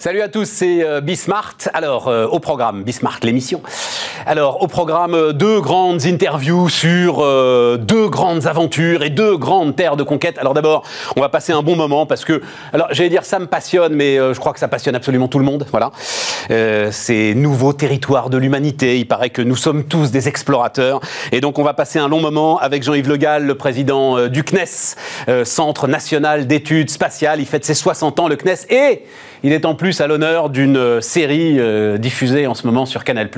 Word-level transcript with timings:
Salut 0.00 0.20
à 0.20 0.28
tous, 0.28 0.44
c'est 0.44 0.84
euh, 0.84 1.00
Bismart. 1.00 1.56
Alors, 1.74 2.06
euh, 2.06 2.24
au 2.28 2.38
programme, 2.38 2.84
Bismart, 2.84 3.18
l'émission. 3.24 3.60
Alors, 4.26 4.62
au 4.62 4.68
programme, 4.68 5.14
euh, 5.14 5.32
deux 5.32 5.60
grandes 5.60 6.06
interviews 6.06 6.68
sur 6.68 7.16
deux 7.78 8.08
grandes 8.08 8.46
aventures 8.46 9.02
et 9.02 9.10
deux 9.10 9.36
grandes 9.36 9.74
terres 9.74 9.96
de 9.96 10.04
conquête. 10.04 10.38
Alors 10.38 10.54
d'abord, 10.54 10.84
on 11.16 11.20
va 11.20 11.28
passer 11.28 11.52
un 11.52 11.62
bon 11.62 11.74
moment 11.74 12.06
parce 12.06 12.24
que, 12.24 12.42
alors 12.72 12.86
j'allais 12.92 13.08
dire 13.08 13.24
ça 13.24 13.40
me 13.40 13.46
passionne, 13.46 13.92
mais 13.92 14.16
je 14.16 14.38
crois 14.38 14.52
que 14.52 14.60
ça 14.60 14.68
passionne 14.68 14.94
absolument 14.94 15.26
tout 15.26 15.40
le 15.40 15.44
monde. 15.44 15.66
Voilà. 15.70 15.90
ces 16.92 17.34
nouveaux 17.34 17.72
territoires 17.72 18.30
de 18.30 18.38
l'humanité, 18.38 18.98
il 18.98 19.06
paraît 19.08 19.30
que 19.30 19.42
nous 19.42 19.56
sommes 19.56 19.84
tous 19.84 20.12
des 20.12 20.28
explorateurs. 20.28 21.00
Et 21.32 21.40
donc, 21.40 21.58
on 21.58 21.64
va 21.64 21.74
passer 21.74 21.98
un 21.98 22.08
long 22.08 22.20
moment 22.20 22.58
avec 22.58 22.84
Jean-Yves 22.84 23.08
Le 23.08 23.16
Gall, 23.16 23.44
le 23.44 23.56
président 23.56 24.28
du 24.28 24.44
CNES, 24.44 25.44
Centre 25.44 25.88
national 25.88 26.46
d'études 26.46 26.90
spatiales. 26.90 27.40
Il 27.40 27.46
fête 27.46 27.64
ses 27.64 27.74
60 27.74 28.20
ans, 28.20 28.28
le 28.28 28.36
CNES. 28.36 28.66
Et 28.70 29.02
il 29.42 29.52
est 29.52 29.64
en 29.64 29.74
plus 29.74 30.00
à 30.00 30.06
l'honneur 30.06 30.50
d'une 30.50 30.76
euh, 30.76 31.00
série 31.00 31.58
euh, 31.58 31.98
diffusée 31.98 32.46
en 32.46 32.54
ce 32.54 32.66
moment 32.66 32.86
sur 32.86 33.04
Canal+, 33.04 33.28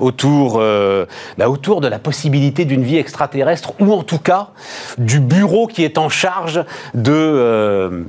autour, 0.00 0.58
euh, 0.58 1.06
bah, 1.38 1.48
autour 1.48 1.80
de 1.80 1.88
la 1.88 1.98
possibilité 1.98 2.64
d'une 2.64 2.82
vie 2.82 2.96
extraterrestre, 2.96 3.72
ou 3.80 3.92
en 3.92 4.02
tout 4.02 4.18
cas 4.18 4.50
du 4.98 5.20
bureau 5.20 5.66
qui 5.66 5.84
est 5.84 5.98
en 5.98 6.08
charge 6.08 6.64
de 6.94 8.04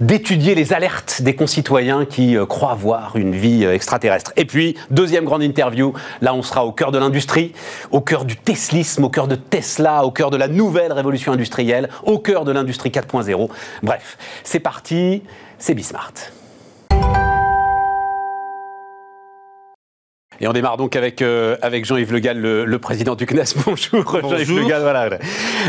d'étudier 0.00 0.54
les 0.54 0.72
alertes 0.72 1.22
des 1.22 1.34
concitoyens 1.34 2.04
qui 2.04 2.36
croient 2.48 2.76
voir 2.76 3.16
une 3.16 3.34
vie 3.34 3.64
extraterrestre. 3.64 4.32
Et 4.36 4.44
puis, 4.44 4.76
deuxième 4.90 5.24
grande 5.24 5.42
interview, 5.42 5.92
là 6.20 6.34
on 6.34 6.42
sera 6.42 6.64
au 6.64 6.70
cœur 6.70 6.92
de 6.92 6.98
l'industrie, 6.98 7.52
au 7.90 8.00
cœur 8.00 8.24
du 8.24 8.36
teslisme, 8.36 9.02
au 9.04 9.10
cœur 9.10 9.26
de 9.26 9.34
Tesla, 9.34 10.04
au 10.04 10.12
cœur 10.12 10.30
de 10.30 10.36
la 10.36 10.46
nouvelle 10.46 10.92
révolution 10.92 11.32
industrielle, 11.32 11.88
au 12.04 12.20
cœur 12.20 12.44
de 12.44 12.52
l'industrie 12.52 12.90
4.0. 12.90 13.48
Bref, 13.82 14.18
c'est 14.44 14.60
parti, 14.60 15.24
c'est 15.58 15.74
Bismart. 15.74 16.12
Et 20.40 20.46
on 20.46 20.52
démarre 20.52 20.76
donc 20.76 20.94
avec, 20.94 21.20
euh, 21.20 21.56
avec 21.62 21.84
Jean-Yves 21.84 22.12
Le 22.12 22.20
Gall, 22.20 22.38
le, 22.38 22.78
président 22.78 23.16
du 23.16 23.26
CNES. 23.26 23.42
Bonjour, 23.66 24.20
Jean-Yves 24.22 24.56
Le 24.56 24.64
Gall. 24.66 24.82
Voilà. 24.82 25.18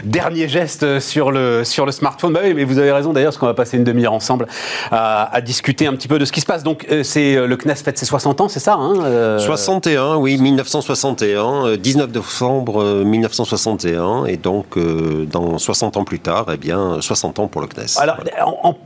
Dernier 0.03 0.47
geste 0.47 0.99
sur 0.99 1.31
le, 1.31 1.63
sur 1.63 1.87
le 1.87 1.91
smartphone. 1.91 2.33
Bah 2.33 2.41
oui, 2.43 2.53
mais 2.53 2.65
vous 2.65 2.77
avez 2.77 2.91
raison 2.91 3.11
d'ailleurs, 3.11 3.29
parce 3.29 3.39
qu'on 3.39 3.47
va 3.47 3.55
passer 3.55 3.77
une 3.77 3.83
demi-heure 3.83 4.13
ensemble 4.13 4.45
à, 4.91 5.41
discuter 5.41 5.87
un 5.87 5.93
petit 5.93 6.07
peu 6.07 6.19
de 6.19 6.25
ce 6.25 6.31
qui 6.31 6.41
se 6.41 6.45
passe. 6.45 6.61
Donc, 6.61 6.85
euh, 6.91 7.01
c'est 7.01 7.35
euh, 7.35 7.47
le 7.47 7.57
CNES 7.57 7.75
fête 7.75 7.97
ses 7.97 8.05
60 8.05 8.41
ans, 8.41 8.47
c'est 8.47 8.59
ça 8.59 8.75
hein 8.75 9.39
61, 9.39 10.17
oui, 10.17 10.37
1961, 10.37 11.77
19 11.77 12.11
décembre 12.11 13.03
1961. 13.03 14.25
Et 14.25 14.37
donc, 14.37 14.77
dans 14.77 15.57
60 15.57 15.97
ans 15.97 16.03
plus 16.03 16.19
tard, 16.19 16.45
eh 16.53 16.57
bien, 16.57 17.01
60 17.01 17.39
ans 17.39 17.47
pour 17.47 17.61
le 17.61 17.67
CNES. 17.67 17.97
Alors, 17.97 18.17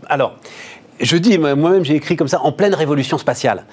alors 0.07 0.35
je 0.99 1.17
dis, 1.17 1.37
moi-même 1.37 1.83
j'ai 1.83 1.95
écrit 1.95 2.15
comme 2.15 2.27
ça, 2.27 2.41
en 2.41 2.51
pleine 2.51 2.73
révolution 2.73 3.17
spatiale. 3.17 3.65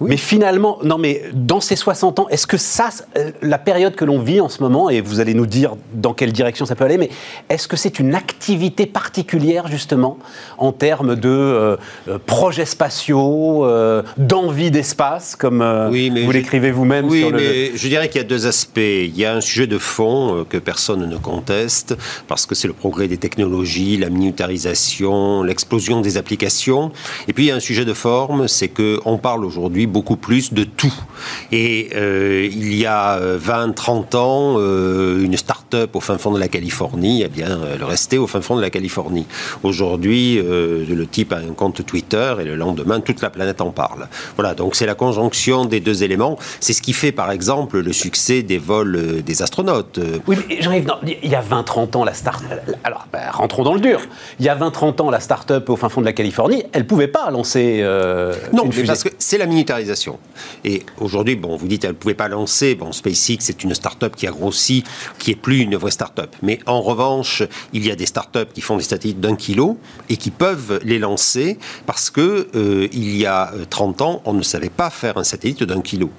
Mais 0.00 0.16
finalement, 0.16 0.78
non 0.84 0.98
mais 0.98 1.22
dans 1.34 1.60
ces 1.60 1.76
60 1.76 2.20
ans, 2.20 2.28
est-ce 2.28 2.46
que 2.46 2.56
ça, 2.56 2.90
euh, 3.16 3.30
la 3.42 3.58
période 3.58 3.94
que 3.94 4.04
l'on 4.04 4.20
vit 4.20 4.40
en 4.40 4.48
ce 4.48 4.62
moment, 4.62 4.90
et 4.90 5.00
vous 5.00 5.20
allez 5.20 5.34
nous 5.34 5.46
dire 5.46 5.74
dans 5.92 6.14
quelle 6.14 6.32
direction 6.32 6.66
ça 6.66 6.76
peut 6.76 6.84
aller, 6.84 6.98
mais 6.98 7.10
est-ce 7.48 7.68
que 7.68 7.76
c'est 7.76 7.98
une 7.98 8.14
activité 8.14 8.86
particulière 8.86 9.66
justement 9.68 10.18
en 10.56 10.72
termes 10.72 11.16
de 11.16 11.28
euh, 11.28 11.76
euh, 12.08 12.18
projets 12.24 12.64
spatiaux, 12.64 13.66
d'envie 14.16 14.70
d'espace, 14.70 15.36
comme 15.36 15.62
vous 15.88 16.30
l'écrivez 16.32 16.70
vous-même 16.70 17.06
Oui, 17.06 17.24
mais 17.32 17.76
je 17.76 17.88
dirais 17.88 18.08
qu'il 18.08 18.20
y 18.20 18.24
a 18.24 18.26
deux 18.26 18.46
aspects. 18.46 18.78
Il 18.78 19.16
y 19.16 19.24
a 19.24 19.34
un 19.34 19.40
sujet 19.40 19.66
de 19.66 19.78
fond 19.78 20.44
que 20.48 20.58
personne 20.58 21.08
ne 21.08 21.16
conteste, 21.16 21.96
parce 22.26 22.46
que 22.46 22.54
c'est 22.54 22.68
le 22.68 22.74
progrès 22.74 23.08
des 23.08 23.16
technologies, 23.16 23.96
la 23.96 24.10
militarisation, 24.10 25.42
l'explosion 25.42 26.00
des 26.00 26.16
applications 26.16 26.67
et 27.26 27.32
puis 27.32 27.44
il 27.44 27.46
y 27.48 27.50
a 27.50 27.54
un 27.54 27.60
sujet 27.60 27.84
de 27.84 27.92
forme, 27.92 28.48
c'est 28.48 28.68
qu'on 28.68 29.18
parle 29.18 29.44
aujourd'hui 29.44 29.86
beaucoup 29.86 30.16
plus 30.16 30.52
de 30.52 30.64
tout. 30.64 30.92
Et 31.52 31.90
euh, 31.94 32.48
il 32.50 32.74
y 32.74 32.86
a 32.86 33.18
20, 33.20 33.72
30 33.74 34.14
ans, 34.14 34.54
euh, 34.58 35.22
une 35.22 35.36
start-up 35.36 35.96
au 35.96 36.00
fin 36.00 36.18
fond 36.18 36.32
de 36.32 36.38
la 36.38 36.48
Californie, 36.48 37.22
eh 37.24 37.28
bien, 37.28 37.58
elle 37.74 37.84
restait 37.84 38.18
au 38.18 38.26
fin 38.26 38.40
fond 38.40 38.56
de 38.56 38.60
la 38.60 38.70
Californie. 38.70 39.26
Aujourd'hui, 39.62 40.38
euh, 40.38 40.84
le 40.88 41.06
type 41.06 41.32
a 41.32 41.36
un 41.36 41.54
compte 41.54 41.84
Twitter 41.84 42.34
et 42.40 42.44
le 42.44 42.56
lendemain, 42.56 43.00
toute 43.00 43.22
la 43.22 43.30
planète 43.30 43.60
en 43.60 43.70
parle. 43.70 44.08
Voilà, 44.36 44.54
donc 44.54 44.74
c'est 44.74 44.86
la 44.86 44.94
conjonction 44.94 45.64
des 45.64 45.80
deux 45.80 46.02
éléments. 46.02 46.38
C'est 46.60 46.72
ce 46.72 46.82
qui 46.82 46.92
fait, 46.92 47.12
par 47.12 47.30
exemple, 47.30 47.80
le 47.80 47.92
succès 47.92 48.42
des 48.42 48.58
vols 48.58 49.22
des 49.22 49.42
astronautes. 49.42 50.00
Oui, 50.26 50.36
jean 50.60 50.72
il 50.72 51.30
y 51.30 51.34
a 51.34 51.42
20-30 51.42 51.96
ans, 51.96 52.04
la 52.04 52.14
start 52.14 52.44
Alors, 52.84 53.06
ben, 53.12 53.30
rentrons 53.32 53.62
dans 53.62 53.74
le 53.74 53.80
dur. 53.80 54.00
Il 54.38 54.44
y 54.44 54.48
a 54.48 54.56
20-30 54.56 55.02
ans, 55.02 55.10
la 55.10 55.20
start-up 55.20 55.68
au 55.70 55.76
fin 55.76 55.88
fond 55.88 56.00
de 56.00 56.06
la 56.06 56.12
Californie, 56.12 56.57
elle 56.72 56.82
ne 56.82 56.86
pouvait 56.86 57.08
pas 57.08 57.30
lancer 57.30 57.80
euh, 57.82 58.34
non, 58.52 58.64
une 58.70 58.86
parce 58.86 59.02
que 59.02 59.08
c'est 59.18 59.38
la 59.38 59.46
militarisation. 59.46 60.18
Et 60.64 60.84
aujourd'hui, 60.98 61.36
bon, 61.36 61.56
vous 61.56 61.68
dites 61.68 61.82
qu'elle 61.82 61.90
ne 61.90 61.96
pouvait 61.96 62.14
pas 62.14 62.28
lancer. 62.28 62.74
Bon, 62.74 62.92
SpaceX, 62.92 63.38
c'est 63.40 63.64
une 63.64 63.74
start-up 63.74 64.14
qui 64.16 64.26
a 64.26 64.30
grossi, 64.30 64.84
qui 65.18 65.32
est 65.32 65.36
plus 65.36 65.58
une 65.60 65.76
vraie 65.76 65.90
start-up. 65.90 66.34
Mais 66.42 66.58
en 66.66 66.80
revanche, 66.80 67.42
il 67.72 67.86
y 67.86 67.90
a 67.90 67.96
des 67.96 68.06
start-up 68.06 68.50
qui 68.52 68.60
font 68.60 68.76
des 68.76 68.82
satellites 68.82 69.20
d'un 69.20 69.36
kilo 69.36 69.78
et 70.08 70.16
qui 70.16 70.30
peuvent 70.30 70.80
les 70.84 70.98
lancer 70.98 71.58
parce 71.86 72.10
que 72.10 72.48
euh, 72.54 72.88
il 72.92 73.16
y 73.16 73.26
a 73.26 73.52
30 73.70 74.02
ans, 74.02 74.22
on 74.24 74.32
ne 74.32 74.42
savait 74.42 74.70
pas 74.70 74.90
faire 74.90 75.18
un 75.18 75.24
satellite 75.24 75.62
d'un 75.62 75.80
kilo 75.80 76.10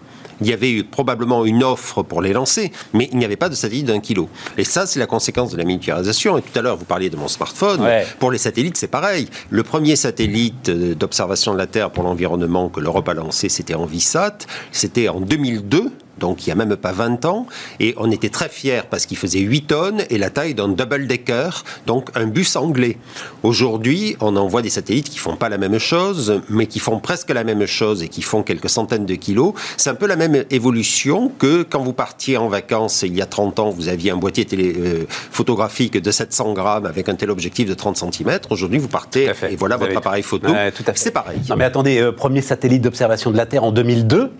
il 0.42 0.48
y 0.48 0.54
avait 0.54 0.72
eu 0.72 0.84
probablement 0.84 1.46
une 1.46 1.64
offre 1.64 2.04
pour 2.04 2.22
les 2.22 2.34
lancer, 2.34 2.72
mais 2.94 3.10
il 3.12 3.18
n'y 3.18 3.26
avait 3.26 3.36
pas 3.36 3.50
de 3.50 3.56
satellite 3.56 3.86
d'un 3.86 4.00
kilo. 4.00 4.30
Et 4.58 4.64
ça, 4.64 4.86
c'est 4.86 5.00
la 5.00 5.06
conséquence 5.06 5.52
de 5.52 5.58
la 5.58 5.64
miniaturisation. 5.64 6.38
Et 6.38 6.42
tout 6.42 6.58
à 6.58 6.62
l'heure, 6.62 6.78
vous 6.78 6.86
parliez 6.86 7.10
de 7.10 7.18
mon 7.18 7.28
smartphone. 7.28 7.82
Pour 8.20 8.32
les 8.32 8.38
satellites, 8.38 8.78
c'est 8.78 8.88
pareil. 8.88 9.28
Le 9.50 9.64
premier 9.64 9.96
satellite 9.96 10.70
d'observation 10.70 11.54
de 11.54 11.58
la 11.58 11.68
Terre 11.68 11.92
pour 11.92 12.04
l'environnement 12.04 12.70
que 12.70 12.80
l'Europe 12.80 13.10
a 13.10 13.14
lancé, 13.14 13.50
c'était 13.50 13.76
Envisat. 13.76 14.38
C'était 14.72 15.10
en 15.10 15.22
2002 15.22 15.92
donc 16.20 16.46
il 16.46 16.50
n'y 16.50 16.54
a 16.54 16.56
même 16.56 16.76
pas 16.76 16.92
20 16.92 17.26
ans, 17.26 17.48
et 17.80 17.94
on 17.98 18.12
était 18.12 18.30
très 18.30 18.50
fiers 18.50 18.82
parce 18.90 19.06
qu'il 19.06 19.18
faisait 19.18 19.40
8 19.40 19.62
tonnes 19.68 20.04
et 20.10 20.18
la 20.18 20.30
taille 20.30 20.54
d'un 20.54 20.68
double-decker, 20.70 21.64
donc 21.86 22.10
un 22.16 22.28
bus 22.28 22.56
anglais. 22.56 22.98
Aujourd'hui, 23.44 24.16
on 24.20 24.36
envoie 24.36 24.62
des 24.62 24.70
satellites 24.70 25.10
qui 25.10 25.20
font 25.20 25.36
pas 25.36 25.50
la 25.50 25.58
même 25.58 25.80
chose, 25.80 26.42
mais 26.50 26.68
qui 26.68 26.80
font 26.80 27.00
presque 27.00 27.30
la 27.30 27.44
même 27.44 27.66
chose 27.66 28.04
et 28.04 28.08
qui 28.08 28.22
font 28.22 28.44
quelques 28.44 28.70
centaines 28.70 29.06
de 29.06 29.16
kilos. 29.16 29.54
C'est 29.78 29.90
un 29.90 29.96
peu 29.96 30.08
la 30.08 30.16
même 30.16 30.44
évolution 30.50 31.32
que 31.38 31.64
quand 31.64 31.82
vous 31.82 31.94
partiez 31.94 32.38
en 32.38 32.48
vacances 32.48 33.04
il 33.04 33.16
y 33.16 33.22
a 33.22 33.26
30 33.26 33.60
ans, 33.60 33.70
vous 33.70 33.88
aviez 33.88 34.12
un 34.12 34.18
boîtier 34.18 34.46
télé, 34.46 34.76
euh, 34.78 35.06
photographique 35.10 36.02
de 36.02 36.12
700 36.12 36.54
grammes 36.54 36.86
avec 36.86 37.10
un 37.10 37.16
téléobjectif 37.16 37.68
de 37.68 37.74
30 37.74 37.98
cm. 37.98 38.40
Aujourd'hui, 38.50 38.80
vous 38.80 38.88
partez 38.88 39.32
et 39.50 39.56
voilà 39.56 39.78
votre 39.78 39.98
appareil 39.98 40.24
photo. 40.24 40.50
C'est 40.96 41.12
pareil. 41.12 41.40
Non 41.50 41.56
mais 41.56 41.66
attendez, 41.66 42.00
euh, 42.00 42.12
premier 42.12 42.42
satellite 42.42 42.82
d'observation 42.82 43.32
de 43.32 43.38
la 43.38 43.46
Terre 43.46 43.64
en 43.64 43.72
2002 43.72 44.32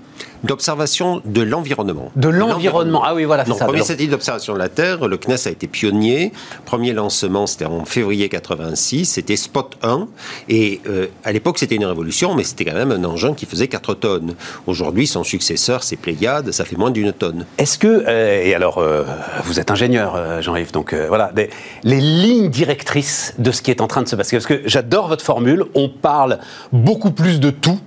d'observation 0.44 1.22
de 1.26 1.42
l'environnement. 1.42 2.12
De 2.16 2.30
l'environnement, 2.30 3.04
ah 3.06 3.14
oui, 3.14 3.26
voilà, 3.26 3.46
c'est 3.46 3.54
ça. 3.54 3.66
Premier 3.66 3.84
satellite 3.84 4.12
d'observation 4.12 4.54
de 4.54 4.60
la 4.60 4.70
Terre, 4.70 5.08
le 5.08 5.18
CNES 5.18 5.48
a 5.48 5.50
été 5.50 5.68
pionnier. 5.68 6.32
Premier 6.66 6.94
lancement, 6.94 7.48
c'était 7.48 7.66
en 7.66 7.86
février 7.86 8.30
86, 8.30 9.06
c'était 9.06 9.36
Spot 9.36 9.78
1. 9.84 10.08
Et 10.48 10.82
euh, 10.88 11.08
à 11.24 11.32
l'époque, 11.32 11.60
c'était 11.60 11.76
une 11.76 11.86
révolution, 11.86 12.36
mais 12.36 12.44
c'était 12.44 12.66
quand 12.66 12.74
même 12.74 12.92
un 12.92 13.04
engin 13.04 13.34
qui 13.34 13.46
faisait 13.46 13.68
4 13.68 13.94
tonnes. 13.96 14.36
Aujourd'hui, 14.68 15.08
son 15.08 15.24
successeur, 15.24 15.84
c'est 15.84 15.98
Pléiade, 15.98 16.52
ça 16.52 16.66
fait 16.66 16.78
moins 16.78 16.92
d'une 16.92 17.12
tonne. 17.12 17.46
Est-ce 17.58 17.78
que, 17.78 18.06
euh, 18.08 18.44
et 18.44 18.54
alors, 18.54 18.78
euh, 18.78 19.04
vous 19.44 19.60
êtes 19.60 19.72
ingénieur, 19.72 20.42
Jean-Yves, 20.42 20.72
donc 20.72 20.94
voilà, 20.94 21.32
les 21.84 22.00
lignes 22.00 22.50
directrices 22.50 23.34
de 23.38 23.52
ce 23.52 23.62
qui 23.62 23.72
est 23.72 23.82
en 23.82 23.88
train 23.88 24.02
de 24.02 24.08
se 24.08 24.16
passer, 24.16 24.36
parce 24.38 24.46
que 24.46 24.62
j'adore 24.66 25.08
votre 25.08 25.24
formule, 25.24 25.66
on 25.76 25.90
parle 25.90 26.40
beaucoup 26.72 27.12
plus 27.12 27.40
de 27.40 27.50
tout 27.50 27.80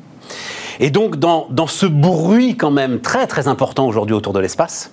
et 0.83 0.91
donc, 0.91 1.17
dans, 1.17 1.47
ce 1.69 1.87
bruit 1.87 2.57
quand 2.57 2.73
même 2.73 3.01
très 3.01 3.29
très 3.29 3.47
important 3.47 3.87
aujourd'hui 3.87 4.17
autour 4.17 4.33
de 4.33 4.41
l'espace, 4.41 4.91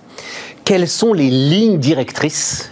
quelles 0.64 0.86
sont 0.86 1.12
les 1.12 1.28
lignes 1.28 1.78
directrices 1.78 2.70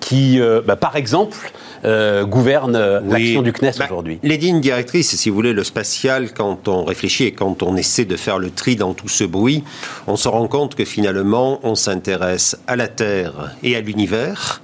qui, 0.00 0.38
euh, 0.38 0.60
bah, 0.60 0.76
par 0.76 0.96
exemple, 0.96 1.50
euh, 1.84 2.24
gouvernent 2.24 2.76
euh, 2.76 3.00
l'action 3.04 3.42
du 3.42 3.52
CNES 3.52 3.72
bah, 3.78 3.86
aujourd'hui 3.86 4.18
Les 4.22 4.36
lignes 4.36 4.60
directrices, 4.60 5.16
si 5.16 5.30
vous 5.30 5.34
voulez, 5.34 5.52
le 5.52 5.64
spatial, 5.64 6.32
quand 6.32 6.68
on 6.68 6.84
réfléchit 6.84 7.24
et 7.24 7.32
quand 7.32 7.62
on 7.62 7.76
essaie 7.76 8.04
de 8.04 8.16
faire 8.16 8.38
le 8.38 8.50
tri 8.50 8.76
dans 8.76 8.94
tout 8.94 9.08
ce 9.08 9.24
bruit, 9.24 9.64
on 10.06 10.16
se 10.16 10.28
rend 10.28 10.46
compte 10.48 10.74
que 10.74 10.84
finalement, 10.84 11.60
on 11.62 11.74
s'intéresse 11.74 12.56
à 12.66 12.76
la 12.76 12.88
Terre 12.88 13.54
et 13.62 13.76
à 13.76 13.80
l'univers 13.80 14.60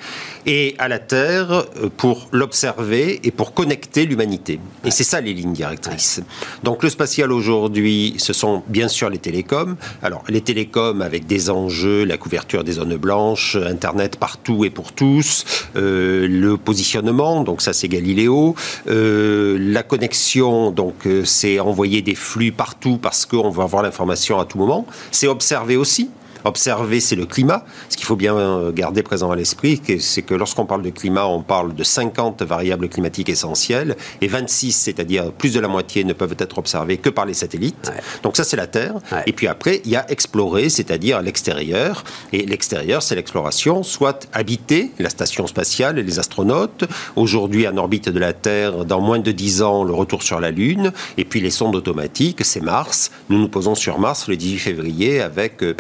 et 0.48 0.74
à 0.78 0.88
la 0.88 0.98
Terre 0.98 1.52
euh, 1.52 1.90
pour 1.94 2.28
l'observer 2.32 3.20
et 3.22 3.30
pour 3.30 3.52
connecter 3.52 4.06
l'humanité. 4.06 4.58
Et 4.84 4.90
c'est 4.90 5.04
ça 5.04 5.20
les 5.20 5.34
lignes 5.34 5.52
directrices. 5.52 6.22
Donc 6.62 6.82
le 6.82 6.88
spatial 6.88 7.32
aujourd'hui, 7.32 8.14
ce 8.18 8.32
sont 8.32 8.62
bien 8.66 8.88
sûr 8.88 9.10
les 9.10 9.18
télécoms. 9.18 9.76
Alors 10.02 10.24
les 10.28 10.40
télécoms 10.40 11.02
avec 11.02 11.26
des 11.26 11.50
enjeux, 11.50 12.04
la 12.04 12.16
couverture 12.16 12.64
des 12.64 12.72
zones 12.72 12.96
blanches, 12.96 13.56
Internet 13.56 14.16
partout 14.16 14.64
et 14.64 14.70
pour 14.70 14.92
tous, 14.92 15.44
euh, 15.76 16.26
le 16.26 16.56
positionnement, 16.56 17.07
donc 17.12 17.62
ça 17.62 17.72
c'est 17.72 17.88
Galiléo, 17.88 18.54
euh, 18.88 19.56
la 19.60 19.82
connexion, 19.82 20.70
donc 20.70 21.06
c'est 21.24 21.58
envoyer 21.60 22.02
des 22.02 22.14
flux 22.14 22.52
partout 22.52 22.98
parce 23.00 23.26
qu'on 23.26 23.50
veut 23.50 23.62
avoir 23.62 23.82
l'information 23.82 24.38
à 24.38 24.44
tout 24.44 24.58
moment, 24.58 24.86
c'est 25.10 25.26
observer 25.26 25.76
aussi. 25.76 26.10
Observer, 26.44 27.00
c'est 27.00 27.16
le 27.16 27.26
climat. 27.26 27.64
Ce 27.88 27.96
qu'il 27.96 28.06
faut 28.06 28.16
bien 28.16 28.36
euh, 28.36 28.72
garder 28.72 29.02
présent 29.02 29.30
à 29.30 29.36
l'esprit, 29.36 29.80
c'est 30.00 30.22
que 30.22 30.34
lorsqu'on 30.34 30.66
parle 30.66 30.82
de 30.82 30.90
climat, 30.90 31.26
on 31.26 31.42
parle 31.42 31.74
de 31.74 31.84
50 31.84 32.42
variables 32.42 32.88
climatiques 32.88 33.28
essentielles 33.28 33.96
et 34.20 34.28
26, 34.28 34.72
c'est-à-dire 34.72 35.32
plus 35.32 35.54
de 35.54 35.60
la 35.60 35.68
moitié, 35.68 36.04
ne 36.04 36.12
peuvent 36.12 36.36
être 36.38 36.58
observées 36.58 36.98
que 36.98 37.10
par 37.10 37.26
les 37.26 37.34
satellites. 37.34 37.92
Donc 38.22 38.36
ça, 38.36 38.44
c'est 38.44 38.56
la 38.56 38.66
Terre. 38.66 38.94
Et 39.26 39.32
puis 39.32 39.46
après, 39.46 39.80
il 39.84 39.90
y 39.90 39.96
a 39.96 40.10
explorer, 40.10 40.68
c'est-à-dire 40.68 41.22
l'extérieur. 41.22 42.04
Et 42.32 42.46
l'extérieur, 42.46 43.02
c'est 43.02 43.14
l'exploration, 43.14 43.82
soit 43.82 44.28
habiter, 44.32 44.90
la 44.98 45.10
station 45.10 45.46
spatiale 45.46 45.98
et 45.98 46.02
les 46.02 46.18
astronautes. 46.18 46.84
Aujourd'hui, 47.16 47.66
en 47.66 47.76
orbite 47.76 48.08
de 48.08 48.18
la 48.18 48.32
Terre, 48.32 48.84
dans 48.84 49.00
moins 49.00 49.18
de 49.18 49.32
10 49.32 49.62
ans, 49.62 49.84
le 49.84 49.92
retour 49.92 50.22
sur 50.22 50.40
la 50.40 50.50
Lune. 50.50 50.92
Et 51.16 51.24
puis 51.24 51.40
les 51.40 51.50
sondes 51.50 51.76
automatiques, 51.76 52.44
c'est 52.44 52.60
Mars. 52.60 53.10
Nous 53.28 53.38
nous 53.38 53.48
posons 53.48 53.74
sur 53.74 53.98
Mars 53.98 54.28
le 54.28 54.36
18 54.36 54.58
février 54.58 55.20
avec 55.20 55.62
euh, 55.62 55.74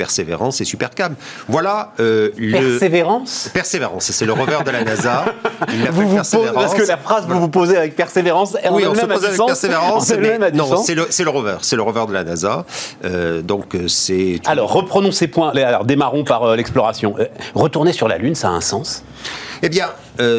Persévérance 0.48 0.60
et 0.60 0.64
Supercam. 0.64 1.14
Voilà 1.48 1.92
euh, 2.00 2.30
Persévérance 2.52 3.50
Persévérance, 3.52 4.10
c'est 4.10 4.24
le 4.24 4.32
rover 4.32 4.58
de 4.64 4.70
la 4.70 4.84
NASA. 4.84 5.24
Il 5.72 5.90
vous 5.90 6.08
vous 6.08 6.16
parce 6.54 6.74
que 6.74 6.86
la 6.86 6.96
phrase 6.96 7.26
vous 7.28 7.40
vous 7.40 7.48
posez 7.48 7.76
avec 7.76 7.96
Persévérance, 7.96 8.56
oui, 8.70 8.84
on 8.86 8.94
se 8.94 9.04
pose 9.04 9.24
avec 9.24 9.38
Persévérance, 9.38 10.12
mais 10.18 10.50
non, 10.52 10.76
c'est 10.82 10.94
le, 10.94 11.08
le, 11.08 11.30
rover, 11.30 11.56
c'est 11.62 11.76
le 11.76 11.82
rover 11.82 12.06
de 12.08 12.12
la 12.12 12.24
NASA. 12.24 12.64
Euh, 13.04 13.42
donc 13.42 13.74
euh, 13.74 13.88
c'est. 13.88 14.40
Alors 14.46 14.72
reprenons 14.72 15.12
ces 15.12 15.28
points. 15.28 15.50
Alors 15.50 15.84
démarrons 15.84 16.24
par 16.24 16.42
euh, 16.44 16.56
l'exploration. 16.56 17.14
retourner 17.54 17.92
sur 17.92 18.08
la 18.08 18.18
Lune, 18.18 18.34
ça 18.34 18.48
a 18.48 18.52
un 18.52 18.60
sens? 18.60 19.04
Eh 19.62 19.68
bien, 19.68 19.88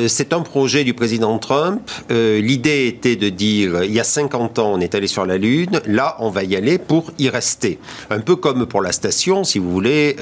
c'est 0.07 0.33
un 0.33 0.41
projet 0.41 0.83
du 0.83 0.93
président 0.93 1.37
Trump. 1.39 1.89
L'idée 2.09 2.87
était 2.87 3.15
de 3.15 3.29
dire, 3.29 3.83
il 3.83 3.93
y 3.93 3.99
a 3.99 4.03
50 4.03 4.59
ans, 4.59 4.73
on 4.73 4.79
est 4.79 4.95
allé 4.95 5.07
sur 5.07 5.25
la 5.25 5.37
Lune, 5.37 5.81
là, 5.85 6.15
on 6.19 6.29
va 6.29 6.43
y 6.43 6.55
aller 6.55 6.77
pour 6.77 7.11
y 7.17 7.29
rester. 7.29 7.79
Un 8.09 8.19
peu 8.19 8.35
comme 8.35 8.65
pour 8.65 8.81
la 8.81 8.91
station, 8.91 9.43
si 9.43 9.59
vous 9.59 9.71
voulez, 9.71 10.15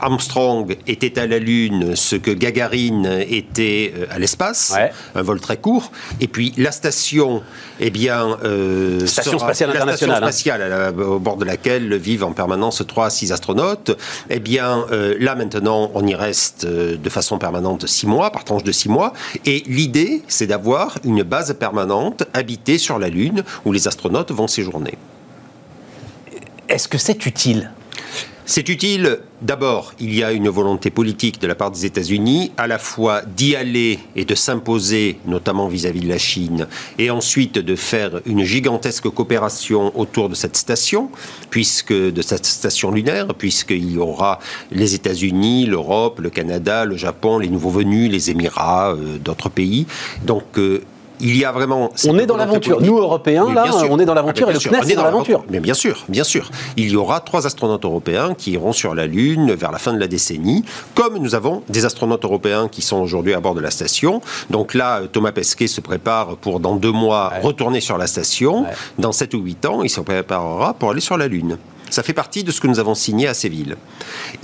Armstrong 0.00 0.76
était 0.86 1.18
à 1.18 1.26
la 1.26 1.38
Lune 1.38 1.94
ce 1.96 2.16
que 2.16 2.30
Gagarine 2.30 3.24
était 3.28 3.92
euh, 3.96 4.06
à 4.10 4.18
l'espace, 4.18 4.74
un 5.14 5.22
vol 5.22 5.40
très 5.40 5.56
court. 5.56 5.92
Et 6.20 6.26
puis 6.26 6.52
la 6.56 6.72
station, 6.72 7.42
eh 7.78 7.90
bien, 7.90 8.38
euh, 8.44 9.06
station 9.06 9.38
spatiale 9.38 9.70
internationale, 9.70 10.20
la 10.20 10.32
station 10.32 10.54
spatiale 10.54 10.94
au 11.00 11.18
bord 11.18 11.36
de 11.36 11.44
laquelle 11.44 11.96
vivent 11.96 12.24
en 12.24 12.32
permanence 12.32 12.82
3 12.86 13.06
à 13.06 13.10
6 13.10 13.32
astronautes. 13.32 13.96
Eh 14.28 14.40
bien, 14.40 14.84
euh, 14.90 15.16
là 15.20 15.34
maintenant, 15.34 15.90
on 15.94 16.06
y 16.06 16.14
reste 16.14 16.66
de 16.66 17.10
façon 17.10 17.38
permanente 17.38 17.86
6 17.86 18.06
mois, 18.06 18.30
par 18.30 18.44
tranche 18.44 18.64
de 18.64 18.72
6 18.72 18.88
mois. 18.88 19.12
Et 19.46 19.62
l'idée, 19.66 20.22
c'est 20.28 20.46
d'avoir 20.46 20.98
une 21.04 21.22
base 21.22 21.54
permanente 21.54 22.24
habitée 22.32 22.78
sur 22.78 22.98
la 22.98 23.08
Lune 23.08 23.44
où 23.64 23.72
les 23.72 23.88
astronautes 23.88 24.32
vont 24.32 24.48
séjourner. 24.48 24.94
Est-ce 26.68 26.86
que 26.86 26.98
c'est 26.98 27.26
utile 27.26 27.72
c'est 28.52 28.68
utile, 28.68 29.20
d'abord, 29.42 29.94
il 30.00 30.12
y 30.12 30.24
a 30.24 30.32
une 30.32 30.48
volonté 30.48 30.90
politique 30.90 31.40
de 31.40 31.46
la 31.46 31.54
part 31.54 31.70
des 31.70 31.86
États-Unis, 31.86 32.50
à 32.56 32.66
la 32.66 32.80
fois 32.80 33.22
d'y 33.22 33.54
aller 33.54 34.00
et 34.16 34.24
de 34.24 34.34
s'imposer, 34.34 35.20
notamment 35.24 35.68
vis-à-vis 35.68 36.00
de 36.00 36.08
la 36.08 36.18
Chine, 36.18 36.66
et 36.98 37.10
ensuite 37.10 37.60
de 37.60 37.76
faire 37.76 38.20
une 38.26 38.42
gigantesque 38.42 39.08
coopération 39.08 39.96
autour 39.96 40.28
de 40.28 40.34
cette 40.34 40.56
station, 40.56 41.10
puisque 41.50 41.92
de 41.92 42.22
cette 42.22 42.44
station 42.44 42.90
lunaire, 42.90 43.28
puisqu'il 43.34 43.92
y 43.92 43.98
aura 43.98 44.40
les 44.72 44.96
États-Unis, 44.96 45.66
l'Europe, 45.66 46.18
le 46.18 46.30
Canada, 46.30 46.84
le 46.84 46.96
Japon, 46.96 47.38
les 47.38 47.48
nouveaux 47.48 47.70
venus, 47.70 48.10
les 48.10 48.30
Émirats, 48.32 48.94
euh, 48.94 49.18
d'autres 49.18 49.48
pays. 49.48 49.86
Donc, 50.26 50.58
euh, 50.58 50.82
il 51.20 51.36
y 51.36 51.44
a 51.44 51.52
vraiment. 51.52 51.90
On 52.08 52.18
est 52.18 52.26
dans 52.26 52.36
l'aventure. 52.36 52.80
Nous, 52.80 52.98
Européens, 52.98 53.52
là, 53.52 53.66
on 53.88 53.98
est 53.98 54.04
dans 54.04 54.14
l'aventure 54.14 54.46
ah, 54.48 54.50
et 54.50 54.54
le 54.54 54.60
CNES 54.60 54.92
est 54.92 54.96
dans 54.96 55.04
l'aventure. 55.04 55.44
Mais 55.50 55.60
bien 55.60 55.74
sûr, 55.74 56.04
bien 56.08 56.24
sûr. 56.24 56.50
Il 56.76 56.90
y 56.90 56.96
aura 56.96 57.20
trois 57.20 57.46
astronautes 57.46 57.84
européens 57.84 58.34
qui 58.34 58.52
iront 58.52 58.72
sur 58.72 58.94
la 58.94 59.06
Lune 59.06 59.52
vers 59.52 59.72
la 59.72 59.78
fin 59.78 59.92
de 59.92 59.98
la 59.98 60.08
décennie, 60.08 60.64
comme 60.94 61.18
nous 61.18 61.34
avons 61.34 61.62
des 61.68 61.84
astronautes 61.84 62.24
européens 62.24 62.68
qui 62.68 62.82
sont 62.82 62.98
aujourd'hui 62.98 63.34
à 63.34 63.40
bord 63.40 63.54
de 63.54 63.60
la 63.60 63.70
station. 63.70 64.20
Donc 64.50 64.74
là, 64.74 65.02
Thomas 65.12 65.32
Pesquet 65.32 65.66
se 65.66 65.80
prépare 65.80 66.36
pour, 66.36 66.60
dans 66.60 66.76
deux 66.76 66.92
mois, 66.92 67.32
retourner 67.42 67.80
sur 67.80 67.98
la 67.98 68.06
station. 68.06 68.66
Dans 68.98 69.12
sept 69.12 69.34
ou 69.34 69.40
huit 69.40 69.64
ans, 69.66 69.82
il 69.82 69.90
se 69.90 70.00
préparera 70.00 70.74
pour 70.74 70.90
aller 70.90 71.00
sur 71.00 71.16
la 71.16 71.28
Lune. 71.28 71.58
Ça 71.90 72.04
fait 72.04 72.12
partie 72.12 72.44
de 72.44 72.52
ce 72.52 72.60
que 72.60 72.68
nous 72.68 72.78
avons 72.78 72.94
signé 72.94 73.26
à 73.26 73.34
Séville. 73.34 73.74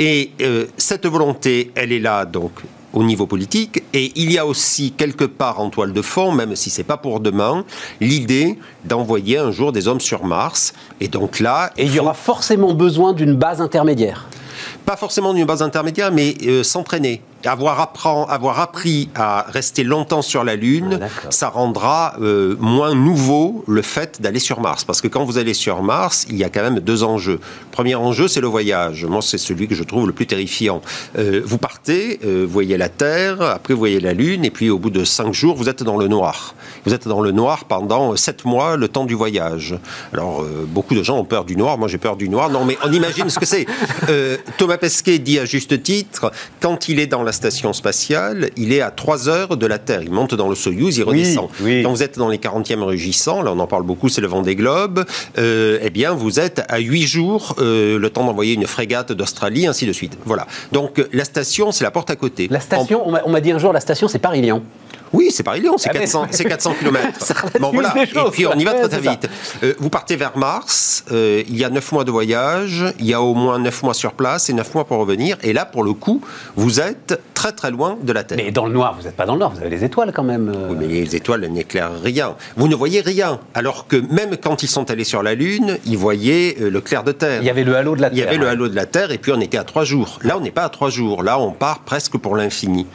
Et 0.01 0.33
euh, 0.43 0.67
cette 0.77 1.07
volonté, 1.07 1.71
elle 1.77 1.93
est 1.93 2.01
là, 2.01 2.25
donc, 2.25 2.51
au 2.97 3.05
niveau 3.05 3.27
politique. 3.27 3.85
Et 3.93 4.11
il 4.17 4.33
y 4.33 4.39
a 4.39 4.47
aussi 4.47 4.91
quelque 4.93 5.25
part 5.25 5.61
en 5.61 5.71
toile 5.71 5.93
de 5.93 6.03
fond, 6.03 6.33
même 6.33 6.57
si 6.57 6.71
c'est 6.71 6.83
pas 6.83 6.97
pour 6.97 7.21
demain, 7.21 7.65
l'idée 8.01 8.59
d'envoyer 8.85 9.39
un 9.39 9.53
jour 9.53 9.71
des 9.71 9.87
hommes 9.87 10.01
sur 10.01 10.25
Mars. 10.25 10.73
Et 11.01 11.07
donc 11.07 11.39
là, 11.39 11.71
et 11.77 11.85
il 11.85 11.95
y 11.95 12.01
aura 12.01 12.15
forcément 12.15 12.73
besoin 12.73 13.13
d'une 13.13 13.35
base 13.35 13.61
intermédiaire. 13.61 14.27
Pas 14.87 14.97
forcément 14.97 15.35
d'une 15.35 15.45
base 15.45 15.63
intermédiaire, 15.63 16.11
mais 16.11 16.35
euh, 16.47 16.63
s'entraîner 16.63 17.21
avoir, 17.47 17.81
apprend, 17.81 18.25
avoir 18.27 18.61
appris 18.61 19.09
à 19.15 19.47
rester 19.49 19.85
longtemps 19.85 20.23
sur 20.23 20.45
la 20.45 20.57
Lune, 20.57 21.01
ah, 21.03 21.31
ça 21.31 21.49
rendra 21.49 22.15
euh, 22.21 22.57
moins 22.59 22.95
nouveau 22.95 23.65
le 23.67 23.83
fait 23.83 24.21
d'aller 24.21 24.39
sur 24.39 24.61
Mars. 24.61 24.85
Parce 24.85 25.01
que 25.01 25.09
quand 25.09 25.25
vous 25.25 25.39
allez 25.39 25.55
sur 25.55 25.83
Mars, 25.83 26.27
il 26.29 26.37
y 26.37 26.45
a 26.45 26.51
quand 26.51 26.63
même 26.63 26.81
deux 26.81 27.03
enjeux. 27.03 27.41
premier 27.71 27.95
enjeu, 27.95 28.29
c'est 28.29 28.41
le 28.41 28.47
voyage. 28.47 29.05
Moi, 29.05 29.23
c'est 29.23 29.39
celui 29.39 29.69
que 29.69 29.75
je 29.75 29.85
trouve 29.85 30.07
le 30.07 30.13
plus 30.13 30.27
terrifiant. 30.27 30.81
Euh, 31.19 31.43
vous 31.45 31.59
partez, 31.59 32.21
euh, 32.25 32.45
vous 32.47 32.53
voyez 32.53 32.77
la 32.77 32.89
Terre, 32.89 33.41
après 33.43 33.75
vous 33.75 33.79
voyez 33.79 34.01
la 34.01 34.13
Lune, 34.13 34.45
et 34.45 34.51
puis 34.51 34.71
au 34.71 34.79
bout 34.79 34.91
de 34.91 35.05
cinq 35.05 35.33
jours, 35.33 35.57
vous 35.57 35.69
êtes 35.69 35.83
dans 35.83 35.97
le 35.97 36.09
noir. 36.09 36.55
Vous 36.85 36.95
êtes 36.95 37.07
dans 37.09 37.21
le 37.21 37.33
noir 37.33 37.65
pendant 37.65 38.17
sept 38.17 38.45
mois, 38.45 38.77
le 38.77 38.89
temps 38.89 39.05
du 39.05 39.15
voyage. 39.15 39.79
Alors, 40.13 40.45
beaucoup 40.69 40.95
de 40.95 41.03
gens 41.03 41.19
ont 41.19 41.25
peur 41.25 41.45
du 41.45 41.57
noir. 41.57 41.79
Moi, 41.79 41.89
j'ai 41.89 41.99
peur 41.99 42.17
du 42.17 42.29
noir. 42.29 42.51
Non, 42.51 42.65
mais 42.65 42.77
on 42.85 42.93
imagine 42.93 43.29
ce 43.29 43.39
que 43.39 43.47
c'est. 43.47 43.67
Thomas 44.57 44.79
Pesquet 44.79 45.19
dit 45.19 45.39
à 45.39 45.45
juste 45.45 45.83
titre, 45.83 46.33
quand 46.61 46.89
il 46.89 47.01
est 47.01 47.07
dans 47.07 47.23
la 47.23 47.33
station 47.37 47.73
spatiale, 47.73 48.51
il 48.57 48.73
est 48.73 48.81
à 48.81 48.91
3 48.91 49.29
heures 49.29 49.57
de 49.57 49.67
la 49.67 49.79
Terre. 49.79 50.03
Il 50.03 50.11
monte 50.11 50.35
dans 50.35 50.49
le 50.49 50.55
Soyuz, 50.55 50.97
il 50.97 51.05
redescend. 51.05 51.49
Quand 51.59 51.91
vous 51.91 52.03
êtes 52.03 52.19
dans 52.19 52.29
les 52.29 52.39
40e 52.39 52.83
rugissants, 52.83 53.43
là 53.43 53.53
on 53.53 53.59
en 53.59 53.67
parle 53.67 53.85
beaucoup, 53.85 54.09
c'est 54.09 54.21
le 54.21 54.27
vent 54.27 54.43
des 54.43 54.57
globes, 54.57 55.05
euh, 55.39 55.79
eh 55.83 55.91
bien 55.91 56.13
vous 56.13 56.41
êtes 56.41 56.63
à 56.69 56.79
8 56.79 57.07
jours, 57.07 57.55
euh, 57.59 57.99
le 57.99 58.11
temps 58.11 58.25
d'envoyer 58.25 58.55
une 58.55 58.67
frégate 58.67 59.13
d'Australie, 59.13 59.67
ainsi 59.67 59.87
de 59.87 59.93
suite. 59.93 60.19
Voilà. 60.25 60.47
Donc 60.73 61.05
la 61.13 61.25
station, 61.25 61.71
c'est 61.73 61.85
la 61.85 61.91
porte 61.91 62.11
à 62.11 62.17
côté. 62.17 62.49
La 62.51 62.61
station, 62.61 63.03
on 63.07 63.31
m'a 63.31 63.41
dit 63.41 63.53
un 63.53 63.59
jour, 63.59 63.73
la 63.73 63.81
station, 63.81 64.09
c'est 64.09 64.19
Paris-Lyon. 64.19 64.63
Oui, 65.13 65.31
c'est 65.31 65.43
Paris-Lyon, 65.43 65.77
c'est 65.79 65.91
400, 65.91 66.27
400 66.49 66.75
km. 66.79 67.35
bon, 67.61 67.71
voilà. 67.73 67.95
Et 67.97 68.07
puis 68.33 68.47
on 68.47 68.55
y 68.55 68.65
va 68.65 68.75
très, 68.75 68.89
très 68.89 69.01
vite. 69.01 69.29
Euh, 69.63 69.75
vous 69.79 69.91
partez 69.91 70.17
vers 70.17 70.37
Mars, 70.37 71.05
euh, 71.13 71.43
il 71.49 71.57
y 71.57 71.65
a 71.65 71.71
9 71.71 71.93
mois 71.93 72.05
de 72.05 72.11
voyage, 72.11 72.85
il 72.99 73.07
y 73.07 73.15
a 73.15 73.21
au 73.21 73.35
moins 73.35 73.59
9 73.59 73.83
mois 73.83 73.95
sur 73.95 74.13
place 74.13 74.51
et 74.51 74.53
9 74.53 74.75
mois 74.75 74.85
pour 74.85 74.99
revenir. 74.99 75.37
Et 75.43 75.53
là, 75.53 75.65
pour 75.65 75.85
le 75.85 75.93
coup, 75.93 76.21
vous 76.57 76.81
êtes 76.81 77.21
très 77.35 77.53
très 77.53 77.71
loin 77.71 77.99
de 78.03 78.13
la 78.13 78.25
Terre. 78.25 78.39
Mais 78.43 78.51
dans 78.51 78.67
le 78.67 78.73
noir, 78.73 78.97
vous 78.99 79.05
n'êtes 79.05 79.17
pas 79.17 79.27
dans 79.27 79.35
le 79.35 79.41
noir, 79.41 79.53
vous 79.53 79.61
avez 79.61 79.71
les 79.71 79.85
étoiles 79.85 80.13
quand 80.13 80.25
même. 80.25 80.49
Euh. 80.49 80.69
Oui, 80.71 80.77
mais 80.79 80.87
les 80.87 81.17
étoiles 81.17 81.47
n'éclairent 81.47 82.01
rien. 82.03 82.35
Vous 82.57 82.69
ne 82.69 82.75
voyez 82.75 83.01
rien. 83.01 83.41
Alors 83.55 83.87
que 83.87 83.97
même 83.97 84.37
quand 84.37 84.63
ils 84.63 84.69
sont 84.69 84.91
allés 84.91 85.05
sur 85.05 85.23
la 85.23 85.35
Lune, 85.35 85.79
ils 85.87 85.99
voyaient 85.99 86.57
le 86.59 86.81
clair 86.81 87.05
de 87.05 87.13
Terre. 87.13 87.41
Il 87.43 87.47
y 87.47 87.51
avait 87.51 87.65
le 87.65 87.77
halo 87.77 87.97
de 87.97 88.01
la 88.03 88.11
Terre. 88.11 88.19
Il 88.19 88.21
y 88.21 88.27
avait 88.27 88.39
le 88.39 88.49
halo 88.49 88.69
de 88.69 88.77
la 88.77 88.87
Terre 88.87 89.11
et 89.13 89.19
puis 89.19 89.33
on 89.33 89.41
était 89.41 89.59
à 89.59 89.65
3 89.65 89.85
jours. 89.85 90.19
Là, 90.23 90.37
on 90.37 90.41
n'est 90.41 90.51
pas 90.51 90.65
à 90.65 90.69
3 90.69 90.91
jours. 90.91 91.23
Là, 91.23 91.39
on 91.39 91.53
part 91.53 91.81
presque 91.81 92.17
pour 92.17 92.37
l'infini. 92.37 92.87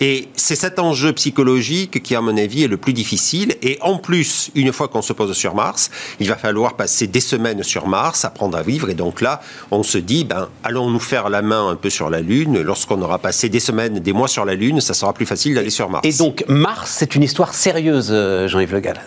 Et 0.00 0.28
c'est 0.36 0.56
cet 0.56 0.78
enjeu 0.78 1.12
psychologique 1.12 2.02
qui, 2.02 2.14
à 2.14 2.20
mon 2.20 2.36
avis, 2.36 2.64
est 2.64 2.68
le 2.68 2.76
plus 2.76 2.92
difficile. 2.92 3.54
Et 3.62 3.78
en 3.80 3.98
plus, 3.98 4.50
une 4.54 4.72
fois 4.72 4.88
qu'on 4.88 5.02
se 5.02 5.12
pose 5.12 5.32
sur 5.36 5.54
Mars, 5.54 5.90
il 6.20 6.28
va 6.28 6.36
falloir 6.36 6.76
passer 6.76 7.06
des 7.06 7.20
semaines 7.20 7.62
sur 7.62 7.86
Mars, 7.86 8.24
apprendre 8.24 8.56
à 8.56 8.62
vivre. 8.62 8.90
Et 8.90 8.94
donc 8.94 9.20
là, 9.20 9.40
on 9.70 9.82
se 9.82 9.98
dit, 9.98 10.24
ben, 10.24 10.48
allons 10.62 10.90
nous 10.90 11.00
faire 11.00 11.28
la 11.28 11.42
main 11.42 11.68
un 11.68 11.76
peu 11.76 11.90
sur 11.90 12.10
la 12.10 12.20
Lune? 12.20 12.60
Lorsqu'on 12.60 13.00
aura 13.02 13.18
passé 13.18 13.48
des 13.48 13.60
semaines, 13.60 13.98
des 13.98 14.12
mois 14.12 14.28
sur 14.28 14.44
la 14.44 14.54
Lune, 14.54 14.80
ça 14.80 14.94
sera 14.94 15.12
plus 15.12 15.26
facile 15.26 15.54
d'aller 15.54 15.70
sur 15.70 15.90
Mars. 15.90 16.06
Et 16.06 16.12
donc, 16.12 16.44
Mars, 16.48 16.94
c'est 16.98 17.14
une 17.14 17.22
histoire 17.22 17.54
sérieuse, 17.54 18.08
euh, 18.10 18.48
Jean-Yves 18.48 18.72
Le 18.72 18.80
Gall. 18.80 19.00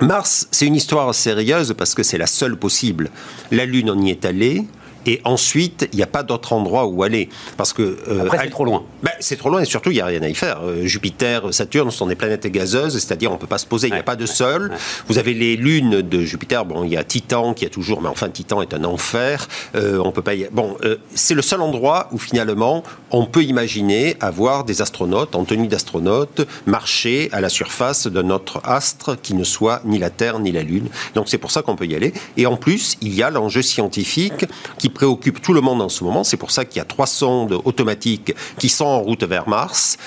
Mars, 0.00 0.48
c'est 0.50 0.66
une 0.66 0.76
histoire 0.76 1.14
sérieuse 1.14 1.74
parce 1.76 1.94
que 1.94 2.02
c'est 2.02 2.18
la 2.18 2.26
seule 2.26 2.56
possible. 2.56 3.10
La 3.50 3.64
Lune, 3.64 3.90
on 3.90 4.00
y 4.00 4.10
est 4.10 4.24
allé. 4.24 4.64
Et 5.06 5.20
ensuite, 5.24 5.88
il 5.92 5.96
n'y 5.96 6.02
a 6.02 6.06
pas 6.06 6.22
d'autre 6.22 6.52
endroit 6.52 6.86
où 6.86 7.02
aller. 7.02 7.28
Parce 7.56 7.72
que. 7.72 7.98
Euh, 8.08 8.22
Après, 8.22 8.38
c'est 8.42 8.50
trop 8.50 8.64
loin. 8.64 8.84
Ben, 9.02 9.12
c'est 9.20 9.36
trop 9.36 9.50
loin 9.50 9.60
et 9.60 9.64
surtout, 9.64 9.90
il 9.90 9.94
n'y 9.94 10.00
a 10.00 10.06
rien 10.06 10.22
à 10.22 10.28
y 10.28 10.34
faire. 10.34 10.60
Euh, 10.64 10.86
Jupiter, 10.86 11.52
Saturne 11.52 11.90
sont 11.90 12.06
des 12.06 12.14
planètes 12.14 12.46
gazeuses, 12.46 12.94
c'est-à-dire 12.94 13.30
on 13.30 13.34
ne 13.34 13.38
peut 13.38 13.46
pas 13.46 13.58
se 13.58 13.66
poser, 13.66 13.88
il 13.88 13.92
n'y 13.92 13.98
a 13.98 14.02
pas 14.02 14.16
de 14.16 14.26
sol. 14.26 14.72
Vous 15.08 15.18
avez 15.18 15.34
les 15.34 15.56
lunes 15.56 16.02
de 16.02 16.20
Jupiter, 16.22 16.64
bon, 16.64 16.84
il 16.84 16.92
y 16.92 16.96
a 16.96 17.04
Titan 17.04 17.54
qui 17.54 17.66
a 17.66 17.68
toujours, 17.68 18.00
mais 18.00 18.08
enfin, 18.08 18.28
Titan 18.28 18.62
est 18.62 18.74
un 18.74 18.84
enfer. 18.84 19.48
Euh, 19.74 20.00
on 20.04 20.12
peut 20.12 20.22
pas 20.22 20.34
y... 20.34 20.48
Bon, 20.50 20.76
c'est 21.14 21.34
le 21.34 21.42
seul 21.42 21.60
endroit 21.60 22.08
où 22.12 22.18
finalement 22.18 22.82
on 23.10 23.26
peut 23.26 23.42
imaginer 23.44 24.16
avoir 24.20 24.64
des 24.64 24.82
astronautes 24.82 25.34
en 25.34 25.44
tenue 25.44 25.68
d'astronaute 25.68 26.46
marcher 26.66 27.28
à 27.32 27.40
la 27.40 27.48
surface 27.48 28.06
de 28.06 28.22
notre 28.22 28.60
astre 28.64 29.20
qui 29.20 29.34
ne 29.34 29.44
soit 29.44 29.80
ni 29.84 29.98
la 29.98 30.10
Terre 30.10 30.38
ni 30.38 30.52
la 30.52 30.62
Lune. 30.62 30.88
Donc 31.14 31.28
c'est 31.28 31.38
pour 31.38 31.50
ça 31.50 31.62
qu'on 31.62 31.76
peut 31.76 31.86
y 31.86 31.94
aller. 31.94 32.12
Et 32.36 32.46
en 32.46 32.56
plus, 32.56 32.96
il 33.00 33.14
y 33.14 33.22
a 33.22 33.30
l'enjeu 33.30 33.62
scientifique 33.62 34.46
qui 34.78 34.88
préoccupe 34.94 35.42
tout 35.42 35.52
le 35.52 35.60
monde 35.60 35.82
en 35.82 35.90
ce 35.90 36.04
moment. 36.04 36.24
C'est 36.24 36.38
pour 36.38 36.50
ça 36.50 36.64
qu'il 36.64 36.78
y 36.78 36.80
a 36.80 36.86
trois 36.86 37.06
sondes 37.06 37.60
automatiques 37.64 38.34
qui 38.58 38.68
sont 38.68 38.86
en 38.86 39.00
route 39.00 39.24
vers 39.24 39.48
Mars. 39.48 39.98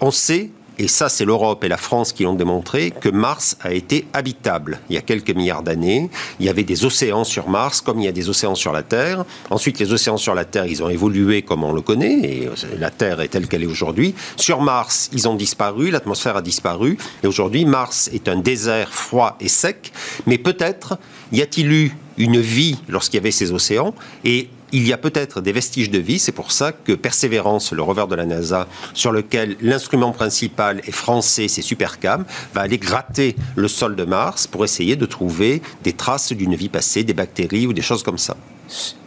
On 0.00 0.10
sait 0.10 0.50
et 0.78 0.88
ça 0.88 1.08
c'est 1.08 1.24
l'Europe 1.24 1.64
et 1.64 1.68
la 1.68 1.76
France 1.76 2.12
qui 2.12 2.24
l'ont 2.24 2.34
démontré, 2.34 2.90
que 2.90 3.08
Mars 3.08 3.56
a 3.62 3.72
été 3.72 4.06
habitable 4.12 4.78
il 4.90 4.94
y 4.94 4.98
a 4.98 5.02
quelques 5.02 5.30
milliards 5.30 5.62
d'années. 5.62 6.10
Il 6.38 6.46
y 6.46 6.48
avait 6.48 6.64
des 6.64 6.84
océans 6.84 7.24
sur 7.24 7.48
Mars 7.48 7.80
comme 7.80 7.98
il 7.98 8.04
y 8.04 8.08
a 8.08 8.12
des 8.12 8.28
océans 8.28 8.54
sur 8.54 8.72
la 8.72 8.82
Terre. 8.82 9.24
Ensuite, 9.50 9.78
les 9.78 9.92
océans 9.92 10.16
sur 10.18 10.34
la 10.34 10.44
Terre, 10.44 10.66
ils 10.66 10.82
ont 10.82 10.88
évolué 10.88 11.42
comme 11.42 11.64
on 11.64 11.72
le 11.72 11.80
connaît, 11.80 12.18
et 12.18 12.50
la 12.78 12.90
Terre 12.90 13.20
est 13.20 13.28
telle 13.28 13.48
qu'elle 13.48 13.62
est 13.62 13.66
aujourd'hui. 13.66 14.14
Sur 14.36 14.60
Mars, 14.60 15.08
ils 15.12 15.28
ont 15.28 15.34
disparu, 15.34 15.90
l'atmosphère 15.90 16.36
a 16.36 16.42
disparu, 16.42 16.98
et 17.22 17.26
aujourd'hui, 17.26 17.64
Mars 17.64 18.10
est 18.12 18.28
un 18.28 18.36
désert 18.36 18.92
froid 18.92 19.36
et 19.40 19.48
sec, 19.48 19.92
mais 20.26 20.38
peut-être 20.38 20.98
y 21.32 21.40
a-t-il 21.40 21.72
eu 21.72 21.96
une 22.18 22.40
vie 22.40 22.78
lorsqu'il 22.88 23.18
y 23.18 23.20
avait 23.20 23.30
ces 23.30 23.52
océans 23.52 23.94
et 24.24 24.48
il 24.72 24.86
y 24.86 24.92
a 24.92 24.98
peut-être 24.98 25.40
des 25.40 25.52
vestiges 25.52 25.90
de 25.90 25.98
vie. 25.98 26.18
C'est 26.18 26.32
pour 26.32 26.52
ça 26.52 26.72
que 26.72 26.92
Persévérance, 26.92 27.72
le 27.72 27.82
rover 27.82 28.06
de 28.08 28.14
la 28.14 28.26
NASA, 28.26 28.66
sur 28.94 29.12
lequel 29.12 29.56
l'instrument 29.60 30.12
principal 30.12 30.80
est 30.86 30.92
français, 30.92 31.48
c'est 31.48 31.62
Supercam, 31.62 32.24
va 32.52 32.62
aller 32.62 32.78
gratter 32.78 33.36
le 33.54 33.68
sol 33.68 33.96
de 33.96 34.04
Mars 34.04 34.46
pour 34.46 34.64
essayer 34.64 34.96
de 34.96 35.06
trouver 35.06 35.62
des 35.84 35.92
traces 35.92 36.32
d'une 36.32 36.54
vie 36.54 36.68
passée, 36.68 37.04
des 37.04 37.14
bactéries 37.14 37.66
ou 37.66 37.72
des 37.72 37.82
choses 37.82 38.02
comme 38.02 38.18
ça. 38.18 38.36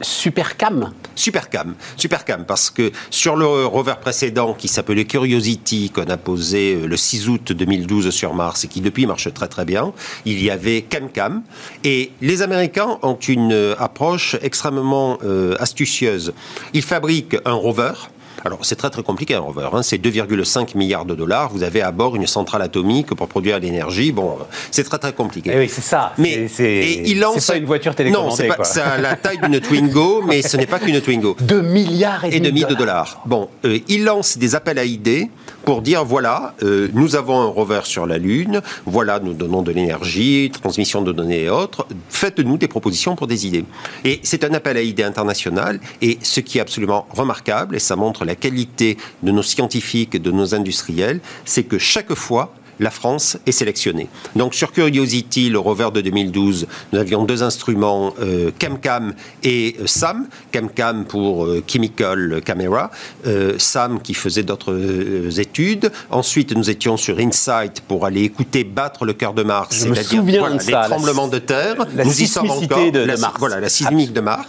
Supercam 0.02 0.94
Supercam, 1.16 1.76
Supercam, 1.98 2.46
parce 2.46 2.70
que 2.70 2.92
sur 3.10 3.36
le 3.36 3.66
rover 3.66 3.96
précédent 4.00 4.54
qui 4.54 4.70
s'appelait 4.70 5.04
Curiosity, 5.04 5.90
qu'on 5.90 6.10
a 6.10 6.16
posé 6.18 6.76
euh, 6.76 6.88
le 6.88 6.96
6 6.96 7.28
août 7.28 7.52
2012 7.52 8.10
sur 8.10 8.34
Mars 8.34 8.64
et 8.64 8.68
qui 8.68 8.80
depuis 8.80 9.06
marche 9.06 9.32
très 9.34 9.50
très 9.50 9.66
bien, 9.66 9.92
il 10.26 10.42
y 10.42 10.50
avait 10.50 10.82
CamCam. 10.84 11.44
Et 11.84 12.12
les 12.22 12.42
Américains 12.42 13.00
ont 13.02 13.20
une 13.28 13.52
euh, 13.52 13.76
approche 13.80 14.38
extrêmement 14.42 15.18
euh, 15.24 15.56
astucieuse. 15.60 16.34
Ils 16.74 16.84
fabriquent 16.84 17.38
un 17.44 17.54
rover 17.54 17.94
alors, 18.46 18.60
c'est 18.62 18.76
très 18.76 18.90
très 18.90 19.04
compliqué 19.04 19.36
un 19.36 19.40
rover. 19.40 19.70
Hein. 19.74 19.84
C'est 19.84 19.98
2,5 19.98 20.78
milliards 20.78 21.06
de 21.06 21.16
dollars. 21.16 21.50
Vous 21.50 21.64
avez 21.64 21.82
à 21.82 21.92
bord 21.92 22.16
une 22.16 22.28
centrale 22.28 22.62
atomique 22.62 23.14
pour 23.14 23.28
produire 23.28 23.60
l'énergie. 23.60 24.12
Bon, 24.12 24.38
c'est 24.72 24.84
très 24.84 24.98
très 24.98 25.14
compliqué. 25.14 25.50
Et 25.50 25.54
eh 25.56 25.60
oui, 25.60 25.70
c'est 25.70 25.82
ça. 25.82 26.14
Mais 26.18 26.48
c'est 26.48 27.04
il 27.06 27.20
lance... 27.20 27.48
pas 27.48 27.58
une 27.58 27.66
voiture 27.66 27.96
télécommandée. 27.96 28.30
Non, 28.30 28.36
c'est 28.36 28.48
pas 28.48 28.64
ça 28.64 28.98
la 28.98 29.16
taille 29.16 29.40
d'une 29.40 29.60
Twingo, 29.60 30.22
mais 30.28 30.42
ce 30.42 30.58
n'est 30.58 30.68
pas 30.68 30.80
qu'une 30.80 31.02
Twingo. 31.02 31.36
2 31.40 31.62
milliards 31.62 32.26
et, 32.26 32.40
demi 32.40 32.64
de 32.64 32.76
dollars. 32.76 33.22
Bon, 33.26 33.50
euh, 33.66 33.80
il 33.88 34.04
lance 34.06 34.38
des 34.38 34.56
appels 34.56 34.80
à 34.80 34.86
idées 34.86 35.30
pour 35.66 35.82
dire 35.82 36.06
voilà, 36.06 36.56
euh, 36.64 36.88
nous 36.94 37.16
avons 37.16 37.42
un 37.42 37.46
rover 37.46 37.82
sur 37.84 38.08
la 38.08 38.18
Lune, 38.18 38.62
voilà, 38.86 39.20
nous 39.20 39.34
donnons 39.34 39.62
de 39.62 39.72
l'énergie, 39.72 40.52
transmission 40.52 41.02
de 41.02 41.12
données 41.12 41.44
et 41.44 41.50
autres, 41.50 41.86
faites-nous 42.10 42.58
des 42.58 42.68
propositions 42.68 43.16
pour 43.16 43.28
des 43.28 43.46
idées. 43.46 43.66
Et 44.06 44.20
c'est 44.24 44.44
un 44.44 44.54
appel 44.54 44.78
à 44.78 44.82
idées 44.82 45.04
international, 45.04 45.80
et 46.02 46.18
ce 46.22 46.40
qui 46.40 46.58
est 46.58 46.62
absolument 46.62 47.08
remarquable, 47.12 47.76
et 47.76 47.80
ça 47.80 47.96
montre 47.96 48.26
la 48.30 48.36
qualité 48.36 48.96
de 49.24 49.32
nos 49.32 49.42
scientifiques, 49.42 50.22
de 50.22 50.32
nos 50.32 50.54
industriels, 50.54 51.20
c'est 51.46 51.64
que 51.64 51.80
chaque 51.80 52.14
fois, 52.14 52.54
la 52.80 52.92
France 52.92 53.38
est 53.46 53.52
sélectionnée. 53.52 54.08
Donc 54.36 54.54
sur 54.54 54.72
Curiosity, 54.72 55.50
le 55.50 55.60
rover 55.60 55.90
de 55.94 56.00
2012, 56.00 56.68
nous 56.94 57.00
avions 57.00 57.26
deux 57.26 57.42
instruments, 57.44 58.14
euh, 58.22 58.52
CamCam 58.58 59.14
et 59.44 59.76
euh, 59.82 59.88
SAM. 59.88 60.28
CamCam 60.52 61.06
pour 61.06 61.46
euh, 61.46 61.64
Chemical 61.68 62.42
Camera, 62.46 62.92
SAM 63.58 64.00
qui 64.02 64.14
faisait 64.14 64.44
d'autres 64.44 65.40
études. 65.40 65.92
Ensuite, 66.12 66.56
nous 66.56 66.70
étions 66.70 66.96
sur 66.96 67.20
InSight 67.20 67.82
pour 67.82 68.06
aller 68.06 68.22
écouter 68.22 68.64
battre 68.64 69.06
le 69.06 69.14
cœur 69.14 69.34
de 69.34 69.44
Mars, 69.44 69.76
c'est-à-dire 69.76 70.24
voilà, 70.24 70.56
les 70.56 70.72
tremblements 70.72 71.28
de 71.28 71.40
terre. 71.40 71.76
La 71.96 72.06
nous 72.06 72.22
y 72.22 72.28
sommes 72.28 72.52
encore. 72.52 72.92
De, 72.92 73.06
Mars. 73.18 73.36
Voilà, 73.40 73.60
la 73.60 73.70
sismique 73.70 74.14
de 74.14 74.22
Mars. 74.22 74.48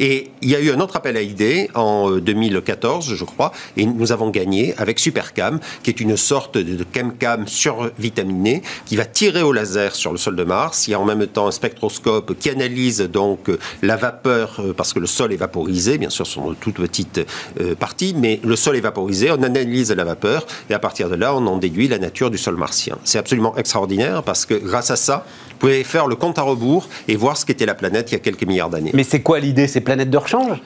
Et 0.00 0.30
il 0.40 0.50
y 0.50 0.56
a 0.56 0.60
eu 0.60 0.70
un 0.70 0.80
autre 0.80 0.96
appel 0.96 1.16
à 1.16 1.22
idées 1.22 1.70
en 1.74 2.10
2014, 2.10 3.14
je 3.14 3.24
crois, 3.24 3.52
et 3.76 3.86
nous 3.86 4.12
avons 4.12 4.30
gagné 4.30 4.74
avec 4.78 4.98
Supercam, 4.98 5.60
qui 5.82 5.90
est 5.90 6.00
une 6.00 6.16
sorte 6.16 6.58
de 6.58 6.84
CamCam 6.84 7.46
survitaminé, 7.46 8.62
qui 8.86 8.96
va 8.96 9.04
tirer 9.04 9.42
au 9.42 9.52
laser 9.52 9.94
sur 9.94 10.12
le 10.12 10.18
sol 10.18 10.36
de 10.36 10.44
Mars. 10.44 10.88
Il 10.88 10.92
y 10.92 10.94
a 10.94 11.00
en 11.00 11.04
même 11.04 11.26
temps 11.26 11.46
un 11.46 11.52
spectroscope 11.52 12.38
qui 12.38 12.50
analyse 12.50 13.00
donc 13.00 13.50
la 13.82 13.96
vapeur, 13.96 14.56
euh, 14.60 14.72
parce 14.72 14.92
que 14.92 14.98
le 14.98 15.06
sol 15.06 15.32
est 15.32 15.36
vaporisé, 15.36 15.98
bien 15.98 16.10
sûr, 16.10 16.26
sur 16.26 16.54
toute 16.60 16.74
petite 16.74 17.20
euh, 17.60 17.74
partie, 17.74 18.14
mais 18.16 18.40
le 18.44 18.56
sol 18.56 18.76
est 18.76 18.80
vaporisé, 18.80 19.30
on 19.30 19.42
analyse 19.42 19.92
la 19.92 20.04
vapeur, 20.04 20.46
et 20.70 20.74
à 20.74 20.78
partir 20.78 21.08
de 21.08 21.14
là, 21.14 21.34
on 21.34 21.46
en 21.46 21.58
déduit 21.58 21.88
la 21.88 21.98
nature 21.98 22.30
du 22.30 22.38
sol 22.38 22.56
martien. 22.56 22.98
C'est 23.04 23.18
absolument 23.18 23.56
extraordinaire, 23.56 24.22
parce 24.22 24.46
que 24.46 24.54
grâce 24.54 24.90
à 24.90 24.96
ça, 24.96 25.24
vous 25.50 25.56
pouvez 25.68 25.84
faire 25.84 26.06
le 26.08 26.16
compte 26.16 26.38
à 26.38 26.42
rebours 26.42 26.88
et 27.06 27.16
voir 27.16 27.36
ce 27.36 27.46
qu'était 27.46 27.66
la 27.66 27.74
planète 27.74 28.10
il 28.10 28.14
y 28.14 28.16
a 28.16 28.20
quelques 28.20 28.44
milliards 28.44 28.70
d'années. 28.70 28.90
Mais 28.94 29.04
c'est 29.04 29.20
quoi 29.20 29.38
l'idée 29.38 29.68
ces 29.72 29.80
planètes 29.80 30.10
de 30.10 30.18
rechange 30.18 30.58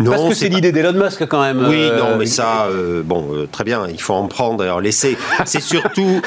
non, 0.00 0.10
Parce 0.10 0.28
que 0.28 0.34
c'est 0.34 0.48
l'idée 0.48 0.72
d'Elon 0.72 0.92
Musk 0.92 1.26
quand 1.26 1.40
même. 1.40 1.64
Oui, 1.68 1.80
euh, 1.80 1.98
non, 1.98 2.16
mais 2.16 2.26
ça, 2.26 2.66
euh, 2.66 3.02
bon, 3.02 3.26
euh, 3.32 3.48
très 3.50 3.64
bien, 3.64 3.86
il 3.88 4.00
faut 4.00 4.14
en 4.14 4.26
prendre 4.26 4.64
et 4.64 4.70
en 4.70 4.78
laisser. 4.78 5.16
c'est 5.44 5.62
surtout, 5.62 6.20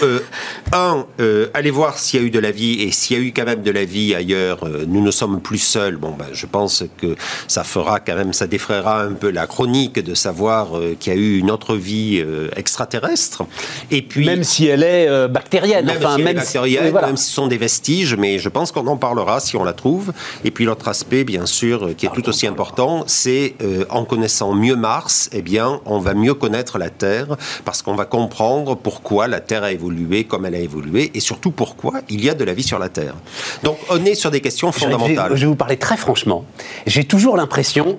un, 0.73 1.05
aller 1.53 1.71
voir 1.71 1.97
s'il 1.97 2.19
y 2.19 2.23
a 2.23 2.25
eu 2.27 2.31
de 2.31 2.39
la 2.39 2.51
vie 2.51 2.81
et 2.81 2.91
s'il 2.91 3.17
y 3.17 3.19
a 3.19 3.23
eu 3.23 3.31
quand 3.31 3.45
même 3.45 3.61
de 3.61 3.71
la 3.71 3.85
vie 3.85 4.15
ailleurs, 4.15 4.67
nous 4.88 5.01
ne 5.01 5.11
sommes 5.11 5.41
plus 5.41 5.57
seuls. 5.57 5.97
Bon, 5.97 6.11
ben, 6.17 6.25
je 6.33 6.45
pense 6.45 6.83
que 6.97 7.15
ça 7.47 7.63
fera 7.63 8.00
quand 8.00 8.15
même, 8.15 8.33
ça 8.33 8.47
défraiera 8.47 9.03
un 9.03 9.13
peu 9.13 9.29
la 9.29 9.47
chronique 9.47 10.00
de 10.03 10.15
savoir 10.15 10.71
qu'il 11.00 11.13
y 11.13 11.15
a 11.15 11.19
eu 11.19 11.38
une 11.38 11.51
autre 11.51 11.75
vie 11.75 12.23
extraterrestre. 12.55 13.43
Et 13.89 14.01
puis, 14.01 14.25
même 14.25 14.43
si 14.43 14.67
elle 14.67 14.83
est 14.83 15.27
bactérienne, 15.27 15.85
même 15.85 15.97
enfin, 15.97 16.17
si 16.17 16.23
même, 16.23 16.35
bactérienne, 16.35 16.93
même 16.93 17.17
si 17.17 17.25
ce 17.25 17.33
sont 17.33 17.47
des 17.47 17.57
vestiges, 17.57 18.15
mais 18.15 18.39
je 18.39 18.50
pense 18.50 18.71
qu'on 18.71 18.88
en 18.88 18.97
parlera 18.97 19.39
si 19.39 19.55
on 19.55 19.63
la 19.63 19.73
trouve. 19.73 20.13
Et 20.43 20.51
puis 20.51 20.65
l'autre 20.65 20.88
aspect, 20.88 21.23
bien 21.23 21.45
sûr, 21.45 21.95
qui 21.97 22.05
est 22.05 22.11
tout 22.13 22.30
aussi 22.30 22.48
important, 22.48 23.03
c'est 23.08 23.56
euh, 23.62 23.86
en 23.89 24.06
connaissant 24.06 24.53
mieux 24.53 24.75
Mars, 24.75 25.30
eh 25.34 25.41
bien, 25.41 25.82
on 25.86 26.00
va 26.00 26.13
mieux 26.13 26.34
connaître 26.34 26.77
la 26.77 26.89
Terre 26.89 27.38
parce 27.65 27.82
qu'on 27.82 27.96
va 27.96 28.06
comprendre 28.06 28.75
pourquoi 28.75 29.27
la 29.27 29.39
Terre 29.39 29.63
a 29.63 29.72
évolué 29.72 30.24
comme 30.24 30.46
elle 30.46 30.56
a 30.56 30.60
évolué 30.60 31.12
et 31.13 31.20
surtout 31.20 31.51
pourquoi 31.51 32.01
il 32.10 32.24
y 32.24 32.30
a 32.30 32.34
de 32.34 32.44
la 32.44 32.53
vie 32.53 32.63
sur 32.63 32.80
la 32.80 32.89
Terre. 32.89 33.15
Donc, 33.63 33.77
on 33.89 34.03
est 34.06 34.15
sur 34.15 34.32
des 34.32 34.41
questions 34.41 34.72
fondamentales. 34.72 35.36
Je 35.36 35.41
vais 35.41 35.48
vous 35.48 35.56
parler 35.56 35.77
très 35.77 35.98
franchement. 35.98 36.46
J'ai 36.86 37.03
toujours 37.03 37.38
l'impression 37.38 37.98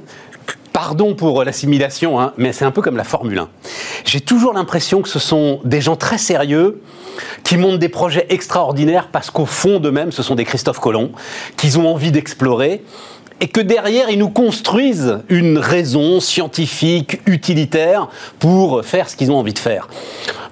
pardon 0.72 1.14
pour 1.14 1.44
l'assimilation, 1.44 2.18
hein, 2.20 2.32
mais 2.36 2.52
c'est 2.52 2.64
un 2.64 2.70
peu 2.70 2.82
comme 2.82 2.96
la 2.96 3.04
Formule 3.04 3.38
1. 3.38 3.48
J'ai 4.04 4.20
toujours 4.20 4.52
l'impression 4.52 5.02
que 5.02 5.08
ce 5.08 5.18
sont 5.18 5.60
des 5.64 5.80
gens 5.80 5.96
très 5.96 6.18
sérieux 6.18 6.80
qui 7.44 7.56
montent 7.56 7.78
des 7.78 7.88
projets 7.88 8.26
extraordinaires 8.30 9.08
parce 9.12 9.30
qu'au 9.30 9.46
fond 9.46 9.80
d'eux-mêmes, 9.80 10.12
ce 10.12 10.22
sont 10.22 10.34
des 10.34 10.44
Christophe 10.44 10.80
Colomb, 10.80 11.12
qu'ils 11.56 11.78
ont 11.78 11.86
envie 11.92 12.10
d'explorer 12.10 12.82
et 13.42 13.48
que 13.48 13.60
derrière, 13.60 14.08
ils 14.08 14.20
nous 14.20 14.30
construisent 14.30 15.18
une 15.28 15.58
raison 15.58 16.20
scientifique, 16.20 17.20
utilitaire, 17.26 18.08
pour 18.38 18.84
faire 18.84 19.08
ce 19.10 19.16
qu'ils 19.16 19.32
ont 19.32 19.36
envie 19.36 19.52
de 19.52 19.58
faire. 19.58 19.88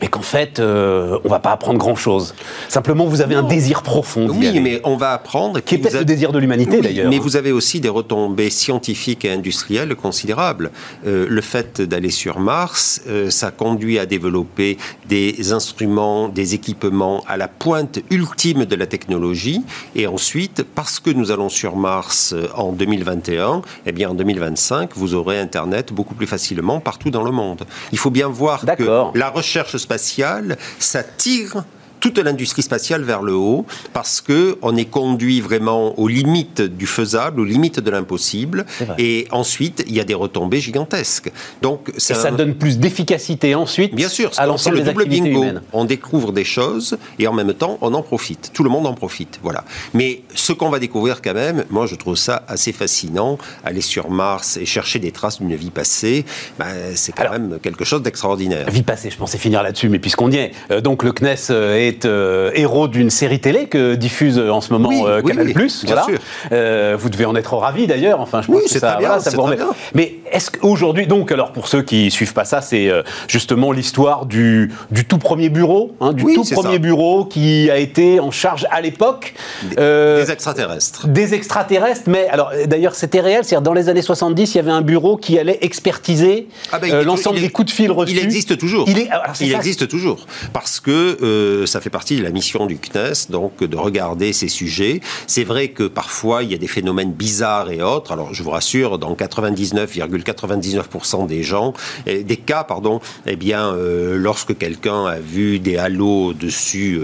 Mais 0.03 0.09
qu'en 0.09 0.23
fait, 0.23 0.59
euh, 0.59 1.19
on 1.25 1.29
va 1.29 1.39
pas 1.39 1.53
apprendre 1.53 1.79
grand-chose. 1.79 2.35
Simplement, 2.69 3.05
vous 3.05 3.21
avez 3.21 3.37
un 3.37 3.45
désir 3.45 3.85
profond. 3.85 4.29
Oui, 4.29 4.59
mais 4.59 4.81
on 4.83 4.97
va 4.97 5.13
apprendre... 5.13 5.61
Qui 5.61 5.77
est 5.77 5.79
peut-être 5.79 6.01
le 6.01 6.05
désir 6.05 6.33
de 6.33 6.41
l'humanité, 6.41 6.81
d'ailleurs. 6.81 7.09
Mais 7.09 7.21
vous 7.21 7.37
avez 7.37 7.53
aussi 7.53 7.79
des 7.79 7.89
retombées 7.89 8.51
scientifiques 8.51 9.25
et 9.25 9.31
industrielles 9.31 9.95
considérables. 9.95 10.73
Euh, 11.07 11.27
le 11.29 11.41
fait 11.43 11.81
d'aller 11.81 12.11
sur 12.11 12.41
Mars, 12.41 13.03
euh, 13.07 13.31
ça 13.31 13.53
conduit 13.53 14.01
à 14.01 14.07
développer 14.07 14.79
des 15.09 15.53
instruments, 15.53 16.29
des 16.29 16.55
équipements 16.55 17.23
à 17.29 17.37
la 17.37 17.47
pointe 17.47 18.01
ultime 18.11 18.65
de 18.65 18.75
la 18.75 18.87
technologie. 18.87 19.63
Et 19.95 20.09
ensuite, 20.09 20.65
parce 20.75 20.99
que 20.99 21.11
nous 21.11 21.31
allons 21.31 21.51
sur 21.51 21.77
Mars 21.77 22.35
en 22.57 22.73
2021, 22.81 23.63
eh 23.85 23.93
bien 23.93 24.11
en 24.11 24.15
2025, 24.15 24.91
vous 24.95 25.15
aurez 25.15 25.39
Internet 25.39 25.93
beaucoup 25.93 26.15
plus 26.15 26.27
facilement 26.27 26.81
partout 26.81 27.11
dans 27.11 27.23
le 27.23 27.31
monde. 27.31 27.65
Il 27.93 27.99
faut 27.99 28.11
bien 28.11 28.29
voir 28.29 28.65
que 28.65 29.19
la 29.19 29.29
recherche 29.29 29.77
spatiale, 29.77 30.57
ça 30.79 31.03
tire 31.03 31.65
toute 32.01 32.19
l'industrie 32.19 32.63
spatiale 32.63 33.03
vers 33.03 33.23
le 33.23 33.35
haut 33.35 33.67
parce 33.93 34.21
que 34.21 34.59
on 34.63 34.77
est 34.77 34.87
conduit 34.87 35.41
vraiment 35.41 35.99
aux 35.99 36.09
limites 36.09 36.63
du 36.63 36.87
faisable, 36.87 37.41
aux 37.41 37.45
limites 37.45 37.81
de 37.81 37.91
l'impossible. 37.91 38.67
Et 38.99 39.29
ensuite, 39.31 39.85
il 39.87 39.95
y 39.95 40.01
a 40.01 40.05
des 40.05 40.15
retombées 40.15 40.61
gigantesques. 40.61 41.31
Donc, 41.63 41.93
ça 41.99 42.31
donne 42.31 42.55
plus 42.55 42.79
d'efficacité 42.79 43.55
ensuite. 43.55 43.95
Bien 43.95 44.09
sûr, 44.09 44.31
à 44.37 44.47
l'ensemble 44.47 44.79
le 44.79 44.85
double 44.85 45.07
bingo. 45.07 45.45
On 45.73 45.85
découvre 45.85 46.33
des 46.33 46.45
choses 46.45 46.97
et 47.19 47.27
en 47.27 47.33
même 47.33 47.55
temps, 47.55 47.79
on 47.81 47.93
en 47.95 48.03
profite. 48.03 48.51
Tout 48.53 48.65
le 48.65 48.71
monde 48.71 48.87
en 48.87 48.95
profite. 48.95 49.39
Voilà. 49.43 49.65
Mais 49.95 50.23
ce 50.35 50.53
qu'on 50.53 50.71
va 50.71 50.79
découvrir 50.79 51.21
quand 51.23 51.35
même, 51.35 51.65
moi, 51.71 51.87
je 51.87 51.95
trouve 51.95 52.17
ça 52.17 52.45
assez 52.49 52.73
fascinant. 52.73 53.39
Aller 53.65 53.81
sur 53.81 54.11
Mars 54.11 54.57
et 54.57 54.67
chercher 54.67 54.99
des 54.99 55.13
traces 55.13 55.41
d'une 55.41 55.55
vie 55.55 55.71
passée, 55.71 56.25
ben, 56.59 56.67
c'est 56.95 57.13
quand 57.13 57.31
même 57.31 57.59
quelque 57.63 57.85
chose 57.85 58.03
d'extraordinaire. 58.03 58.71
Vie 58.71 58.83
passée, 58.83 59.11
je 59.11 59.17
pensais 59.17 59.39
finir 59.39 59.63
là-dessus, 59.63 59.89
mais 59.89 59.99
puisqu'on 59.99 60.31
y 60.31 60.37
est, 60.37 60.53
euh, 60.71 60.81
donc 60.81 61.03
le 61.03 61.13
CNES 61.13 61.37
euh, 61.51 61.90
est 61.91 62.05
est 62.05 62.61
héros 62.61 62.89
d'une 62.89 63.11
série 63.11 63.41
télé 63.41 63.67
que 63.67 63.95
diffuse 63.95 64.39
en 64.39 64.61
ce 64.61 64.73
moment 64.73 64.91
Canal+. 65.27 65.53
voilà. 65.85 66.97
vous 66.97 67.09
devez 67.11 67.25
en 67.25 67.35
être 67.37 67.55
ravi 67.55 67.87
d'ailleurs. 67.87 68.21
Enfin, 68.21 68.43
je 68.43 68.51
pense 68.51 68.63
que 68.63 68.79
ça, 68.79 68.97
bien, 68.97 69.19
ça 69.19 69.31
vous 69.31 69.43
remet. 69.43 69.59
Mais 69.95 70.17
est-ce 70.31 70.51
qu'aujourd'hui, 70.51 71.07
donc, 71.07 71.33
alors 71.33 71.53
pour 71.53 71.69
ceux 71.69 71.83
qui 71.83 72.11
suivent 72.11 72.33
pas 72.33 72.45
ça, 72.45 72.61
c'est 72.61 72.91
justement 73.29 73.73
l'histoire 73.73 74.27
du, 74.27 74.73
du 74.91 75.05
tout 75.05 75.19
premier 75.19 75.49
bureau, 75.49 75.95
hein, 76.01 76.13
du 76.13 76.25
tout 76.35 76.45
premier 76.45 76.79
bureau 76.79 77.25
qui 77.25 77.71
a 77.71 77.79
été 77.79 78.21
en 78.21 78.31
charge 78.31 78.67
à 78.71 78.81
l'époque. 78.81 79.35
des 79.77 80.31
extraterrestres. 80.31 81.07
Des 81.07 81.35
extraterrestres, 81.35 82.03
mais 82.07 82.29
alors 82.29 82.53
d'ailleurs 82.67 82.95
c'était 82.95 83.21
réel, 83.21 83.45
c'est-à-dire 83.45 83.63
dans 83.63 83.75
les 83.75 83.89
années 83.89 84.03
70, 84.03 84.55
il 84.55 84.57
y 84.57 84.61
avait 84.61 84.71
un 84.71 84.83
bureau 84.83 85.17
qui 85.17 85.39
allait 85.39 85.59
expertiser 85.63 86.49
ah 86.73 86.79
ben, 86.79 86.93
euh, 86.93 87.05
l'ensemble 87.05 87.41
des 87.41 87.51
coups 87.51 87.71
de 87.71 87.75
fil 87.75 87.91
reçus. 87.91 88.13
Il 88.13 88.19
existe 88.19 88.59
toujours. 88.59 88.89
Il, 88.89 89.09
il 89.41 89.55
existe 89.55 89.89
toujours. 89.89 90.27
Parce 90.53 90.81
que 90.81 91.19
euh, 91.23 91.67
ça 91.81 91.85
fait 91.85 91.89
partie 91.89 92.19
de 92.19 92.23
la 92.23 92.29
mission 92.29 92.67
du 92.67 92.77
CNES, 92.77 93.31
donc 93.31 93.65
de 93.65 93.77
regarder 93.79 94.35
ces 94.35 94.49
sujets. 94.49 95.01
C'est 95.27 95.45
vrai 95.45 95.69
que 95.69 95.85
parfois 95.85 96.43
il 96.43 96.53
y 96.53 96.55
a 96.55 96.59
des 96.59 96.67
phénomènes 96.67 97.13
bizarres 97.13 97.71
et 97.71 97.83
autres. 97.83 98.13
Alors 98.13 98.35
je 98.35 98.43
vous 98.43 98.51
rassure, 98.51 98.99
dans 98.99 99.15
99,99% 99.15 101.27
des 101.27 101.43
gens, 101.43 101.73
des 102.05 102.37
cas, 102.37 102.65
pardon, 102.65 103.01
eh 103.25 103.37
bien, 103.37 103.73
euh, 103.73 104.19
lorsque 104.19 104.59
quelqu'un 104.59 105.07
a 105.07 105.19
vu 105.19 105.59
des 105.59 105.79
halos 105.79 106.27
au-dessus 106.27 107.01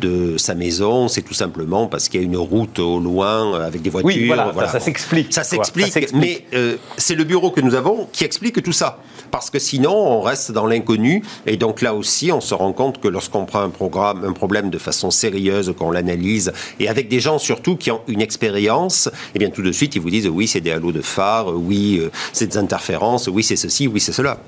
de 0.00 0.38
sa 0.38 0.54
maison, 0.54 1.08
c'est 1.08 1.20
tout 1.20 1.34
simplement 1.34 1.86
parce 1.86 2.08
qu'il 2.08 2.22
y 2.22 2.24
a 2.24 2.26
une 2.26 2.38
route 2.38 2.78
au 2.78 3.00
loin 3.00 3.60
avec 3.60 3.82
des 3.82 3.90
voitures. 3.90 4.10
Oui, 4.10 4.28
voilà, 4.28 4.54
ça 4.68 4.80
s'explique. 4.80 5.34
Ça 5.34 5.44
s'explique, 5.44 6.14
mais 6.14 6.46
euh, 6.54 6.76
c'est 6.96 7.14
le 7.14 7.24
bureau 7.24 7.50
que 7.50 7.60
nous 7.60 7.74
avons 7.74 8.08
qui 8.10 8.24
explique 8.24 8.62
tout 8.62 8.72
ça. 8.72 9.00
Parce 9.30 9.50
que 9.50 9.58
sinon, 9.58 9.94
on 9.94 10.20
reste 10.20 10.52
dans 10.52 10.66
l'inconnu. 10.66 11.22
Et 11.46 11.56
donc 11.56 11.82
là 11.82 11.94
aussi, 11.94 12.32
on 12.32 12.40
se 12.40 12.54
rend 12.54 12.72
compte 12.72 13.00
que 13.00 13.08
lorsqu'on 13.08 13.44
prend 13.44 13.62
un, 13.62 13.70
programme, 13.70 14.24
un 14.24 14.32
problème 14.32 14.70
de 14.70 14.78
façon 14.78 15.10
sérieuse, 15.10 15.74
qu'on 15.78 15.90
l'analyse, 15.90 16.52
et 16.80 16.88
avec 16.88 17.08
des 17.08 17.20
gens 17.20 17.38
surtout 17.38 17.76
qui 17.76 17.90
ont 17.90 18.00
une 18.08 18.20
expérience, 18.20 19.06
et 19.06 19.36
eh 19.36 19.38
bien 19.38 19.50
tout 19.50 19.62
de 19.62 19.72
suite, 19.72 19.94
ils 19.94 20.00
vous 20.00 20.10
disent 20.10 20.28
oui, 20.28 20.46
c'est 20.46 20.60
des 20.60 20.70
halos 20.70 20.92
de 20.92 21.02
phare, 21.02 21.48
oui, 21.54 21.98
euh, 22.00 22.10
c'est 22.32 22.46
des 22.46 22.58
interférences, 22.58 23.28
oui, 23.28 23.42
c'est 23.42 23.56
ceci, 23.56 23.86
oui, 23.86 24.00
c'est 24.00 24.12
cela. 24.12 24.38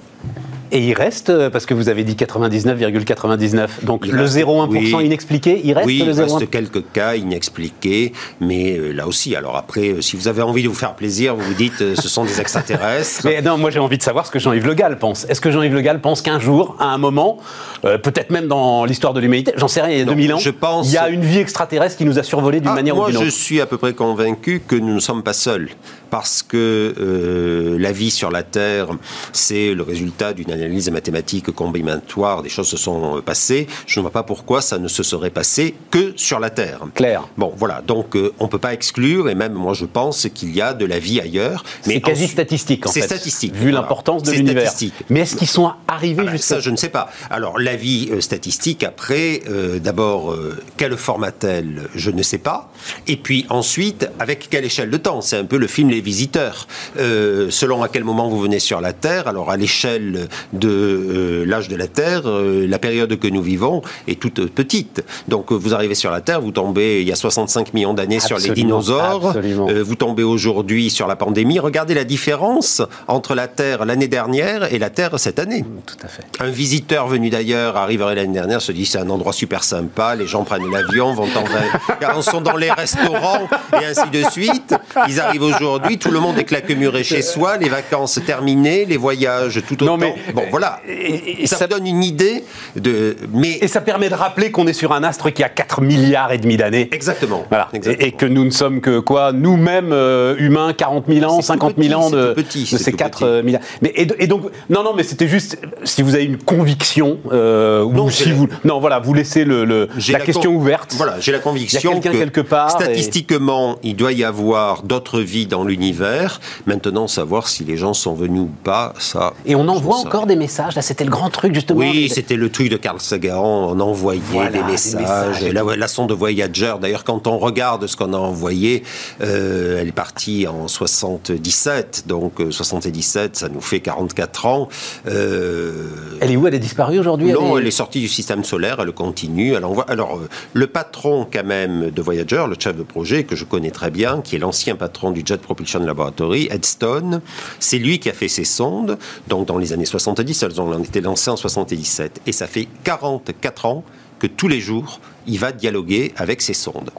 Et 0.72 0.80
il 0.80 0.94
reste, 0.94 1.30
euh, 1.30 1.48
parce 1.48 1.64
que 1.64 1.74
vous 1.74 1.88
avez 1.88 2.02
dit 2.02 2.14
99,99, 2.14 3.84
donc 3.84 4.06
le 4.06 4.26
0,1% 4.26 5.04
inexpliqué, 5.04 5.60
il 5.64 5.72
reste 5.72 5.86
oui, 5.86 6.02
le 6.04 6.12
0,1%. 6.12 6.16
il 6.16 6.34
reste 6.34 6.50
quelques 6.50 6.92
cas 6.92 7.14
inexpliqués, 7.14 8.12
mais 8.40 8.76
euh, 8.76 8.92
là 8.92 9.06
aussi, 9.06 9.36
alors 9.36 9.56
après, 9.56 9.90
euh, 9.90 10.00
si 10.00 10.16
vous 10.16 10.26
avez 10.28 10.42
envie 10.42 10.64
de 10.64 10.68
vous 10.68 10.74
faire 10.74 10.94
plaisir, 10.94 11.36
vous 11.36 11.42
vous 11.42 11.54
dites 11.54 11.78
ce 11.78 12.08
sont 12.08 12.24
des 12.24 12.40
extraterrestres. 12.40 13.20
mais 13.24 13.42
non, 13.42 13.58
moi 13.58 13.70
j'ai 13.70 13.78
envie 13.78 13.98
de 13.98 14.02
savoir 14.02 14.26
ce 14.26 14.30
que 14.32 14.38
Jean-Yves 14.38 14.66
Le 14.66 14.74
Gall 14.74 14.98
pense. 14.98 15.24
Est-ce 15.28 15.40
que 15.40 15.50
Jean-Yves 15.50 15.74
Le 15.74 15.82
Gall 15.82 16.00
pense 16.00 16.20
qu'un 16.20 16.40
jour, 16.40 16.76
à 16.80 16.86
un 16.86 16.98
moment, 16.98 17.38
peut-être 17.82 18.30
même 18.30 18.48
dans 18.48 18.84
l'histoire 18.84 19.14
de 19.14 19.20
l'humanité, 19.20 19.52
j'en 19.56 19.68
sais 19.68 19.82
rien, 19.82 19.94
il 19.94 19.98
y 19.98 20.02
a 20.02 20.04
2000 20.04 20.34
ans, 20.34 20.38
je 20.38 20.50
pense... 20.50 20.88
il 20.88 20.94
y 20.94 20.98
a 20.98 21.08
une 21.08 21.22
vie 21.22 21.38
extraterrestre 21.38 21.96
qui 21.96 22.04
nous 22.04 22.18
a 22.18 22.22
survolé 22.22 22.60
d'une 22.60 22.70
ah, 22.70 22.74
manière 22.74 22.96
ou 22.96 23.06
d'une 23.06 23.16
autre 23.16 23.24
Moi 23.24 23.24
je 23.24 23.30
suis 23.30 23.60
à 23.60 23.66
peu 23.66 23.78
près 23.78 23.92
convaincu 23.92 24.62
que 24.66 24.74
nous 24.74 24.94
ne 24.94 25.00
sommes 25.00 25.22
pas 25.22 25.32
seuls, 25.32 25.68
parce 26.10 26.42
que 26.42 27.76
la 27.78 27.92
vie 27.92 28.10
sur 28.10 28.30
la 28.30 28.42
Terre, 28.42 28.88
c'est 29.32 29.72
le 29.72 29.82
résultat 29.82 30.05
d'une 30.34 30.50
analyse 30.50 30.90
mathématique 30.90 31.50
combinatoire, 31.50 32.42
des 32.42 32.48
choses 32.48 32.68
se 32.68 32.76
sont 32.76 33.18
euh, 33.18 33.20
passées. 33.20 33.66
Je 33.86 34.00
ne 34.00 34.02
vois 34.02 34.12
pas 34.12 34.22
pourquoi 34.22 34.60
ça 34.60 34.78
ne 34.78 34.88
se 34.88 35.02
serait 35.02 35.30
passé 35.30 35.74
que 35.90 36.12
sur 36.16 36.40
la 36.40 36.50
Terre. 36.50 36.80
Claire. 36.94 37.28
Bon, 37.36 37.52
voilà. 37.56 37.82
Donc, 37.86 38.16
euh, 38.16 38.32
on 38.38 38.44
ne 38.44 38.48
peut 38.48 38.58
pas 38.58 38.72
exclure, 38.72 39.28
et 39.28 39.34
même 39.34 39.52
moi, 39.52 39.74
je 39.74 39.84
pense 39.84 40.28
qu'il 40.34 40.54
y 40.54 40.60
a 40.60 40.74
de 40.74 40.84
la 40.84 40.98
vie 40.98 41.20
ailleurs. 41.20 41.64
C'est 41.82 42.00
quasi 42.00 42.28
statistique, 42.28 42.86
en 42.86 42.90
fait. 42.90 43.00
C'est 43.00 43.06
statistique. 43.06 43.54
Vu 43.54 43.70
l'importance 43.70 44.22
de 44.22 44.32
l'univers. 44.32 44.72
Mais 45.10 45.20
est-ce 45.20 45.36
qu'ils 45.36 45.48
sont 45.48 45.72
arrivés 45.88 46.22
ah 46.22 46.26
ben, 46.26 46.32
jusqu'à... 46.32 46.56
Ça, 46.56 46.60
je 46.60 46.70
ne 46.70 46.76
sais 46.76 46.88
pas. 46.88 47.10
Alors, 47.30 47.58
la 47.58 47.76
vie 47.76 48.08
euh, 48.10 48.20
statistique, 48.20 48.82
après, 48.82 49.42
d'abord, 49.82 50.34
quelle 50.76 50.96
forme 50.96 51.24
a-t-elle 51.24 51.88
Je 51.94 52.10
ne 52.10 52.22
sais 52.22 52.38
pas. 52.38 52.70
Et 53.06 53.16
puis, 53.16 53.46
ensuite, 53.48 54.08
avec 54.18 54.48
quelle 54.50 54.64
échelle 54.64 54.90
de 54.90 54.96
temps? 54.96 55.20
C'est 55.20 55.36
un 55.36 55.44
peu 55.44 55.58
le 55.58 55.66
film 55.66 55.90
Les 55.90 56.00
Visiteurs. 56.00 56.66
selon 56.96 57.82
à 57.82 57.88
quel 57.88 58.04
moment 58.04 58.28
vous 58.28 58.40
venez 58.40 58.58
sur 58.58 58.80
la 58.80 58.92
Terre, 58.92 59.28
alors 59.28 59.50
à 59.50 59.56
l'échelle 59.56 60.28
de 60.52 60.68
euh, 60.68 61.44
l'âge 61.46 61.68
de 61.68 61.76
la 61.76 61.88
Terre, 61.88 62.22
euh, 62.26 62.66
la 62.66 62.78
période 62.78 63.18
que 63.18 63.28
nous 63.28 63.42
vivons 63.42 63.82
est 64.08 64.20
toute 64.20 64.46
petite. 64.50 65.04
Donc 65.28 65.52
vous 65.52 65.74
arrivez 65.74 65.94
sur 65.94 66.10
la 66.10 66.20
Terre, 66.20 66.40
vous 66.40 66.52
tombez 66.52 67.02
il 67.02 67.08
y 67.08 67.12
a 67.12 67.16
65 67.16 67.74
millions 67.74 67.94
d'années 67.94 68.20
sur 68.20 68.38
les 68.38 68.50
dinosaures, 68.50 69.34
euh, 69.36 69.82
vous 69.84 69.94
tombez 69.94 70.22
aujourd'hui 70.22 70.90
sur 70.90 71.06
la 71.06 71.16
pandémie. 71.16 71.58
Regardez 71.58 71.94
la 71.94 72.04
différence 72.04 72.82
entre 73.08 73.34
la 73.34 73.48
Terre 73.48 73.84
l'année 73.84 74.08
dernière 74.08 74.72
et 74.72 74.78
la 74.78 74.90
Terre 74.90 75.18
cette 75.18 75.38
année. 75.38 75.64
Tout 75.86 75.96
à 76.02 76.08
fait. 76.08 76.24
Un 76.40 76.50
visiteur 76.50 77.08
venu 77.08 77.30
d'ailleurs 77.30 77.76
arriverait 77.76 78.14
l'année 78.14 78.34
dernière, 78.34 78.60
se 78.60 78.72
dit 78.72 78.86
c'est 78.86 78.98
un 78.98 79.10
endroit 79.10 79.32
super 79.32 79.64
sympa, 79.64 80.14
les 80.14 80.26
gens 80.26 80.44
prennent 80.44 80.70
l'avion, 80.70 81.14
vont 81.14 81.28
en 81.36 82.22
sont 82.22 82.40
dans 82.40 82.56
les 82.56 82.65
restaurants 82.70 83.48
et 83.80 83.84
ainsi 83.84 84.10
de 84.10 84.22
suite. 84.30 84.74
Ils 85.08 85.20
arrivent 85.20 85.42
aujourd'hui, 85.42 85.98
tout 85.98 86.10
le 86.10 86.20
monde 86.20 86.38
est 86.38 86.44
claquemuré 86.44 87.04
chez 87.04 87.22
soi, 87.22 87.56
les 87.56 87.68
vacances 87.68 88.20
terminées, 88.24 88.84
les 88.84 88.96
voyages 88.96 89.62
tout 89.66 89.82
autant. 89.82 89.96
Mais, 89.96 90.14
bon, 90.34 90.44
voilà 90.50 90.80
et, 90.88 91.46
ça, 91.46 91.66
donne 91.66 91.86
une 91.86 92.02
idée 92.02 92.44
de. 92.76 93.16
Mais 93.32 93.58
et 93.60 93.68
ça 93.68 93.80
permet 93.80 94.08
de 94.08 94.14
rappeler 94.14 94.50
qu'on 94.50 94.66
est 94.66 94.72
sur 94.72 94.92
un 94.92 95.02
astre 95.02 95.32
qui 95.32 95.42
a 95.42 95.48
4 95.48 95.80
milliards 95.80 96.32
et 96.32 96.38
demi 96.38 96.56
d'années. 96.56 96.88
Exactement. 96.92 97.44
Voilà. 97.48 97.68
Et, 97.72 98.12
que 98.12 98.26
nous 98.26 98.44
ne 98.44 98.50
sommes 98.50 98.80
que 98.80 98.98
quoi 98.98 99.32
Nous-mêmes 99.32 99.92
euh, 99.92 100.36
humains, 100.38 100.72
40 100.72 101.04
000 101.08 101.30
ans, 101.30 101.42
50 101.42 101.74
000 101.78 102.00
ans 102.00 102.10
de, 102.10 102.34
ces 102.64 102.92
4 102.92 103.22
euh, 103.22 103.42
milliards. 103.42 103.62
Mais 103.82 103.92
et, 103.94 104.26
donc 104.26 104.44
non 104.70 104.82
non 104.82 104.94
mais 104.94 105.02
c'était 105.02 105.28
juste 105.28 105.58
si 105.84 106.02
vous 106.02 106.14
avez 106.14 106.24
une 106.24 106.38
conviction 106.38 107.18
euh, 107.32 107.82
ou 107.82 108.10
si 108.10 108.32
vous 108.32 108.48
non 108.64 108.80
voilà 108.80 108.98
vous 108.98 109.14
laissez 109.14 109.44
le, 109.44 109.64
la, 109.64 110.20
question 110.20 110.54
ouverte. 110.54 110.94
Voilà 110.96 111.16
j'ai 111.20 111.32
la 111.32 111.38
conviction 111.38 112.00
que 112.00 112.08
quelque 112.08 112.40
part 112.40 112.55
statistiquement 112.68 113.76
il 113.82 113.96
doit 113.96 114.12
y 114.12 114.24
avoir 114.24 114.82
d'autres 114.82 115.20
vies 115.20 115.46
dans 115.46 115.64
l'univers. 115.64 116.40
Maintenant 116.66 117.06
savoir 117.06 117.48
si 117.48 117.64
les 117.64 117.76
gens 117.76 117.94
sont 117.94 118.14
venus 118.14 118.42
ou 118.42 118.50
pas 118.64 118.94
ça. 118.98 119.32
Et 119.44 119.54
on 119.54 119.68
envoie 119.68 119.96
encore 119.96 120.26
des 120.26 120.36
messages 120.36 120.56
Là, 120.74 120.82
c'était 120.82 121.04
le 121.04 121.10
grand 121.10 121.30
truc, 121.30 121.54
justement. 121.54 121.80
Oui, 121.80 122.10
c'était 122.12 122.36
le 122.36 122.50
truc 122.50 122.68
de 122.68 122.76
Carl 122.76 123.00
Sagan. 123.00 123.42
On 123.42 123.80
envoyait 123.80 124.50
des 124.52 124.62
messages. 124.62 125.44
La, 125.44 125.88
sonde 125.88 126.12
Voyager, 126.12 126.74
d'ailleurs, 126.80 127.04
quand 127.04 127.26
on 127.26 127.38
regarde 127.38 127.86
ce 127.86 127.96
qu'on 127.96 128.12
a 128.12 128.18
envoyé, 128.18 128.82
euh, 129.22 129.80
elle 129.80 129.88
est 129.88 129.92
partie 129.92 130.46
en 130.46 130.68
77. 130.68 132.04
Donc, 132.06 132.34
77, 132.50 133.22
euh, 133.22 133.28
ça 133.32 133.48
nous 133.48 133.60
fait 133.60 133.80
44 133.80 134.46
ans. 134.46 134.68
Euh, 135.06 135.88
elle 136.20 136.32
est 136.32 136.36
où? 136.36 136.46
Elle 136.46 136.54
est 136.54 136.58
disparue 136.58 136.98
aujourd'hui 136.98 137.32
Non, 137.32 137.58
elle 137.58 137.66
est... 137.66 137.70
sortie 137.70 138.00
du 138.00 138.08
système 138.08 138.44
solaire. 138.44 138.76
Elle 138.80 138.92
continue. 138.92 139.54
Elle 139.54 139.64
envoie... 139.64 139.84
Alors, 139.88 140.20
le 140.52 140.66
patron, 140.66 141.26
quand 141.30 141.44
même, 141.44 141.90
de 141.90 142.02
Voyager, 142.02 142.44
le 142.46 142.56
chef 142.58 142.76
de 142.76 142.82
projet, 142.82 143.24
que 143.24 143.36
je 143.36 143.44
connais 143.44 143.70
très 143.70 143.90
bien, 143.90 144.20
qui 144.20 144.36
est 144.36 144.38
l'ancien 144.38 144.76
patron 144.76 145.10
du 145.10 145.22
Jet 145.24 145.40
Propulsion 145.40 145.80
Laboratory, 145.80 146.48
Ed 146.50 146.64
Stone, 146.64 147.20
c'est 147.60 147.78
lui 147.78 147.98
qui 147.98 148.08
a 148.08 148.12
fait 148.12 148.28
ces 148.28 148.44
sondes. 148.44 148.98
Donc, 149.28 149.46
dans 149.46 149.58
les 149.58 149.72
années 149.72 149.84
70, 149.84 150.42
elles 150.42 150.60
ont 150.60 150.82
été 150.82 151.00
lancées 151.00 151.30
en 151.30 151.36
77. 151.36 152.22
Et 152.26 152.32
ça 152.32 152.46
fait 152.46 152.68
44 152.84 153.66
ans 153.66 153.84
que 154.18 154.26
tous 154.26 154.48
les 154.48 154.60
jours, 154.60 155.00
il 155.26 155.38
va 155.38 155.52
dialoguer 155.52 156.12
avec 156.16 156.42
ses 156.42 156.54
sondes. 156.54 156.90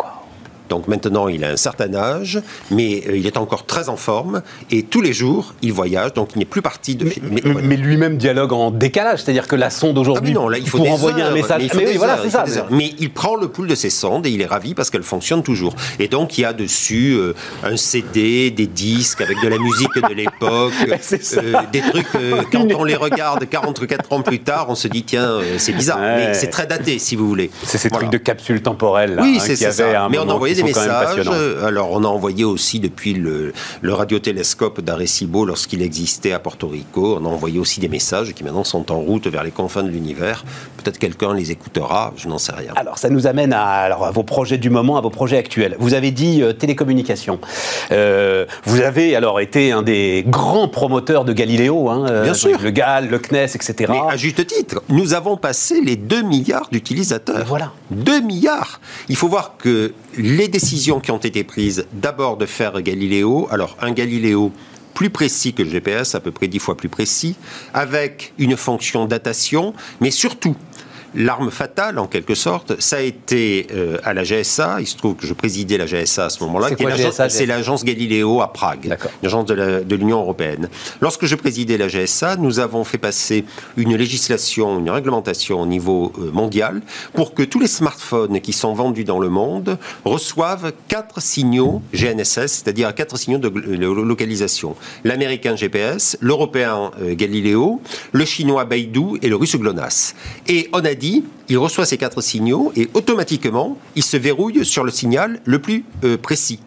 Donc 0.70 0.88
maintenant, 0.88 1.28
il 1.28 1.44
a 1.44 1.50
un 1.50 1.58
certain 1.58 1.94
âge, 1.94 2.42
mais 2.72 3.04
euh, 3.08 3.18
il 3.18 3.26
est 3.28 3.38
encore 3.38 3.66
très 3.66 3.90
en 3.90 3.98
forme. 3.98 4.42
Et 4.72 4.84
tous 4.84 5.02
les 5.02 5.14
jours, 5.14 5.54
il 5.62 5.74
voyage, 5.74 6.14
donc 6.14 6.30
il 6.36 6.40
n'est 6.40 6.46
plus 6.46 6.62
parti 6.62 6.96
de. 6.96 7.10
Mais, 7.64 7.78
lui-même 7.78 8.18
dialogue 8.18 8.54
en 8.54 8.72
décalage, 8.72 9.24
c'est-à-dire 9.24 9.48
que 9.48 9.56
la 9.56 9.70
sonde 9.70 9.98
aujourd'hui, 9.98 10.36
ah 10.38 10.58
il 10.58 10.68
faut 10.68 10.86
envoyer 10.86 11.24
un 11.24 11.32
message. 11.32 11.70
Mais, 11.76 11.96
voilà, 11.96 12.20
c'est 12.24 12.30
ça. 12.30 12.46
Mais 12.72 12.94
il 13.00 13.12
prend 13.12 13.36
le 13.36 13.48
pouls 13.48 13.68
de 13.68 13.76
ses 13.76 13.90
sondes 13.90 14.26
et 14.26 14.30
il 14.30 14.42
est 14.42 14.46
ravi 14.46 14.74
parce 14.74 14.90
qu'elle 14.90 15.04
fonctionne 15.04 15.44
toujours. 15.44 15.76
Et 16.00 16.08
donc 16.08 16.38
il 16.38 16.42
y 16.42 16.46
a 16.46 16.54
dessus 16.54 17.14
euh, 17.14 17.34
un 17.64 17.78
CD, 17.78 18.52
des 18.52 18.68
disques 18.68 19.22
avec 19.22 19.42
de 19.42 19.48
la 19.48 19.58
musique 19.58 19.94
de 19.96 20.14
l'époque, 20.14 20.74
euh, 20.88 21.54
des 21.72 21.82
trucs. 21.82 22.08
quand 22.52 22.68
on 22.74 22.84
les 22.84 22.96
regarde 22.96 23.48
44 23.48 24.14
ans 24.14 24.22
plus 24.22 24.40
tard, 24.40 24.68
on 24.70 24.76
se 24.76 24.88
dit 24.88 25.04
tiens, 25.04 25.40
c'est 25.58 25.74
bizarre. 25.74 26.00
Mais 26.00 26.34
c'est 26.34 26.50
très 26.50 26.66
daté, 26.66 27.00
si 27.00 27.16
vous 27.16 27.28
voulez. 27.28 27.50
C'est 27.64 27.78
ces 27.78 27.90
trucs 27.90 28.10
de 28.10 28.18
capsule 28.18 28.62
temporelle. 28.62 29.18
oui, 29.22 29.38
hein, 29.40 29.44
c'est 29.44 29.56
ça. 29.56 30.08
mais 30.10 30.18
on 30.18 30.30
envoyait 30.30 30.56
des 30.58 30.64
messages. 30.64 31.28
Alors, 31.64 31.92
on 31.92 32.04
a 32.04 32.08
envoyé 32.08 32.44
aussi 32.44 32.80
depuis 32.80 33.14
le, 33.14 33.54
radiotélescope 33.84 34.82
d'Arecibo, 34.82 35.46
lorsqu'il 35.46 35.82
existait 35.82 36.34
à 36.34 36.40
Porto 36.40 36.68
Rico, 36.68 37.18
on 37.22 37.26
a 37.26 37.30
envoyé 37.30 37.60
aussi 37.60 37.80
des 37.80 37.88
messages 37.88 38.34
qui 38.34 38.44
maintenant 38.44 38.64
sont 38.64 38.92
en 38.92 39.00
route 39.00 39.28
vers 39.28 39.44
les 39.44 39.52
confins 39.52 39.84
de 39.84 39.90
l'univers. 39.90 40.44
Peut-être 40.78 41.00
quelqu'un 41.00 41.34
les 41.34 41.52
écoutera, 41.52 42.14
je 42.18 42.28
n'en 42.28 42.38
sais 42.38 42.54
rien. 42.54 42.74
Alors, 42.76 42.98
ça 42.98 43.10
nous 43.10 43.28
amène 43.28 43.54
à, 43.54 43.64
alors, 43.64 44.06
à 44.06 44.12
vos 44.12 44.24
projets 44.24 44.58
du 44.58 44.70
moment, 44.70 44.98
à 44.98 45.02
vos 45.02 45.10
projets 45.10 45.38
actuels. 45.38 45.76
Vous 45.80 45.94
avez 45.94 46.12
dit 46.12 46.42
euh, 46.42 46.54
télécommunications. 46.54 47.40
Euh, 47.92 48.46
vous 48.66 48.82
avez 48.82 49.16
alors 49.16 49.40
été 49.40 49.72
un 49.72 49.82
des 49.82 50.24
grands 50.28 50.68
promoteurs 50.68 51.26
de 51.26 51.34
Galiléo, 51.34 51.90
hein, 51.90 52.06
euh, 52.10 52.24
Bien 52.24 52.34
sûr. 52.34 52.60
le 52.62 52.72
GAL, 52.72 53.08
le 53.10 53.20
CNES, 53.20 53.56
etc. 53.56 53.74
Mais 53.90 54.14
à 54.14 54.18
juste 54.18 54.46
titre, 54.46 54.82
nous 54.90 55.14
avons 55.14 55.38
passé 55.38 55.82
les 55.82 55.96
2 55.96 56.22
milliards 56.22 56.70
d'utilisateurs. 56.72 57.46
Voilà. 57.46 57.72
2 57.92 58.22
milliards 58.22 58.80
Il 59.10 59.16
faut 59.16 59.28
voir 59.28 59.54
que 59.58 59.94
les 60.18 60.47
décisions 60.48 61.00
qui 61.00 61.12
ont 61.12 61.18
été 61.18 61.44
prises, 61.44 61.86
d'abord 61.94 62.38
de 62.38 62.46
faire 62.46 62.82
Galiléo, 62.82 63.48
alors 63.52 63.78
un 63.82 63.92
Galiléo 63.92 64.52
plus 64.94 65.10
précis 65.10 65.54
que 65.54 65.62
le 65.62 65.70
GPS, 65.70 66.16
à 66.16 66.20
peu 66.20 66.32
près 66.32 66.48
dix 66.48 66.60
fois 66.60 66.76
plus 66.76 66.90
précis, 66.90 67.36
avec 67.74 68.34
une 68.40 68.58
fonction 68.58 69.06
datation, 69.06 69.74
mais 70.02 70.10
surtout 70.10 70.56
l'arme 71.16 71.52
fatale, 71.52 72.00
en 72.00 72.08
quelque 72.08 72.36
sorte, 72.36 72.80
ça 72.80 72.98
a 72.98 73.02
été 73.02 73.68
euh, 73.74 73.98
à 74.04 74.14
la 74.14 74.24
GSA. 74.24 74.78
Il 74.80 74.88
se 74.88 74.98
trouve 74.98 75.16
que 75.16 75.26
je 75.26 75.34
présidais 75.34 75.78
la 75.78 75.86
GSA 75.86 76.26
à 76.26 76.30
ce 76.30 76.44
moment-là. 76.44 76.70
C'est 77.30 77.46
l'agence 77.46 77.84
Galileo 77.84 78.42
à 78.42 78.52
Prague, 78.54 78.98
l'agence 79.22 79.46
de 79.46 79.96
l'Union 79.96 80.20
européenne. 80.20 80.70
Lorsque 81.02 81.26
je 81.26 81.36
présidais 81.36 81.78
la 81.78 81.88
GSA, 81.88 82.38
nous 82.38 82.60
avons 82.60 82.84
fait 82.84 82.98
passer 82.98 83.46
une 83.76 83.96
législation, 83.96 84.80
une 84.80 84.90
réglementation 84.90 85.62
au 85.62 85.66
niveau 85.66 86.12
euh, 86.20 86.32
mondial 86.32 86.82
pour 87.14 87.34
que 87.34 87.44
tous 87.44 87.60
les 87.60 87.68
smartphones 87.68 88.42
qui 88.42 88.54
sont 88.54 88.74
vendus 88.74 89.04
dans 89.04 89.20
le 89.20 89.30
monde 89.30 89.78
reçoivent 90.06 90.74
quatre 90.88 91.22
signaux 91.22 91.82
GNSS, 91.94 92.48
c'est-à-dire 92.48 92.94
quatre 92.94 93.18
signaux 93.18 93.38
de 93.38 93.48
localisation. 93.48 94.76
L'américain 95.04 95.56
GPS, 95.56 96.18
l'européen 96.22 96.92
euh, 97.02 97.16
Galileo, 97.16 97.82
le 98.12 98.26
chinois 98.26 98.66
Beidou 98.66 99.18
et 99.22 99.30
le 99.30 99.36
russe 99.36 99.56
GLONASS. 99.56 100.16
Et 100.48 100.70
on 100.74 100.84
a 100.86 100.94
dit, 100.98 101.24
il 101.50 101.58
reçoit 101.58 101.86
ces 101.86 101.98
quatre 101.98 102.22
signaux 102.22 102.72
et 102.76 102.90
automatiquement, 102.94 103.78
il 103.96 104.04
se 104.04 104.18
verrouille 104.18 104.66
sur 104.66 104.84
le 104.84 104.92
signal 104.92 105.40
le 105.46 105.60
plus 105.60 105.86
euh, 106.04 106.18
précis. 106.18 106.60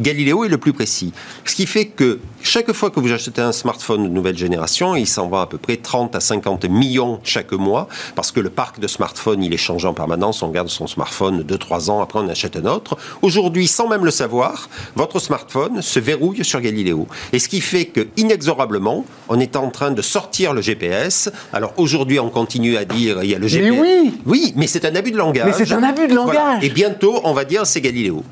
Galileo 0.00 0.44
est 0.44 0.48
le 0.48 0.58
plus 0.58 0.72
précis. 0.72 1.12
Ce 1.44 1.54
qui 1.54 1.66
fait 1.66 1.86
que 1.86 2.20
chaque 2.42 2.72
fois 2.72 2.90
que 2.90 3.00
vous 3.00 3.12
achetez 3.12 3.40
un 3.40 3.52
smartphone 3.52 4.04
de 4.04 4.08
nouvelle 4.08 4.36
génération, 4.36 4.94
il 4.94 5.06
s'en 5.06 5.28
va 5.28 5.42
à 5.42 5.46
peu 5.46 5.58
près 5.58 5.76
30 5.76 6.14
à 6.14 6.20
50 6.20 6.66
millions 6.66 7.18
chaque 7.24 7.52
mois, 7.52 7.88
parce 8.14 8.30
que 8.30 8.40
le 8.40 8.50
parc 8.50 8.78
de 8.78 8.86
smartphones, 8.86 9.42
il 9.42 9.52
est 9.54 9.58
changé 9.58 9.88
en 9.88 9.94
permanence. 9.94 10.42
On 10.42 10.48
garde 10.48 10.68
son 10.68 10.86
smartphone 10.86 11.42
2-3 11.42 11.90
ans, 11.90 12.02
après 12.02 12.18
on 12.18 12.28
achète 12.28 12.56
un 12.56 12.66
autre. 12.66 12.96
Aujourd'hui, 13.22 13.66
sans 13.66 13.88
même 13.88 14.04
le 14.04 14.10
savoir, 14.10 14.68
votre 14.94 15.18
smartphone 15.18 15.82
se 15.82 15.98
verrouille 15.98 16.44
sur 16.44 16.60
Galileo. 16.60 17.08
Et 17.32 17.38
ce 17.38 17.48
qui 17.48 17.60
fait 17.60 17.86
que, 17.86 18.06
inexorablement, 18.16 19.04
on 19.28 19.40
est 19.40 19.56
en 19.56 19.70
train 19.70 19.90
de 19.90 20.02
sortir 20.02 20.52
le 20.52 20.60
GPS. 20.60 21.30
Alors 21.52 21.72
aujourd'hui, 21.78 22.20
on 22.20 22.28
continue 22.28 22.76
à 22.76 22.84
dire 22.84 23.22
il 23.22 23.30
y 23.30 23.34
a 23.34 23.38
le 23.38 23.48
GPS. 23.48 23.72
Mais 23.72 23.80
oui 23.80 24.14
Oui, 24.26 24.52
mais 24.56 24.66
c'est 24.66 24.84
un 24.84 24.94
abus 24.94 25.10
de 25.10 25.16
langage. 25.16 25.46
Mais 25.46 25.64
c'est 25.64 25.72
un 25.72 25.82
abus 25.82 26.06
de 26.06 26.14
langage. 26.14 26.62
Et 26.62 26.68
bientôt, 26.68 27.20
on 27.24 27.32
va 27.32 27.44
dire 27.44 27.66
c'est 27.66 27.80
Galileo. 27.80 28.22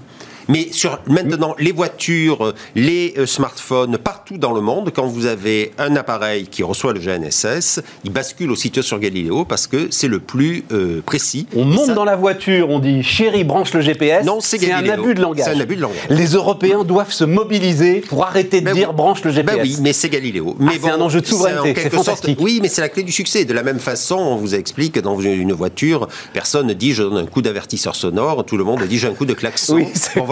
Mais 0.49 0.69
sur 0.73 0.99
maintenant 1.07 1.55
les 1.59 1.73
voitures, 1.73 2.55
les 2.75 3.15
euh, 3.19 3.27
smartphones, 3.27 3.99
partout 3.99 4.39
dans 4.39 4.53
le 4.53 4.61
monde, 4.61 4.91
quand 4.95 5.07
vous 5.07 5.27
avez 5.27 5.73
un 5.79 5.97
appareil 5.97 6.47
qui 6.47 6.63
reçoit 6.63 6.93
le 6.93 7.01
GNSS, 7.01 7.81
il 8.05 8.11
bascule 8.11 8.51
aussitôt 8.51 8.83
sur 8.83 8.99
Galileo 8.99 9.45
parce 9.45 9.67
que 9.67 9.89
c'est 9.91 10.09
le 10.09 10.21
plus 10.21 10.65
euh, 10.73 11.01
précis. 11.05 11.47
On 11.57 11.65
monte 11.65 11.91
dans 11.95 12.05
la 12.05 12.17
voiture, 12.17 12.71
on 12.71 12.79
dit 12.79 13.03
chérie, 13.03 13.45
branche 13.45 13.73
le 13.73 13.81
GPS. 13.81 14.25
Non, 14.25 14.41
c'est 14.41 14.71
un 14.71 14.89
abus 14.89 15.15
de 15.15 15.23
langage. 15.23 15.47
C'est 15.47 15.57
un 15.57 15.61
abus 15.61 15.77
de 15.77 15.83
langage. 15.83 15.97
Les 16.11 16.27
Européens 16.27 16.85
doivent 16.85 17.13
se 17.13 17.25
mobiliser 17.25 18.01
pour 18.01 18.25
arrêter 18.25 18.61
de 18.61 18.67
ben 18.67 18.75
dire 18.75 18.93
branche 18.93 19.23
le 19.25 19.31
GPS. 19.31 19.57
Ben 19.57 19.63
oui, 19.63 19.77
mais 19.81 19.93
c'est 19.93 20.09
Galileo. 20.09 20.57
Mais 20.59 20.73
ah, 20.75 20.79
c'est 20.83 20.91
un 20.91 21.01
enjeu 21.01 21.21
de 21.21 21.27
souveraineté. 21.27 21.75
C'est 21.81 21.91
fantastique. 21.91 22.39
oui, 22.41 22.59
mais 22.63 22.69
c'est 22.69 22.81
la 22.81 22.89
clé 22.89 23.03
du 23.03 23.13
succès. 23.13 23.45
De 23.45 23.55
la 23.55 23.63
même 23.63 23.79
façon, 23.79 24.17
on 24.17 24.37
vous 24.37 24.55
explique 24.55 24.93
que 24.93 25.01
dans 25.01 25.19
une 25.21 25.53
voiture, 25.53 26.09
personne 26.33 26.67
ne 26.67 26.75
dit 26.75 26.93
je 26.93 27.03
donne 27.03 27.17
un 27.17 27.27
coup 27.27 27.43
d'avertisseur 27.43 27.97
sonore, 27.97 28.45
tout 28.45 28.57
le 28.57 28.65
monde 28.65 28.83
dit 28.83 28.99
j'ai 28.99 29.09
un 29.09 29.15
coup 29.15 29.27
de 29.27 29.35
klaxon. 29.35 29.77
Oui, 29.77 29.87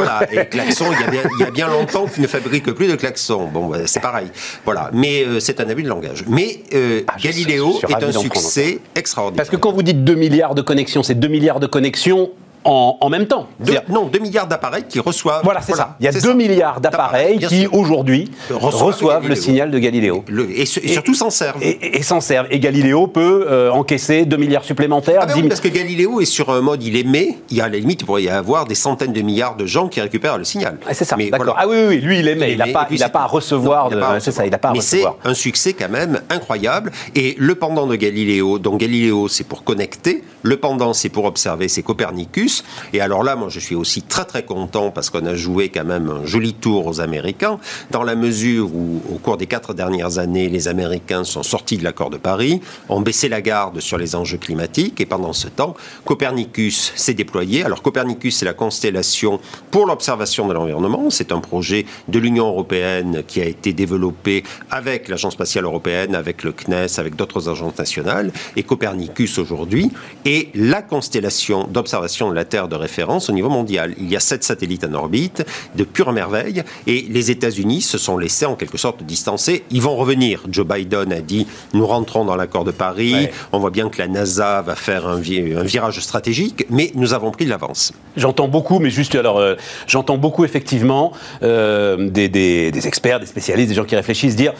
voilà. 0.05 0.33
Et 0.33 0.47
klaxon, 0.47 0.87
il 0.93 1.01
y 1.01 1.05
a 1.05 1.11
bien, 1.11 1.23
il 1.38 1.41
y 1.41 1.45
a 1.45 1.51
bien 1.51 1.69
longtemps 1.69 2.07
qu'ils 2.07 2.23
ne 2.23 2.29
fabriquent 2.29 2.73
plus 2.73 2.88
de 2.88 2.97
klaxon. 2.97 3.49
Bon, 3.49 3.73
c'est 3.87 4.01
pareil. 4.01 4.29
Voilà. 4.65 4.91
Mais 4.93 5.25
euh, 5.25 5.41
c'est 5.41 5.61
un 5.61 5.69
abus 5.69 5.83
de 5.83 5.88
langage. 5.88 6.25
Mais 6.29 6.61
euh, 6.75 7.03
ah, 7.09 7.15
Galileo 7.23 7.81
est 7.88 8.05
un 8.05 8.12
succès 8.12 8.79
extraordinaire. 8.95 9.37
Parce 9.37 9.51
que 9.51 9.57
quand 9.57 9.73
vous 9.73 9.83
dites 9.83 10.05
2 10.05 10.15
milliards 10.15 10.55
de 10.55 10.62
connexions, 10.62 11.03
c'est 11.03 11.15
2 11.15 11.29
milliards 11.29 11.61
de 11.61 11.67
connexions 11.67 12.31
en, 12.64 13.09
même 13.09 13.27
temps. 13.27 13.48
non, 13.88 14.07
2 14.07 14.18
milliards 14.18 14.46
d'appareils 14.46 14.85
qui 14.88 15.01
reçoivent. 15.01 15.42
Voilà, 15.44 15.61
c'est 15.61 15.75
ça. 15.75 15.96
Il 16.01 16.05
y 16.05 16.09
a 16.09 16.12
2 16.12 16.35
milliards 16.35 16.81
d'appareils 16.81 17.38
qui, 17.38 17.66
aujourd'hui, 17.66 18.31
reçoivent, 18.51 19.29
le 19.29 19.35
signal 19.35 19.70
de 19.70 19.79
Galileo. 19.79 20.25
et, 20.55 20.66
surtout 20.66 21.14
s'en 21.14 21.31
servent. 21.31 21.62
Et, 21.62 22.03
s'en 22.03 22.20
servent. 22.20 22.48
Et 22.51 22.59
Galileo 22.59 23.07
peut 23.07 23.46
euh, 23.48 23.70
encaisser 23.70 24.25
2 24.25 24.37
milliards 24.37 24.64
supplémentaires. 24.64 25.20
Ah 25.22 25.27
ben 25.27 25.48
parce 25.48 25.61
que 25.61 25.68
Galileo 25.68 26.20
est 26.20 26.27
sur 26.27 26.51
un 26.51 26.61
mode, 26.61 26.83
il 26.83 26.96
émet. 26.96 27.38
Il 27.51 27.57
y 27.57 27.61
a 27.61 27.64
à 27.64 27.68
la 27.68 27.79
limite, 27.79 28.03
il 28.03 28.05
pourrait 28.05 28.22
y 28.22 28.29
avoir 28.29 28.66
des 28.66 28.75
centaines 28.75 29.12
de 29.12 29.20
milliards 29.20 29.57
de 29.57 29.66
gens 29.66 29.88
qui 29.88 30.01
récupèrent 30.01 30.38
le 30.38 30.44
signal. 30.44 30.79
Ah, 30.87 30.94
c'est 30.94 31.05
ça, 31.05 31.16
d'accord. 31.16 31.57
Ah 31.59 31.66
oui, 31.68 31.77
oui, 31.88 32.01
lui, 32.01 32.20
il 32.20 32.29
émet. 32.29 32.53
Il 32.53 32.59
n'a 32.59 32.66
pas, 32.66 32.87
pas 33.12 33.20
à 33.20 33.27
recevoir. 33.27 33.90
C'est 34.20 34.33
ça, 34.33 34.44
il 34.44 34.51
n'a 34.51 34.59
pas 34.59 34.70
à 34.70 34.72
Mais 34.72 34.81
c'est 34.81 35.05
un 35.25 35.35
succès 35.35 35.72
quand 35.72 35.88
même 35.88 36.20
incroyable. 36.31 36.92
Et 37.14 37.35
le 37.38 37.55
pendant 37.55 37.87
de 37.87 37.96
Galileo, 37.96 38.59
donc 38.59 38.81
Galileo, 38.81 39.29
c'est 39.29 39.44
pour 39.44 39.64
connecter. 39.64 40.22
Le 40.42 40.57
pendant, 40.57 40.92
c'est 40.92 41.09
pour 41.09 41.25
observer, 41.25 41.68
c'est 41.68 41.83
Copernicus. 41.83 42.52
Et 42.93 43.01
alors 43.01 43.23
là, 43.23 43.37
moi, 43.37 43.49
je 43.49 43.61
suis 43.61 43.75
aussi 43.75 44.03
très 44.03 44.25
très 44.25 44.45
content 44.45 44.91
parce 44.91 45.11
qu'on 45.11 45.27
a 45.27 45.35
joué 45.35 45.69
quand 45.69 45.85
même 45.85 46.09
un 46.09 46.25
joli 46.27 46.55
tour 46.55 46.87
aux 46.87 47.01
Américains, 47.01 47.59
dans 47.91 48.03
la 48.03 48.15
mesure 48.15 48.67
où, 48.75 49.03
au 49.11 49.19
cours 49.19 49.37
des 49.37 49.47
quatre 49.47 49.75
dernières 49.75 50.19
années, 50.19 50.49
les 50.49 50.69
Américains 50.69 51.25
sont 51.25 51.43
sortis 51.43 51.79
de 51.79 51.85
l'accord 51.85 52.11
de 52.11 52.19
Paris, 52.19 52.61
ont 52.88 53.01
baissé 53.01 53.29
la 53.29 53.41
garde 53.41 53.81
sur 53.81 53.99
les 53.99 54.15
enjeux 54.15 54.38
climatiques, 54.38 55.01
et 55.01 55.07
pendant 55.07 55.33
ce 55.33 55.49
temps, 55.49 55.75
Copernicus 56.05 56.93
s'est 56.97 57.15
déployé. 57.15 57.65
Alors 57.65 57.83
Copernicus, 57.83 58.37
c'est 58.37 58.45
la 58.45 58.55
constellation 58.55 59.41
pour 59.71 59.87
l'observation 59.87 60.47
de 60.49 60.53
l'environnement. 60.53 61.11
C'est 61.11 61.33
un 61.33 61.41
projet 61.41 61.87
de 62.09 62.19
l'Union 62.19 62.49
européenne 62.49 63.23
qui 63.27 63.41
a 63.41 63.45
été 63.45 63.73
développé 63.73 64.45
avec 64.71 65.09
l'Agence 65.09 65.35
spatiale 65.35 65.65
européenne, 65.65 66.15
avec 66.15 66.43
le 66.43 66.53
CNES, 66.53 66.99
avec 66.99 67.17
d'autres 67.17 67.49
agences 67.49 67.79
nationales. 67.79 68.33
Et 68.57 68.62
Copernicus 68.62 69.38
aujourd'hui 69.38 69.91
est 70.25 70.55
la 70.55 70.83
constellation 70.83 71.67
d'observation 71.69 72.31
de 72.31 72.35
la 72.35 72.42
Terre 72.45 72.69
de 72.69 72.77
référence 72.77 73.31
au 73.31 73.33
niveau 73.33 73.49
mondial. 73.49 73.95
Il 73.99 74.11
y 74.11 74.17
a 74.17 74.21
sept 74.21 74.45
satellites 74.45 74.85
en 74.85 74.93
orbite, 74.95 75.45
de 75.75 75.85
pure 75.85 76.13
merveille, 76.13 76.63
et 76.87 77.07
les 77.09 77.31
États-Unis 77.31 77.83
se 77.83 77.99
sont 77.99 78.19
laissés 78.19 78.47
en 78.47 78.55
quelque 78.55 78.79
sorte 78.79 79.03
distancer. 79.03 79.65
Ils 79.71 79.83
vont 79.83 79.97
revenir. 79.97 80.43
Joe 80.51 80.67
Biden 80.67 81.13
a 81.13 81.21
dit 81.21 81.47
nous 81.75 81.87
rentrons 81.87 82.25
dans 82.25 82.37
l'accord 82.37 82.65
de 82.65 82.71
Paris. 82.71 83.29
On 83.53 83.59
voit 83.59 83.71
bien 83.71 83.89
que 83.89 83.99
la 83.99 84.09
NASA 84.09 84.63
va 84.63 84.75
faire 84.75 85.07
un, 85.07 85.21
virage 85.21 86.01
stratégique, 86.01 86.67
mais 86.71 86.91
nous 86.95 87.15
avons 87.15 87.31
pris 87.31 87.45
de 87.45 87.51
l'avance. 87.51 87.93
J'entends 88.17 88.49
beaucoup, 88.49 88.79
mais 88.79 88.91
juste 88.91 89.15
alors, 89.15 89.39
euh, 89.39 89.55
j'entends 89.87 90.19
beaucoup 90.19 90.45
effectivement 90.45 91.13
euh, 91.43 92.11
des, 92.11 92.29
des 92.29 92.87
experts, 92.87 93.21
des 93.21 93.27
spécialistes, 93.27 93.69
des 93.69 93.75
gens 93.75 93.85
qui 93.85 93.97
réfléchissent 93.97 94.37
dire 94.37 94.53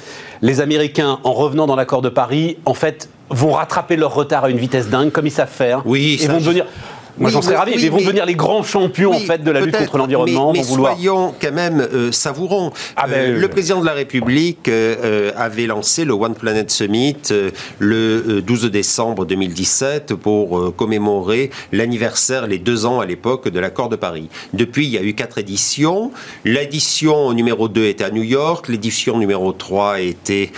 les 0.43 0.61
Américains, 0.61 1.21
en 1.23 1.33
revenant 1.33 1.67
dans 1.67 1.77
l'accord 1.77 2.03
de 2.03 2.09
Paris, 2.09 2.59
en 2.67 2.75
fait, 2.75 3.09
vont 3.31 3.53
rattraper 3.53 3.97
leur 3.97 4.13
retard 4.13 4.45
à 4.45 4.51
une 4.51 4.59
vitesse 4.59 4.89
dingue, 4.89 5.11
comme 5.11 5.27
ils 5.27 5.33
savent 5.33 5.49
faire. 5.49 5.83
Oui, 5.87 6.19
et 6.21 6.27
vont 6.27 6.39
devenir. 6.39 6.67
Moi, 7.19 7.31
j'en 7.31 7.43
serais 7.43 7.57
ravi. 7.57 7.73
ils 7.77 7.91
vont 7.91 7.99
devenir 7.99 8.27
les 8.27 8.35
grands 8.35 8.63
champions 8.63 9.13
en 9.13 9.19
fait 9.19 9.43
de 9.43 9.51
la 9.51 9.61
lutte 9.61 9.77
contre 9.77 9.99
l'environnement. 9.99 10.53
Mais, 10.53 10.63
soyons 10.63 11.35
quand 11.41 11.53
même 11.53 11.81
euh, 11.81 12.11
savourons. 12.13 12.73
Ah 12.97 13.07
ben, 13.07 13.35
euh, 13.35 13.39
le 13.39 13.49
président 13.49 13.81
de 13.81 13.87
la 13.87 13.93
République 13.93 14.69
euh, 14.69 15.31
avait 15.37 15.67
lancé 15.67 16.05
le 16.05 16.15
One 16.15 16.35
Planet 16.35 16.71
Summit 16.71 17.17
le 17.79 18.41
12 18.41 18.71
décembre 18.71 19.27
2017 19.27 20.15
pour 20.15 20.75
commémorer 20.77 21.51
l'anniversaire, 21.73 22.47
les 22.47 22.59
deux 22.59 22.87
ans 22.87 23.01
à 23.01 23.07
l'époque 23.07 23.49
de 23.49 23.61
l'accord 23.61 23.89
de 23.89 23.97
Paris. 23.97 24.29
Depuis, 24.53 24.87
il 24.87 24.93
y 24.93 24.99
a 24.99 25.03
eu 25.03 25.15
quatre 25.15 25.39
éditions. 25.39 26.13
L'édition 26.45 27.33
numéro 27.33 27.69
2 27.69 27.85
était 27.85 28.05
à 28.05 28.11
New 28.11 28.23
York, 28.23 28.69
l'édition 28.69 29.19
numéro 29.19 29.53
3 29.53 30.01
était 30.01 30.51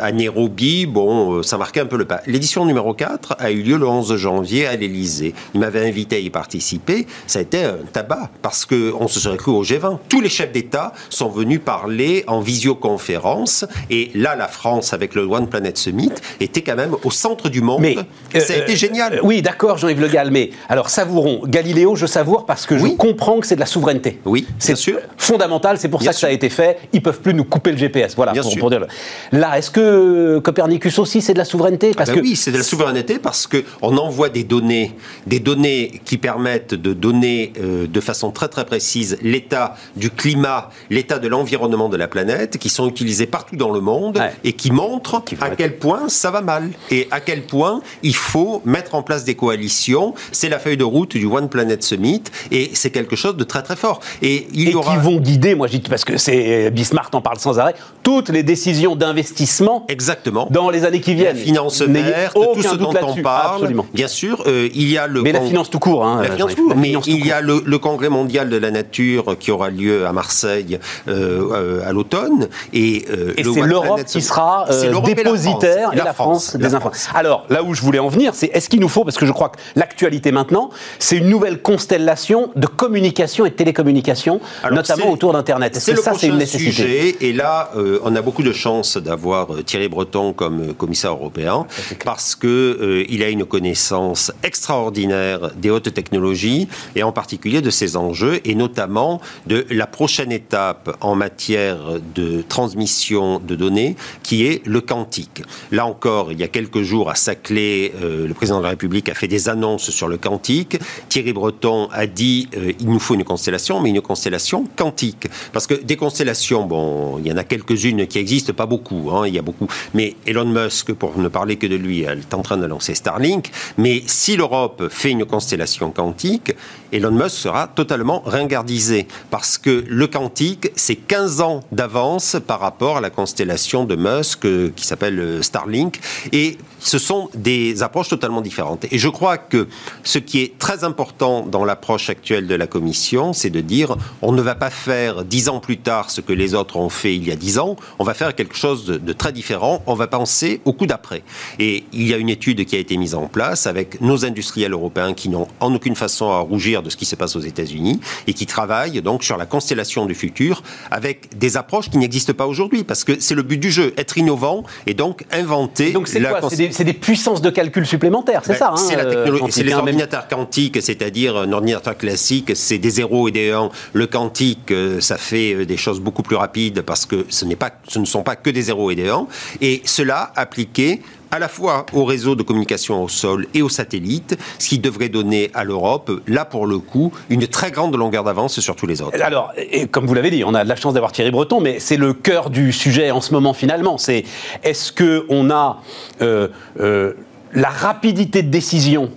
à 0.00 0.12
Nairobi. 0.12 0.86
Bon, 0.86 1.42
ça 1.42 1.58
marquait 1.58 1.80
un 1.80 1.86
peu 1.86 1.96
le 1.96 2.04
pas. 2.04 2.20
L'édition 2.26 2.64
numéro 2.64 2.94
4 2.94 3.36
a 3.38 3.50
eu 3.50 3.62
lieu 3.62 3.76
le 3.76 3.86
11 3.86 4.16
janvier 4.16 4.66
à 4.66 4.76
l'Élysée. 4.76 5.34
Il 5.54 5.60
m'avait 5.60 5.86
invité 5.86 5.95
à 6.10 6.18
y 6.18 6.30
participer, 6.30 7.06
ça 7.26 7.38
a 7.38 7.42
été 7.42 7.64
un 7.64 7.78
tabac, 7.92 8.30
parce 8.42 8.66
qu'on 8.66 9.08
se 9.08 9.20
serait 9.20 9.36
cru 9.36 9.52
au 9.52 9.62
G20. 9.62 9.98
Tous 10.08 10.20
les 10.20 10.28
chefs 10.28 10.52
d'État 10.52 10.92
sont 11.08 11.28
venus 11.28 11.60
parler 11.64 12.24
en 12.26 12.40
visioconférence, 12.40 13.64
et 13.90 14.10
là, 14.14 14.36
la 14.36 14.48
France, 14.48 14.92
avec 14.92 15.14
le 15.14 15.22
One 15.22 15.48
Planet 15.48 15.76
Summit, 15.76 16.12
était 16.40 16.62
quand 16.62 16.76
même 16.76 16.94
au 17.04 17.10
centre 17.10 17.48
du 17.48 17.60
monde. 17.60 17.80
Mais, 17.80 17.96
ça 18.38 18.52
a 18.52 18.56
été 18.56 18.72
euh, 18.72 18.76
génial. 18.76 19.14
Euh, 19.14 19.20
oui, 19.22 19.42
d'accord, 19.42 19.78
Jean-Yves 19.78 20.00
Le 20.00 20.08
Gall, 20.08 20.30
mais 20.30 20.50
alors 20.68 20.90
savourons. 20.90 21.42
Galiléo, 21.46 21.96
je 21.96 22.06
savoure 22.06 22.46
parce 22.46 22.66
que 22.66 22.78
je 22.78 22.86
comprends 22.96 23.40
que 23.40 23.46
c'est 23.46 23.54
de 23.54 23.60
la 23.60 23.66
souveraineté. 23.66 24.20
Oui, 24.24 24.46
c'est 24.58 24.76
sûr. 24.76 24.98
fondamental, 25.16 25.78
c'est 25.78 25.88
pour 25.88 26.02
ça 26.02 26.10
que 26.10 26.16
ça 26.16 26.28
a 26.28 26.30
été 26.30 26.48
fait. 26.48 26.78
Ils 26.92 27.02
peuvent 27.02 27.20
plus 27.20 27.34
nous 27.34 27.44
couper 27.44 27.72
le 27.72 27.78
GPS. 27.78 28.14
Voilà, 28.16 28.32
pour, 28.32 28.70
dire. 28.70 28.86
Là, 29.32 29.58
est-ce 29.58 29.70
que 29.70 30.38
Copernicus 30.38 30.98
aussi, 30.98 31.20
c'est 31.20 31.32
de 31.32 31.38
la 31.38 31.44
souveraineté? 31.44 31.92
Parce 31.94 32.10
ben 32.10 32.16
que... 32.16 32.20
Oui, 32.20 32.36
c'est 32.36 32.52
de 32.52 32.58
la 32.58 32.64
souveraineté 32.64 33.18
parce 33.18 33.46
qu'on 33.46 33.96
envoie 33.96 34.28
des 34.28 34.44
données, 34.44 34.94
des 35.26 35.40
données 35.40 35.85
qui 36.04 36.18
permettent 36.18 36.74
de 36.74 36.92
donner 36.92 37.52
euh, 37.60 37.86
de 37.86 38.00
façon 38.00 38.30
très 38.30 38.48
très 38.48 38.64
précise 38.64 39.18
l'état 39.22 39.76
du 39.96 40.10
climat, 40.10 40.70
l'état 40.90 41.18
de 41.18 41.28
l'environnement 41.28 41.88
de 41.88 41.96
la 41.96 42.08
planète, 42.08 42.58
qui 42.58 42.68
sont 42.68 42.88
utilisés 42.88 43.26
partout 43.26 43.56
dans 43.56 43.70
le 43.70 43.80
monde 43.80 44.20
et 44.44 44.52
qui 44.52 44.70
montrent 44.70 45.22
à 45.40 45.50
quel 45.50 45.78
point 45.78 46.08
ça 46.08 46.30
va 46.30 46.40
mal 46.40 46.70
et 46.90 47.08
à 47.10 47.20
quel 47.20 47.42
point 47.42 47.80
il 48.02 48.14
faut 48.14 48.62
mettre 48.64 48.94
en 48.94 49.02
place 49.02 49.24
des 49.24 49.34
coalitions. 49.34 50.14
C'est 50.32 50.48
la 50.48 50.58
feuille 50.58 50.76
de 50.76 50.84
route 50.84 51.16
du 51.16 51.26
One 51.26 51.48
Planet 51.48 51.82
Summit 51.82 52.22
et 52.50 52.70
c'est 52.74 52.90
quelque 52.90 53.16
chose 53.16 53.36
de 53.36 53.44
très 53.44 53.62
très 53.62 53.76
fort. 53.76 54.00
Et, 54.22 54.46
il 54.52 54.70
y 54.70 54.74
aura... 54.74 54.96
qui 54.96 55.02
vont 55.02 55.18
guider, 55.20 55.54
moi 55.54 55.66
je 55.66 55.76
dis 55.76 55.88
parce 55.88 56.04
que 56.04 56.16
c'est 56.16 56.70
Bismarck 56.70 57.14
en 57.14 57.20
parle 57.20 57.38
sans 57.38 57.58
arrêt, 57.58 57.74
toutes 58.02 58.28
les 58.28 58.42
décisions 58.42 58.96
d'investissement 58.96 59.84
Exactement. 59.88 60.48
dans 60.50 60.70
les 60.70 60.84
années 60.84 61.00
qui 61.00 61.14
viennent. 61.14 61.36
La 61.36 61.42
finance 61.42 61.82
verte, 61.82 62.34
tout 62.34 62.62
ce 62.62 62.74
dont 62.74 62.94
on 63.02 63.22
parle. 63.22 63.54
Absolument. 63.56 63.86
Bien 63.92 64.08
sûr, 64.08 64.42
euh, 64.46 64.68
il 64.74 64.90
y 64.90 64.98
a 64.98 65.06
le... 65.06 65.22
Mais 65.22 65.32
la 65.32 65.40
finance 65.40 65.70
tout 65.76 65.90
court. 65.90 66.06
Hein, 66.06 66.22
la 66.22 66.30
finance. 66.30 66.52
Mais 66.76 66.94
il 67.06 67.26
y 67.26 67.32
a 67.32 67.42
le, 67.42 67.62
le, 67.64 67.78
congrès 67.78 68.08
mondial 68.08 68.48
de 68.48 68.56
la 68.56 68.70
nature 68.70 69.36
qui 69.38 69.50
aura 69.50 69.68
lieu 69.68 70.06
à 70.06 70.12
Marseille 70.12 70.78
euh, 71.06 71.86
à 71.86 71.92
l'automne. 71.92 72.48
Et, 72.72 73.04
et 73.36 73.44
c'est 73.44 73.60
l'Europe 73.60 74.04
qui 74.04 74.22
sera 74.22 74.66
dépositaire 75.04 75.90
et 75.92 75.96
la 75.96 76.14
France, 76.14 76.56
des 76.56 76.74
informations. 76.74 77.12
Alors, 77.14 77.44
là 77.50 77.62
où 77.62 77.74
je 77.74 77.82
voulais 77.82 77.98
en 77.98 78.08
venir, 78.08 78.34
c'est 78.34 78.46
est-ce 78.54 78.70
qu'il 78.70 78.80
nous 78.80 78.88
faut, 78.88 79.04
parce 79.04 79.18
que 79.18 79.26
je 79.26 79.32
crois 79.32 79.50
que 79.50 79.58
l'actualité 79.74 80.32
maintenant, 80.32 80.70
c'est 80.98 81.18
une 81.18 81.28
nouvelle 81.28 81.60
constellation 81.60 82.50
de 82.56 82.66
communication 82.66 83.44
et 83.44 83.50
de 83.50 83.54
télécommunication, 83.54 84.40
notamment 84.70 85.10
autour 85.10 85.34
d'Internet. 85.34 85.76
Est-ce 85.76 85.90
que 85.90 86.00
ça, 86.00 86.12
c'est 86.16 86.28
une 86.28 86.38
nécessité 86.38 86.72
sujet, 86.72 87.16
Et 87.20 87.32
là, 87.34 87.70
on 88.02 88.16
a 88.16 88.22
beaucoup 88.22 88.42
de 88.42 88.52
chance 88.52 88.96
d'avoir 88.96 89.48
Thierry 89.66 89.88
Breton 89.88 90.32
comme 90.32 90.72
commissaire 90.74 91.12
européen, 91.12 91.66
parce 92.04 92.34
qu'il 92.34 92.48
euh, 92.48 93.04
il 93.08 93.22
a 93.22 93.28
une 93.28 93.44
connaissance 93.44 94.32
extraordinaire 94.42 95.50
des 95.56 95.65
hautes 95.70 95.92
technologies, 95.92 96.68
et 96.94 97.02
en 97.02 97.12
particulier 97.12 97.60
de 97.60 97.70
ces 97.70 97.96
enjeux, 97.96 98.40
et 98.44 98.54
notamment 98.54 99.20
de 99.46 99.66
la 99.70 99.86
prochaine 99.86 100.32
étape 100.32 100.96
en 101.00 101.14
matière 101.14 101.78
de 102.14 102.42
transmission 102.48 103.40
de 103.40 103.54
données, 103.54 103.96
qui 104.22 104.46
est 104.46 104.66
le 104.66 104.80
quantique. 104.80 105.42
Là 105.72 105.86
encore, 105.86 106.32
il 106.32 106.40
y 106.40 106.44
a 106.44 106.48
quelques 106.48 106.82
jours, 106.82 107.10
à 107.10 107.14
Saclay, 107.14 107.92
euh, 108.02 108.26
le 108.26 108.34
président 108.34 108.58
de 108.58 108.64
la 108.64 108.70
République 108.70 109.08
a 109.08 109.14
fait 109.14 109.28
des 109.28 109.48
annonces 109.48 109.90
sur 109.90 110.08
le 110.08 110.16
quantique. 110.16 110.78
Thierry 111.08 111.32
Breton 111.32 111.88
a 111.92 112.06
dit 112.06 112.48
euh, 112.56 112.72
il 112.78 112.88
nous 112.88 112.98
faut 112.98 113.14
une 113.14 113.24
constellation, 113.24 113.80
mais 113.80 113.90
une 113.90 114.00
constellation 114.00 114.66
quantique. 114.76 115.28
Parce 115.52 115.66
que 115.66 115.74
des 115.74 115.96
constellations, 115.96 116.64
bon, 116.66 117.18
il 117.18 117.26
y 117.26 117.32
en 117.32 117.36
a 117.36 117.44
quelques-unes 117.44 118.06
qui 118.06 118.18
existent, 118.18 118.52
pas 118.52 118.66
beaucoup, 118.66 119.10
hein, 119.12 119.26
il 119.26 119.34
y 119.34 119.38
a 119.38 119.42
beaucoup. 119.42 119.66
Mais 119.94 120.16
Elon 120.26 120.46
Musk, 120.46 120.92
pour 120.92 121.18
ne 121.18 121.28
parler 121.28 121.56
que 121.56 121.66
de 121.66 121.76
lui, 121.76 122.02
elle 122.02 122.20
est 122.20 122.34
en 122.34 122.42
train 122.42 122.56
de 122.56 122.66
lancer 122.66 122.94
Starlink. 122.94 123.50
Mais 123.78 124.02
si 124.06 124.36
l'Europe 124.36 124.88
fait 124.90 125.10
une 125.10 125.24
constellation 125.24 125.55
quantique, 125.94 126.54
Elon 126.92 127.12
Musk 127.12 127.36
sera 127.36 127.66
totalement 127.68 128.22
ringardisé. 128.24 129.06
Parce 129.30 129.58
que 129.58 129.84
le 129.88 130.06
quantique, 130.06 130.70
c'est 130.76 130.96
15 130.96 131.40
ans 131.40 131.60
d'avance 131.72 132.36
par 132.46 132.60
rapport 132.60 132.98
à 132.98 133.00
la 133.00 133.10
constellation 133.10 133.84
de 133.84 133.96
Musk 133.96 134.44
euh, 134.44 134.70
qui 134.74 134.86
s'appelle 134.86 135.18
euh, 135.18 135.42
Starlink. 135.42 136.00
Et 136.32 136.58
ce 136.86 136.98
sont 136.98 137.28
des 137.34 137.82
approches 137.82 138.08
totalement 138.08 138.40
différentes. 138.40 138.86
Et 138.92 138.98
je 138.98 139.08
crois 139.08 139.38
que 139.38 139.66
ce 140.04 140.18
qui 140.18 140.40
est 140.40 140.56
très 140.56 140.84
important 140.84 141.44
dans 141.44 141.64
l'approche 141.64 142.10
actuelle 142.10 142.46
de 142.46 142.54
la 142.54 142.68
Commission, 142.68 143.32
c'est 143.32 143.50
de 143.50 143.60
dire 143.60 143.96
on 144.22 144.30
ne 144.30 144.40
va 144.40 144.54
pas 144.54 144.70
faire 144.70 145.24
dix 145.24 145.48
ans 145.48 145.58
plus 145.58 145.78
tard 145.78 146.10
ce 146.10 146.20
que 146.20 146.32
les 146.32 146.54
autres 146.54 146.76
ont 146.76 146.88
fait 146.88 147.16
il 147.16 147.26
y 147.26 147.32
a 147.32 147.36
dix 147.36 147.58
ans, 147.58 147.74
on 147.98 148.04
va 148.04 148.14
faire 148.14 148.36
quelque 148.36 148.54
chose 148.54 148.84
de, 148.86 148.98
de 148.98 149.12
très 149.12 149.32
différent, 149.32 149.82
on 149.86 149.94
va 149.94 150.06
penser 150.06 150.60
au 150.64 150.72
coup 150.72 150.86
d'après. 150.86 151.24
Et 151.58 151.84
il 151.92 152.06
y 152.06 152.14
a 152.14 152.18
une 152.18 152.28
étude 152.28 152.64
qui 152.64 152.76
a 152.76 152.78
été 152.78 152.96
mise 152.96 153.16
en 153.16 153.26
place 153.26 153.66
avec 153.66 154.00
nos 154.00 154.24
industriels 154.24 154.72
européens 154.72 155.12
qui 155.12 155.28
n'ont 155.28 155.48
en 155.58 155.74
aucune 155.74 155.96
façon 155.96 156.30
à 156.30 156.38
rougir 156.38 156.84
de 156.84 156.90
ce 156.90 156.96
qui 156.96 157.04
se 157.04 157.16
passe 157.16 157.34
aux 157.34 157.40
États-Unis 157.40 158.00
et 158.28 158.32
qui 158.32 158.46
travaillent 158.46 159.02
donc 159.02 159.24
sur 159.24 159.36
la 159.36 159.46
constellation 159.46 160.06
du 160.06 160.14
futur 160.14 160.62
avec 160.92 161.36
des 161.36 161.56
approches 161.56 161.90
qui 161.90 161.98
n'existent 161.98 162.34
pas 162.34 162.46
aujourd'hui 162.46 162.84
parce 162.84 163.02
que 163.02 163.18
c'est 163.18 163.34
le 163.34 163.42
but 163.42 163.58
du 163.58 163.72
jeu, 163.72 163.92
être 163.96 164.18
innovant 164.18 164.62
et 164.86 164.94
donc 164.94 165.24
inventer. 165.32 165.90
Donc 165.90 166.06
quoi? 166.40 166.48
C'est 166.76 166.84
des, 166.84 166.92
puissances 166.92 167.40
de 167.40 167.48
calcul 167.48 167.86
supplémentaires, 167.86 168.42
c'est 168.44 168.52
ben, 168.52 168.58
ça 168.58 168.70
hein, 168.72 168.76
C'est 168.76 168.96
la 168.96 169.04
euh, 169.04 169.24
technologie, 169.24 169.52
c'est 169.52 169.62
les 169.62 169.72
ordinateurs 169.72 170.28
quantiques, 170.28 170.82
c'est-à-dire 170.82 171.36
un 171.36 171.50
ordinateur 171.52 171.96
classique, 171.96 172.52
c'est 172.54 172.76
des 172.76 172.90
zéros 172.90 173.28
et 173.28 173.30
des 173.30 173.50
1. 173.50 173.70
Le 173.94 174.06
quantique, 174.06 174.70
euh, 174.70 175.00
ça 175.00 175.16
fait 175.16 175.54
euh, 175.54 175.64
des 175.64 175.78
choses 175.78 176.00
beaucoup 176.00 176.22
plus 176.22 176.36
rapides 176.36 176.82
parce 176.82 177.06
que 177.06 177.24
ce, 177.30 177.46
n'est 177.46 177.56
pas, 177.56 177.70
ce 177.88 177.98
ne 177.98 178.04
sont 178.04 178.22
pas 178.22 178.36
que 178.36 178.50
des 178.50 178.62
zéros 178.62 178.90
et 178.90 178.94
des 178.94 179.08
1. 179.08 179.26
Et 179.62 179.80
cela 179.86 180.32
appliqué 180.36 181.00
à 181.30 181.38
la 181.38 181.48
fois 181.48 181.86
au 181.92 182.04
réseau 182.04 182.34
de 182.34 182.42
communication 182.42 183.02
au 183.02 183.08
sol 183.08 183.46
et 183.54 183.62
aux 183.62 183.68
satellites, 183.68 184.36
ce 184.58 184.68
qui 184.68 184.78
devrait 184.78 185.08
donner 185.08 185.50
à 185.54 185.64
l'Europe, 185.64 186.10
là 186.26 186.44
pour 186.44 186.66
le 186.66 186.78
coup, 186.78 187.12
une 187.30 187.46
très 187.46 187.70
grande 187.70 187.96
longueur 187.96 188.24
d'avance 188.24 188.60
sur 188.60 188.76
tous 188.76 188.86
les 188.86 189.02
autres. 189.02 189.20
Alors, 189.22 189.52
comme 189.90 190.06
vous 190.06 190.14
l'avez 190.14 190.30
dit, 190.30 190.44
on 190.44 190.54
a 190.54 190.64
de 190.64 190.68
la 190.68 190.76
chance 190.76 190.94
d'avoir 190.94 191.12
Thierry 191.12 191.30
Breton, 191.30 191.60
mais 191.60 191.80
c'est 191.80 191.96
le 191.96 192.12
cœur 192.12 192.50
du 192.50 192.72
sujet 192.72 193.10
en 193.10 193.20
ce 193.20 193.32
moment 193.32 193.54
finalement. 193.54 193.98
C'est 193.98 194.24
est-ce 194.62 194.92
qu'on 194.92 195.50
a 195.50 195.80
euh, 196.22 196.48
euh, 196.80 197.14
la 197.52 197.68
rapidité 197.68 198.42
de 198.42 198.50
décision 198.50 199.10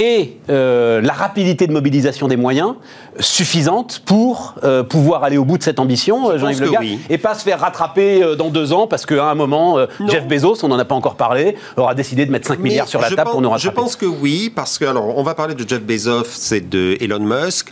et 0.00 0.38
euh, 0.48 1.02
la 1.02 1.12
rapidité 1.12 1.66
de 1.66 1.72
mobilisation 1.72 2.26
des 2.26 2.36
moyens 2.36 2.74
suffisante 3.20 4.02
pour 4.04 4.54
euh, 4.64 4.82
pouvoir 4.82 5.24
aller 5.24 5.38
au 5.38 5.44
bout 5.44 5.58
de 5.58 5.62
cette 5.62 5.78
ambition, 5.78 6.30
euh, 6.30 6.38
Jean-Yves 6.38 6.62
Le 6.62 6.70
et 7.14 7.18
pas 7.18 7.34
se 7.34 7.42
faire 7.42 7.60
rattraper 7.60 8.36
dans 8.36 8.50
deux 8.50 8.72
ans 8.72 8.86
parce 8.86 9.06
qu'à 9.06 9.30
un 9.30 9.34
moment, 9.34 9.78
Jeff 10.08 10.26
Bezos, 10.26 10.64
on 10.64 10.68
n'en 10.68 10.78
a 10.78 10.84
pas 10.84 10.94
encore 10.94 11.16
parlé, 11.16 11.56
aura 11.76 11.94
décidé 11.94 12.26
de 12.26 12.30
mettre 12.30 12.48
5 12.48 12.58
milliards 12.58 12.88
sur 12.88 13.00
la 13.00 13.10
table 13.10 13.30
pour 13.30 13.40
nous 13.40 13.50
rattraper. 13.50 13.76
Je 13.76 13.80
pense 13.82 13.96
que 13.96 14.06
oui, 14.06 14.50
parce 14.54 14.78
que, 14.78 14.84
alors, 14.84 15.16
on 15.16 15.22
va 15.22 15.34
parler 15.34 15.54
de 15.54 15.68
Jeff 15.68 15.82
Bezos 15.82 16.52
et 16.52 16.60
de 16.60 16.96
Elon 17.00 17.20
Musk. 17.20 17.70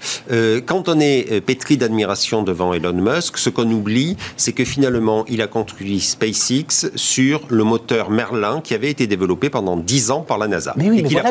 quand 0.66 0.88
on 0.88 1.00
est 1.00 1.40
pétri 1.40 1.76
d'admiration 1.76 2.42
devant 2.42 2.72
Elon 2.72 2.92
Musk, 2.92 3.38
ce 3.38 3.50
qu'on 3.50 3.70
oublie, 3.70 4.16
c'est 4.36 4.52
que 4.52 4.64
finalement, 4.64 5.24
il 5.28 5.42
a 5.42 5.46
construit 5.46 6.00
SpaceX 6.00 6.90
sur 6.94 7.40
le 7.48 7.64
moteur 7.64 8.10
Merlin 8.10 8.60
qui 8.62 8.74
avait 8.74 8.90
été 8.90 9.06
développé 9.06 9.50
pendant 9.50 9.76
10 9.76 10.10
ans 10.10 10.20
par 10.20 10.38
la 10.38 10.48
NASA. 10.48 10.74
Mais 10.76 10.90
oui, 10.90 11.02
mais, 11.02 11.08
voilà 11.08 11.30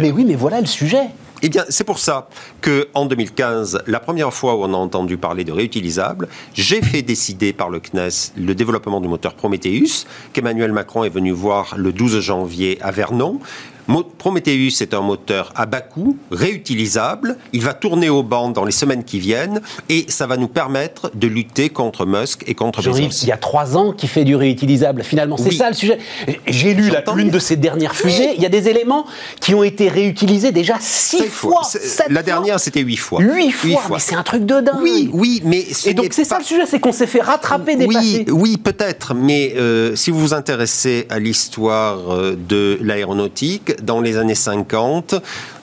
mais 0.00 0.10
oui, 0.10 0.24
mais 0.24 0.34
voilà 0.34 0.60
le 0.60 0.66
sujet. 0.66 1.08
Eh 1.42 1.50
bien, 1.50 1.64
c'est 1.68 1.84
pour 1.84 1.98
ça 1.98 2.28
que 2.62 2.88
en 2.94 3.04
2015, 3.04 3.82
la 3.86 4.00
première 4.00 4.32
fois 4.32 4.54
où 4.54 4.62
on 4.62 4.72
a 4.72 4.76
entendu 4.76 5.18
parler 5.18 5.44
de 5.44 5.52
réutilisable, 5.52 6.28
j'ai 6.54 6.80
fait 6.80 7.02
décider 7.02 7.52
par 7.52 7.68
le 7.68 7.80
CNES 7.80 8.32
le 8.38 8.54
développement 8.54 9.02
du 9.02 9.08
moteur 9.08 9.34
Prometheus, 9.34 10.06
qu'Emmanuel 10.32 10.72
Macron 10.72 11.04
est 11.04 11.10
venu 11.10 11.32
voir 11.32 11.74
le 11.76 11.92
12 11.92 12.20
janvier 12.20 12.78
à 12.80 12.90
Vernon. 12.90 13.38
Prometheus 14.18 14.82
est 14.82 14.94
un 14.94 15.00
moteur 15.00 15.52
à 15.54 15.66
bas 15.66 15.80
coût, 15.80 16.16
réutilisable. 16.30 17.36
Il 17.52 17.62
va 17.62 17.74
tourner 17.74 18.08
au 18.08 18.22
banc 18.22 18.50
dans 18.50 18.64
les 18.64 18.72
semaines 18.72 19.04
qui 19.04 19.18
viennent 19.18 19.60
et 19.88 20.06
ça 20.08 20.26
va 20.26 20.36
nous 20.36 20.48
permettre 20.48 21.10
de 21.14 21.26
lutter 21.26 21.68
contre 21.68 22.06
Musk 22.06 22.42
et 22.46 22.54
contre 22.54 22.82
Bezos. 22.82 23.22
Il 23.22 23.28
y 23.28 23.32
a 23.32 23.36
trois 23.36 23.76
ans 23.76 23.92
qui 23.92 24.08
fait 24.08 24.24
du 24.24 24.34
réutilisable. 24.34 25.02
Finalement, 25.02 25.36
c'est 25.36 25.52
ça 25.52 25.68
le 25.68 25.74
sujet. 25.74 25.98
J'ai 26.46 26.74
lu 26.74 26.90
l'une 27.14 27.30
de 27.30 27.38
ces 27.38 27.56
dernières 27.56 27.94
fusées. 27.94 28.34
Il 28.36 28.42
y 28.42 28.46
a 28.46 28.50
des 28.50 28.68
éléments 28.68 29.06
qui 29.40 29.54
ont 29.54 29.62
été 29.62 29.88
réutilisés 29.88 30.52
déjà 30.52 30.76
six 30.80 31.26
fois. 31.26 31.62
La 32.08 32.22
dernière, 32.22 32.58
c'était 32.60 32.80
huit 32.80 32.96
fois. 32.96 33.20
Huit 33.20 33.52
fois. 33.52 33.82
Mais 33.90 33.98
c'est 33.98 34.14
un 34.14 34.22
truc 34.22 34.44
de 34.44 34.60
dingue. 34.60 34.80
Oui, 34.82 35.10
oui, 35.12 35.42
mais 35.44 35.64
et 35.84 35.94
donc 35.94 36.12
c'est 36.12 36.24
ça 36.24 36.38
le 36.38 36.44
sujet, 36.44 36.66
c'est 36.66 36.80
qu'on 36.80 36.92
s'est 36.92 37.06
fait 37.06 37.20
rattraper, 37.20 37.76
des 37.76 37.86
Oui, 37.86 38.24
oui, 38.28 38.56
peut-être. 38.56 39.14
Mais 39.14 39.54
euh, 39.56 39.94
si 39.94 40.10
vous 40.10 40.20
vous 40.20 40.34
intéressez 40.34 41.06
à 41.10 41.18
l'histoire 41.18 42.10
euh, 42.12 42.36
de 42.36 42.78
l'aéronautique, 42.82 43.75
dans 43.82 44.00
les 44.00 44.16
années 44.16 44.34
50, 44.34 45.14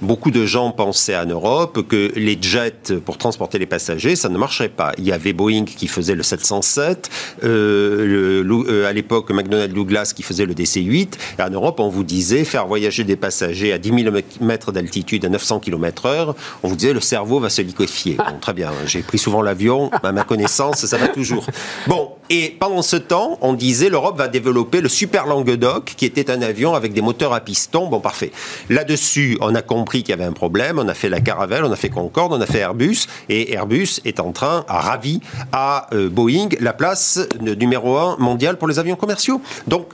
beaucoup 0.02 0.32
de 0.32 0.46
gens 0.46 0.72
pensaient 0.72 1.18
en 1.18 1.26
Europe 1.26 1.88
que 1.88 2.12
les 2.16 2.38
jets 2.42 2.94
pour 3.06 3.18
transporter 3.18 3.60
les 3.60 3.66
passagers, 3.66 4.16
ça 4.16 4.30
ne 4.30 4.38
marcherait 4.38 4.70
pas. 4.70 4.92
Il 4.98 5.06
y 5.06 5.12
avait 5.12 5.34
Boeing 5.34 5.66
qui 5.66 5.88
faisait 5.88 6.16
le 6.16 6.24
707, 6.24 7.10
euh, 7.44 8.44
euh, 8.44 8.88
à 8.88 8.94
l'époque 8.94 9.32
McDonnell 9.32 9.74
Douglas 9.74 10.14
qui 10.16 10.24
faisait 10.24 10.46
le 10.46 10.54
DC-8. 10.54 11.14
Et 11.40 11.42
en 11.42 11.50
Europe, 11.50 11.80
on 11.80 11.90
vous 11.90 12.04
disait 12.04 12.44
faire 12.44 12.68
voyager 12.68 13.04
des 13.04 13.16
passagers 13.16 13.74
à 13.74 13.78
10 13.78 14.04
000 14.04 14.16
mètres 14.42 14.72
d'altitude 14.72 15.26
à 15.26 15.30
900 15.30 15.60
km 15.60 16.06
heure, 16.06 16.36
on 16.64 16.68
vous 16.68 16.76
disait 16.76 16.94
le 16.94 17.02
cerveau 17.02 17.40
va 17.40 17.50
se 17.50 17.62
liquéfier. 17.62 18.16
Bon, 18.18 18.40
très 18.40 18.54
bien, 18.54 18.72
j'ai 18.86 19.02
pris 19.02 19.18
souvent 19.18 19.42
l'avion, 19.42 19.90
à 20.04 20.12
ma 20.12 20.24
connaissance, 20.24 20.86
ça 20.86 20.98
va 20.98 21.08
toujours. 21.08 21.46
Bon, 21.88 22.12
et 22.30 22.56
pendant 22.60 22.82
ce 22.82 22.96
temps, 22.96 23.38
on 23.42 23.54
disait 23.54 23.90
l'Europe 23.90 24.18
va 24.18 24.28
développer 24.28 24.82
le 24.82 24.90
Super 24.90 25.26
Languedoc, 25.26 25.94
qui 25.98 26.06
était 26.06 26.32
un 26.32 26.42
avion 26.42 26.74
avec 26.74 26.94
des 26.94 27.02
moteurs 27.02 27.34
à 27.34 27.42
piston. 27.42 27.88
Parfait. 28.04 28.32
Là-dessus, 28.70 29.38
on 29.42 29.56
a 29.56 29.64
compris 29.64 30.04
qu'il 30.04 30.12
y 30.12 30.14
avait 30.14 30.24
un 30.24 30.34
problème. 30.34 30.78
On 30.78 30.88
a 30.88 30.94
fait 30.94 31.10
la 31.10 31.22
Caravelle, 31.22 31.64
on 31.66 31.72
a 31.72 31.76
fait 31.76 31.90
Concorde, 31.90 32.34
on 32.34 32.42
a 32.42 32.46
fait 32.46 32.60
Airbus. 32.60 33.08
Et 33.30 33.54
Airbus 33.54 34.00
est 34.06 34.20
en 34.20 34.32
train, 34.32 34.64
a 34.68 34.80
ravi 34.80 35.22
à 35.52 35.88
euh, 35.94 36.10
Boeing 36.10 36.50
la 36.60 36.74
place 36.74 37.20
numéro 37.42 37.98
un 37.98 38.18
mondiale 38.18 38.58
pour 38.58 38.68
les 38.68 38.78
avions 38.78 38.96
commerciaux. 38.96 39.42
Donc, 39.68 39.88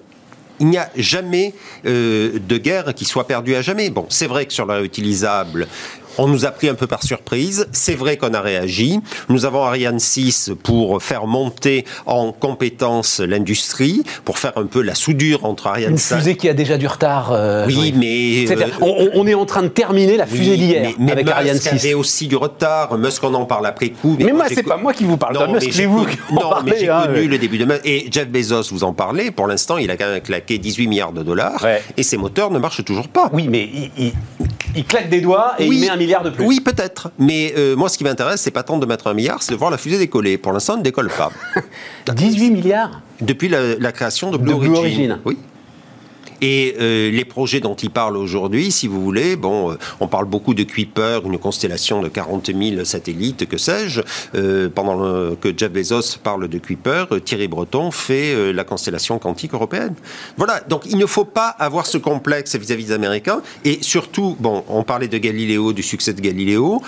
il 0.60 0.68
n'y 0.68 0.78
a 0.78 0.90
jamais 0.96 1.54
euh, 1.86 2.38
de 2.40 2.58
guerre 2.58 2.94
qui 2.94 3.06
soit 3.06 3.26
perdue 3.26 3.56
à 3.56 3.62
jamais. 3.62 3.90
Bon, 3.90 4.06
c'est 4.10 4.28
vrai 4.28 4.46
que 4.46 4.54
sur 4.54 4.66
la 4.66 4.76
réutilisable, 4.76 5.68
on 6.20 6.28
nous 6.28 6.46
a 6.46 6.52
pris 6.52 6.68
un 6.68 6.76
peu 6.76 6.86
par 6.86 7.04
surprise. 7.04 7.68
C'est 7.72 7.96
vrai 7.96 8.18
qu'on 8.18 8.34
a 8.34 8.42
réagi. 8.42 9.00
Nous 9.30 9.46
avons 9.46 9.64
Ariane 9.64 10.00
6 10.00 10.52
pour 10.64 11.02
faire 11.02 11.28
monter 11.28 11.86
en 12.06 12.32
compétence 12.32 13.20
l'industrie, 13.20 14.04
pour 14.26 14.38
faire 14.38 14.54
un 14.58 14.66
peu 14.66 14.82
la 14.82 14.96
soudure 14.96 15.46
entre 15.46 15.68
Ariane 15.68 15.98
5. 15.98 16.16
Une 16.16 16.22
fusée 16.22 16.36
qui 16.36 16.50
a 16.50 16.54
déjà 16.54 16.78
du 16.78 16.88
retard. 16.88 17.32
Euh, 17.32 17.66
oui, 17.68 17.94
mais. 17.96 18.52
Euh, 18.52 18.68
on, 18.82 19.28
est 19.28 19.34
en 19.34 19.46
train 19.46 19.64
de 19.64 19.70
terminer 19.70 20.18
la 20.18 20.26
fusée 20.26 20.58
d'hier 20.58 20.94
avec 20.98 21.00
Musk 21.00 21.30
Ariane 21.30 21.60
6. 21.60 21.70
avait 21.70 21.94
aussi 21.94 22.28
du 22.28 22.36
retard. 22.36 22.98
Musk, 22.98 23.24
on 23.24 23.34
en 23.34 23.46
parle 23.46 23.66
après 23.66 23.90
coup. 23.90 24.18
Mais, 24.20 24.34
moi, 24.34 24.46
c'est 24.50 24.64
pas 24.64 24.78
moi 24.78 24.94
qui 24.94 25.06
vous 25.06 25.18
parle 25.18 25.38
de 25.38 25.54
Musk, 25.54 25.72
c'est 25.72 25.86
vous. 25.86 26.06
Non, 26.32 26.52
mais 26.66 26.80
j'ai 26.80 26.90
hein, 26.90 27.04
connu 27.06 27.28
le 27.28 27.38
début 27.38 27.58
de 27.58 27.66
Musk. 27.66 27.82
Et 27.86 28.08
Jeff 28.12 28.28
Bezos, 28.28 28.72
vous 28.72 28.84
en 28.84 28.94
parlez. 28.94 29.32
Pour 29.32 29.48
l'instant, 29.48 29.78
il 29.78 29.90
a 29.90 29.98
quand 29.98 30.10
même 30.10 30.22
claqué 30.22 30.58
18 30.58 30.88
milliards 30.88 31.14
de 31.14 31.24
dollars. 31.24 31.66
Et 31.96 32.04
ses 32.04 32.18
moteurs 32.18 32.52
ne 32.52 32.60
marchent 32.60 32.84
toujours 32.84 33.08
pas. 33.08 33.30
Oui, 33.32 33.48
mais 33.50 33.70
il, 33.98 34.12
claque 34.88 35.10
des 35.10 35.22
doigts 35.22 35.56
et 35.60 35.66
il 35.66 35.80
met 35.80 35.90
un 35.90 35.96
milliard 35.96 36.24
de 36.24 36.30
plus. 36.30 36.46
Oui, 36.46 36.60
peut-être. 36.60 37.12
Mais 37.18 37.54
euh, 37.58 37.76
moi, 37.76 37.90
ce 37.90 37.98
qui 37.98 38.04
m'intéresse, 38.04 38.42
c'est 38.42 38.52
pas 38.52 38.64
tant 38.64 38.78
de 38.78 38.86
mettre 38.86 39.08
un 39.08 39.14
milliard, 39.14 39.42
c'est 39.42 39.54
de 39.54 39.58
voir 39.58 39.72
la 39.72 39.78
fusée 39.78 39.98
décoller. 39.98 40.38
Pour 40.38 40.54
l'instant, 40.54 40.74
elle 40.74 40.80
ne 40.80 40.84
décolle 40.84 41.10
pas. 41.10 41.32
18 42.14 42.52
milliards 42.52 43.02
Depuis 43.22 43.50
la, 43.50 43.92
création 43.92 44.32
de 44.32 44.38
Blue, 44.38 44.54
Origin. 44.54 45.20
Oui. 45.26 45.38
Et 46.42 46.76
les 47.12 47.26
projets 47.26 47.60
dont 47.60 47.76
il 47.76 47.90
parle 47.90 48.18
aujourd'hui, 48.18 48.72
si 48.72 48.88
vous 48.88 49.02
voulez, 49.02 49.36
bon, 49.36 49.78
on 50.00 50.08
parle 50.08 50.26
beaucoup 50.26 50.54
de 50.54 50.64
Kuiper, 50.64 51.22
une 51.26 51.38
constellation 51.38 52.02
de 52.02 52.08
40 52.08 52.48
000 52.48 52.84
satellites, 52.86 53.48
que 53.48 53.58
sais-je. 53.58 54.02
pendant 54.70 55.36
que 55.36 55.54
Jeff 55.56 55.72
Bezos 55.72 56.18
parle 56.24 56.48
de 56.48 56.58
Kuiper, 56.58 57.06
Thierry 57.24 57.48
Breton 57.48 57.92
fait 57.92 58.54
la 58.54 58.64
constellation 58.64 59.20
quantique 59.20 59.54
européenne. 59.54 59.96
Voilà, 60.38 60.62
donc 60.62 60.84
il 60.86 60.98
ne 60.98 61.06
faut 61.06 61.26
pas 61.26 61.50
avoir 61.50 61.86
ce 61.86 61.98
complexe 61.98 62.56
vis-à-vis 62.56 62.86
des 62.86 62.92
Américains. 62.94 63.42
Et 63.66 63.80
surtout, 63.82 64.36
bon, 64.40 64.64
on 64.68 64.84
parlait 64.84 65.08
de 65.08 65.18
Galiléo, 65.18 65.74
du 65.74 65.84
succès 65.84 66.14
de 66.14 66.22
Galiléo. 66.22 66.82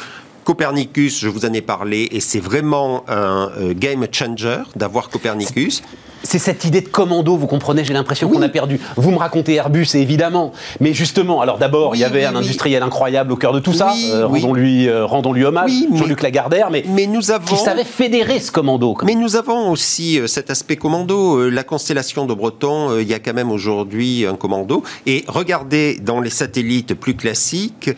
Copernicus, 0.43 1.19
je 1.19 1.27
vous 1.27 1.45
en 1.45 1.53
ai 1.53 1.61
parlé, 1.61 2.07
et 2.11 2.19
c'est 2.19 2.39
vraiment 2.39 3.03
un 3.07 3.51
euh, 3.59 3.73
game 3.75 4.05
changer 4.11 4.63
d'avoir 4.75 5.09
Copernicus 5.09 5.83
c'est 6.23 6.39
cette 6.39 6.65
idée 6.65 6.81
de 6.81 6.87
commando, 6.87 7.35
vous 7.35 7.47
comprenez, 7.47 7.83
j'ai 7.83 7.93
l'impression 7.93 8.29
qu'on 8.29 8.41
a 8.41 8.49
perdu. 8.49 8.79
Vous 8.95 9.11
me 9.11 9.17
racontez 9.17 9.55
Airbus, 9.55 9.87
évidemment, 9.95 10.51
mais 10.79 10.93
justement, 10.93 11.41
alors 11.41 11.57
d'abord, 11.57 11.95
il 11.95 11.99
y 11.99 12.03
avait 12.03 12.25
un 12.25 12.35
industriel 12.35 12.83
incroyable 12.83 13.31
au 13.31 13.35
cœur 13.35 13.53
de 13.53 13.59
tout 13.59 13.73
ça, 13.73 13.93
euh, 14.11 14.27
rendons-lui 14.27 14.87
euh, 14.87 15.05
rendons 15.05 15.33
-lui 15.33 15.43
hommage, 15.43 15.71
Jean-Luc 15.93 16.21
Lagardère, 16.21 16.69
mais, 16.71 16.83
mais 16.87 17.07
nous 17.07 17.31
avons... 17.31 17.45
qui 17.45 17.57
savait 17.57 17.83
fédérer 17.83 18.39
ce 18.39 18.51
commando. 18.51 18.95
Mais 19.03 19.15
nous 19.15 19.35
avons 19.35 19.71
aussi 19.71 20.19
euh, 20.19 20.27
cet 20.27 20.49
aspect 20.49 20.75
commando. 20.75 21.49
la 21.49 21.63
constellation 21.63 22.25
de 22.25 22.33
Breton, 22.33 22.97
il 22.99 23.07
y 23.07 23.13
a 23.13 23.19
quand 23.19 23.33
même 23.33 23.51
aujourd'hui 23.51 24.25
un 24.25 24.35
commando. 24.35 24.83
Et 25.05 25.23
regardez, 25.27 25.99
dans 26.01 26.19
les 26.19 26.29
satellites 26.29 26.93
plus 26.93 27.15
classiques, 27.15 27.91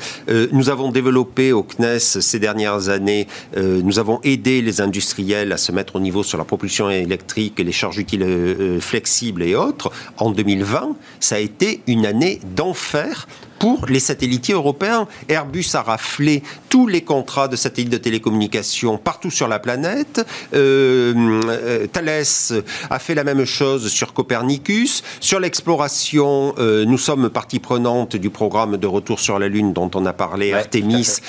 nous 0.51 0.69
avons 0.69 0.91
développé 0.91 1.51
au 1.51 1.63
CNES 1.63 1.99
ces 1.99 2.39
dernières 2.39 2.89
années, 2.89 3.27
nous 3.57 3.99
avons 3.99 4.19
aidé 4.23 4.61
les 4.61 4.81
industriels 4.81 5.51
à 5.51 5.57
se 5.57 5.71
mettre 5.71 5.95
au 5.95 5.99
niveau 5.99 6.23
sur 6.23 6.37
la 6.37 6.43
propulsion 6.43 6.89
électrique 6.89 7.59
et 7.59 7.63
les 7.63 7.71
charges 7.71 7.99
utiles 8.13 8.23
euh, 8.23 8.79
flexibles 8.79 9.43
et 9.43 9.55
autres, 9.55 9.91
en 10.17 10.31
2020, 10.31 10.95
ça 11.19 11.35
a 11.35 11.39
été 11.39 11.81
une 11.87 12.05
année 12.05 12.39
d'enfer 12.55 13.27
pour 13.63 13.85
les 13.85 14.01
satellitiers 14.01 14.55
européens. 14.55 15.07
Airbus 15.29 15.67
a 15.75 15.81
raflé 15.81 16.43
tous 16.67 16.85
les 16.85 16.99
contrats 16.99 17.47
de 17.47 17.55
satellites 17.55 17.93
de 17.93 17.97
télécommunication 17.97 18.97
partout 18.97 19.31
sur 19.31 19.47
la 19.47 19.57
planète. 19.57 20.25
Euh, 20.53 21.41
euh, 21.47 21.87
Thales 21.87 22.59
a 22.89 22.99
fait 22.99 23.15
la 23.15 23.23
même 23.23 23.45
chose 23.45 23.87
sur 23.87 24.13
Copernicus. 24.13 25.01
Sur 25.21 25.39
l'exploration, 25.39 26.53
euh, 26.57 26.83
nous 26.83 26.97
sommes 26.97 27.29
partie 27.29 27.59
prenante 27.59 28.17
du 28.17 28.29
programme 28.29 28.75
de 28.75 28.85
retour 28.85 29.21
sur 29.21 29.39
la 29.39 29.47
Lune 29.47 29.71
dont 29.71 29.89
on 29.95 30.05
a 30.05 30.11
parlé, 30.11 30.51
Artemis, 30.51 31.19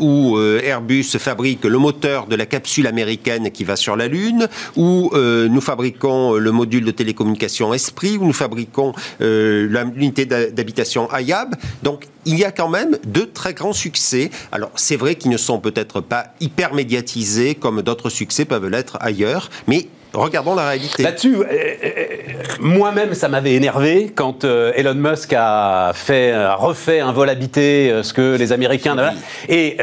où 0.00 0.36
Airbus 0.40 1.04
fabrique 1.04 1.62
le 1.64 1.78
moteur 1.78 2.26
de 2.26 2.34
la 2.34 2.46
capsule 2.46 2.88
américaine 2.88 3.52
qui 3.52 3.62
va 3.62 3.76
sur 3.76 3.94
la 3.94 4.08
Lune, 4.08 4.48
où 4.74 5.12
nous 5.14 5.60
fabriquons 5.60 6.17
le 6.36 6.52
module 6.52 6.84
de 6.84 6.90
télécommunication 6.90 7.74
Esprit, 7.74 8.16
où 8.18 8.24
nous 8.24 8.32
fabriquons 8.32 8.92
l'unité 9.20 10.26
d'habitation 10.26 11.10
Ayab. 11.10 11.54
Donc 11.82 12.06
il 12.24 12.38
y 12.38 12.44
a 12.44 12.52
quand 12.52 12.68
même 12.68 12.98
de 13.06 13.22
très 13.22 13.54
grands 13.54 13.72
succès. 13.72 14.30
Alors 14.52 14.70
c'est 14.76 14.96
vrai 14.96 15.14
qu'ils 15.14 15.30
ne 15.30 15.36
sont 15.36 15.58
peut-être 15.60 16.00
pas 16.00 16.34
hyper 16.40 16.74
médiatisés 16.74 17.54
comme 17.54 17.82
d'autres 17.82 18.10
succès 18.10 18.44
peuvent 18.44 18.68
l'être 18.68 18.98
ailleurs, 19.00 19.50
mais 19.66 19.88
regardons 20.14 20.54
la 20.54 20.68
réalité. 20.68 21.02
Là-dessus, 21.02 21.36
euh, 21.36 21.44
euh, 21.44 22.04
moi-même, 22.60 23.14
ça 23.14 23.28
m'avait 23.28 23.54
énervé 23.54 24.10
quand 24.14 24.44
euh, 24.44 24.72
Elon 24.74 24.94
Musk 24.94 25.34
a 25.36 25.92
fait, 25.94 26.34
refait 26.54 27.00
un 27.00 27.12
vol 27.12 27.28
habité, 27.28 28.00
ce 28.02 28.12
que 28.12 28.36
les 28.36 28.52
Américains. 28.52 28.96
Et 29.48 29.76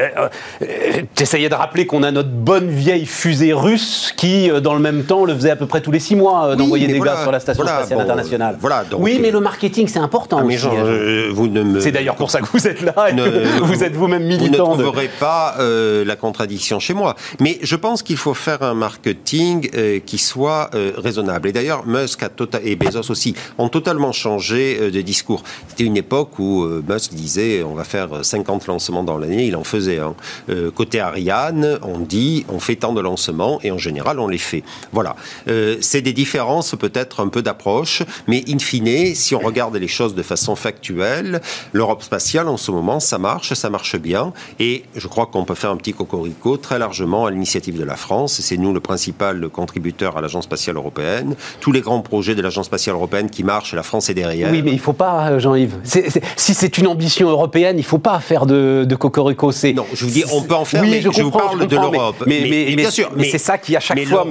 j'essayais 1.16 1.48
de 1.48 1.54
rappeler 1.54 1.86
qu'on 1.86 2.02
a 2.02 2.10
notre 2.10 2.30
bonne 2.30 2.70
vieille 2.70 3.06
fusée 3.06 3.52
russe 3.52 4.12
qui, 4.16 4.50
dans 4.62 4.74
le 4.74 4.80
même 4.80 5.04
temps, 5.04 5.24
le 5.24 5.34
faisait 5.34 5.50
à 5.50 5.56
peu 5.56 5.66
près 5.66 5.80
tous 5.80 5.92
les 5.92 6.00
six 6.00 6.16
mois 6.16 6.56
d'envoyer 6.56 6.86
des 6.86 7.00
gars 7.00 7.22
sur 7.22 7.32
la 7.32 7.40
station 7.40 7.66
spatiale 7.66 8.00
internationale. 8.00 8.56
Voilà, 8.60 8.84
oui, 8.98 9.18
mais 9.20 9.30
le 9.30 9.40
marketing, 9.40 9.88
c'est 9.88 9.98
important. 9.98 10.38
Ah, 10.40 10.44
aussi, 10.44 10.66
hein. 10.66 11.80
C'est 11.80 11.92
d'ailleurs 11.92 12.16
pour 12.16 12.30
ça 12.30 12.40
que 12.40 12.46
vous 12.52 12.66
êtes 12.66 12.82
là 12.82 13.10
et 13.10 13.14
que 13.14 13.62
vous 13.62 13.84
êtes 13.84 13.94
vous-même 13.94 14.24
militant. 14.24 14.72
Vous 14.72 14.78
ne 14.78 14.82
trouverez 14.82 15.10
pas 15.20 15.56
la 15.58 16.16
contradiction 16.16 16.78
chez 16.80 16.94
moi. 16.94 17.16
Mais 17.40 17.58
je 17.62 17.76
pense 17.76 18.02
qu'il 18.02 18.16
faut 18.16 18.34
faire 18.34 18.62
un 18.62 18.74
marketing 18.74 19.68
qui 20.04 20.15
soit 20.18 20.70
euh, 20.74 20.92
raisonnable. 20.96 21.48
Et 21.48 21.52
d'ailleurs, 21.52 21.86
Musk 21.86 22.22
a 22.22 22.28
tota-, 22.28 22.60
et 22.62 22.76
Bezos 22.76 23.10
aussi 23.10 23.34
ont 23.58 23.68
totalement 23.68 24.12
changé 24.12 24.78
euh, 24.80 24.90
de 24.90 25.00
discours. 25.00 25.42
C'était 25.68 25.84
une 25.84 25.96
époque 25.96 26.38
où 26.38 26.62
euh, 26.64 26.82
Musk 26.88 27.14
disait 27.14 27.62
on 27.62 27.74
va 27.74 27.84
faire 27.84 28.24
50 28.24 28.66
lancements 28.66 29.02
dans 29.02 29.18
l'année, 29.18 29.46
il 29.46 29.56
en 29.56 29.64
faisait 29.64 29.98
un. 29.98 30.14
côté 30.74 31.00
Ariane, 31.00 31.78
on 31.82 31.98
dit 31.98 32.44
on 32.48 32.60
fait 32.60 32.76
tant 32.76 32.92
de 32.92 33.00
lancements 33.00 33.60
et 33.62 33.70
en 33.70 33.78
général 33.78 34.20
on 34.20 34.28
les 34.28 34.38
fait. 34.38 34.62
Voilà. 34.92 35.16
C'est 35.80 36.00
des 36.00 36.12
différences 36.12 36.74
peut-être 36.78 37.20
un 37.20 37.28
peu 37.28 37.42
d'approche, 37.42 38.02
mais 38.26 38.44
in 38.48 38.58
fine, 38.58 39.14
si 39.14 39.34
on 39.34 39.40
regarde 39.40 39.76
les 39.76 39.88
choses 39.88 40.14
de 40.14 40.22
façon 40.22 40.56
factuelle, 40.56 41.40
l'Europe 41.72 42.02
spatiale 42.02 42.48
en 42.48 42.56
ce 42.56 42.70
moment, 42.70 43.00
ça 43.00 43.18
marche, 43.18 43.52
ça 43.54 43.70
marche 43.70 43.96
bien, 43.96 44.32
et 44.58 44.84
je 44.94 45.08
crois 45.08 45.26
qu'on 45.26 45.44
peut 45.44 45.54
faire 45.54 45.70
un 45.70 45.76
petit 45.76 45.92
cocorico 45.92 46.56
très 46.56 46.78
largement 46.78 47.26
à 47.26 47.30
l'initiative 47.30 47.78
de 47.78 47.84
la 47.84 47.96
France. 47.96 48.40
C'est 48.40 48.56
nous 48.56 48.72
le 48.72 48.80
principal 48.80 49.48
contributeur 49.48 50.05
à 50.14 50.20
l'Agence 50.20 50.44
spatiale 50.44 50.76
européenne. 50.76 51.34
Tous 51.60 51.72
les 51.72 51.80
grands 51.80 52.00
projets 52.00 52.34
de 52.34 52.42
l'Agence 52.42 52.66
spatiale 52.66 52.96
européenne 52.96 53.30
qui 53.30 53.42
marchent, 53.42 53.72
la 53.72 53.82
France 53.82 54.10
est 54.10 54.14
derrière. 54.14 54.50
Oui, 54.50 54.62
mais 54.62 54.72
il 54.72 54.76
ne 54.76 54.80
faut 54.80 54.92
pas, 54.92 55.30
euh, 55.30 55.38
Jean-Yves. 55.38 55.76
Si 56.36 56.54
c'est 56.54 56.78
une 56.78 56.86
ambition 56.86 57.28
européenne, 57.30 57.76
il 57.76 57.80
ne 57.80 57.86
faut 57.86 57.98
pas 57.98 58.20
faire 58.20 58.46
de, 58.46 58.84
de 58.86 58.94
cocorico. 58.96 59.52
Non, 59.74 59.86
je 59.94 60.04
vous 60.04 60.10
dis, 60.10 60.24
on 60.32 60.42
peut 60.42 60.54
en 60.54 60.64
faire, 60.64 60.82
mais 60.82 61.00
je, 61.00 61.08
vous 61.08 61.30
parle 61.30 61.66
de 61.66 61.76
l'Europe. 61.76 62.24
Mais, 62.26 62.74
bien 62.76 62.90
sûr, 62.90 63.10
mais 63.16 63.28
c'est 63.30 63.38
ça 63.38 63.58
qui 63.58 63.76
à 63.76 63.80
chaque 63.80 64.04
fois. 64.04 64.26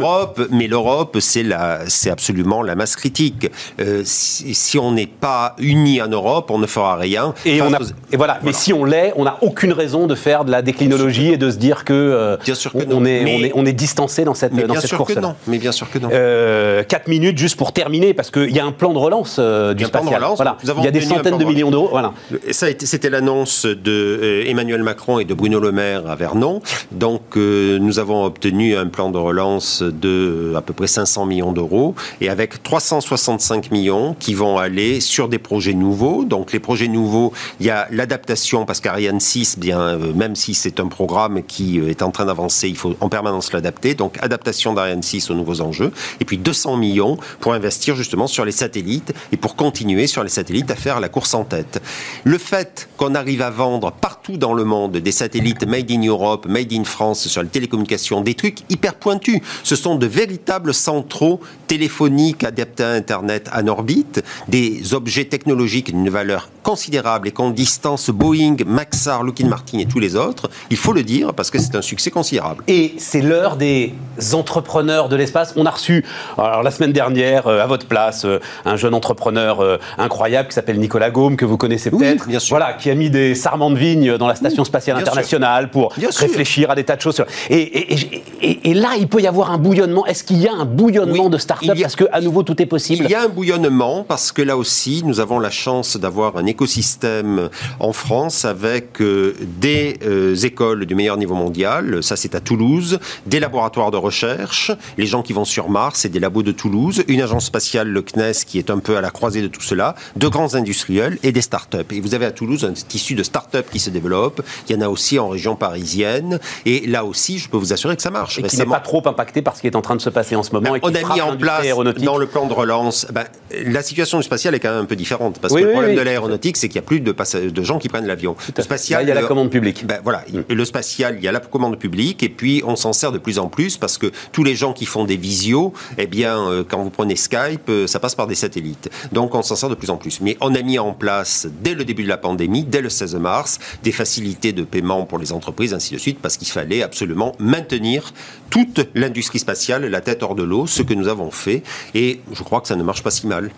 Mais 0.52 0.68
l'Europe, 0.68 1.18
c'est 1.20 2.10
absolument 2.10 2.62
la 2.62 2.76
masse 2.76 2.96
critique. 2.96 3.50
Euh, 3.80 4.02
si, 4.06 4.78
on 4.78 4.92
n'est 4.92 5.08
pas 5.08 5.56
unis 5.58 6.02
en 6.02 6.08
Europe, 6.08 6.52
on 6.52 6.58
ne 6.58 6.68
fera 6.68 6.96
rien. 6.96 7.34
Et, 7.46 7.62
on 7.62 7.74
a, 7.74 7.80
et 8.12 8.18
voilà. 8.18 8.40
Mais 8.44 8.54
si 8.54 8.74
on 8.74 8.86
l'est, 8.86 9.14
on 9.16 9.24
n'a 9.24 9.38
aucune 9.42 9.74
raison 9.74 10.08
de 10.08 10.16
faire 10.16 10.46
de 10.46 10.52
la 10.52 10.62
déclinologie 10.62 11.34
et 11.34 11.38
de 11.38 11.50
se 11.50 11.58
dire 11.58 11.86
que, 11.86 11.94
euh, 11.94 12.38
bien 12.44 12.56
sûr 12.56 12.72
que 12.72 12.78
on, 12.90 13.06
est, 13.06 13.22
on, 13.24 13.44
est, 13.44 13.52
on 13.56 13.66
est 13.66 13.74
distancé 13.74 14.24
dans 14.24 14.34
cette, 14.34 14.54
dans 14.54 14.80
cette 14.80 14.94
course. 14.94 15.14
Que 15.14 15.20
non. 15.20 15.36
Mais 15.48 15.58
bien 15.58 15.65
sûr 15.72 15.90
que 15.90 16.00
non. 16.00 16.10
Euh, 16.12 16.84
4 16.84 17.08
minutes 17.08 17.38
juste 17.38 17.58
pour 17.58 17.74
terminer, 17.74 18.14
parce 18.14 18.32
qu'il 18.32 18.52
y 18.52 18.60
a 18.60 18.66
un 18.66 18.72
plan 18.72 18.94
de 18.94 18.98
relance 18.98 19.38
euh, 19.40 19.74
du 19.74 19.86
spatial. 19.86 20.24
voilà. 20.36 20.58
Il 20.64 20.84
y 20.84 20.88
a 20.88 20.92
des 20.92 21.02
centaines 21.02 21.38
de 21.38 21.46
millions 21.46 21.72
d'euros. 21.72 21.90
Voilà. 21.92 22.14
C'était 22.52 23.10
l'annonce 23.10 23.66
de 23.66 23.92
euh, 24.22 24.50
Emmanuel 24.50 24.84
Macron 24.84 25.20
et 25.20 25.26
de 25.26 25.34
Bruno 25.34 25.60
Le 25.60 25.72
Maire 25.72 26.10
à 26.10 26.16
Vernon. 26.16 26.62
Donc 26.92 27.38
euh, 27.38 27.78
nous 27.80 28.00
avons 28.00 28.26
obtenu 28.26 28.76
un 28.76 28.88
plan 28.88 29.10
de 29.10 29.18
relance 29.18 29.82
de 29.82 30.54
à 30.56 30.62
peu 30.62 30.74
près 30.74 30.88
500 30.88 31.26
millions 31.26 31.52
d'euros 31.52 31.96
et 32.22 32.30
avec 32.30 32.64
365 32.64 33.72
millions 33.72 34.16
qui 34.20 34.34
vont 34.34 34.58
aller 34.58 35.00
sur 35.00 35.28
des 35.28 35.40
projets 35.40 35.74
nouveaux. 35.74 36.26
Donc 36.26 36.52
les 36.52 36.60
projets 36.60 36.88
nouveaux, 36.88 37.34
il 37.60 37.66
y 37.66 37.70
a 37.70 37.88
l'adaptation 37.92 38.66
parce 38.66 38.80
qu'Ariane 38.80 39.20
6, 39.20 39.60
bien 39.60 39.98
même 40.16 40.36
si 40.36 40.54
c'est 40.54 40.80
un 40.80 40.88
programme 40.88 41.44
qui 41.44 41.80
est 41.80 42.02
en 42.02 42.12
train 42.12 42.26
d'avancer, 42.26 42.70
il 42.70 42.78
faut 42.78 42.96
en 43.00 43.10
permanence 43.10 43.52
l'adapter. 43.54 43.96
Donc 43.96 44.18
adaptation 44.22 44.74
d'Ariane 44.74 45.04
6 45.04 45.30
enjeux 45.62 45.92
et 46.20 46.26
puis 46.26 46.38
200 46.38 46.78
millions 46.78 47.18
pour 47.40 47.54
investir 47.54 47.96
justement 47.96 48.28
sur 48.28 48.46
les 48.46 48.52
satellites 48.52 49.14
et 49.32 49.38
pour 49.38 49.56
continuer 49.56 50.08
sur 50.08 50.24
les 50.24 50.30
satellites 50.30 50.72
à 50.72 50.76
faire 50.76 51.00
la 51.00 51.10
course 51.10 51.34
en 51.34 51.44
tête. 51.44 51.82
Le 52.24 52.38
fait 52.38 52.90
qu'on 52.98 53.16
arrive 53.16 53.42
à 53.42 53.50
vendre 53.50 53.92
partout 53.92 54.38
dans 54.38 54.54
le 54.54 54.64
monde 54.64 54.98
des 54.98 55.12
satellites 55.12 55.66
made 55.68 55.92
in 55.92 56.02
Europe, 56.02 56.46
made 56.48 56.74
in 56.74 56.84
France 56.84 57.28
sur 57.28 57.44
les 57.44 57.50
télécommunications, 57.50 58.22
des 58.22 58.34
trucs 58.34 58.60
hyper 58.70 58.96
pointus, 58.96 59.40
ce 59.64 59.76
sont 59.76 59.96
de 59.96 60.06
véritables 60.06 60.74
centraux 60.74 61.40
téléphoniques 61.68 62.44
adaptés 62.44 62.84
à 62.84 62.92
Internet 62.92 63.50
en 63.54 63.68
orbite, 63.68 64.24
des 64.48 64.94
objets 64.94 65.26
technologiques 65.26 65.92
d'une 65.92 66.10
valeur 66.10 66.50
considérable 66.64 67.28
et 67.28 67.32
qu'on 67.32 67.52
distance 67.52 68.10
Boeing, 68.10 68.58
Maxar, 68.66 69.24
Lockheed 69.24 69.48
Martin 69.48 69.80
et 69.80 69.86
tous 69.86 70.00
les 70.00 70.16
autres, 70.16 70.50
il 70.70 70.78
faut 70.78 70.94
le 70.94 71.04
dire 71.04 71.34
parce 71.34 71.52
que 71.52 71.60
c'est 71.60 71.76
un 71.76 71.82
succès 71.82 72.10
considérable. 72.12 72.64
Et 72.68 72.96
c'est 72.98 73.22
l'heure 73.22 73.56
des 73.56 73.94
entrepreneurs 74.34 75.10
de 75.10 75.16
l'espace. 75.16 75.45
On 75.56 75.66
a 75.66 75.72
reçu, 75.72 76.04
alors 76.38 76.64
la 76.64 76.72
semaine 76.72 76.92
dernière, 76.92 77.48
euh, 77.48 77.62
à 77.62 77.68
votre 77.68 77.86
place, 77.88 78.26
euh, 78.26 78.40
un 78.66 78.76
jeune 78.76 78.94
entrepreneur 78.94 79.62
euh, 79.62 79.78
incroyable 79.98 80.50
qui 80.50 80.56
s'appelle 80.56 80.80
Nicolas 80.80 81.10
Gaume, 81.10 81.38
que 81.38 81.46
vous 81.46 81.58
connaissez 81.58 81.92
peut-être. 81.92 82.28
voilà, 82.50 82.74
qui 82.74 82.90
a 82.90 82.96
mis 82.96 83.10
des 83.10 83.36
sarments 83.36 83.72
de 83.72 83.78
vignes 83.78 84.18
dans 84.18 84.28
la 84.28 84.36
Station 84.36 84.64
Spatiale 84.64 84.98
Internationale 84.98 85.70
pour 85.70 85.94
réfléchir 85.94 86.72
à 86.72 86.76
des 86.76 86.84
tas 86.84 86.96
de 86.96 87.02
choses. 87.02 87.24
Et, 87.50 88.74
là, 88.74 88.90
il 88.98 89.08
peut 89.08 89.22
y 89.22 89.28
avoir 89.28 89.52
un 89.52 89.58
bouillonnement. 89.58 90.06
Est-ce 90.06 90.24
qu'il 90.24 90.38
y 90.38 90.48
a 90.48 90.54
un 90.54 90.66
bouillonnement 90.66 91.30
de 91.30 91.38
start-up 91.38 91.78
Parce 91.80 91.96
qu'à 91.96 92.22
nouveau, 92.22 92.44
tout 92.44 92.62
est 92.62 92.66
possible 92.66 93.06
Il 93.06 93.12
y 93.12 93.16
a 93.16 93.24
un 93.24 93.28
bouillonnement 93.28 94.04
parce 94.08 94.32
que 94.32 94.42
là 94.42 94.58
aussi, 94.58 95.04
nous 95.06 95.20
avons 95.20 95.40
la 95.40 95.50
chance 95.50 95.98
d'avoir 95.98 96.38
un 96.38 96.46
écosystème 96.46 97.50
en 97.80 97.94
France 97.94 98.46
avec 98.46 99.00
des 99.00 100.46
écoles 100.46 100.86
du 100.86 100.96
meilleur 100.96 101.18
niveau 101.18 101.36
mondial. 101.36 102.04
Ça, 102.04 102.16
c'est 102.16 102.36
à 102.36 102.40
Toulouse. 102.40 103.00
Des 103.26 103.40
laboratoires 103.40 103.92
de 103.92 103.98
recherche. 103.98 104.72
Les 104.98 105.06
gens 105.06 105.22
qui 105.22 105.34
vont 105.36 105.46
sur 105.46 105.70
Mars, 105.70 106.00
c'est 106.00 106.10
des 106.10 106.20
labos 106.20 106.44
de 106.44 106.52
Toulouse, 106.52 107.04
une 107.08 107.22
agence 107.22 107.46
spatiale, 107.46 107.90
le 107.90 108.02
CNES, 108.02 108.46
qui 108.48 108.58
est 108.58 108.70
un 108.70 108.80
peu 108.80 108.98
à 108.98 109.02
la 109.02 109.12
croisée 109.12 109.42
de 109.42 109.48
tout 109.48 109.62
cela, 109.62 109.96
de 110.16 110.28
grands 110.28 110.56
industriels 110.56 111.20
et 111.24 111.32
des 111.32 111.42
start-up. 111.42 111.92
Et 111.92 112.00
vous 112.00 112.16
avez 112.16 112.26
à 112.26 112.32
Toulouse 112.32 112.66
un 112.66 112.74
tissu 112.74 113.16
de 113.16 113.24
start-up 113.24 113.68
qui 113.72 113.80
se 113.80 113.90
développe. 113.90 114.42
Il 114.68 114.76
y 114.76 114.80
en 114.80 114.82
a 114.82 114.90
aussi 114.90 115.20
en 115.20 115.28
région 115.28 115.56
parisienne. 115.56 116.40
Et 116.66 116.88
là 116.88 117.06
aussi, 117.06 117.38
je 117.38 117.50
peux 117.50 117.58
vous 117.58 117.74
assurer 117.74 117.96
que 117.96 118.02
ça 118.02 118.10
marche. 118.10 118.40
Et 118.40 118.44
qui 118.44 118.58
n'est 118.58 118.66
pas 118.66 118.80
trop 118.80 119.06
impacté 119.06 119.42
par 119.42 119.56
ce 119.56 119.62
qui 119.62 119.68
est 119.68 119.76
en 119.76 119.82
train 119.82 119.96
de 119.96 120.02
se 120.02 120.10
passer 120.10 120.36
en 120.36 120.44
ce 120.44 120.52
moment. 120.52 120.72
Ben, 120.72 120.78
et 120.78 120.80
on 120.82 121.10
a 121.10 121.14
mis 121.14 121.22
en 121.22 121.38
place 121.38 121.68
dans 122.02 122.18
le 122.18 122.28
plan 122.28 122.48
de 122.48 122.54
relance. 122.54 123.08
Ben, 123.12 123.26
la 123.66 123.84
situation 123.84 124.18
du 124.18 124.24
spatial 124.24 124.56
est 124.56 124.60
quand 124.60 124.72
même 124.72 124.84
un 124.84 124.86
peu 124.86 124.96
différente 124.96 125.40
parce 125.40 125.54
que 125.54 125.60
le 125.60 125.72
problème 125.72 125.96
de 125.96 126.02
l'aéronautique, 126.02 126.58
c'est 126.58 126.70
qu'il 126.70 126.80
n'y 126.80 126.86
a 126.86 126.88
plus 126.88 127.02
de, 127.02 127.12
de, 127.50 127.64
gens 127.64 127.78
qui 127.80 127.90
prennent 127.90 128.08
l'avion. 128.08 128.36
Le 128.56 128.64
spatial, 128.64 129.04
il 129.04 129.10
y 129.10 129.12
a 129.12 129.16
la 129.16 129.24
commande 129.24 129.50
publique. 129.50 129.86
Ben, 129.86 130.00
voilà, 130.04 130.24
mm. 130.32 130.54
le 130.54 130.66
spatial, 130.66 131.16
il 131.18 131.24
y 131.24 131.28
a 131.28 131.32
la 131.32 131.40
commande 131.40 131.78
publique 131.78 132.24
et 132.24 132.30
puis 132.30 132.62
on 132.66 132.76
s'en 132.76 132.94
sert 132.94 133.12
de 133.12 133.18
plus 133.18 133.40
en 133.40 133.48
plus 133.48 133.78
parce 133.78 133.98
que 133.98 134.12
tous 134.32 134.44
les 134.44 134.56
gens 134.56 134.74
qui 134.74 134.86
font 134.86 135.04
des 135.04 135.18
visios, 135.26 135.74
eh 135.98 136.06
bien, 136.06 136.38
euh, 136.38 136.64
quand 136.68 136.84
vous 136.84 136.92
prenez 136.92 137.16
Skype, 137.16 137.70
euh, 137.70 137.88
ça 137.88 138.00
passe 138.00 138.16
par 138.16 138.28
des 138.28 138.36
satellites. 138.36 138.90
Donc 139.12 139.34
on 139.34 139.42
s'en 139.42 139.56
sert 139.56 139.70
de 139.70 139.76
plus 139.76 139.90
en 139.90 139.98
plus. 139.98 140.22
Mais 140.22 140.38
on 140.40 140.54
a 140.54 140.62
mis 140.62 140.78
en 140.78 140.94
place 140.94 141.48
dès 141.62 141.74
le 141.74 141.84
début 141.84 142.04
de 142.04 142.08
la 142.08 142.18
pandémie, 142.18 142.64
dès 142.64 142.82
le 142.82 142.90
16 142.90 143.16
mars, 143.16 143.60
des 143.84 143.92
facilités 143.92 144.54
de 144.54 144.64
paiement 144.64 145.06
pour 145.06 145.18
les 145.18 145.32
entreprises, 145.32 145.74
ainsi 145.74 145.94
de 145.94 146.00
suite, 146.00 146.20
parce 146.22 146.38
qu'il 146.38 146.48
fallait 146.48 146.84
absolument 146.84 147.34
maintenir 147.40 148.14
toute 148.50 148.88
l'industrie 148.94 149.40
spatiale 149.40 149.86
la 149.86 150.02
tête 150.02 150.22
hors 150.22 150.36
de 150.36 150.44
l'eau, 150.44 150.68
ce 150.68 150.84
que 150.84 150.94
nous 150.94 151.08
avons 151.08 151.32
fait. 151.32 151.64
Et 151.94 152.22
je 152.32 152.44
crois 152.44 152.62
que 152.62 152.68
ça 152.68 152.76
ne 152.76 152.84
marche 152.84 153.04
pas 153.04 153.12
si 153.12 153.28
mal. 153.28 153.50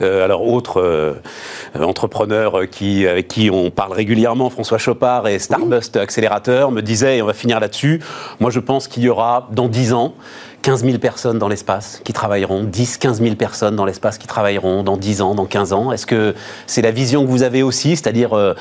Euh, 0.00 0.24
alors, 0.24 0.46
autre 0.46 0.80
euh, 0.80 1.14
entrepreneur 1.78 2.68
qui, 2.70 3.06
avec 3.06 3.28
qui 3.28 3.50
on 3.50 3.70
parle 3.70 3.92
régulièrement, 3.92 4.50
François 4.50 4.78
Chopard 4.78 5.26
et 5.28 5.38
Starbust 5.38 5.96
Accélérateur, 5.96 6.70
me 6.70 6.82
disait, 6.82 7.18
et 7.18 7.22
on 7.22 7.26
va 7.26 7.34
finir 7.34 7.60
là-dessus, 7.60 8.00
moi 8.40 8.50
je 8.50 8.60
pense 8.60 8.88
qu'il 8.88 9.02
y 9.02 9.08
aura 9.08 9.48
dans 9.52 9.68
10 9.68 9.92
ans 9.92 10.14
15 10.64 10.82
000 10.82 10.96
personnes 10.96 11.38
dans 11.38 11.48
l'espace 11.48 12.00
qui 12.04 12.14
travailleront, 12.14 12.64
10, 12.64 12.96
15 12.96 13.20
000 13.20 13.34
personnes 13.34 13.76
dans 13.76 13.84
l'espace 13.84 14.16
qui 14.16 14.26
travailleront 14.26 14.82
dans 14.82 14.96
10 14.96 15.20
ans, 15.20 15.34
dans 15.34 15.44
15 15.44 15.74
ans. 15.74 15.92
Est-ce 15.92 16.06
que 16.06 16.34
c'est 16.66 16.80
la 16.80 16.90
vision 16.90 17.22
que 17.22 17.28
vous 17.28 17.42
avez 17.42 17.62
aussi, 17.62 17.90
c'est-à-dire 17.90 18.32
euh, 18.32 18.54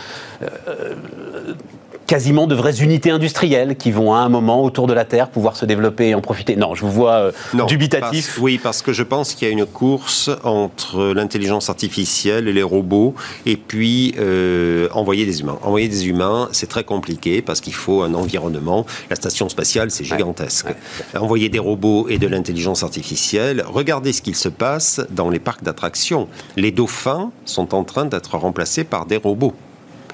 quasiment 2.08 2.48
de 2.48 2.56
vraies 2.56 2.82
unités 2.82 3.12
industrielles 3.12 3.76
qui 3.76 3.92
vont 3.92 4.14
à 4.14 4.20
un 4.20 4.30
moment 4.30 4.64
autour 4.64 4.88
de 4.88 4.94
la 4.94 5.06
Terre 5.06 5.30
pouvoir 5.30 5.56
se 5.56 5.66
développer 5.66 6.10
et 6.10 6.16
en 6.16 6.22
profiter. 6.22 6.56
Non, 6.56 6.76
je 6.76 6.82
vous 6.82 6.92
vois 6.92 7.14
euh, 7.14 7.32
dubitatif. 7.68 8.40
oui, 8.42 8.60
parce 8.62 8.82
que 8.82 8.94
je 8.94 9.04
pense 9.04 9.34
qu'il 9.34 9.48
y 9.48 9.52
a 9.52 9.54
une 9.54 9.66
course 9.66 10.30
entre 10.44 11.14
l'intelligence 11.14 11.70
artificielle 11.70 12.48
et 12.48 12.54
les 12.54 12.64
robots, 12.64 13.16
et 13.46 13.58
puis 13.58 14.16
euh, 14.20 14.88
envoyer 14.92 15.26
des 15.26 15.42
humains. 15.42 15.58
Envoyer 15.64 15.88
des 15.88 16.08
humains, 16.08 16.50
c'est 16.52 16.68
très 16.68 16.84
compliqué 16.84 17.42
parce 17.42 17.62
qu'il 17.62 17.74
faut 17.74 18.02
un 18.02 18.14
environnement. 18.14 18.86
La 19.10 19.16
station 19.16 19.50
spatiale, 19.50 19.92
c'est 19.92 20.04
gigantesque. 20.04 20.68
envoyer 21.16 21.50
des 21.50 21.60
robots 21.60 22.08
et 22.10 22.18
de 22.18 22.28
l'intelligence 22.28 22.84
artificielle, 22.84 23.64
regardez 23.68 24.14
ce 24.14 24.22
qu'il 24.22 24.36
se 24.36 24.50
passe 24.50 25.02
dans 25.10 25.30
les 25.30 25.40
parcs 25.40 25.64
d'attractions. 25.64 26.28
Les 26.58 26.72
dauphins 26.72 27.32
sont 27.46 27.74
en 27.74 27.84
train 27.84 28.06
d'être 28.06 28.38
remplacés 28.38 28.84
par 28.84 29.06
des 29.06 29.18
robots 29.18 29.54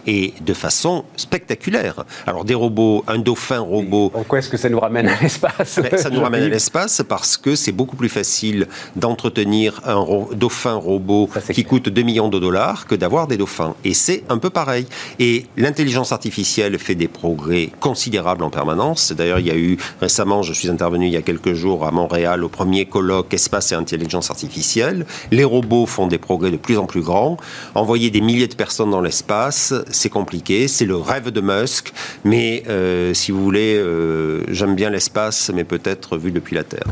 et 0.08 0.34
de 0.42 0.54
façon 0.54 1.06
spectaculaire. 1.16 2.06
Alors 2.26 2.46
des 2.46 2.56
robots, 2.56 3.04
un 3.08 3.18
dauphin 3.20 3.60
robot. 3.60 4.10
Pourquoi 4.10 4.40
est-ce 4.40 4.50
que 4.50 4.58
ça 4.58 4.70
nous 4.70 4.80
ramène 4.80 5.08
à 5.08 5.20
l'espace 5.22 5.80
ben, 5.80 5.98
Ça 5.98 6.10
nous 6.10 6.22
ramène 6.22 6.44
à 6.44 6.50
l'espace 6.50 7.02
parce 7.08 7.38
que 7.38 7.56
c'est 7.56 7.72
beaucoup 7.72 7.96
plus 7.96 8.10
facile 8.10 8.68
d'entretenir 8.96 9.82
un 9.86 10.06
dauphin 10.34 10.74
robot 10.74 11.30
qui 11.54 11.64
coûte 11.64 11.90
2 11.90 12.02
millions 12.02 12.30
de 12.30 12.40
dollars 12.40 12.88
que 12.88 12.96
d'avoir 12.96 13.28
des 13.28 13.38
dauphins. 13.38 13.76
Et 13.84 13.94
c'est 13.94 14.24
un 14.30 14.38
peu 14.38 14.50
pareil. 14.50 14.86
Et 15.20 15.46
l'intelligence 15.58 16.12
artificielle 16.12 16.78
fait 16.78 16.96
des 16.96 17.08
progrès 17.08 17.70
considérables 17.80 18.44
en 18.44 18.50
permanence. 18.50 19.12
D'ailleurs, 19.12 19.40
il 19.40 19.48
y 19.48 19.52
a 19.52 19.58
eu 19.58 19.78
récemment, 20.02 20.44
je 20.44 20.54
suis 20.54 20.70
intervenu 20.70 21.08
il 21.08 21.14
y 21.14 21.18
a 21.18 21.22
quelques 21.22 21.54
jours 21.54 21.86
à 21.86 21.92
Montréal 21.92 22.44
au 22.44 22.50
premier 22.50 22.86
colloque 22.86 23.34
espace 23.34 23.72
et 23.72 23.76
intelligence 23.76 24.30
artificielle. 24.30 25.06
Les 25.32 25.44
robots 25.44 25.86
font 25.86 26.08
des 26.08 26.18
progrès 26.18 26.52
de 26.52 26.58
plus 26.58 26.78
en 26.78 26.86
plus 26.86 27.02
grands. 27.02 27.38
Envoyer 27.76 28.10
des 28.10 28.22
milliers 28.22 28.48
de 28.48 28.56
personnes 28.56 28.92
dans 28.92 29.02
l'espace, 29.02 29.74
c'est 29.92 30.10
compliqué, 30.10 30.68
c'est 30.68 30.86
le 30.86 30.96
rêve 30.96 31.30
de 31.30 31.42
Musk, 31.42 31.94
mais 32.24 32.64
euh, 32.68 33.14
si 33.14 33.32
vous 33.32 33.44
voulez, 33.44 33.78
euh, 33.78 34.44
j'aime 34.50 34.76
bien 34.76 34.90
l'espace, 34.90 35.52
mais 35.54 35.64
peut-être 35.64 36.18
vu 36.18 36.32
depuis 36.32 36.56
la 36.56 36.64
Terre. 36.64 36.88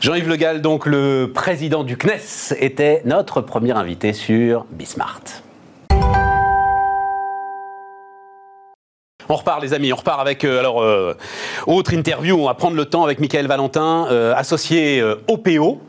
Jean-Yves 0.00 0.28
Le 0.28 0.36
Gall, 0.36 0.60
donc 0.60 0.86
le 0.86 1.30
président 1.32 1.84
du 1.84 1.96
CNES, 1.96 2.56
était 2.58 3.02
notre 3.04 3.40
premier 3.40 3.72
invité 3.72 4.12
sur 4.12 4.66
Bismart. 4.70 5.22
On 9.28 9.34
repart 9.34 9.60
les 9.60 9.74
amis, 9.74 9.92
on 9.92 9.96
repart 9.96 10.20
avec 10.20 10.44
euh, 10.44 10.60
alors 10.60 10.84
autre 11.66 11.92
interview, 11.92 12.36
on 12.36 12.46
va 12.46 12.54
prendre 12.54 12.76
le 12.76 12.84
temps 12.84 13.04
avec 13.04 13.18
Michael 13.18 13.46
Valentin, 13.46 14.04
associé 14.36 15.02
OPO 15.26 15.80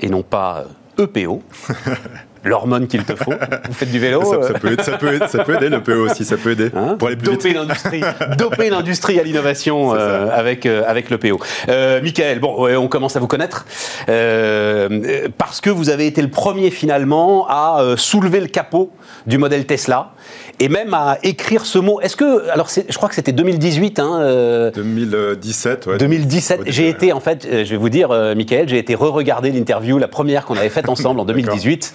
et 0.00 0.08
non 0.08 0.22
pas 0.22 0.64
EPO. 0.98 1.42
l'hormone 2.44 2.86
qu'il 2.86 3.04
te 3.04 3.14
faut. 3.14 3.32
Vous 3.32 3.74
faites 3.74 3.90
du 3.90 3.98
vélo 3.98 4.24
ça, 4.24 4.36
euh 4.36 4.52
peut, 4.52 4.76
ça, 4.82 4.98
peut, 4.98 5.18
ça, 5.28 5.44
peut, 5.44 5.56
aider 5.56 5.68
le 5.68 5.82
PO 5.82 6.10
aussi, 6.10 6.24
ça 6.24 6.36
peut 6.36 6.52
aider. 6.52 6.70
Hein 6.74 6.96
pour 6.98 7.08
aller 7.08 7.16
plus 7.16 7.28
doper 7.28 7.52
l'industrie, 7.52 8.02
doper 8.36 8.70
l'industrie 8.70 9.18
à 9.18 9.22
l'innovation 9.22 9.94
euh, 9.94 10.28
avec 10.32 10.66
euh, 10.66 10.82
avec 10.86 11.10
le 11.10 11.18
PO. 11.18 11.38
Euh, 11.68 12.00
Michael, 12.02 12.40
bon, 12.40 12.68
on 12.76 12.88
commence 12.88 13.16
à 13.16 13.20
vous 13.20 13.26
connaître 13.26 13.66
parce 14.06 15.60
que 15.60 15.70
vous 15.70 15.90
avez 15.90 16.06
été 16.06 16.22
le 16.22 16.30
premier 16.30 16.70
finalement 16.70 17.46
à 17.48 17.94
soulever 17.96 18.40
le 18.40 18.46
capot 18.46 18.92
du 19.26 19.38
modèle 19.38 19.66
Tesla 19.66 20.12
et 20.60 20.68
même 20.68 20.94
à 20.94 21.18
écrire 21.22 21.64
ce 21.64 21.78
mot. 21.78 22.00
Est-ce 22.00 22.16
que, 22.16 22.48
alors 22.50 22.68
je 22.68 22.96
crois 22.96 23.08
que 23.08 23.14
c'était 23.14 23.32
2018. 23.32 23.98
Hein, 23.98 24.70
2017, 24.74 25.86
ouais. 25.86 25.98
2017. 25.98 26.60
J'ai 26.66 26.88
été, 26.88 27.12
en 27.12 27.20
fait, 27.20 27.46
je 27.50 27.70
vais 27.70 27.76
vous 27.76 27.88
dire, 27.88 28.10
Michael, 28.36 28.68
j'ai 28.68 28.78
été 28.78 28.94
re-regarder 28.94 29.50
l'interview, 29.50 29.98
la 29.98 30.08
première 30.08 30.44
qu'on 30.44 30.56
avait 30.56 30.68
faite 30.68 30.88
ensemble 30.88 31.20
en 31.20 31.24
2018. 31.26 31.94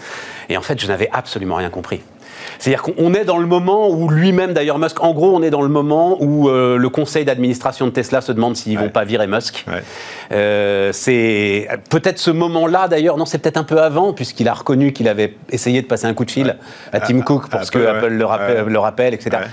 Et 0.49 0.57
en 0.57 0.61
fait, 0.61 0.79
je 0.79 0.87
n'avais 0.87 1.09
absolument 1.11 1.55
rien 1.55 1.69
compris. 1.69 2.01
C'est-à-dire 2.59 2.81
qu'on 2.81 3.13
est 3.13 3.25
dans 3.25 3.37
le 3.37 3.45
moment 3.45 3.89
où 3.89 4.09
lui-même, 4.09 4.53
d'ailleurs, 4.53 4.79
Musk, 4.79 5.03
en 5.03 5.13
gros, 5.13 5.35
on 5.35 5.41
est 5.41 5.49
dans 5.49 5.61
le 5.61 5.69
moment 5.69 6.17
où 6.19 6.49
euh, 6.49 6.77
le 6.77 6.89
conseil 6.89 7.25
d'administration 7.25 7.85
de 7.85 7.91
Tesla 7.91 8.21
se 8.21 8.31
demande 8.31 8.55
s'ils 8.55 8.73
ne 8.73 8.79
vont 8.79 8.89
pas 8.89 9.03
virer 9.03 9.27
Musk. 9.27 9.65
Euh, 10.31 10.91
c'est 10.93 11.67
peut-être 11.89 12.19
ce 12.19 12.31
moment-là, 12.31 12.87
d'ailleurs, 12.87 13.17
non, 13.17 13.25
c'est 13.25 13.37
peut-être 13.37 13.57
un 13.57 13.63
peu 13.63 13.81
avant, 13.81 14.13
puisqu'il 14.13 14.47
a 14.47 14.53
reconnu 14.53 14.93
qu'il 14.93 15.07
avait 15.07 15.35
essayé 15.51 15.81
de 15.81 15.87
passer 15.87 16.05
un 16.05 16.13
coup 16.13 16.25
de 16.25 16.31
fil 16.31 16.57
à 16.91 16.99
Tim 16.99 17.19
ah, 17.19 17.23
Cook 17.23 17.49
pour 17.49 17.61
que 17.69 17.85
Apple 17.85 18.13
le, 18.13 18.25
rappelle, 18.25 18.65
le 18.65 18.79
rappelle 18.79 19.13
etc. 19.13 19.43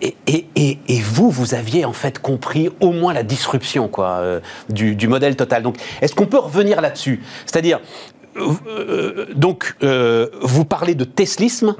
et, 0.00 0.16
et, 0.26 0.78
et, 0.88 1.00
vous, 1.00 1.30
vous 1.30 1.54
aviez 1.54 1.84
en 1.84 1.92
fait 1.92 2.18
compris 2.18 2.70
au 2.80 2.92
moins 2.92 3.12
la 3.12 3.22
disruption 3.22 3.88
quoi, 3.88 4.18
euh, 4.20 4.40
du, 4.68 4.96
du, 4.96 5.08
modèle 5.08 5.36
total. 5.36 5.62
Donc, 5.62 5.76
est-ce 6.00 6.14
qu'on 6.14 6.26
peut 6.26 6.38
revenir 6.38 6.80
là-dessus? 6.80 7.22
C'est-à-dire, 7.44 7.80
donc, 9.34 9.74
euh, 9.82 10.28
vous 10.42 10.64
parlez 10.64 10.94
de 10.94 11.04
teslisme. 11.04 11.74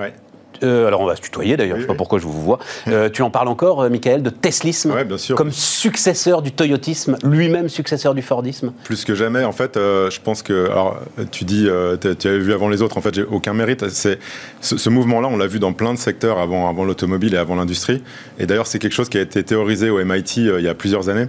Euh, 0.62 0.86
alors 0.86 1.00
on 1.00 1.06
va 1.06 1.16
se 1.16 1.20
tutoyer 1.20 1.56
d'ailleurs, 1.56 1.76
je 1.76 1.82
ne 1.82 1.86
sais 1.86 1.92
pas 1.92 1.94
pourquoi 1.94 2.18
je 2.18 2.24
vous 2.24 2.42
vois. 2.42 2.58
tu 3.12 3.22
en 3.22 3.30
parles 3.30 3.48
encore, 3.48 3.88
Michael, 3.90 4.22
de 4.22 4.30
teslisme 4.30 4.94
comme 5.34 5.52
successeur 5.52 6.42
du 6.42 6.52
toyotisme, 6.52 7.16
lui-même 7.24 7.68
successeur 7.68 8.14
du 8.14 8.22
fordisme? 8.22 8.72
Plus 8.84 9.04
que 9.04 9.14
jamais, 9.14 9.44
en 9.44 9.52
fait, 9.52 9.74
je 9.74 10.20
pense 10.20 10.42
que. 10.42 10.66
Alors, 10.70 11.00
tu 11.30 11.44
dis, 11.44 11.68
tu 12.00 12.28
avais 12.28 12.38
vu 12.38 12.52
avant 12.52 12.68
les 12.68 12.82
autres, 12.82 12.98
en 12.98 13.00
fait, 13.00 13.14
j'ai 13.14 13.24
aucun 13.24 13.54
mérite. 13.54 13.88
C'est, 13.88 14.18
ce, 14.60 14.88
mouvement-là, 14.88 15.28
on 15.28 15.36
l'a 15.36 15.46
vu 15.46 15.58
dans 15.58 15.72
plein 15.72 15.94
de 15.94 15.98
secteurs 15.98 16.38
avant, 16.38 16.68
avant 16.68 16.84
l'automobile 16.84 17.34
et 17.34 17.38
avant 17.38 17.56
l'industrie. 17.56 18.02
Et 18.38 18.46
d'ailleurs, 18.46 18.66
c'est 18.66 18.78
quelque 18.78 18.94
chose 18.94 19.08
qui 19.08 19.18
a 19.18 19.22
été 19.22 19.42
théorisé 19.42 19.90
au 19.90 20.02
MIT 20.04 20.36
il 20.36 20.60
y 20.60 20.68
a 20.68 20.74
plusieurs 20.74 21.08
années 21.08 21.26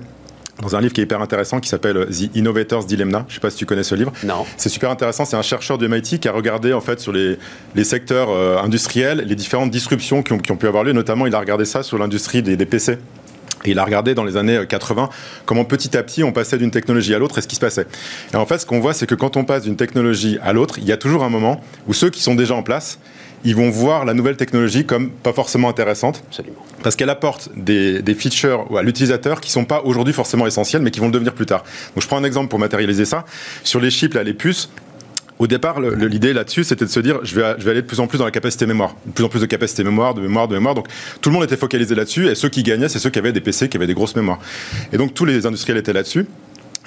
dans 0.61 0.75
un 0.75 0.81
livre 0.81 0.93
qui 0.93 1.01
est 1.01 1.03
hyper 1.03 1.21
intéressant 1.21 1.59
qui 1.59 1.69
s'appelle 1.69 2.07
The 2.07 2.35
Innovator's 2.35 2.85
Dilemma. 2.85 3.25
Je 3.27 3.33
ne 3.33 3.35
sais 3.35 3.39
pas 3.39 3.49
si 3.49 3.57
tu 3.57 3.65
connais 3.65 3.83
ce 3.83 3.95
livre. 3.95 4.11
Non. 4.23 4.45
C'est 4.57 4.69
super 4.69 4.89
intéressant. 4.89 5.25
C'est 5.25 5.35
un 5.35 5.41
chercheur 5.41 5.77
de 5.77 5.87
MIT 5.87 6.19
qui 6.19 6.27
a 6.27 6.31
regardé 6.31 6.73
en 6.73 6.81
fait 6.81 6.99
sur 6.99 7.11
les, 7.11 7.37
les 7.75 7.83
secteurs 7.83 8.29
euh, 8.29 8.57
industriels 8.57 9.23
les 9.27 9.35
différentes 9.35 9.71
disruptions 9.71 10.23
qui 10.23 10.33
ont, 10.33 10.39
qui 10.39 10.51
ont, 10.51 10.57
pu 10.57 10.67
avoir 10.67 10.83
lieu. 10.83 10.93
Notamment, 10.93 11.27
il 11.27 11.35
a 11.35 11.39
regardé 11.39 11.65
ça 11.65 11.83
sur 11.83 11.97
l'industrie 11.97 12.41
des, 12.41 12.57
des, 12.57 12.65
PC. 12.65 12.97
Et 13.65 13.71
il 13.71 13.79
a 13.79 13.85
regardé 13.85 14.15
dans 14.15 14.23
les 14.23 14.37
années 14.37 14.61
80 14.67 15.03
euh, 15.03 15.07
comment 15.45 15.65
petit 15.65 15.97
à 15.97 16.03
petit 16.03 16.23
on 16.23 16.31
passait 16.31 16.57
d'une 16.57 16.71
technologie 16.71 17.13
à 17.13 17.19
l'autre 17.19 17.37
et 17.37 17.41
ce 17.41 17.47
qui 17.47 17.55
se 17.55 17.59
passait. 17.59 17.87
Et 18.33 18.35
en 18.35 18.45
fait, 18.45 18.59
ce 18.59 18.65
qu'on 18.65 18.79
voit, 18.79 18.93
c'est 18.93 19.07
que 19.07 19.15
quand 19.15 19.37
on 19.37 19.45
passe 19.45 19.63
d'une 19.63 19.75
technologie 19.75 20.37
à 20.43 20.53
l'autre, 20.53 20.79
il 20.79 20.85
y 20.85 20.91
a 20.91 20.97
toujours 20.97 21.23
un 21.23 21.29
moment 21.29 21.61
où 21.87 21.93
ceux 21.93 22.09
qui 22.09 22.21
sont 22.21 22.35
déjà 22.35 22.55
en 22.55 22.63
place, 22.63 22.99
ils 23.43 23.55
vont 23.55 23.69
voir 23.69 24.05
la 24.05 24.13
nouvelle 24.13 24.37
technologie 24.37 24.85
comme 24.85 25.09
pas 25.09 25.33
forcément 25.33 25.69
intéressante. 25.69 26.23
Absolument. 26.27 26.57
Parce 26.83 26.95
qu'elle 26.95 27.09
apporte 27.09 27.49
des, 27.55 28.01
des, 28.01 28.13
features 28.13 28.67
à 28.77 28.81
l'utilisateur 28.81 29.41
qui 29.41 29.51
sont 29.51 29.65
pas 29.65 29.81
aujourd'hui 29.83 30.13
forcément 30.13 30.47
essentiels, 30.47 30.81
mais 30.81 30.91
qui 30.91 30.99
vont 30.99 31.07
le 31.07 31.11
devenir 31.11 31.33
plus 31.33 31.45
tard. 31.45 31.63
Donc 31.95 32.03
je 32.03 32.07
prends 32.07 32.17
un 32.17 32.23
exemple 32.23 32.49
pour 32.49 32.59
matérialiser 32.59 33.05
ça. 33.05 33.25
Sur 33.63 33.79
les 33.79 33.89
chips, 33.89 34.13
là, 34.13 34.23
les 34.23 34.33
puces, 34.33 34.69
au 35.39 35.45
départ, 35.45 35.79
l'idée 35.79 36.33
là-dessus, 36.33 36.63
c'était 36.63 36.85
de 36.85 36.89
se 36.89 36.99
dire, 36.99 37.19
je 37.23 37.35
vais, 37.35 37.55
je 37.59 37.63
vais 37.63 37.71
aller 37.71 37.81
de 37.81 37.87
plus 37.87 37.99
en 37.99 38.07
plus 38.07 38.17
dans 38.17 38.25
la 38.25 38.31
capacité 38.31 38.65
mémoire, 38.65 38.95
de 39.05 39.11
plus 39.11 39.23
en 39.23 39.29
plus 39.29 39.39
de 39.39 39.45
capacité 39.45 39.83
mémoire, 39.83 40.15
de 40.15 40.21
mémoire, 40.21 40.47
de 40.47 40.55
mémoire. 40.55 40.73
Donc, 40.73 40.87
tout 41.21 41.29
le 41.29 41.35
monde 41.35 41.43
était 41.43 41.57
focalisé 41.57 41.93
là-dessus, 41.93 42.27
et 42.27 42.35
ceux 42.35 42.49
qui 42.49 42.63
gagnaient, 42.63 42.89
c'est 42.89 42.99
ceux 42.99 43.11
qui 43.11 43.19
avaient 43.19 43.33
des 43.33 43.41
PC, 43.41 43.69
qui 43.69 43.77
avaient 43.77 43.87
des 43.87 43.93
grosses 43.93 44.15
mémoires. 44.15 44.39
Et 44.91 44.97
donc, 44.97 45.13
tous 45.13 45.25
les 45.25 45.45
industriels 45.45 45.77
étaient 45.77 45.93
là-dessus. 45.93 46.25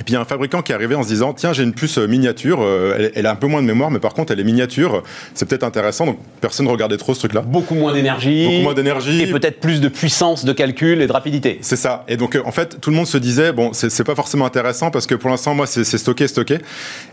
Et 0.00 0.02
puis 0.02 0.12
il 0.12 0.14
y 0.14 0.16
a 0.16 0.20
un 0.22 0.24
fabricant 0.24 0.62
qui 0.62 0.72
est 0.72 0.74
arrivé 0.74 0.94
en 0.94 1.02
se 1.02 1.08
disant 1.08 1.34
tiens 1.34 1.52
j'ai 1.52 1.62
une 1.62 1.74
puce 1.74 1.98
euh, 1.98 2.06
miniature, 2.06 2.60
euh, 2.62 3.10
elle, 3.14 3.26
a 3.26 3.32
un 3.32 3.36
peu 3.36 3.46
moins 3.46 3.60
de 3.60 3.66
mémoire 3.66 3.90
mais 3.90 3.98
par 3.98 4.14
contre 4.14 4.32
elle 4.32 4.40
est 4.40 4.44
miniature, 4.44 5.02
c'est 5.34 5.46
peut-être 5.46 5.62
intéressant 5.62 6.06
donc 6.06 6.18
personne 6.40 6.64
ne 6.64 6.70
regardait 6.70 6.96
trop 6.96 7.12
ce 7.12 7.18
truc-là. 7.18 7.42
Beaucoup 7.42 7.74
moins 7.74 7.92
d'énergie. 7.92 8.46
Beaucoup 8.46 8.62
moins 8.62 8.74
d'énergie. 8.74 9.20
Et 9.20 9.26
peut-être 9.26 9.60
plus 9.60 9.82
de 9.82 9.88
puissance 9.88 10.46
de 10.46 10.54
calcul 10.54 11.02
et 11.02 11.06
de 11.06 11.12
rapidité. 11.12 11.58
C'est 11.60 11.76
ça. 11.76 12.04
Et 12.08 12.16
donc 12.16 12.34
euh, 12.34 12.42
en 12.46 12.50
fait 12.50 12.80
tout 12.80 12.88
le 12.88 12.96
monde 12.96 13.06
se 13.06 13.18
disait 13.18 13.52
bon 13.52 13.72
c'est 13.74 14.04
pas 14.04 14.14
forcément 14.14 14.46
intéressant 14.46 14.90
parce 14.90 15.06
que 15.06 15.14
pour 15.14 15.28
l'instant 15.28 15.54
moi 15.54 15.66
c'est 15.66 15.84
stocké 15.84 16.26
stocké. 16.28 16.58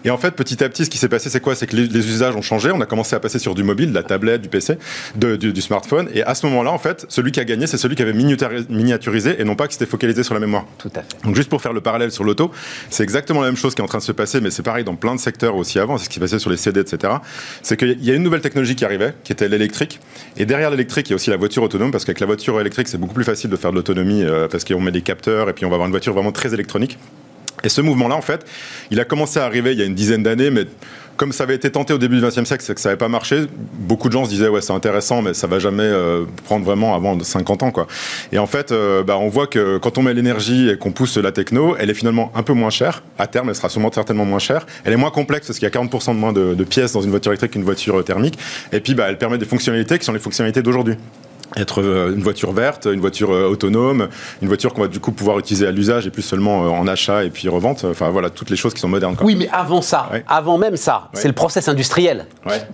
Et 0.06 0.10
en 0.10 0.18
fait 0.18 0.32
petit 0.32 0.64
à 0.64 0.70
petit 0.70 0.86
ce 0.86 0.90
qui 0.90 0.98
s'est 0.98 1.10
passé 1.10 1.30
c'est 1.30 1.42
quoi? 1.42 1.56
C'est 1.56 1.68
que 1.68 1.76
les, 1.76 2.08
usages 2.10 2.38
ont 2.38 2.42
changé. 2.42 2.72
On 2.72 2.80
a 2.80 2.86
commencé 2.86 3.18
à 3.18 3.20
passer 3.20 3.38
sur 3.38 3.54
du 3.54 3.64
mobile, 3.64 3.90
de 3.90 3.96
la 3.96 4.04
tablette, 4.04 4.44
du 4.44 4.48
PC, 4.48 4.78
du, 5.16 5.62
smartphone. 5.62 6.08
Et 6.14 6.24
à 6.24 6.36
ce 6.36 6.46
moment-là 6.46 6.72
en 6.72 6.78
fait 6.78 7.06
celui 7.10 7.34
qui 7.34 7.42
a 7.42 7.44
gagné 7.44 7.68
c'est 7.68 7.78
celui 7.78 7.98
qui 7.98 8.02
avait 8.02 8.14
miniaturisé 8.14 9.36
et 9.42 9.44
non 9.44 9.56
pas 9.56 9.68
qui 9.68 9.74
s'était 9.74 9.86
focalisé 9.86 10.24
sur 10.24 10.36
la 10.36 10.40
mémoire. 10.40 10.66
Tout 10.78 10.92
à 10.96 11.02
fait. 11.02 11.26
Donc 11.26 11.36
juste 11.36 11.50
pour 11.50 11.62
faire 11.62 11.74
le 11.74 11.82
parallèle 11.82 12.14
sur 12.14 12.24
l'auto, 12.24 12.50
c'est 12.90 13.04
exactement 13.04 13.42
la 13.42 13.48
même 13.48 13.58
chose 13.58 13.76
qui 13.76 13.82
est 13.82 13.84
en 13.84 13.88
train 13.88 13.98
de 13.98 14.04
se 14.04 14.12
passer, 14.12 14.42
mais 14.42 14.52
c'est 14.52 14.64
pareil 14.64 14.84
dans 14.84 14.96
plein 14.96 15.16
de 15.16 15.20
secteurs 15.20 15.56
aussi 15.56 15.80
avant, 15.80 15.98
c'est 15.98 16.06
ce 16.06 16.10
qui 16.10 16.20
passait 16.20 16.40
sur 16.40 16.50
les 16.50 16.58
CD, 16.58 16.80
etc. 16.80 17.14
C'est 17.62 17.78
qu'il 17.78 18.04
y 18.04 18.12
a 18.12 18.14
une 18.14 18.24
nouvelle 18.24 18.42
technologie 18.42 18.76
qui 18.76 18.86
arrivait, 18.86 19.14
qui 19.24 19.32
était 19.32 19.50
l'électrique. 19.50 20.00
Et 20.38 20.46
derrière 20.46 20.72
l'électrique, 20.72 21.08
il 21.10 21.12
y 21.12 21.14
a 21.14 21.16
aussi 21.16 21.30
la 21.30 21.38
voiture 21.38 21.64
autonome, 21.64 21.92
parce 21.92 22.06
qu'avec 22.06 22.20
la 22.20 22.26
voiture 22.26 22.60
électrique, 22.60 22.88
c'est 22.88 22.98
beaucoup 22.98 23.16
plus 23.16 23.24
facile 23.24 23.50
de 23.50 23.56
faire 23.56 23.72
de 23.72 23.76
l'autonomie, 23.76 24.24
euh, 24.24 24.48
parce 24.48 24.64
qu'on 24.64 24.82
met 24.82 24.92
des 24.92 25.02
capteurs, 25.02 25.50
et 25.50 25.54
puis 25.54 25.66
on 25.66 25.70
va 25.70 25.76
avoir 25.76 25.88
une 25.88 25.94
voiture 25.94 26.14
vraiment 26.14 26.32
très 26.32 26.54
électronique. 26.54 26.98
Et 27.68 27.70
ce 27.70 27.82
mouvement-là, 27.82 28.16
en 28.16 28.22
fait, 28.22 28.46
il 28.92 29.00
a 29.02 29.04
commencé 29.04 29.40
à 29.40 29.44
arriver 29.44 29.74
il 29.74 29.78
y 29.78 29.82
a 29.82 29.86
une 29.86 29.94
dizaine 29.94 30.24
d'années, 30.24 30.52
mais 30.52 30.68
comme 31.18 31.34
ça 31.34 31.44
avait 31.44 31.56
été 31.56 31.70
tenté 31.70 31.92
au 31.92 31.98
début 31.98 32.16
du 32.16 32.26
XXe 32.26 32.46
siècle, 32.46 32.64
c'est 32.66 32.74
que 32.74 32.80
ça 32.80 32.88
n'avait 32.88 32.98
pas 32.98 33.10
marché. 33.10 33.44
Beaucoup 33.74 34.08
de 34.08 34.14
gens 34.14 34.24
se 34.24 34.30
disaient 34.30 34.48
ouais 34.48 34.62
c'est 34.62 34.72
intéressant, 34.72 35.22
mais 35.22 35.34
ça 35.34 35.48
va 35.48 35.60
jamais 35.60 35.84
euh, 35.84 36.24
prendre 36.46 36.64
vraiment 36.64 36.96
avant 36.96 37.22
50 37.22 37.64
ans 37.64 37.72
quoi. 37.72 37.88
Et 38.32 38.38
en 38.38 38.48
fait, 38.48 38.72
euh, 38.72 39.04
bah, 39.04 39.18
on 39.18 39.28
voit 39.28 39.48
que 39.48 39.80
quand 39.80 39.98
on 39.98 40.04
met 40.04 40.14
l'énergie 40.14 40.70
et 40.70 40.78
qu'on 40.78 40.94
pousse 40.94 41.18
la 41.18 41.34
techno, 41.34 41.76
elle 41.78 41.90
est 41.90 41.94
finalement 41.94 42.32
un 42.36 42.44
peu 42.44 42.54
moins 42.54 42.70
chère. 42.70 43.04
À 43.20 43.28
terme, 43.28 43.50
elle 43.50 43.56
sera 43.56 43.68
sûrement 43.68 43.92
certainement 43.92 44.24
moins 44.24 44.40
chère. 44.40 44.66
Elle 44.86 44.94
est 44.94 44.98
moins 44.98 45.12
complexe 45.12 45.48
parce 45.48 45.60
qu'il 45.60 45.68
y 45.68 45.72
a 45.78 45.78
40% 45.78 46.14
de 46.14 46.20
moins 46.20 46.32
de, 46.32 46.64
pièces 46.64 46.94
dans 46.94 47.02
une 47.02 47.10
voiture 47.10 47.34
électrique 47.34 47.52
qu'une 47.52 47.66
voiture 47.66 48.02
thermique. 48.06 48.40
Et 48.72 48.80
puis 48.80 48.96
bah, 48.96 49.08
elle 49.10 49.18
permet 49.18 49.38
des 49.38 49.46
fonctionnalités 49.46 50.00
qui 50.00 50.06
sont 50.06 50.14
les 50.14 50.20
fonctionnalités 50.20 50.62
d'aujourd'hui 50.62 50.96
être 51.56 51.82
euh, 51.82 52.14
une 52.14 52.22
voiture 52.22 52.52
verte, 52.52 52.86
une 52.86 53.00
voiture 53.00 53.32
euh, 53.32 53.50
autonome, 53.50 54.10
une 54.42 54.48
voiture 54.48 54.74
qu'on 54.74 54.82
va 54.82 54.88
du 54.88 55.00
coup 55.00 55.12
pouvoir 55.12 55.40
utiliser 55.40 55.68
à 55.68 55.72
l'usage 55.72 56.06
et 56.08 56.10
plus 56.10 56.22
seulement 56.22 56.66
euh, 56.66 56.70
en 56.70 56.88
achat 56.88 57.24
et 57.24 57.30
puis 57.30 57.48
revente. 57.48 57.86
Enfin 57.86 58.10
voilà, 58.10 58.30
toutes 58.30 58.50
les 58.50 58.56
choses 58.56 58.74
qui 58.74 58.82
sont 58.82 58.90
modernes. 58.90 59.16
Oui, 59.22 59.36
mais 59.36 59.50
avant 59.52 59.82
ça, 59.82 60.10
avant 60.28 60.58
même 60.58 60.78
ça, 60.78 61.10
c'est 61.14 61.28
le 61.28 61.34
process 61.34 61.68
industriel 61.68 62.26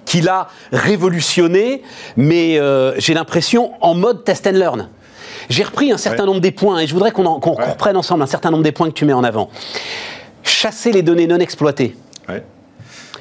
qui 0.05 0.21
l'a 0.21 0.47
révolutionné, 0.71 1.82
mais 2.17 2.59
j'ai 2.97 3.13
l'impression 3.13 3.71
en 3.82 3.93
mode 3.93 4.24
test 4.24 4.47
and 4.47 4.51
learn. 4.51 4.89
J'ai 5.49 5.63
repris 5.63 5.91
un 5.91 5.97
certain 5.97 6.26
nombre 6.26 6.39
des 6.39 6.51
points 6.51 6.80
et 6.80 6.88
je 6.88 6.93
voudrais 6.93 7.11
qu'on 7.11 7.39
reprenne 7.39 7.97
ensemble 7.97 8.24
un 8.24 8.28
certain 8.28 8.51
nombre 8.51 8.63
des 8.63 8.71
points 8.71 8.89
que 8.89 8.95
tu 8.95 9.05
mets 9.05 9.13
en 9.13 9.24
avant. 9.24 9.49
Chasser 10.43 10.91
les 10.91 11.01
données 11.01 11.28
non 11.28 11.39
exploitées 11.39 11.95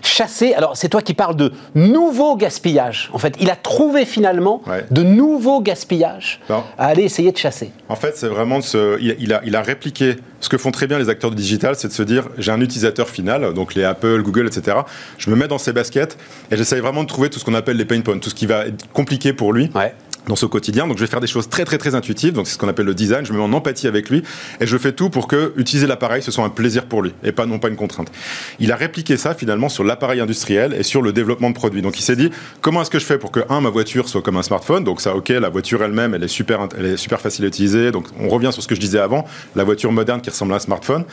chasser. 0.07 0.55
Alors, 0.55 0.76
c'est 0.76 0.88
toi 0.88 1.03
qui 1.03 1.14
parles 1.14 1.36
de 1.36 1.53
nouveau 1.74 2.36
gaspillage. 2.36 3.11
En 3.12 3.18
fait, 3.18 3.36
il 3.40 3.50
a 3.50 3.57
trouvé 3.57 4.05
finalement 4.05 4.62
de 4.90 5.03
nouveaux 5.03 5.61
gaspillages 5.61 6.40
à 6.48 6.86
aller 6.86 7.03
essayer 7.03 7.32
de 7.32 7.36
chasser. 7.36 7.70
En 7.88 7.96
fait, 7.96 8.16
c'est 8.16 8.28
vraiment 8.28 8.61
ce, 8.61 9.00
il, 9.00 9.32
a, 9.32 9.40
il 9.44 9.57
a 9.57 9.62
répliqué 9.62 10.16
ce 10.40 10.48
que 10.48 10.59
font 10.59 10.72
très 10.72 10.86
bien 10.86 10.98
les 10.98 11.09
acteurs 11.09 11.30
du 11.30 11.36
digital, 11.36 11.76
c'est 11.76 11.88
de 11.88 11.92
se 11.92 12.03
dire 12.03 12.28
j'ai 12.36 12.50
un 12.50 12.61
utilisateur 12.61 13.09
final, 13.09 13.55
donc 13.55 13.74
les 13.74 13.84
Apple, 13.84 14.22
Google, 14.22 14.46
etc. 14.48 14.78
Je 15.18 15.30
me 15.30 15.36
mets 15.36 15.46
dans 15.46 15.59
ses 15.59 15.72
baskets 15.72 16.18
et 16.50 16.57
j'essaye 16.57 16.80
vraiment 16.80 17.05
de 17.05 17.09
trouver 17.09 17.30
tout 17.30 17.38
ce 17.38 17.44
qu'on 17.44 17.55
appelle 17.55 17.76
les 17.76 17.84
pain 17.84 18.00
points, 18.00 18.18
tout 18.18 18.30
ce 18.30 18.34
qui 18.34 18.46
va 18.46 18.66
être 18.66 18.90
compliqué 18.92 19.32
pour 19.32 19.53
lui. 19.53 19.70
Ouais 19.74 19.94
dans 20.26 20.36
ce 20.36 20.46
quotidien. 20.46 20.86
Donc 20.86 20.98
je 20.98 21.02
vais 21.02 21.10
faire 21.10 21.20
des 21.20 21.26
choses 21.26 21.48
très 21.48 21.64
très 21.64 21.78
très 21.78 21.94
intuitives. 21.94 22.32
Donc 22.32 22.46
c'est 22.46 22.54
ce 22.54 22.58
qu'on 22.58 22.68
appelle 22.68 22.86
le 22.86 22.94
design. 22.94 23.24
Je 23.24 23.32
me 23.32 23.38
mets 23.38 23.44
en 23.44 23.52
empathie 23.52 23.86
avec 23.86 24.10
lui 24.10 24.22
et 24.60 24.66
je 24.66 24.78
fais 24.78 24.92
tout 24.92 25.10
pour 25.10 25.26
que 25.26 25.52
utiliser 25.56 25.86
l'appareil 25.86 26.22
ce 26.22 26.30
soit 26.30 26.44
un 26.44 26.48
plaisir 26.48 26.86
pour 26.86 27.02
lui 27.02 27.12
et 27.24 27.32
pas 27.32 27.46
non 27.46 27.58
pas 27.58 27.68
une 27.68 27.76
contrainte. 27.76 28.10
Il 28.58 28.72
a 28.72 28.76
répliqué 28.76 29.16
ça 29.16 29.34
finalement 29.34 29.68
sur 29.68 29.84
l'appareil 29.84 30.20
industriel 30.20 30.74
et 30.74 30.82
sur 30.82 31.02
le 31.02 31.12
développement 31.12 31.50
de 31.50 31.54
produits. 31.54 31.82
Donc 31.82 31.98
il 31.98 32.02
s'est 32.02 32.16
dit 32.16 32.30
comment 32.60 32.82
est-ce 32.82 32.90
que 32.90 32.98
je 32.98 33.06
fais 33.06 33.18
pour 33.18 33.32
que 33.32 33.40
un 33.48 33.60
ma 33.60 33.70
voiture 33.70 34.08
soit 34.08 34.22
comme 34.22 34.36
un 34.36 34.42
smartphone? 34.42 34.84
Donc 34.84 35.00
ça 35.00 35.14
ok 35.16 35.30
la 35.30 35.48
voiture 35.48 35.82
elle-même 35.82 36.14
elle 36.14 36.22
est 36.22 36.28
super 36.28 36.68
elle 36.78 36.86
est 36.86 36.96
super 36.96 37.20
facile 37.20 37.44
à 37.44 37.48
utiliser. 37.48 37.90
Donc 37.90 38.06
on 38.18 38.28
revient 38.28 38.50
sur 38.52 38.62
ce 38.62 38.68
que 38.68 38.74
je 38.74 38.80
disais 38.80 38.98
avant 38.98 39.26
la 39.56 39.64
voiture 39.64 39.92
moderne 39.92 40.20
qui 40.20 40.30
ressemble 40.30 40.52
à 40.52 40.56
un 40.56 40.60
smartphone. 40.60 41.04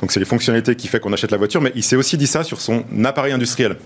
Donc 0.00 0.12
c'est 0.12 0.20
les 0.20 0.26
fonctionnalités 0.26 0.74
qui 0.76 0.88
fait 0.88 1.00
qu'on 1.00 1.12
achète 1.12 1.30
la 1.30 1.38
voiture. 1.38 1.60
Mais 1.60 1.72
il 1.74 1.82
s'est 1.82 1.96
aussi 1.96 2.16
dit 2.16 2.26
ça 2.26 2.42
sur 2.44 2.60
son 2.60 2.84
appareil 3.04 3.32
industriel. 3.32 3.76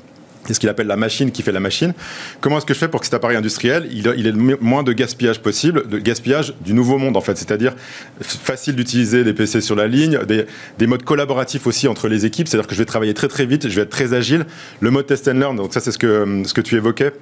C'est 0.47 0.55
ce 0.55 0.61
qu'il 0.61 0.69
appelle 0.69 0.87
la 0.87 0.97
machine 0.97 1.31
qui 1.31 1.43
fait 1.43 1.53
la 1.53 1.61
machine. 1.61 1.93
Comment 2.41 2.59
est-ce 2.59 2.67
que 2.67 2.75
je 2.75 2.79
fais 2.79 2.89
pour 2.89 3.01
que 3.01 3.07
cet 3.07 3.15
appareil 3.15 3.37
industriel, 3.37 3.89
il, 3.91 4.07
ait 4.07 4.33
le 4.33 4.59
moins 4.61 4.83
de 4.83 4.93
gaspillage 4.93 5.41
possible, 5.41 5.89
de 5.89 5.99
gaspillage 5.99 6.55
du 6.63 6.73
nouveau 6.73 6.99
monde 6.99 7.17
en 7.17 7.21
fait, 7.21 7.37
c'est-à-dire 7.37 7.75
facile 8.21 8.75
d'utiliser 8.75 9.23
des 9.23 9.35
PC 9.35 9.61
sur 9.61 9.77
la 9.77 9.87
ligne, 9.87 10.19
des, 10.27 10.87
modes 10.87 11.05
collaboratifs 11.05 11.67
aussi 11.67 11.89
entre 11.89 12.09
les 12.09 12.27
équipes, 12.27 12.49
c'est-à-dire 12.49 12.67
que 12.67 12.75
je 12.75 12.81
vais 12.81 12.87
travailler 12.87 13.15
très 13.15 13.29
très 13.29 13.47
vite, 13.47 13.69
je 13.69 13.77
vais 13.77 13.83
être 13.83 13.91
très 13.91 14.15
agile. 14.15 14.47
Le 14.81 14.91
mode 14.91 15.07
test 15.07 15.29
and 15.29 15.35
learn, 15.35 15.57
donc 15.57 15.73
ça 15.75 15.81
c'est 15.81 15.93
ce 15.93 15.99
que, 15.99 16.43
ce 16.45 16.55
que 16.55 16.61
tu 16.61 16.77
évoquais, 16.77 17.13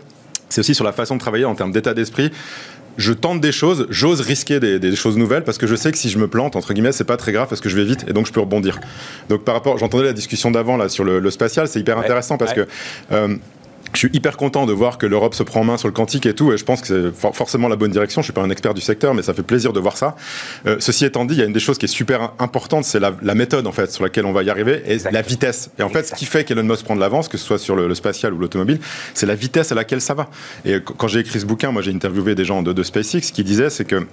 c'est 0.49 0.61
aussi 0.61 0.75
sur 0.75 0.85
la 0.85 0.93
façon 0.93 1.17
de 1.17 1.21
travailler 1.21 1.45
en 1.45 1.55
termes 1.55 1.73
d'état 1.73 1.95
d'esprit 1.95 2.31
je 2.99 3.13
tente 3.13 3.41
des 3.41 3.53
choses, 3.53 3.87
j'ose 3.91 4.21
risquer 4.21 4.61
des, 4.61 4.97
choses 4.97 5.17
nouvelles 5.17 5.45
parce 5.45 5.57
que 5.57 5.67
je 5.67 5.77
sais 5.77 5.93
que 5.93 5.99
si 5.99 6.11
je 6.11 6.19
me 6.19 6.27
plante, 6.27 6.57
entre 6.57 6.75
guillemets, 6.75 6.93
c'est 6.93 7.05
pas 7.05 7.17
très 7.17 7.33
grave 7.33 7.49
parce 7.49 7.61
que 7.61 7.69
je 7.69 7.77
vais 7.77 7.85
vite 7.85 8.05
et 8.09 8.13
donc 8.13 8.27
je 8.27 8.33
peux 8.33 8.41
rebondir. 8.41 8.81
Donc 9.29 9.45
par 9.45 9.55
rapport, 9.55 9.79
j'entendais 9.79 10.05
la 10.05 10.13
discussion 10.13 10.51
d'avant 10.51 10.77
là 10.77 10.89
sur 10.89 11.05
le, 11.05 11.31
spatial, 11.31 11.69
c'est 11.69 11.79
hyper 11.79 11.99
intéressant 11.99 12.37
parce 12.37 12.53
que 12.53 12.67
euh, 13.13 13.37
je 13.93 13.99
suis 13.99 14.11
hyper 14.13 14.37
content 14.37 14.67
de 14.67 14.73
voir 14.73 14.99
que 14.99 15.07
l'Europe 15.07 15.35
se 15.35 15.43
prend 15.43 15.61
en 15.61 15.65
main 15.65 15.77
sur 15.77 15.89
le 15.89 15.95
quantique 15.95 16.27
et 16.27 16.35
tout, 16.35 16.53
et 16.53 16.59
je 16.59 16.65
pense 16.65 16.81
que 16.83 17.13
c'est 17.13 17.35
forcément 17.35 17.69
la 17.69 17.77
bonne 17.77 17.91
direction. 17.91 18.23
Je 18.23 18.27
suis 18.27 18.33
pas 18.33 18.43
un 18.43 18.51
expert 18.51 18.75
du 18.75 18.81
secteur, 18.81 19.15
mais 19.15 19.23
ça 19.23 19.35
fait 19.35 19.43
plaisir 19.43 19.73
de 19.73 19.81
voir 19.81 19.97
ça. 19.97 20.17
Euh, 20.67 20.77
ceci 20.79 21.05
étant 21.05 21.25
dit, 21.25 21.35
il 21.35 21.41
y 21.41 21.43
a 21.43 21.47
une 21.47 21.53
des 21.53 21.61
choses 21.61 21.79
qui 21.79 21.87
est 21.87 21.89
super 21.89 22.33
importante, 22.39 22.85
c'est 22.85 23.01
la, 23.01 23.35
méthode 23.35 23.67
en 23.67 23.73
fait 23.73 23.93
sur 23.93 24.03
laquelle 24.03 24.27
on 24.27 24.33
va 24.33 24.43
y 24.43 24.51
arriver 24.51 24.83
et 24.87 24.99
la 25.11 25.23
vitesse. 25.23 25.71
Et 25.79 25.83
en 25.83 25.89
fait, 25.89 26.05
ce 26.05 26.15
qui 26.15 26.27
fait 26.27 26.45
qu'Elon 26.45 26.65
Musk 26.65 26.85
prend 26.85 26.97
de 26.97 27.01
l'avance, 27.01 27.29
que 27.29 27.39
ce 27.39 27.45
soit 27.45 27.59
sur 27.59 27.77
le, 27.77 27.95
spatial 27.95 28.33
ou 28.35 28.39
l'automobile, 28.39 28.79
c'est 29.15 29.27
la 29.27 29.35
vitesse 29.35 29.73
à 29.73 29.75
laquelle 29.75 30.01
ça 30.01 30.15
va. 30.15 30.29
Et 30.65 30.79
quand 30.81 31.09
j'ai 31.09 31.21
écrit 31.21 31.41
ce 31.41 31.47
bouquin, 31.47 31.71
moi 31.71 31.83
j'ai 31.83 31.93
interviewé 31.93 32.35
des 32.35 32.45
gens 32.45 32.63
de, 32.63 32.73
de 32.73 32.83
SpaceX 32.83 33.33
qui 33.33 33.45
disaient 33.45 33.71
c'est 33.71 33.85
que 33.85 34.07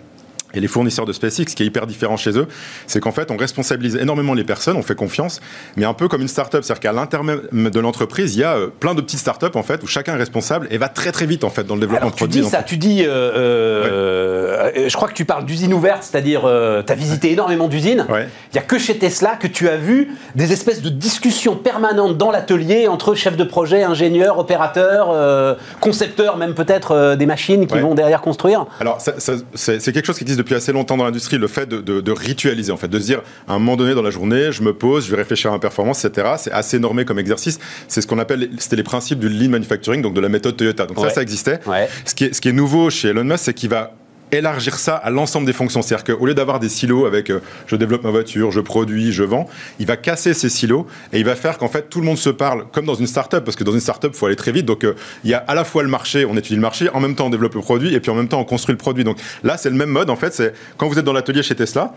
et 0.55 0.59
les 0.59 0.67
fournisseurs 0.67 1.05
de 1.05 1.13
SpaceX, 1.13 1.51
ce 1.51 1.55
qui 1.55 1.63
est 1.63 1.65
hyper 1.65 1.87
différent 1.87 2.17
chez 2.17 2.37
eux, 2.37 2.47
c'est 2.87 2.99
qu'en 2.99 3.11
fait, 3.11 3.31
on 3.31 3.37
responsabilise 3.37 3.95
énormément 3.95 4.33
les 4.33 4.43
personnes, 4.43 4.77
on 4.77 4.81
fait 4.81 4.95
confiance, 4.95 5.41
mais 5.75 5.85
un 5.85 5.93
peu 5.93 6.07
comme 6.07 6.21
une 6.21 6.27
start-up. 6.27 6.63
C'est-à-dire 6.63 6.81
qu'à 6.81 6.93
l'intérieur 6.93 7.41
de 7.51 7.79
l'entreprise, 7.79 8.35
il 8.35 8.39
y 8.39 8.43
a 8.43 8.55
euh, 8.55 8.67
plein 8.67 8.95
de 8.95 9.01
petites 9.01 9.19
start-up, 9.19 9.55
en 9.55 9.63
fait, 9.63 9.83
où 9.83 9.87
chacun 9.87 10.15
est 10.15 10.19
responsable 10.19 10.67
et 10.71 10.77
va 10.77 10.89
très 10.89 11.11
très 11.11 11.25
vite, 11.25 11.43
en 11.43 11.49
fait, 11.49 11.63
dans 11.63 11.75
le 11.75 11.81
développement 11.81 12.09
de 12.09 12.15
produits. 12.15 12.41
Tu 12.41 12.45
dis 12.45 12.51
ça, 12.51 12.63
tu 12.63 12.77
dis, 12.77 13.03
euh, 13.05 14.71
euh, 14.75 14.89
je 14.89 14.95
crois 14.95 15.07
que 15.07 15.13
tu 15.13 15.25
parles 15.25 15.45
d'usine 15.45 15.73
ouverte, 15.73 16.03
c'est-à-dire, 16.03 16.41
tu 16.41 16.91
as 16.91 16.95
visité 16.95 17.31
énormément 17.31 17.67
d'usines. 17.67 18.05
Il 18.09 18.53
n'y 18.53 18.59
a 18.59 18.63
que 18.63 18.77
chez 18.77 18.97
Tesla 18.97 19.35
que 19.35 19.47
tu 19.47 19.69
as 19.69 19.77
vu 19.77 20.11
des 20.35 20.53
espèces 20.53 20.81
de 20.81 20.89
discussions 20.89 21.55
permanentes 21.55 22.17
dans 22.17 22.31
l'atelier 22.31 22.87
entre 22.87 23.15
chefs 23.15 23.37
de 23.37 23.43
projet, 23.43 23.83
ingénieurs, 23.83 24.37
opérateurs, 24.39 25.57
concepteurs, 25.79 26.37
même 26.37 26.53
peut-être 26.53 27.15
des 27.15 27.25
machines 27.25 27.67
qui 27.67 27.79
vont 27.79 27.95
derrière 27.95 28.21
construire. 28.21 28.65
Alors, 28.79 28.99
c'est 29.01 29.91
quelque 29.91 30.05
chose 30.05 30.17
qui 30.17 30.23
existe 30.23 30.39
depuis 30.39 30.44
assez 30.53 30.71
longtemps 30.71 30.97
dans 30.97 31.05
l'industrie, 31.05 31.37
le 31.37 31.47
fait 31.47 31.67
de, 31.67 32.11
ritualiser, 32.11 32.71
en 32.71 32.77
fait, 32.77 32.87
de 32.87 32.99
se 32.99 33.05
dire, 33.05 33.21
à 33.47 33.53
un 33.53 33.59
moment 33.59 33.75
donné 33.75 33.95
dans 33.95 34.01
la 34.01 34.11
journée, 34.11 34.51
je 34.51 34.61
me 34.61 34.73
pose, 34.73 35.05
je 35.05 35.11
vais 35.11 35.17
réfléchir 35.17 35.49
à 35.49 35.53
ma 35.53 35.59
performance, 35.59 36.05
etc. 36.05 36.33
C'est 36.37 36.51
assez 36.51 36.79
normé 36.79 37.05
comme 37.05 37.19
exercice. 37.19 37.59
C'est 37.87 38.01
ce 38.01 38.07
qu'on 38.07 38.19
appelle, 38.19 38.49
c'était 38.57 38.75
les 38.75 38.83
principes 38.83 39.19
du 39.19 39.29
lean 39.29 39.49
manufacturing, 39.49 40.01
donc 40.01 40.13
de 40.13 40.21
la 40.21 40.29
méthode 40.29 40.55
Toyota. 40.55 40.85
Donc 40.85 40.99
ça, 40.99 41.09
ça 41.09 41.21
existait. 41.21 41.59
Ce, 42.05 42.13
qui 42.13 42.25
est, 42.25 42.33
ce 42.33 42.41
qui 42.41 42.49
est 42.49 42.53
nouveau 42.53 42.89
chez 42.89 43.09
Elon 43.09 43.23
Musk, 43.23 43.45
c'est 43.45 43.53
qu'il 43.53 43.69
va 43.69 43.93
élargir 44.37 44.77
ça 44.77 44.95
à 44.95 45.09
l'ensemble 45.09 45.45
des 45.45 45.53
fonctions. 45.53 45.81
C'est-à-dire 45.81 46.15
qu'au 46.15 46.25
lieu 46.25 46.33
d'avoir 46.33 46.59
des 46.59 46.69
silos 46.69 47.05
avec 47.05 47.29
euh, 47.29 47.41
je 47.67 47.75
développe 47.75 48.03
ma 48.03 48.11
voiture, 48.11 48.51
je 48.51 48.59
produis, 48.61 49.11
je 49.11 49.23
vends, 49.23 49.47
il 49.79 49.85
va 49.85 49.97
casser 49.97 50.33
ces 50.33 50.49
silos 50.49 50.87
et 51.13 51.19
il 51.19 51.25
va 51.25 51.35
faire 51.35 51.57
qu'en 51.57 51.67
fait 51.67 51.89
tout 51.89 51.99
le 51.99 52.05
monde 52.05 52.17
se 52.17 52.29
parle 52.29 52.65
comme 52.71 52.85
dans 52.85 52.95
une 52.95 53.07
start-up, 53.07 53.43
parce 53.43 53.55
que 53.55 53.63
dans 53.63 53.73
une 53.73 53.79
start-up, 53.79 54.11
il 54.13 54.17
faut 54.17 54.25
aller 54.25 54.35
très 54.35 54.51
vite. 54.51 54.65
Donc 54.65 54.83
euh, 54.83 54.95
il 55.23 55.29
y 55.29 55.33
a 55.33 55.39
à 55.39 55.55
la 55.55 55.63
fois 55.63 55.83
le 55.83 55.89
marché, 55.89 56.25
on 56.25 56.35
étudie 56.37 56.55
le 56.55 56.61
marché, 56.61 56.89
en 56.89 56.99
même 56.99 57.15
temps 57.15 57.27
on 57.27 57.29
développe 57.29 57.55
le 57.55 57.61
produit 57.61 57.93
et 57.93 57.99
puis 57.99 58.11
en 58.11 58.15
même 58.15 58.27
temps 58.27 58.39
on 58.39 58.45
construit 58.45 58.73
le 58.73 58.77
produit. 58.77 59.03
Donc 59.03 59.17
là, 59.43 59.57
c'est 59.57 59.69
le 59.69 59.75
même 59.75 59.89
mode 59.89 60.09
en 60.09 60.15
fait. 60.15 60.33
C'est 60.33 60.53
quand 60.77 60.87
vous 60.87 60.99
êtes 60.99 61.05
dans 61.05 61.13
l'atelier 61.13 61.43
chez 61.43 61.55
Tesla, 61.55 61.93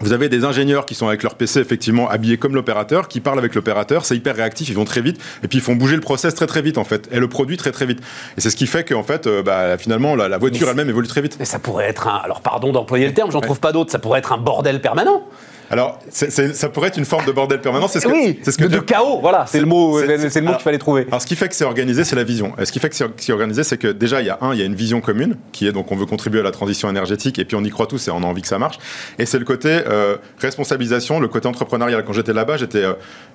vous 0.00 0.12
avez 0.12 0.28
des 0.28 0.44
ingénieurs 0.44 0.86
qui 0.86 0.94
sont 0.94 1.08
avec 1.08 1.22
leur 1.22 1.34
PC 1.34 1.60
effectivement 1.60 2.08
habillés 2.08 2.38
comme 2.38 2.54
l'opérateur, 2.54 3.08
qui 3.08 3.20
parlent 3.20 3.38
avec 3.38 3.54
l'opérateur, 3.54 4.04
c'est 4.04 4.16
hyper 4.16 4.36
réactif, 4.36 4.68
ils 4.68 4.74
vont 4.74 4.84
très 4.84 5.00
vite, 5.00 5.20
et 5.42 5.48
puis 5.48 5.58
ils 5.58 5.62
font 5.62 5.74
bouger 5.74 5.96
le 5.96 6.00
process 6.00 6.34
très 6.34 6.46
très 6.46 6.62
vite 6.62 6.78
en 6.78 6.84
fait, 6.84 7.08
et 7.10 7.18
le 7.18 7.28
produit 7.28 7.56
très 7.56 7.72
très 7.72 7.86
vite. 7.86 8.00
Et 8.36 8.40
c'est 8.40 8.50
ce 8.50 8.56
qui 8.56 8.66
fait 8.66 8.84
qu'en 8.84 9.02
fait, 9.02 9.26
euh, 9.26 9.42
bah, 9.42 9.76
finalement, 9.78 10.14
la, 10.14 10.38
voiture 10.38 10.68
elle-même 10.68 10.88
évolue 10.88 11.08
très 11.08 11.20
vite. 11.20 11.36
Mais 11.38 11.44
ça 11.44 11.58
pourrait 11.58 11.88
être 11.88 12.06
un, 12.06 12.16
alors 12.16 12.40
pardon 12.40 12.72
d'employer 12.72 13.06
le 13.06 13.14
terme, 13.14 13.30
j'en 13.30 13.40
trouve 13.40 13.60
pas 13.60 13.72
d'autre, 13.72 13.90
ça 13.90 13.98
pourrait 13.98 14.20
être 14.20 14.32
un 14.32 14.38
bordel 14.38 14.80
permanent. 14.80 15.24
Alors, 15.70 15.98
ça 16.10 16.68
pourrait 16.68 16.88
être 16.88 16.96
une 16.96 17.04
forme 17.04 17.26
de 17.26 17.32
bordel 17.32 17.60
permanent. 17.60 17.88
C'est 17.88 18.00
ce 18.00 18.06
que, 18.06 18.12
oui, 18.12 18.40
ce 18.42 18.56
que 18.56 18.64
de, 18.64 18.78
chaos. 18.78 19.20
Voilà, 19.20 19.44
c'est 19.46 19.60
le 19.60 19.66
mot, 19.66 19.98
c'est 20.00 20.36
le 20.36 20.46
mot 20.46 20.52
qu'il 20.52 20.62
fallait 20.62 20.78
trouver. 20.78 21.06
Alors, 21.08 21.20
ce 21.20 21.26
qui 21.26 21.36
fait 21.36 21.48
que 21.48 21.54
c'est 21.54 21.64
organisé, 21.64 22.04
c'est 22.04 22.16
la 22.16 22.24
vision. 22.24 22.52
Et 22.58 22.64
ce 22.64 22.72
qui 22.72 22.80
fait 22.80 22.88
que 22.88 22.96
c'est 22.96 23.32
organisé, 23.32 23.64
c'est 23.64 23.78
que 23.78 23.88
déjà, 23.88 24.20
il 24.20 24.26
y 24.26 24.30
a 24.30 24.38
un, 24.40 24.54
il 24.54 24.58
y 24.58 24.62
a 24.62 24.64
une 24.64 24.74
vision 24.74 25.00
commune, 25.00 25.36
qui 25.52 25.66
est 25.66 25.72
donc 25.72 25.92
on 25.92 25.96
veut 25.96 26.06
contribuer 26.06 26.40
à 26.40 26.42
la 26.42 26.50
transition 26.50 26.88
énergétique, 26.88 27.38
et 27.38 27.44
puis 27.44 27.56
on 27.56 27.64
y 27.64 27.70
croit 27.70 27.86
tous 27.86 28.08
et 28.08 28.10
on 28.10 28.22
a 28.22 28.26
envie 28.26 28.42
que 28.42 28.48
ça 28.48 28.58
marche. 28.58 28.78
Et 29.18 29.26
c'est 29.26 29.38
le 29.38 29.44
côté 29.44 29.68
euh, 29.86 30.16
responsabilisation, 30.38 31.20
le 31.20 31.28
côté 31.28 31.48
entrepreneurial. 31.48 32.04
Quand 32.04 32.12
j'étais 32.12 32.32
là-bas, 32.32 32.56
j'étais 32.56 32.84
euh, 32.84 32.94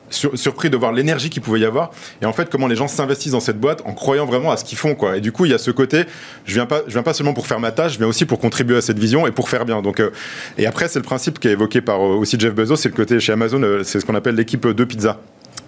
surpris 0.10 0.70
de 0.70 0.78
voir 0.78 0.92
l'énergie 0.92 1.30
qu'il 1.30 1.42
pouvait 1.42 1.60
y 1.60 1.66
avoir, 1.66 1.92
et 2.22 2.26
en 2.26 2.34
fait, 2.34 2.50
comment 2.50 2.68
les 2.68 2.76
gens 2.76 2.88
s'investissent 2.88 3.34
dans 3.34 3.40
cette 3.40 3.60
boîte 3.60 3.82
en 3.86 3.94
croyant 3.94 4.26
vraiment 4.26 4.52
à 4.52 4.58
ce 4.58 4.66
qu'ils 4.66 4.78
font, 4.78 4.96
quoi. 4.96 5.18
Et 5.18 5.22
du 5.22 5.32
coup, 5.32 5.46
il 5.46 5.52
y 5.52 5.54
a 5.54 5.58
ce 5.58 5.72
côté, 5.72 6.06
je 6.46 6.54
viens 6.54 6.66
pas, 6.66 6.82
je 6.88 6.94
viens 6.94 7.04
pas 7.04 7.14
seulement 7.14 7.34
pour 7.34 7.48
faire 7.48 7.60
ma 7.60 7.72
tâche, 7.72 7.94
je 7.94 7.98
viens 7.98 8.08
aussi 8.08 8.26
pour 8.26 8.40
contribuer 8.40 8.78
à 8.78 8.82
cette 8.82 9.00
vision 9.00 9.28
et 9.28 9.32
pour 9.32 9.50
faire 9.50 9.66
bien. 9.66 9.82
Donc, 9.82 10.00
euh, 10.00 10.12
et 10.58 10.66
après, 10.66 10.88
c'est 10.88 11.00
le 11.00 11.04
principe 11.04 11.40
qui 11.40 11.48
est 11.48 11.52
évoqué 11.52 11.82
par 11.82 12.02
aussi 12.24 12.40
Jeff 12.40 12.54
Bezos, 12.54 12.78
c'est 12.78 12.90
le 12.90 12.96
côté 12.96 13.20
chez 13.20 13.32
Amazon, 13.32 13.62
c'est 13.84 14.00
ce 14.00 14.06
qu'on 14.06 14.16
appelle 14.16 14.36
l'équipe 14.36 14.68
de 14.68 14.84
pizza. 14.84 15.20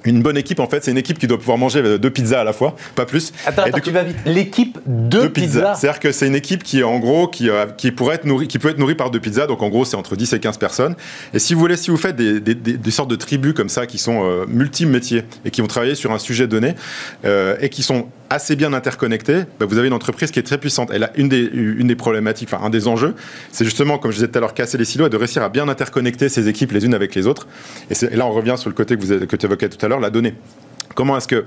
Une 0.06 0.22
bonne 0.22 0.38
équipe, 0.38 0.60
en 0.60 0.68
fait, 0.68 0.84
c'est 0.84 0.92
une 0.92 1.00
équipe 1.00 1.18
qui 1.18 1.26
doit 1.26 1.40
pouvoir 1.40 1.58
manger 1.58 1.98
deux 1.98 2.10
pizzas 2.12 2.42
à 2.42 2.44
la 2.44 2.54
fois, 2.54 2.76
pas 2.96 3.06
plus. 3.06 3.34
Attends, 3.46 3.64
attends 3.64 3.80
tu 3.80 3.92
vas 3.92 4.04
vite. 4.04 4.18
L'équipe 4.26 4.78
de, 4.86 5.28
pizzas. 5.28 5.76
C'est-à-dire 5.76 6.00
que 6.00 6.12
c'est 6.12 6.28
une 6.28 6.36
équipe 6.36 6.64
qui, 6.64 6.84
en 6.84 7.00
gros, 7.00 7.28
qui, 7.28 7.50
euh, 7.50 7.66
qui, 7.66 7.92
pourrait 7.92 8.16
être 8.16 8.26
nourrie, 8.26 8.48
qui 8.48 8.60
peut 8.60 8.70
être 8.70 8.78
nourrie 8.78 8.94
par 8.94 9.10
deux 9.10 9.20
pizzas. 9.20 9.48
Donc, 9.48 9.64
en 9.64 9.70
gros, 9.70 9.84
c'est 9.84 9.96
entre 9.96 10.16
10 10.16 10.34
et 10.34 10.40
15 10.40 10.60
personnes. 10.60 10.96
Et 11.34 11.40
si 11.40 11.56
vous 11.56 11.60
voulez, 11.60 11.76
si 11.76 11.90
vous 11.90 11.98
faites 11.98 12.16
des, 12.16 12.40
des, 12.40 12.54
des, 12.54 12.92
sortes 12.92 13.10
de 13.10 13.16
tribus 13.16 13.54
comme 13.54 13.70
ça, 13.70 13.88
qui 13.88 13.98
sont 13.98 14.24
euh, 14.24 14.46
multi-métiers 14.48 15.24
et 15.44 15.50
qui 15.50 15.62
vont 15.62 15.68
travailler 15.68 15.96
sur 15.96 16.12
un 16.12 16.20
sujet 16.20 16.46
donné 16.46 16.76
euh, 17.26 17.58
et 17.60 17.70
qui 17.70 17.82
sont 17.82 18.08
assez 18.30 18.56
bien 18.56 18.74
interconnectés, 18.74 19.44
bah, 19.60 19.66
vous 19.66 19.78
avez 19.78 19.88
une 19.88 19.94
entreprise 19.94 20.32
qui 20.32 20.40
est 20.40 20.44
très 20.44 20.58
puissante. 20.58 20.92
Et 20.92 21.00
là, 21.00 21.12
une 21.16 21.30
des, 21.30 21.96
problématiques, 21.96 22.50
enfin, 22.52 22.66
un 22.66 22.70
des 22.70 22.88
enjeux, 22.88 23.16
c'est 23.52 23.66
justement, 23.66 23.98
comme 23.98 24.12
je 24.12 24.18
disais 24.18 24.28
tout 24.28 24.38
à 24.38 24.42
l'heure, 24.42 24.54
casser 24.54 24.78
les 24.78 24.86
silos 24.86 25.08
et 25.08 25.10
de 25.10 25.18
réussir 25.18 25.44
à 25.44 25.50
bien 25.50 25.68
interconnecter 25.68 26.30
ces 26.30 26.48
équipes 26.48 26.72
les 26.72 26.86
unes 26.86 26.94
avec 26.94 27.16
les 27.16 27.28
autres. 27.28 27.48
Et, 27.90 28.16
là, 28.16 28.26
on 28.26 28.32
revient 28.32 28.56
sur 28.58 28.70
le 28.70 28.76
côté 28.76 28.98
que, 28.98 29.26
que 29.26 29.36
tu 29.36 29.46
évoquais 29.46 29.70
tout 29.70 29.84
à 29.86 29.90
l'heure, 29.90 30.00
la 30.00 30.10
donnée. 30.10 30.34
Comment 30.96 31.18
est-ce 31.18 31.28
que 31.28 31.46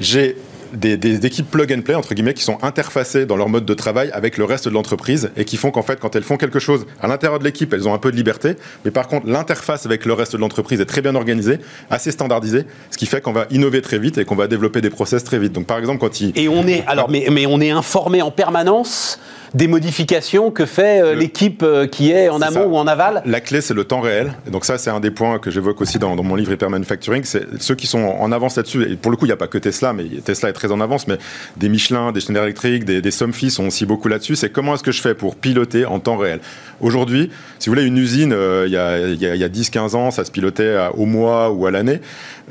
j'ai 0.00 0.36
des, 0.72 1.26
équipes 1.26 1.50
plug 1.50 1.72
and 1.72 1.82
play, 1.82 1.94
entre 1.94 2.14
guillemets, 2.14 2.34
qui 2.34 2.42
sont 2.42 2.58
interfacées 2.62 3.26
dans 3.26 3.36
leur 3.36 3.48
mode 3.48 3.64
de 3.64 3.74
travail 3.74 4.10
avec 4.12 4.36
le 4.36 4.44
reste 4.44 4.66
de 4.66 4.74
l'entreprise 4.74 5.30
et 5.36 5.44
qui 5.44 5.56
font 5.56 5.70
qu'en 5.70 5.82
fait, 5.82 5.98
quand 6.00 6.14
elles 6.16 6.22
font 6.22 6.36
quelque 6.36 6.58
chose 6.58 6.86
à 7.00 7.08
l'intérieur 7.08 7.38
de 7.38 7.44
l'équipe, 7.44 7.72
elles 7.72 7.88
ont 7.88 7.94
un 7.94 7.98
peu 7.98 8.10
de 8.10 8.16
liberté. 8.16 8.54
Mais 8.84 8.90
par 8.90 9.08
contre, 9.08 9.26
l'interface 9.26 9.86
avec 9.86 10.04
le 10.04 10.12
reste 10.12 10.32
de 10.32 10.38
l'entreprise 10.38 10.80
est 10.80 10.86
très 10.86 11.02
bien 11.02 11.14
organisée, 11.14 11.58
assez 11.90 12.10
standardisée, 12.10 12.64
ce 12.90 12.98
qui 12.98 13.06
fait 13.06 13.20
qu'on 13.20 13.32
va 13.32 13.46
innover 13.50 13.82
très 13.82 13.98
vite 13.98 14.18
et 14.18 14.24
qu'on 14.24 14.36
va 14.36 14.46
développer 14.46 14.80
des 14.80 14.90
process 14.90 15.24
très 15.24 15.38
vite. 15.38 15.52
Donc, 15.52 15.66
par 15.66 15.78
exemple, 15.78 15.98
quand 15.98 16.20
il. 16.20 16.32
Et 16.38 16.48
on 16.48 16.66
est, 16.66 16.84
alors, 16.86 17.10
mais, 17.10 17.26
mais 17.30 17.46
on 17.46 17.60
est 17.60 17.70
informé 17.70 18.22
en 18.22 18.30
permanence 18.30 19.18
des 19.54 19.68
modifications 19.68 20.50
que 20.50 20.66
fait 20.66 21.00
euh, 21.00 21.14
l'équipe 21.14 21.62
euh, 21.62 21.86
qui 21.86 22.10
est 22.10 22.28
en 22.28 22.40
amont 22.40 22.66
ou 22.66 22.76
en 22.76 22.86
aval? 22.86 23.22
La 23.24 23.40
clé, 23.40 23.60
c'est 23.60 23.74
le 23.74 23.84
temps 23.84 24.00
réel. 24.00 24.32
Et 24.46 24.50
donc 24.50 24.64
ça, 24.64 24.78
c'est 24.78 24.90
un 24.90 25.00
des 25.00 25.10
points 25.10 25.38
que 25.38 25.50
j'évoque 25.50 25.80
aussi 25.80 25.98
dans, 25.98 26.14
mon 26.16 26.34
livre 26.34 26.52
Hyper 26.52 26.70
Manufacturing. 26.70 27.24
C'est 27.24 27.60
ceux 27.60 27.74
qui 27.74 27.86
sont 27.86 27.98
en 27.98 28.32
avance 28.32 28.56
là-dessus. 28.56 28.90
Et 28.90 28.96
pour 28.96 29.10
le 29.10 29.16
coup, 29.16 29.24
il 29.24 29.28
n'y 29.28 29.32
a 29.32 29.36
pas 29.36 29.46
que 29.46 29.58
Tesla, 29.58 29.92
mais 29.92 30.04
Tesla 30.24 30.50
est 30.50 30.52
très 30.58 30.72
en 30.72 30.80
avance. 30.80 31.08
Mais 31.08 31.18
des 31.56 31.68
Michelin, 31.68 32.12
des 32.12 32.20
Schneider 32.20 32.44
Electric, 32.44 32.84
des, 32.84 33.00
des 33.00 33.10
Somfy 33.10 33.50
sont 33.50 33.66
aussi 33.66 33.86
beaucoup 33.86 34.08
là-dessus. 34.08 34.36
C'est 34.36 34.50
comment 34.50 34.74
est-ce 34.74 34.82
que 34.82 34.92
je 34.92 35.00
fais 35.00 35.14
pour 35.14 35.36
piloter 35.36 35.86
en 35.86 36.00
temps 36.00 36.16
réel 36.16 36.40
Aujourd'hui, 36.80 37.30
si 37.58 37.68
vous 37.68 37.74
voulez, 37.74 37.86
une 37.86 37.98
usine, 37.98 38.32
euh, 38.32 38.64
il 38.66 38.72
y 38.72 38.76
a, 38.76 39.48
10-15 39.48 39.96
ans, 39.96 40.10
ça 40.10 40.24
se 40.24 40.30
pilotait 40.30 40.76
au 40.94 41.06
mois 41.06 41.50
ou 41.50 41.66
à 41.66 41.70
l'année. 41.70 42.00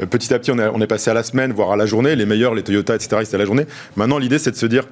petit 0.10 0.34
à 0.34 0.40
petit, 0.40 0.52
on 0.52 0.60
est, 0.60 0.68
on 0.68 0.82
est 0.82 0.88
passé 0.88 1.10
à 1.10 1.14
la 1.14 1.24
semaine, 1.24 1.54
voire 1.54 1.72
à 1.72 1.76
la 1.76 1.86
journée. 1.86 2.16
Les 2.16 2.26
meilleurs, 2.26 2.54
les 2.54 2.64
Toyota, 2.64 2.96
etc., 2.96 3.22
c'était 3.24 3.36
à 3.36 3.40
la 3.40 3.46
journée. 3.46 3.66
Maintenant, 3.96 4.18
l'idée, 4.18 4.40
c'est 4.40 4.52
de 4.52 4.56
se 4.56 4.66
dire 4.66 4.84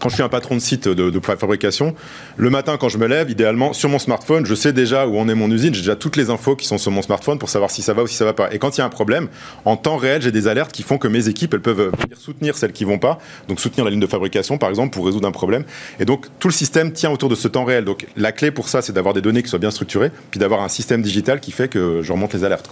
quand 0.00 0.08
je 0.08 0.14
suis 0.14 0.22
un 0.22 0.28
patron 0.28 0.56
de 0.56 0.60
site 0.60 0.88
de, 0.88 1.20
fabrication, 1.20 1.94
le 2.36 2.50
matin 2.50 2.76
quand 2.78 2.88
je 2.88 2.98
me 2.98 3.06
lève, 3.06 3.30
idéalement 3.30 3.72
sur 3.72 3.88
mon 3.88 3.98
smartphone, 3.98 4.46
je 4.46 4.54
sais 4.54 4.72
déjà 4.72 5.06
où 5.06 5.18
en 5.18 5.28
est 5.28 5.34
mon 5.34 5.50
usine, 5.50 5.74
j'ai 5.74 5.80
déjà 5.80 5.96
toutes 5.96 6.16
les 6.16 6.30
infos 6.30 6.56
qui 6.56 6.66
sont 6.66 6.78
sur 6.78 6.90
mon 6.90 7.02
smartphone 7.02 7.38
pour 7.38 7.48
savoir 7.48 7.70
si 7.70 7.82
ça 7.82 7.94
va 7.94 8.02
ou 8.02 8.06
si 8.06 8.16
ça 8.16 8.24
va 8.24 8.32
pas. 8.32 8.52
Et 8.52 8.58
quand 8.58 8.76
il 8.76 8.80
y 8.80 8.82
a 8.82 8.86
un 8.86 8.90
problème, 8.90 9.28
en 9.64 9.76
temps 9.76 9.96
réel, 9.96 10.22
j'ai 10.22 10.32
des 10.32 10.48
alertes 10.48 10.72
qui 10.72 10.82
font 10.82 10.98
que 10.98 11.08
mes 11.08 11.28
équipes, 11.28 11.54
elles 11.54 11.60
peuvent 11.60 11.92
soutenir 12.16 12.56
celles 12.56 12.72
qui 12.72 12.84
vont 12.84 12.98
pas, 12.98 13.18
donc 13.48 13.60
soutenir 13.60 13.84
la 13.84 13.90
ligne 13.90 14.00
de 14.00 14.06
fabrication 14.06 14.58
par 14.58 14.68
exemple 14.68 14.94
pour 14.94 15.06
résoudre 15.06 15.28
un 15.28 15.32
problème. 15.32 15.64
Et 16.00 16.04
donc 16.04 16.26
tout 16.38 16.48
le 16.48 16.54
système 16.54 16.92
tient 16.92 17.10
autour 17.10 17.28
de 17.28 17.34
ce 17.34 17.48
temps 17.48 17.64
réel. 17.64 17.84
Donc 17.84 18.06
la 18.16 18.32
clé 18.32 18.50
pour 18.50 18.68
ça, 18.68 18.82
c'est 18.82 18.92
d'avoir 18.92 19.14
des 19.14 19.22
données 19.22 19.42
qui 19.42 19.48
soient 19.48 19.58
bien 19.58 19.70
structurées, 19.70 20.10
puis 20.30 20.40
d'avoir 20.40 20.62
un 20.62 20.68
système 20.68 21.02
digital 21.02 21.40
qui 21.40 21.52
fait 21.52 21.68
que 21.68 22.02
je 22.02 22.12
remonte 22.12 22.34
les 22.34 22.44
alertes. 22.44 22.70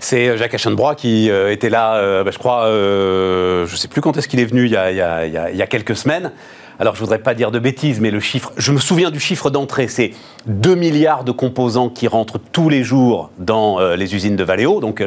C'est 0.00 0.28
euh, 0.28 0.36
Jacques 0.36 0.54
Aschenbrois 0.54 0.94
qui 0.94 1.30
euh, 1.30 1.52
était 1.52 1.68
là, 1.68 1.96
euh, 1.96 2.24
bah, 2.24 2.30
je 2.32 2.38
crois, 2.38 2.64
je 2.66 3.70
ne 3.70 3.76
sais 3.76 3.88
plus 3.88 4.00
quand 4.00 4.16
est-ce 4.16 4.28
qu'il 4.28 4.40
est 4.40 4.46
venu, 4.46 4.64
il 4.64 4.72
y, 4.72 4.76
a, 4.76 5.66
quelques 5.66 5.94
semaines. 5.94 6.32
Alors 6.78 6.94
je 6.94 7.00
ne 7.00 7.04
voudrais 7.04 7.18
pas 7.18 7.34
dire 7.34 7.50
de 7.50 7.58
bêtises, 7.58 8.00
mais 8.00 8.10
le 8.10 8.20
chiffre, 8.20 8.52
je 8.56 8.72
me 8.72 8.78
souviens 8.78 9.10
du 9.10 9.20
chiffre 9.20 9.50
d'entrée, 9.50 9.86
c'est 9.86 10.12
2 10.46 10.74
milliards 10.74 11.24
de 11.24 11.32
composants 11.32 11.90
qui 11.90 12.08
rentrent 12.08 12.38
tous 12.38 12.70
les 12.70 12.82
jours 12.82 13.30
dans 13.36 13.78
les 13.94 14.14
usines 14.14 14.34
de 14.34 14.44
Valeo, 14.44 14.80
donc 14.80 15.04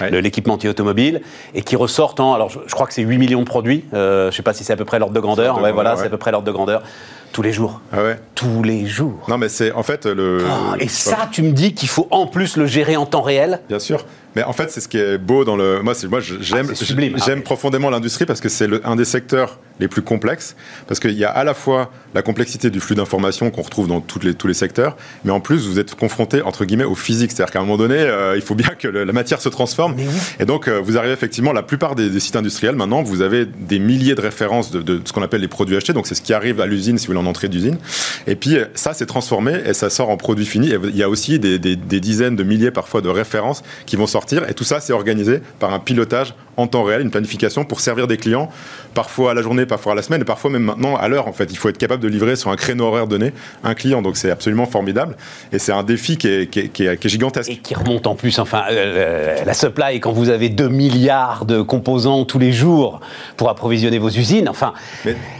l'équipementier 0.00 0.70
automobile, 0.70 1.20
et 1.54 1.60
qui 1.60 1.76
ressortent 1.76 2.20
en, 2.20 2.32
alors 2.32 2.48
je, 2.48 2.72
crois 2.72 2.86
que 2.86 2.94
c'est 2.94 3.02
8 3.02 3.18
millions 3.18 3.40
de 3.40 3.46
produits, 3.46 3.84
je 3.92 4.26
ne 4.26 4.30
sais 4.30 4.42
pas 4.42 4.54
si 4.54 4.64
c'est 4.64 4.72
à 4.72 4.76
peu 4.76 4.86
près 4.86 4.98
l'ordre 4.98 5.14
de 5.14 5.20
grandeur, 5.20 5.60
ouais, 5.60 5.72
voilà, 5.72 5.96
c'est 5.96 6.06
à 6.06 6.10
peu 6.10 6.16
près 6.16 6.30
l'ordre 6.30 6.46
de 6.46 6.52
grandeur. 6.52 6.82
Tous 7.32 7.42
les 7.42 7.52
jours. 7.52 7.80
Ah 7.92 8.02
ouais 8.02 8.18
Tous 8.34 8.64
les 8.64 8.86
jours. 8.86 9.24
Non, 9.28 9.38
mais 9.38 9.48
c'est 9.48 9.70
en 9.70 9.84
fait 9.84 10.04
le. 10.06 10.44
Oh, 10.44 10.74
et 10.80 10.88
ça, 10.88 11.28
tu 11.30 11.42
me 11.42 11.52
dis 11.52 11.74
qu'il 11.74 11.88
faut 11.88 12.08
en 12.10 12.26
plus 12.26 12.56
le 12.56 12.66
gérer 12.66 12.96
en 12.96 13.06
temps 13.06 13.22
réel? 13.22 13.60
Bien 13.68 13.78
sûr. 13.78 14.04
Mais 14.36 14.42
en 14.44 14.52
fait, 14.52 14.70
c'est 14.70 14.80
ce 14.80 14.88
qui 14.88 14.98
est 14.98 15.18
beau 15.18 15.44
dans 15.44 15.56
le. 15.56 15.80
Moi, 15.82 15.94
moi 16.08 16.20
j'aime 16.20 16.68
ah, 16.70 17.16
j'aime 17.26 17.38
ah, 17.38 17.42
profondément 17.42 17.90
l'industrie 17.90 18.26
parce 18.26 18.40
que 18.40 18.48
c'est 18.48 18.68
un 18.84 18.96
des 18.96 19.04
secteurs 19.04 19.58
les 19.80 19.88
plus 19.88 20.02
complexes. 20.02 20.54
Parce 20.86 21.00
qu'il 21.00 21.12
y 21.12 21.24
a 21.24 21.30
à 21.30 21.44
la 21.44 21.54
fois 21.54 21.90
la 22.14 22.22
complexité 22.22 22.70
du 22.70 22.80
flux 22.80 22.94
d'informations 22.94 23.50
qu'on 23.50 23.62
retrouve 23.62 23.88
dans 23.88 24.00
toutes 24.00 24.24
les, 24.24 24.34
tous 24.34 24.46
les 24.46 24.54
secteurs, 24.54 24.96
mais 25.24 25.30
en 25.30 25.40
plus, 25.40 25.66
vous 25.66 25.78
êtes 25.78 25.94
confronté, 25.94 26.42
entre 26.42 26.64
guillemets, 26.64 26.84
au 26.84 26.94
physique. 26.94 27.30
C'est-à-dire 27.32 27.52
qu'à 27.52 27.60
un 27.60 27.62
moment 27.62 27.76
donné, 27.76 27.96
euh, 27.96 28.36
il 28.36 28.42
faut 28.42 28.54
bien 28.54 28.70
que 28.78 28.88
la 28.88 29.12
matière 29.12 29.40
se 29.40 29.48
transforme. 29.48 29.96
Et 30.38 30.44
donc, 30.44 30.68
euh, 30.68 30.80
vous 30.82 30.98
arrivez 30.98 31.12
effectivement, 31.12 31.52
la 31.52 31.62
plupart 31.62 31.94
des, 31.94 32.20
sites 32.20 32.36
industriels, 32.36 32.76
maintenant, 32.76 33.02
vous 33.02 33.22
avez 33.22 33.46
des 33.46 33.78
milliers 33.78 34.14
de 34.14 34.20
références 34.20 34.70
de, 34.70 35.00
ce 35.04 35.12
qu'on 35.12 35.22
appelle 35.22 35.40
les 35.40 35.48
produits 35.48 35.76
achetés. 35.76 35.92
Donc, 35.92 36.06
c'est 36.06 36.14
ce 36.14 36.22
qui 36.22 36.32
arrive 36.32 36.60
à 36.60 36.66
l'usine, 36.66 36.98
si 36.98 37.06
vous 37.06 37.14
voulez, 37.14 37.24
en 37.24 37.28
entrée 37.30 37.48
d'usine. 37.48 37.78
Et 38.26 38.36
puis, 38.36 38.56
euh, 38.56 38.66
ça, 38.74 38.92
c'est 38.92 39.06
transformé 39.06 39.60
et 39.64 39.72
ça 39.72 39.90
sort 39.90 40.10
en 40.10 40.16
produit 40.16 40.46
fini. 40.46 40.70
Et 40.70 40.78
il 40.84 40.96
y 40.96 41.02
a 41.02 41.08
aussi 41.08 41.38
des, 41.38 41.58
des 41.58 42.00
dizaines 42.00 42.36
de 42.36 42.42
milliers, 42.42 42.70
parfois, 42.70 43.00
de 43.00 43.08
références 43.08 43.62
qui 43.86 43.96
vont 43.96 44.06
sortir. 44.06 44.48
Et 44.48 44.54
tout 44.54 44.64
ça, 44.64 44.80
c'est 44.80 44.92
organisé 44.92 45.40
par 45.58 45.72
un 45.72 45.78
pilotage 45.78 46.34
en 46.60 46.66
temps 46.66 46.82
réel, 46.82 47.02
une 47.02 47.10
planification 47.10 47.64
pour 47.64 47.80
servir 47.80 48.06
des 48.06 48.16
clients, 48.16 48.50
parfois 48.94 49.32
à 49.32 49.34
la 49.34 49.42
journée, 49.42 49.66
parfois 49.66 49.92
à 49.92 49.94
la 49.94 50.02
semaine, 50.02 50.22
et 50.22 50.24
parfois 50.24 50.50
même 50.50 50.62
maintenant 50.62 50.96
à 50.96 51.08
l'heure. 51.08 51.28
En 51.28 51.32
fait, 51.32 51.50
il 51.50 51.56
faut 51.56 51.68
être 51.68 51.78
capable 51.78 52.02
de 52.02 52.08
livrer 52.08 52.36
sur 52.36 52.50
un 52.50 52.56
créneau 52.56 52.86
horaire 52.86 53.06
donné 53.06 53.32
un 53.64 53.74
client. 53.74 54.02
Donc 54.02 54.16
c'est 54.16 54.30
absolument 54.30 54.66
formidable, 54.66 55.16
et 55.52 55.58
c'est 55.58 55.72
un 55.72 55.82
défi 55.82 56.16
qui 56.16 56.28
est, 56.28 56.46
qui, 56.50 56.84
est, 56.84 57.08
gigantesque. 57.08 57.50
Et 57.50 57.56
qui 57.56 57.74
remonte 57.74 58.06
en 58.06 58.14
plus, 58.14 58.38
enfin, 58.38 58.64
euh, 58.70 59.44
la 59.44 59.54
supply, 59.54 60.00
quand 60.00 60.12
vous 60.12 60.28
avez 60.28 60.48
2 60.48 60.68
milliards 60.68 61.44
de 61.44 61.62
composants 61.62 62.24
tous 62.24 62.38
les 62.38 62.52
jours 62.52 63.00
pour 63.36 63.48
approvisionner 63.48 63.98
vos 63.98 64.10
usines, 64.10 64.48
enfin... 64.48 64.74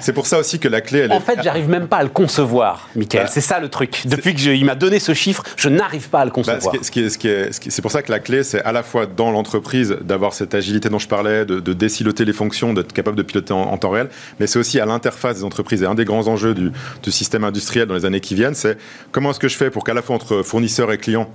c'est 0.00 0.12
pour 0.12 0.26
ça 0.26 0.38
aussi 0.38 0.58
que 0.58 0.68
la 0.68 0.80
clé... 0.80 1.00
Elle 1.00 1.12
en 1.12 1.20
fait, 1.20 1.40
j'arrive 1.42 1.68
même 1.68 1.86
pas 1.86 1.98
à 1.98 2.02
le 2.02 2.08
concevoir, 2.08 2.88
Michael. 2.96 3.24
Bah, 3.24 3.30
c'est 3.30 3.40
ça 3.40 3.60
le 3.60 3.68
truc. 3.68 4.06
Depuis 4.06 4.34
qu'il 4.34 4.64
m'a 4.64 4.74
donné 4.74 4.98
ce 4.98 5.14
chiffre, 5.14 5.42
je 5.56 5.68
n'arrive 5.68 6.08
pas 6.08 6.20
à 6.20 6.24
le 6.24 6.30
bah, 6.30 6.34
concevoir. 6.34 6.74
c'est 6.80 7.82
pour 7.82 7.90
ça 7.90 8.02
que 8.02 8.10
la 8.10 8.20
clé, 8.20 8.42
c'est 8.42 8.62
à 8.62 8.72
la 8.72 8.82
fois 8.82 9.06
dans 9.06 9.30
l'entreprise 9.30 9.96
d'avoir 10.00 10.32
cette 10.32 10.54
agilité 10.54 10.88
dont 10.88 10.98
je 10.98 11.08
parlais, 11.10 11.44
de, 11.44 11.72
déciloter 11.74 12.24
les 12.24 12.32
fonctions, 12.32 12.72
d'être 12.72 12.94
capable 12.94 13.16
de 13.16 13.22
piloter 13.22 13.52
en, 13.52 13.76
temps 13.76 13.90
réel, 13.90 14.08
mais 14.38 14.46
c'est 14.46 14.58
aussi 14.58 14.80
à 14.80 14.86
l'interface 14.86 15.36
des 15.36 15.44
entreprises. 15.44 15.82
Et 15.82 15.86
un 15.86 15.94
des 15.94 16.06
grands 16.06 16.26
enjeux 16.28 16.54
du 16.54 16.72
système 17.10 17.44
industriel 17.44 17.86
dans 17.86 17.94
les 17.94 18.06
années 18.06 18.20
qui 18.20 18.34
viennent, 18.34 18.54
c'est 18.54 18.78
comment 19.12 19.30
est-ce 19.30 19.40
que 19.40 19.48
je 19.48 19.56
fais 19.56 19.70
pour 19.70 19.84
qu'à 19.84 19.94
la 19.94 20.00
fois 20.00 20.16
entre 20.16 20.42
fournisseurs 20.42 20.90
et 20.92 20.98
clients, 20.98 21.30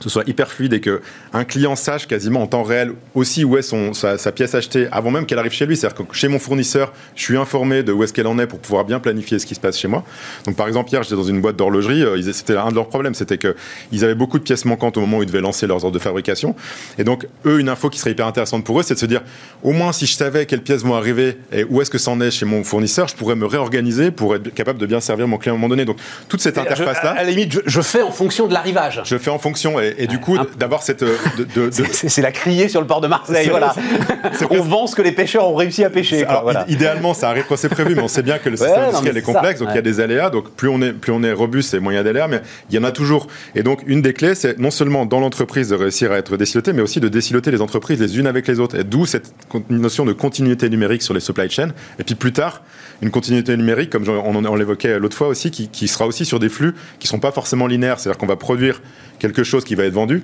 ce 0.00 0.08
soit 0.08 0.28
hyper 0.28 0.48
fluide 0.48 0.72
et 0.72 0.80
que 0.80 1.00
un 1.32 1.44
client 1.44 1.76
sache 1.76 2.06
quasiment 2.06 2.42
en 2.42 2.46
temps 2.46 2.62
réel 2.62 2.92
aussi 3.14 3.44
où 3.44 3.56
est 3.56 3.62
son, 3.62 3.92
sa, 3.94 4.16
pièce 4.32 4.54
achetée 4.54 4.88
avant 4.92 5.10
même 5.10 5.26
qu'elle 5.26 5.38
arrive 5.38 5.52
chez 5.52 5.66
lui. 5.66 5.76
C'est-à-dire 5.76 6.06
que 6.06 6.14
chez 6.14 6.28
mon 6.28 6.38
fournisseur, 6.38 6.92
je 7.16 7.22
suis 7.22 7.36
informé 7.36 7.82
de 7.82 7.92
où 7.92 8.04
est-ce 8.04 8.12
qu'elle 8.12 8.26
en 8.26 8.38
est 8.38 8.46
pour 8.46 8.58
pouvoir 8.58 8.84
bien 8.84 9.00
planifier 9.00 9.38
ce 9.38 9.46
qui 9.46 9.54
se 9.54 9.60
passe 9.60 9.78
chez 9.78 9.88
moi. 9.88 10.04
Donc 10.46 10.56
par 10.56 10.68
exemple, 10.68 10.90
hier, 10.90 11.02
j'étais 11.02 11.16
dans 11.16 11.24
une 11.24 11.40
boîte 11.40 11.56
d'horlogerie. 11.56 12.02
Euh, 12.02 12.32
c'était 12.32 12.56
un 12.56 12.70
de 12.70 12.74
leurs 12.74 12.88
problèmes, 12.88 13.14
c'était 13.14 13.38
qu'ils 13.38 14.04
avaient 14.04 14.14
beaucoup 14.14 14.38
de 14.38 14.44
pièces 14.44 14.64
manquantes 14.64 14.96
au 14.96 15.00
moment 15.00 15.18
où 15.18 15.22
ils 15.22 15.26
devaient 15.26 15.40
lancer 15.40 15.66
leurs 15.66 15.84
ordres 15.84 15.92
de 15.92 16.02
fabrication. 16.02 16.54
Et 16.98 17.04
donc, 17.04 17.26
eux, 17.46 17.60
une 17.60 17.68
info 17.68 17.90
qui 17.90 17.98
serait 17.98 18.10
hyper 18.10 18.26
intéressante 18.26 18.64
pour 18.64 18.80
eux, 18.80 18.82
c'est 18.82 18.94
de 18.94 18.98
se 18.98 19.06
dire, 19.06 19.22
au 19.62 19.72
moins 19.72 19.92
si 19.92 20.06
je 20.06 20.14
savais 20.14 20.46
quelles 20.46 20.62
pièces 20.62 20.82
vont 20.82 20.94
arriver 20.94 21.38
et 21.52 21.64
où 21.64 21.80
est-ce 21.80 21.90
que 21.90 21.98
ça 21.98 22.10
en 22.10 22.20
est 22.20 22.30
chez 22.30 22.46
mon 22.46 22.64
fournisseur, 22.64 23.08
je 23.08 23.14
pourrais 23.14 23.36
me 23.36 23.46
réorganiser 23.46 24.10
pour 24.10 24.34
être 24.34 24.52
capable 24.52 24.78
de 24.78 24.86
bien 24.86 25.00
servir 25.00 25.28
mon 25.28 25.38
client 25.38 25.54
à 25.54 25.56
un 25.56 25.60
moment 25.60 25.68
donné. 25.68 25.84
Donc 25.84 25.98
toute 26.28 26.40
cette 26.40 26.58
interface-là. 26.58 27.10
À 27.10 27.24
la 27.24 27.30
limite, 27.30 27.60
je, 27.64 27.80
fais 27.80 28.02
en 28.02 28.10
fonction 28.10 28.46
de 28.46 28.52
l'arrivage. 28.52 29.02
Je 29.04 29.16
fais 29.18 29.30
en 29.30 29.38
fonction 29.38 29.78
et, 29.80 29.83
du 30.06 30.18
coup, 30.18 30.36
d'avoir 30.58 30.82
cette. 30.82 31.02
Euh, 31.02 31.16
c'est 31.92 32.22
la 32.22 32.32
criée 32.32 32.68
sur 32.68 32.80
le 32.80 32.86
port 32.86 33.00
de 33.00 33.08
Marseille, 33.08 33.48
voilà. 33.48 33.74
on 34.50 34.60
vend 34.60 34.86
ce 34.86 34.96
que 34.96 35.02
les 35.02 35.12
pêcheurs 35.12 35.48
ont 35.48 35.54
réussi 35.54 35.84
à 35.84 35.90
pêcher. 35.90 36.26
Idéalement, 36.68 37.14
ça 37.14 37.30
arrive 37.30 37.44
quand 37.48 37.56
c'est 37.56 37.68
prévu, 37.68 37.94
mais 37.94 38.02
on 38.02 38.08
sait 38.08 38.22
bien 38.22 38.38
que 38.38 38.48
le 38.48 38.56
système 38.56 38.84
industriel 38.84 39.16
est, 39.16 39.22
complexe, 39.22 39.60
donc 39.60 39.70
il 39.72 39.76
y 39.76 39.78
a 39.78 39.82
des 39.82 40.00
aléas. 40.00 40.30
Donc 40.30 40.50
plus 40.50 40.68
on 40.68 40.80
est, 40.82 40.92
plus 40.92 41.12
on 41.12 41.22
est 41.22 41.32
robuste, 41.32 41.74
et 41.74 41.96
a 41.96 42.02
d'aléas, 42.02 42.28
mais 42.28 42.40
il 42.70 42.76
y 42.76 42.78
en 42.78 42.84
a 42.84 42.92
toujours. 42.92 43.26
Et 43.54 43.62
donc 43.62 43.82
une 43.86 44.02
des 44.02 44.12
clés, 44.12 44.34
c'est 44.34 44.58
non 44.58 44.70
seulement 44.70 45.06
dans 45.06 45.20
l'entreprise 45.20 45.68
de 45.68 45.76
réussir 45.76 46.12
à 46.12 46.18
être 46.18 46.36
déciloté, 46.36 46.72
mais 46.72 46.82
aussi 46.82 47.00
de 47.00 47.08
déciloter 47.08 47.50
les 47.50 47.60
entreprises 47.60 48.00
les 48.00 48.18
unes 48.18 48.26
avec 48.26 48.46
les 48.48 48.60
autres. 48.60 48.78
Et 48.78 48.84
d'où 48.84 49.06
cette 49.06 49.32
notion 49.70 50.04
de 50.04 50.12
continuité 50.12 50.68
numérique 50.68 51.02
sur 51.02 51.14
les 51.14 51.20
supply 51.20 51.50
chains. 51.50 51.70
Et 51.98 52.04
puis 52.04 52.14
plus 52.14 52.32
tard, 52.32 52.62
une 53.04 53.10
continuité 53.10 53.54
numérique, 53.56 53.90
comme 53.90 54.08
on, 54.08 54.56
l'évoquait 54.56 54.98
l'autre 54.98 55.16
fois 55.16 55.28
aussi, 55.28 55.50
qui, 55.50 55.68
qui 55.68 55.88
sera 55.88 56.06
aussi 56.06 56.24
sur 56.24 56.38
des 56.38 56.48
flux 56.48 56.74
qui 56.98 57.06
ne 57.06 57.10
sont 57.10 57.20
pas 57.20 57.32
forcément 57.32 57.66
linéaires. 57.66 58.00
C'est-à-dire 58.00 58.18
qu'on 58.18 58.26
va 58.26 58.36
produire 58.36 58.80
quelque 59.18 59.44
chose 59.44 59.62
qui 59.62 59.74
va 59.74 59.84
être 59.84 59.92
vendu, 59.92 60.22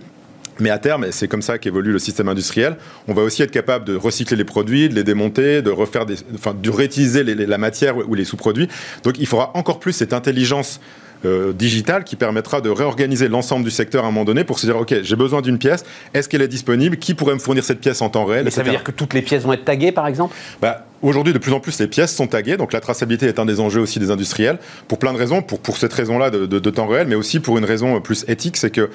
mais 0.60 0.70
à 0.70 0.78
terme, 0.78 1.04
et 1.04 1.12
c'est 1.12 1.28
comme 1.28 1.42
ça 1.42 1.58
qu'évolue 1.58 1.92
le 1.92 1.98
système 1.98 2.28
industriel, 2.28 2.76
on 3.06 3.12
va 3.12 3.22
aussi 3.22 3.42
être 3.42 3.50
capable 3.50 3.84
de 3.84 3.94
recycler 3.96 4.36
les 4.36 4.44
produits, 4.44 4.88
de 4.88 4.94
les 4.94 5.04
démonter, 5.04 5.60
de 5.60 5.70
refaire 5.70 6.06
des, 6.06 6.16
enfin, 6.34 6.54
de 6.54 6.70
réutiliser 6.70 7.22
la 7.22 7.58
matière 7.58 7.96
ou 8.08 8.14
les 8.14 8.24
sous-produits. 8.24 8.68
Donc 9.04 9.18
il 9.18 9.26
faudra 9.26 9.50
encore 9.54 9.78
plus 9.78 9.92
cette 9.92 10.14
intelligence 10.14 10.80
euh, 11.26 11.52
digitale 11.52 12.04
qui 12.04 12.16
permettra 12.16 12.62
de 12.62 12.70
réorganiser 12.70 13.28
l'ensemble 13.28 13.62
du 13.62 13.70
secteur 13.70 14.04
à 14.04 14.08
un 14.08 14.10
moment 14.10 14.24
donné 14.24 14.42
pour 14.44 14.58
se 14.58 14.64
dire 14.64 14.78
ok 14.78 15.02
j'ai 15.02 15.16
besoin 15.16 15.42
d'une 15.42 15.58
pièce 15.58 15.84
est-ce 16.14 16.30
qu'elle 16.30 16.40
est 16.40 16.48
disponible 16.48 16.96
qui 16.96 17.12
pourrait 17.12 17.34
me 17.34 17.38
fournir 17.38 17.62
cette 17.62 17.80
pièce 17.80 18.00
en 18.00 18.08
temps 18.08 18.24
réel 18.24 18.44
Mais 18.46 18.50
ça 18.50 18.62
veut 18.62 18.70
dire 18.70 18.82
que 18.82 18.90
toutes 18.90 19.12
les 19.12 19.20
pièces 19.20 19.42
vont 19.42 19.52
être 19.52 19.66
taguées 19.66 19.92
par 19.92 20.06
exemple? 20.06 20.34
Bah, 20.62 20.86
Aujourd'hui, 21.02 21.32
de 21.32 21.38
plus 21.38 21.52
en 21.52 21.60
plus, 21.60 21.78
les 21.80 21.86
pièces 21.86 22.14
sont 22.14 22.26
taguées. 22.26 22.56
Donc, 22.56 22.72
la 22.72 22.80
traçabilité 22.80 23.26
est 23.26 23.38
un 23.38 23.46
des 23.46 23.58
enjeux 23.60 23.80
aussi 23.80 23.98
des 23.98 24.10
industriels. 24.10 24.58
Pour 24.86 24.98
plein 24.98 25.12
de 25.12 25.18
raisons. 25.18 25.40
Pour, 25.40 25.60
pour 25.60 25.78
cette 25.78 25.92
raison-là 25.92 26.30
de, 26.30 26.46
de, 26.46 26.70
temps 26.70 26.86
réel, 26.86 27.06
mais 27.08 27.14
aussi 27.14 27.40
pour 27.40 27.56
une 27.56 27.64
raison 27.64 28.00
plus 28.00 28.24
éthique. 28.28 28.56
C'est 28.56 28.70
que 28.70 28.90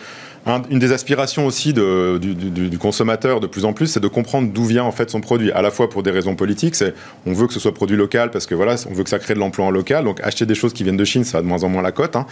une 0.70 0.78
des 0.78 0.91
aspirations 0.91 1.47
aussi 1.47 1.74
de, 1.74 2.20
du, 2.20 2.36
du, 2.36 2.70
du, 2.70 2.78
consommateur 2.78 3.39
de 3.39 3.47
plus 3.47 3.66
en 3.66 3.74
plus, 3.74 3.88
c'est 3.88 3.99
de 3.99 4.08
comprendre 4.08 4.51
d'où 4.53 4.64
vient 4.64 4.84
en 4.84 4.91
fait 4.91 5.10
son 5.10 5.20
produit. 5.20 5.51
À 5.51 5.64
la 5.64 5.72
fois 5.72 5.89
pour 5.89 6.03
des 6.03 6.12
raisons 6.12 6.36
politiques, 6.36 6.76
c'est 6.76 6.93
on 7.26 7.34
veut 7.34 7.47
que 7.47 7.53
ce 7.53 7.60
soit 7.60 7.74
produit 7.74 7.97
local 7.97 8.30
parce 8.30 8.45
que 8.45 8.53
voilà, 8.53 8.76
on 8.88 8.93
veut 8.93 9.03
que 9.03 9.10
ça 9.10 9.18
crée 9.18 9.34
de 9.34 9.39
l'emploi 9.39 9.66
en 9.66 9.72
local. 9.72 10.03
Donc 10.03 10.20
acheter 10.22 10.45
des 10.45 10.53
choses 10.53 10.74
qui 10.74 10.84
viennent 10.84 10.97
de 10.97 11.06
Chine, 11.06 11.24
ça 11.24 11.39
a 11.39 11.41
de 11.41 11.47
moins 11.47 11.64
en 11.64 11.70
moins 11.70 11.82
la 11.82 11.91
cote. 11.91 12.16
Hein. 12.16 12.28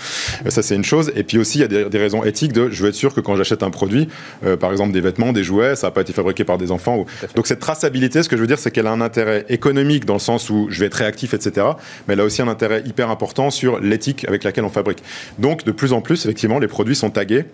Ça 0.48 0.62
c'est 0.62 0.76
une 0.76 0.84
chose. 0.84 1.12
Et 1.16 1.24
puis 1.24 1.40
aussi 1.40 1.58
il 1.58 1.62
y 1.62 1.64
a 1.64 1.68
des, 1.68 1.86
des, 1.86 1.98
raisons 1.98 2.24
éthiques 2.24 2.54
de 2.54 2.70
je 2.70 2.84
veux 2.84 2.90
être 2.90 2.96
sûr 2.96 3.16
que 3.16 3.20
quand 3.20 3.36
j'achète 3.36 3.64
un 3.64 3.72
produit, 3.72 4.08
euh, 4.46 4.58
par 4.58 4.72
exemple 4.72 4.92
des 4.92 5.02
vêtements, 5.02 5.34
des 5.34 5.44
jouets, 5.44 5.76
ça 5.76 5.88
n'a 5.88 5.92
pas 5.92 6.02
été 6.02 6.14
fabriqué 6.14 6.44
par 6.44 6.60
des 6.60 6.70
enfants. 6.70 6.98
Ou... 6.98 7.06
Donc 7.36 7.48
cette 7.48 7.60
traçabilité, 7.60 8.22
ce 8.22 8.30
que 8.30 8.36
je 8.36 8.42
veux 8.42 8.48
dire, 8.48 8.60
c'est 8.60 8.70
qu'elle 8.70 8.88
a 8.88 8.92
un 8.92 9.02
intérêt 9.02 9.46
économique 9.50 9.63
dans 9.72 10.14
le 10.14 10.20
sens 10.20 10.50
où 10.50 10.68
je 10.70 10.80
vais 10.80 10.88
être 10.88 10.96
réactif, 10.96 11.34
etc. 11.34 11.68
Mais 12.08 12.14
elle 12.14 12.20
a 12.20 12.26
aussi 12.26 12.42
un 12.42 12.48
intérêt 12.48 12.84
hyper 12.86 13.10
important 13.10 13.50
sur 13.50 13.80
l'éthique 13.80 14.26
avec 14.28 14.44
laquelle 14.44 14.66
on 14.66 14.70
fabrique. 14.70 15.04
Donc 15.40 15.64
de 15.64 15.72
plus 15.72 15.94
en 15.94 16.02
plus, 16.02 16.26
effectivement, 16.26 16.60
les 16.60 16.68
produits 16.68 16.96
sont 16.96 17.10
tagués 17.10 17.46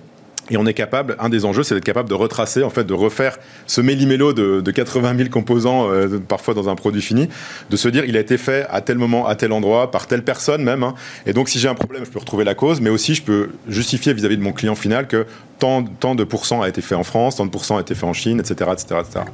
et 0.49 0.57
on 0.57 0.65
est 0.65 0.73
capable, 0.73 1.15
un 1.19 1.29
des 1.29 1.45
enjeux, 1.45 1.63
c'est 1.63 1.75
d'être 1.75 1.83
capable 1.83 2.09
de 2.09 2.15
retracer, 2.15 2.63
en 2.63 2.69
fait, 2.69 2.83
de 2.83 2.93
refaire 2.93 3.37
ce 3.67 3.81
méli-mélo 3.81 4.33
de, 4.33 4.61
de, 4.61 4.71
80 4.71 5.15
000 5.15 5.29
composants, 5.29 5.91
euh, 5.91 6.19
parfois 6.19 6.55
dans 6.55 6.69
un 6.69 6.75
produit 6.75 7.01
fini, 7.01 7.29
de 7.69 7.77
se 7.77 7.87
dire, 7.87 8.03
il 8.05 8.17
a 8.17 8.19
été 8.19 8.37
fait 8.37 8.65
à 8.69 8.81
tel 8.81 8.97
moment, 8.97 9.27
à 9.27 9.35
tel 9.35 9.51
endroit, 9.51 9.91
par 9.91 10.07
telle 10.07 10.23
personne 10.23 10.63
même. 10.63 10.83
Hein. 10.83 10.95
Et 11.27 11.33
donc, 11.33 11.49
si 11.49 11.59
j'ai 11.59 11.67
un 11.67 11.75
problème, 11.75 12.03
je 12.03 12.09
peux 12.09 12.19
retrouver 12.19 12.45
la 12.45 12.55
cause, 12.55 12.81
mais 12.81 12.89
aussi, 12.89 13.13
je 13.13 13.21
peux 13.21 13.49
justifier 13.67 14.13
vis-à-vis 14.13 14.37
de 14.37 14.43
mon 14.43 14.53
client 14.53 14.75
final 14.75 15.07
que 15.07 15.27
tant, 15.59 15.81
de 15.83 16.23
pourcents 16.23 16.61
a 16.63 16.69
été 16.69 16.81
fait 16.81 16.95
en 16.95 17.03
France, 17.03 17.35
tant 17.35 17.45
de 17.45 17.51
pourcents 17.51 17.77
a 17.77 17.81
été 17.81 17.93
fait 17.93 18.05
en 18.05 18.13
Chine, 18.13 18.39
etc., 18.39 18.71
etc., 18.73 19.01
etc. 19.01 19.25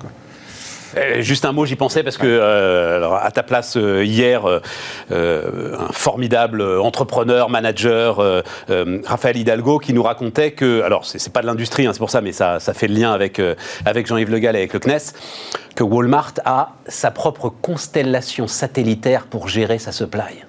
Euh, 0.98 1.22
juste 1.22 1.46
un 1.46 1.52
mot, 1.52 1.66
j'y 1.66 1.76
pensais 1.76 2.04
parce 2.04 2.18
que 2.18 2.28
euh, 2.28 2.98
alors, 2.98 3.16
à 3.16 3.32
ta 3.32 3.44
place 3.44 3.78
euh, 3.78 4.04
hier, 4.04 4.46
un 5.12 5.92
formidable 5.92 6.62
entrepreneur, 6.62 7.50
manager, 7.50 8.44
Raphaël 9.06 9.38
Hidalgo, 9.38 9.80
qui 9.80 9.94
nous 9.94 10.04
racontait 10.04 10.52
que, 10.52 10.82
alors 10.82 11.06
c'est 11.06 11.32
pas 11.32 11.42
de 11.42 11.48
l'industrie, 11.48 11.86
hein, 11.88 11.92
c'est 11.94 12.00
pour 12.00 12.10
ça, 12.10 12.22
mais 12.22 12.32
ça, 12.32 12.60
fait 12.60 12.88
le 12.88 12.96
lien 12.96 13.14
avec, 13.14 13.42
Jean-Yves 14.06 14.32
Le 14.32 14.40
Gall 14.40 14.56
et 14.56 14.60
avec 14.60 14.74
le 14.74 14.80
CNES, 14.80 15.14
que 15.76 15.84
Walmart 15.84 16.34
a 16.46 16.74
sa 16.88 17.12
propre 17.12 17.50
constellation 17.50 18.48
satellitaire 18.48 19.26
pour 19.28 19.48
gérer 19.48 19.80
sa 19.80 19.92
supply. 19.92 20.44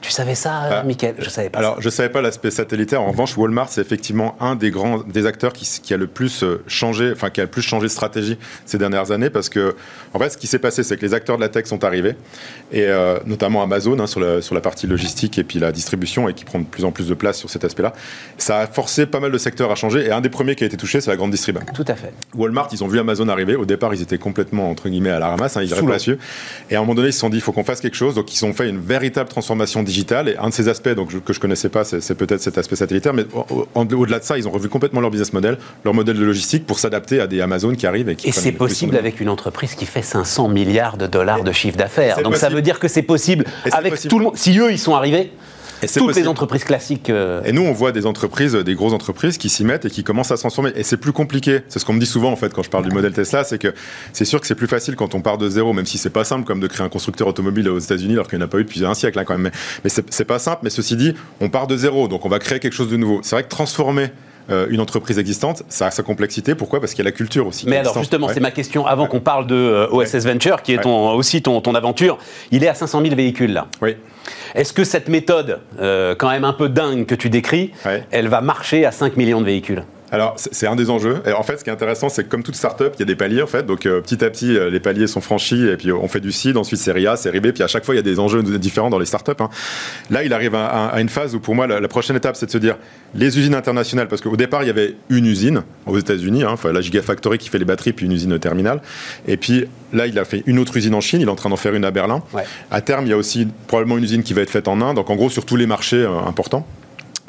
Tu 0.00 0.10
savais 0.10 0.34
ça, 0.34 0.52
ah, 0.70 0.82
Mickaël 0.84 1.14
Je 1.18 1.28
savais 1.28 1.50
pas. 1.50 1.58
Alors, 1.58 1.76
ça. 1.76 1.80
je 1.82 1.88
savais 1.88 2.08
pas 2.08 2.20
l'aspect 2.20 2.50
satellitaire. 2.50 3.02
En 3.02 3.10
revanche, 3.10 3.36
Walmart, 3.36 3.68
c'est 3.68 3.80
effectivement 3.80 4.36
un 4.40 4.54
des 4.54 4.70
grands 4.70 4.98
des 4.98 5.26
acteurs 5.26 5.52
qui, 5.52 5.66
qui, 5.82 5.94
a 5.94 5.96
le 5.96 6.06
plus 6.06 6.44
changé, 6.66 7.12
enfin 7.12 7.30
qui 7.30 7.40
a 7.40 7.44
le 7.44 7.50
plus 7.50 7.62
changé 7.62 7.86
de 7.86 7.92
stratégie 7.92 8.38
ces 8.64 8.78
dernières 8.78 9.10
années, 9.10 9.30
parce 9.30 9.48
que 9.48 9.74
en 10.14 10.18
fait, 10.18 10.30
ce 10.30 10.38
qui 10.38 10.46
s'est 10.46 10.58
passé, 10.58 10.82
c'est 10.82 10.96
que 10.96 11.04
les 11.04 11.14
acteurs 11.14 11.36
de 11.36 11.42
la 11.42 11.48
tech 11.48 11.66
sont 11.66 11.84
arrivés, 11.84 12.16
et 12.72 12.84
euh, 12.84 13.18
notamment 13.26 13.62
Amazon 13.62 13.98
hein, 13.98 14.06
sur, 14.06 14.20
la, 14.20 14.42
sur 14.42 14.54
la 14.54 14.60
partie 14.60 14.86
logistique 14.86 15.38
et 15.38 15.44
puis 15.44 15.58
la 15.58 15.72
distribution, 15.72 16.28
et 16.28 16.34
qui 16.34 16.44
prend 16.44 16.58
de 16.58 16.64
plus 16.64 16.84
en 16.84 16.92
plus 16.92 17.08
de 17.08 17.14
place 17.14 17.38
sur 17.38 17.50
cet 17.50 17.64
aspect-là. 17.64 17.92
Ça 18.38 18.60
a 18.60 18.66
forcé 18.66 19.06
pas 19.06 19.20
mal 19.20 19.32
de 19.32 19.38
secteurs 19.38 19.70
à 19.70 19.74
changer, 19.74 20.06
et 20.06 20.12
un 20.12 20.20
des 20.20 20.30
premiers 20.30 20.54
qui 20.54 20.64
a 20.64 20.66
été 20.66 20.76
touché, 20.76 21.00
c'est 21.00 21.10
la 21.10 21.16
grande 21.16 21.30
distribution. 21.30 21.46
Tout 21.74 21.84
à 21.88 21.94
fait. 21.94 22.12
Walmart, 22.34 22.68
ils 22.72 22.82
ont 22.82 22.88
vu 22.88 22.98
Amazon 22.98 23.28
arriver. 23.28 23.56
Au 23.56 23.64
départ, 23.64 23.94
ils 23.94 24.02
étaient 24.02 24.18
complètement 24.18 24.70
entre 24.70 24.88
guillemets 24.88 25.10
à 25.10 25.18
la 25.18 25.28
ramasse, 25.28 25.56
hein, 25.56 25.62
ils 25.62 25.70
n'arrivaient 25.70 25.86
pas. 25.86 26.12
Et 26.70 26.74
à 26.74 26.78
un 26.78 26.82
moment 26.82 26.94
donné, 26.94 27.08
ils 27.08 27.12
se 27.12 27.20
sont 27.20 27.30
dit, 27.30 27.36
il 27.36 27.40
faut 27.40 27.52
qu'on 27.52 27.64
fasse 27.64 27.80
quelque 27.80 27.96
chose. 27.96 28.14
Donc, 28.14 28.34
ils 28.34 28.44
ont 28.44 28.52
fait 28.52 28.68
une 28.68 28.80
véritable 28.80 29.28
transformation 29.28 29.82
digitale. 29.82 29.95
Et 30.28 30.36
un 30.38 30.48
de 30.48 30.54
ces 30.54 30.68
aspects 30.68 30.90
donc, 30.90 31.24
que 31.24 31.32
je 31.32 31.40
connaissais 31.40 31.68
pas, 31.68 31.84
c'est 31.84 32.14
peut-être 32.14 32.40
cet 32.40 32.58
aspect 32.58 32.76
satellitaire, 32.76 33.14
mais 33.14 33.24
au-delà 33.74 34.16
au 34.16 34.20
de 34.20 34.24
ça, 34.24 34.38
ils 34.38 34.46
ont 34.48 34.50
revu 34.50 34.68
complètement 34.68 35.00
leur 35.00 35.10
business 35.10 35.32
model, 35.32 35.58
leur 35.84 35.94
modèle 35.94 36.16
de 36.16 36.24
logistique 36.24 36.66
pour 36.66 36.78
s'adapter 36.78 37.20
à 37.20 37.26
des 37.26 37.40
Amazon 37.40 37.74
qui 37.74 37.86
arrivent. 37.86 38.08
Et, 38.08 38.16
qui 38.16 38.28
et 38.28 38.32
c'est 38.32 38.52
possible 38.52 38.96
avec 38.96 39.20
une 39.20 39.28
entreprise 39.28 39.74
qui 39.74 39.86
fait 39.86 40.02
500 40.02 40.48
milliards 40.48 40.96
de 40.96 41.06
dollars 41.06 41.44
de 41.44 41.52
chiffre 41.52 41.76
d'affaires. 41.76 42.16
Donc 42.16 42.32
possible. 42.32 42.38
ça 42.38 42.48
veut 42.48 42.62
dire 42.62 42.78
que 42.78 42.88
c'est 42.88 43.02
possible 43.02 43.44
avec 43.72 43.92
possible. 43.92 44.10
tout 44.10 44.18
le 44.18 44.24
monde. 44.26 44.36
Si 44.36 44.58
eux, 44.58 44.70
ils 44.70 44.78
sont 44.78 44.94
arrivés. 44.94 45.32
Et 45.82 45.86
Toutes 45.86 46.06
possible. 46.06 46.24
les 46.24 46.28
entreprises 46.28 46.64
classiques. 46.64 47.10
Euh... 47.10 47.42
Et 47.44 47.52
nous, 47.52 47.62
on 47.62 47.72
voit 47.72 47.92
des 47.92 48.06
entreprises, 48.06 48.54
des 48.54 48.74
grosses 48.74 48.92
entreprises 48.92 49.38
qui 49.38 49.48
s'y 49.48 49.64
mettent 49.64 49.84
et 49.84 49.90
qui 49.90 50.04
commencent 50.04 50.30
à 50.30 50.36
se 50.36 50.42
transformer. 50.42 50.72
Et 50.74 50.82
c'est 50.82 50.96
plus 50.96 51.12
compliqué. 51.12 51.60
C'est 51.68 51.78
ce 51.78 51.84
qu'on 51.84 51.92
me 51.92 52.00
dit 52.00 52.06
souvent, 52.06 52.30
en 52.30 52.36
fait, 52.36 52.52
quand 52.52 52.62
je 52.62 52.70
parle 52.70 52.84
du 52.84 52.90
modèle 52.90 53.12
Tesla, 53.12 53.44
c'est 53.44 53.58
que 53.58 53.74
c'est 54.12 54.24
sûr 54.24 54.40
que 54.40 54.46
c'est 54.46 54.54
plus 54.54 54.66
facile 54.66 54.96
quand 54.96 55.14
on 55.14 55.20
part 55.20 55.38
de 55.38 55.48
zéro, 55.48 55.72
même 55.72 55.86
si 55.86 55.98
c'est 55.98 56.10
pas 56.10 56.24
simple 56.24 56.44
comme 56.44 56.60
de 56.60 56.66
créer 56.66 56.84
un 56.84 56.88
constructeur 56.88 57.28
automobile 57.28 57.68
aux 57.68 57.78
États-Unis, 57.78 58.14
alors 58.14 58.28
qu'il 58.28 58.38
n'y 58.38 58.44
en 58.44 58.46
a 58.46 58.50
pas 58.50 58.58
eu 58.58 58.64
depuis 58.64 58.84
un 58.84 58.94
siècle, 58.94 59.18
hein, 59.18 59.24
quand 59.24 59.34
même. 59.34 59.50
Mais, 59.84 59.90
mais 59.96 60.04
c'est 60.10 60.24
pas 60.24 60.38
simple. 60.38 60.60
Mais 60.62 60.70
ceci 60.70 60.96
dit, 60.96 61.14
on 61.40 61.48
part 61.48 61.66
de 61.66 61.76
zéro, 61.76 62.08
donc 62.08 62.24
on 62.24 62.28
va 62.28 62.38
créer 62.38 62.58
quelque 62.58 62.74
chose 62.74 62.90
de 62.90 62.96
nouveau. 62.96 63.20
C'est 63.22 63.36
vrai 63.36 63.42
que 63.42 63.48
transformer 63.48 64.10
euh, 64.48 64.66
une 64.70 64.80
entreprise 64.80 65.18
existante, 65.18 65.64
ça 65.68 65.86
a 65.86 65.90
sa 65.90 66.04
complexité. 66.04 66.54
Pourquoi? 66.54 66.78
Parce 66.78 66.92
qu'il 66.92 67.00
y 67.00 67.06
a 67.06 67.10
la 67.10 67.16
culture 67.16 67.48
aussi. 67.48 67.66
Mais 67.68 67.78
alors 67.78 67.98
justement, 67.98 68.28
ouais. 68.28 68.34
c'est 68.34 68.40
ma 68.40 68.52
question. 68.52 68.86
Avant 68.86 69.04
ouais. 69.04 69.08
qu'on 69.08 69.20
parle 69.20 69.46
de 69.48 69.56
euh, 69.56 69.88
OSS 69.90 70.14
ouais. 70.14 70.20
Venture, 70.20 70.62
qui 70.62 70.72
est 70.72 70.82
ton, 70.82 71.10
aussi 71.14 71.42
ton, 71.42 71.60
ton, 71.60 71.74
aventure, 71.74 72.18
il 72.52 72.62
est 72.62 72.68
à 72.68 72.74
500 72.74 73.02
000 73.02 73.16
véhicules 73.16 73.52
là. 73.52 73.66
Oui. 73.82 73.96
Est-ce 74.54 74.72
que 74.72 74.84
cette 74.84 75.08
méthode, 75.08 75.60
euh, 75.80 76.14
quand 76.14 76.30
même 76.30 76.44
un 76.44 76.52
peu 76.52 76.68
dingue 76.68 77.06
que 77.06 77.14
tu 77.14 77.30
décris, 77.30 77.72
elle 78.10 78.28
va 78.28 78.40
marcher 78.40 78.84
à 78.84 78.92
5 78.92 79.16
millions 79.16 79.40
de 79.40 79.46
véhicules? 79.46 79.84
Alors, 80.12 80.34
c'est 80.36 80.66
un 80.66 80.76
des 80.76 80.90
enjeux. 80.90 81.22
Et 81.26 81.32
en 81.32 81.42
fait, 81.42 81.58
ce 81.58 81.64
qui 81.64 81.70
est 81.70 81.72
intéressant, 81.72 82.08
c'est 82.08 82.24
que 82.24 82.28
comme 82.28 82.42
toute 82.42 82.54
startup, 82.54 82.92
il 82.96 83.00
y 83.00 83.02
a 83.02 83.06
des 83.06 83.16
paliers, 83.16 83.42
en 83.42 83.46
fait. 83.46 83.66
Donc, 83.66 83.86
euh, 83.86 84.00
petit 84.00 84.24
à 84.24 84.30
petit, 84.30 84.56
euh, 84.56 84.70
les 84.70 84.80
paliers 84.80 85.06
sont 85.06 85.20
franchis, 85.20 85.66
et 85.66 85.76
puis 85.76 85.90
on 85.92 86.06
fait 86.08 86.20
du 86.20 86.32
seed, 86.32 86.56
ensuite 86.56 86.78
série 86.78 87.06
A, 87.06 87.16
série 87.16 87.40
B, 87.40 87.48
puis 87.52 87.62
à 87.62 87.66
chaque 87.66 87.84
fois, 87.84 87.94
il 87.94 87.98
y 87.98 88.00
a 88.00 88.02
des 88.02 88.18
enjeux 88.18 88.42
différents 88.42 88.90
dans 88.90 88.98
les 88.98 89.06
startups. 89.06 89.32
Hein. 89.40 89.48
Là, 90.10 90.22
il 90.22 90.32
arrive 90.32 90.54
à, 90.54 90.66
à, 90.66 90.86
à, 90.88 91.00
une 91.00 91.08
phase 91.08 91.34
où, 91.34 91.40
pour 91.40 91.54
moi, 91.54 91.66
la, 91.66 91.80
la 91.80 91.88
prochaine 91.88 92.16
étape, 92.16 92.36
c'est 92.36 92.46
de 92.46 92.50
se 92.50 92.58
dire 92.58 92.76
les 93.14 93.38
usines 93.38 93.54
internationales, 93.54 94.08
parce 94.08 94.22
qu'au 94.22 94.36
départ, 94.36 94.62
il 94.62 94.66
y 94.66 94.70
avait 94.70 94.94
une 95.10 95.26
usine 95.26 95.62
aux 95.86 95.98
États-Unis, 95.98 96.44
hein, 96.44 96.56
la 96.72 96.80
Gigafactory 96.80 97.38
qui 97.38 97.48
fait 97.48 97.58
les 97.58 97.64
batteries, 97.64 97.92
puis 97.92 98.06
une 98.06 98.12
usine 98.12 98.38
terminale. 98.38 98.80
Et 99.26 99.36
puis 99.36 99.66
là, 99.92 100.06
il 100.06 100.18
a 100.18 100.24
fait 100.24 100.42
une 100.46 100.58
autre 100.58 100.76
usine 100.76 100.94
en 100.94 101.00
Chine, 101.00 101.20
il 101.20 101.26
est 101.26 101.30
en 101.30 101.36
train 101.36 101.50
d'en 101.50 101.56
faire 101.56 101.74
une 101.74 101.84
à 101.84 101.90
Berlin. 101.90 102.22
Ouais. 102.32 102.44
À 102.70 102.80
terme, 102.80 103.06
il 103.06 103.10
y 103.10 103.12
a 103.12 103.16
aussi 103.16 103.48
probablement 103.66 103.98
une 103.98 104.04
usine 104.04 104.22
qui 104.22 104.34
va 104.34 104.42
être 104.42 104.50
faite 104.50 104.68
en 104.68 104.80
Inde, 104.80 104.96
donc 104.96 105.10
en 105.10 105.16
gros, 105.16 105.30
sur 105.30 105.44
tous 105.44 105.56
les 105.56 105.66
marchés 105.66 106.02
euh, 106.02 106.18
importants. 106.26 106.66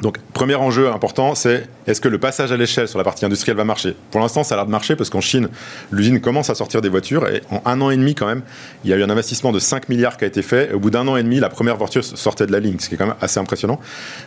Donc, 0.02 0.18
premier 0.34 0.54
enjeu 0.56 0.90
important, 0.90 1.34
c'est 1.34 1.68
est-ce 1.88 2.02
que 2.02 2.08
le 2.08 2.20
passage 2.20 2.52
à 2.52 2.58
l'échelle 2.58 2.88
sur 2.88 3.00
la 3.00 3.04
partie 3.04 3.26
industrielle 3.26 3.58
va 3.58 3.64
marcher? 3.64 3.96
Pour 4.12 4.22
l'instant, 4.22 4.44
ça 4.44 4.54
a 4.54 4.58
l'air 4.58 4.66
de 4.68 4.72
marcher 4.72 4.96
parce 4.96 5.10
qu'en 5.10 5.22
Chine, 5.22 5.50
l'usine 5.92 6.22
commence 6.22 6.52
à 6.52 6.56
sortir 6.56 6.82
des 6.82 6.90
voitures 6.90 7.28
et 7.28 7.42
en 7.50 7.62
un 7.66 7.82
an 7.82 7.90
et 7.90 7.98
demi, 7.98 8.14
quand 8.14 8.28
même, 8.28 8.44
il 8.84 8.92
y 8.92 8.94
a 8.94 8.98
eu 8.98 9.04
un 9.04 9.10
investissement 9.10 9.52
de 9.52 9.58
5 9.58 9.90
milliards 9.90 10.18
qui 10.18 10.26
a 10.26 10.28
été 10.28 10.44
fait. 10.44 10.72
Au 10.72 10.80
bout 10.80 10.92
d'un 10.92 11.08
an 11.08 11.18
et 11.18 11.24
demi, 11.24 11.40
la 11.40 11.50
première 11.50 11.78
voiture 11.78 12.04
sortait 12.04 12.46
de 12.46 12.52
la 12.52 12.60
ligne, 12.60 12.78
ce 12.78 12.90
qui 12.90 12.96
est 12.96 12.98
quand 12.98 13.08
même 13.08 13.16
assez 13.22 13.40
impressionnant. 13.40 13.80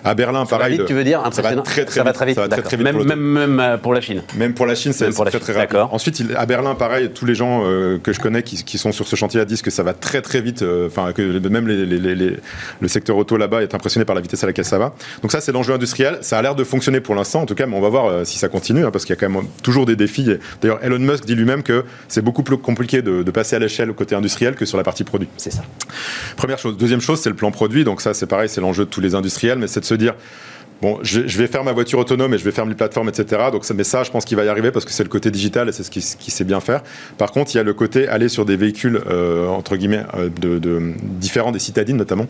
À 0.04 0.14
Berlin, 0.14 0.44
ça 0.44 0.56
pareil. 0.56 0.76
Va 0.76 0.82
vite, 0.82 0.88
tu 0.88 0.94
veux 0.94 1.04
dire? 1.04 1.20
impressionnant 1.20 1.48
Ça 1.50 1.56
va 1.56 1.62
très 1.62 1.84
très, 1.84 1.94
ça 1.94 2.02
va 2.02 2.12
très 2.12 2.26
vite. 2.26 2.34
Ça 2.34 2.40
va 2.40 2.48
très, 2.48 2.62
très 2.62 2.76
vite 2.76 2.84
même, 2.84 3.04
même, 3.04 3.54
même, 3.54 3.78
pour 3.78 3.94
la 3.94 4.00
Chine. 4.00 4.22
Même 4.36 4.54
pour 4.54 4.66
la 4.66 4.74
Chine, 4.74 4.92
c'est 4.92 5.10
très 5.10 5.38
très 5.38 5.52
rapide. 5.52 5.76
Ensuite, 5.92 6.20
à 6.36 6.46
Berlin, 6.46 6.74
pareil, 6.74 7.10
tous 7.14 7.26
les 7.26 7.36
gens 7.36 7.62
euh, 7.64 7.98
que 7.98 8.12
je 8.12 8.18
connais 8.18 8.42
qui, 8.42 8.64
qui, 8.64 8.78
sont 8.78 8.90
sur 8.90 9.06
ce 9.06 9.14
chantier 9.14 9.44
disent 9.44 9.62
que 9.62 9.70
ça 9.70 9.84
va 9.84 9.92
très 9.92 10.20
très 10.20 10.40
vite. 10.40 10.64
Enfin, 10.86 11.08
euh, 11.08 11.12
que 11.12 11.48
même 11.48 11.68
les, 11.68 11.86
les, 11.86 12.14
les, 12.16 12.36
le 12.80 12.88
secteur 12.88 13.16
auto 13.16 13.36
là-bas 13.36 13.62
est 13.62 13.74
impressionné 13.74 14.04
par 14.04 14.16
la 14.16 14.20
vitesse 14.20 14.42
à 14.42 14.46
laquelle 14.46 14.64
ça 14.64 14.78
va. 14.78 14.94
Donc 15.22 15.30
ça, 15.30 15.40
c'est 15.40 15.52
l'enjeu 15.61 15.74
industriel. 15.74 16.18
Ça 16.22 16.38
a 16.38 16.42
l'air 16.42 16.54
de 16.54 16.64
fonctionner 16.64 17.00
pour 17.00 17.14
l'instant, 17.14 17.42
en 17.42 17.46
tout 17.46 17.54
cas, 17.54 17.66
mais 17.66 17.76
on 17.76 17.80
va 17.80 17.90
voir 17.90 18.06
euh, 18.06 18.24
si 18.24 18.38
ça 18.38 18.48
continue, 18.48 18.84
hein, 18.84 18.90
parce 18.90 19.04
qu'il 19.04 19.14
y 19.14 19.18
a 19.18 19.20
quand 19.20 19.28
même 19.28 19.44
toujours 19.62 19.84
des 19.84 19.94
défis. 19.94 20.26
D'ailleurs, 20.62 20.82
Elon 20.82 20.98
Musk 20.98 21.26
dit 21.26 21.34
lui-même 21.34 21.62
que 21.62 21.84
c'est 22.08 22.22
beaucoup 22.22 22.42
plus 22.42 22.56
compliqué 22.56 23.02
de, 23.02 23.22
de 23.22 23.30
passer 23.30 23.56
à 23.56 23.58
l'échelle 23.58 23.90
au 23.90 23.94
côté 23.94 24.14
industriel 24.14 24.54
que 24.54 24.64
sur 24.64 24.78
la 24.78 24.84
partie 24.84 25.04
produit. 25.04 25.28
C'est 25.36 25.52
ça. 25.52 25.62
Première 26.36 26.58
chose. 26.58 26.78
Deuxième 26.78 27.02
chose, 27.02 27.20
c'est 27.20 27.28
le 27.28 27.36
plan 27.36 27.50
produit. 27.50 27.84
Donc 27.84 28.00
ça, 28.00 28.14
c'est 28.14 28.26
pareil, 28.26 28.48
c'est 28.48 28.62
l'enjeu 28.62 28.86
de 28.86 28.90
tous 28.90 29.02
les 29.02 29.14
industriels, 29.14 29.58
mais 29.58 29.66
c'est 29.66 29.80
de 29.80 29.84
se 29.84 29.94
dire. 29.94 30.14
Bon, 30.80 30.98
je, 31.02 31.20
vais 31.20 31.46
faire 31.46 31.62
ma 31.62 31.72
voiture 31.72 31.98
autonome 31.98 32.32
et 32.32 32.38
je 32.38 32.44
vais 32.44 32.52
faire 32.52 32.64
mes 32.64 32.74
plateformes, 32.74 33.11
etc. 33.11 33.48
Donc, 33.52 33.68
mais 33.74 33.84
ça, 33.84 34.02
je 34.02 34.11
pense 34.11 34.24
qu'il 34.24 34.38
va 34.38 34.44
y 34.44 34.48
arriver 34.48 34.70
parce 34.70 34.86
que 34.86 34.92
c'est 34.92 35.02
le 35.02 35.11
côté 35.11 35.30
digital 35.30 35.68
et 35.68 35.72
c'est 35.72 35.82
ce 35.82 35.90
qui, 35.90 36.00
qui 36.00 36.30
sait 36.30 36.44
bien 36.44 36.61
faire. 36.61 36.82
Par 37.18 37.32
contre, 37.32 37.54
il 37.54 37.58
y 37.58 37.61
a 37.61 37.62
le 37.62 37.74
côté 37.74 38.08
aller 38.08 38.30
sur 38.30 38.46
des 38.46 38.56
véhicules, 38.56 38.98
euh, 39.06 39.46
entre 39.48 39.76
guillemets, 39.76 40.04
euh, 40.14 40.30
de, 40.40 40.58
de, 40.58 40.94
différents 41.02 41.52
des 41.52 41.58
citadines 41.58 41.98
notamment 41.98 42.28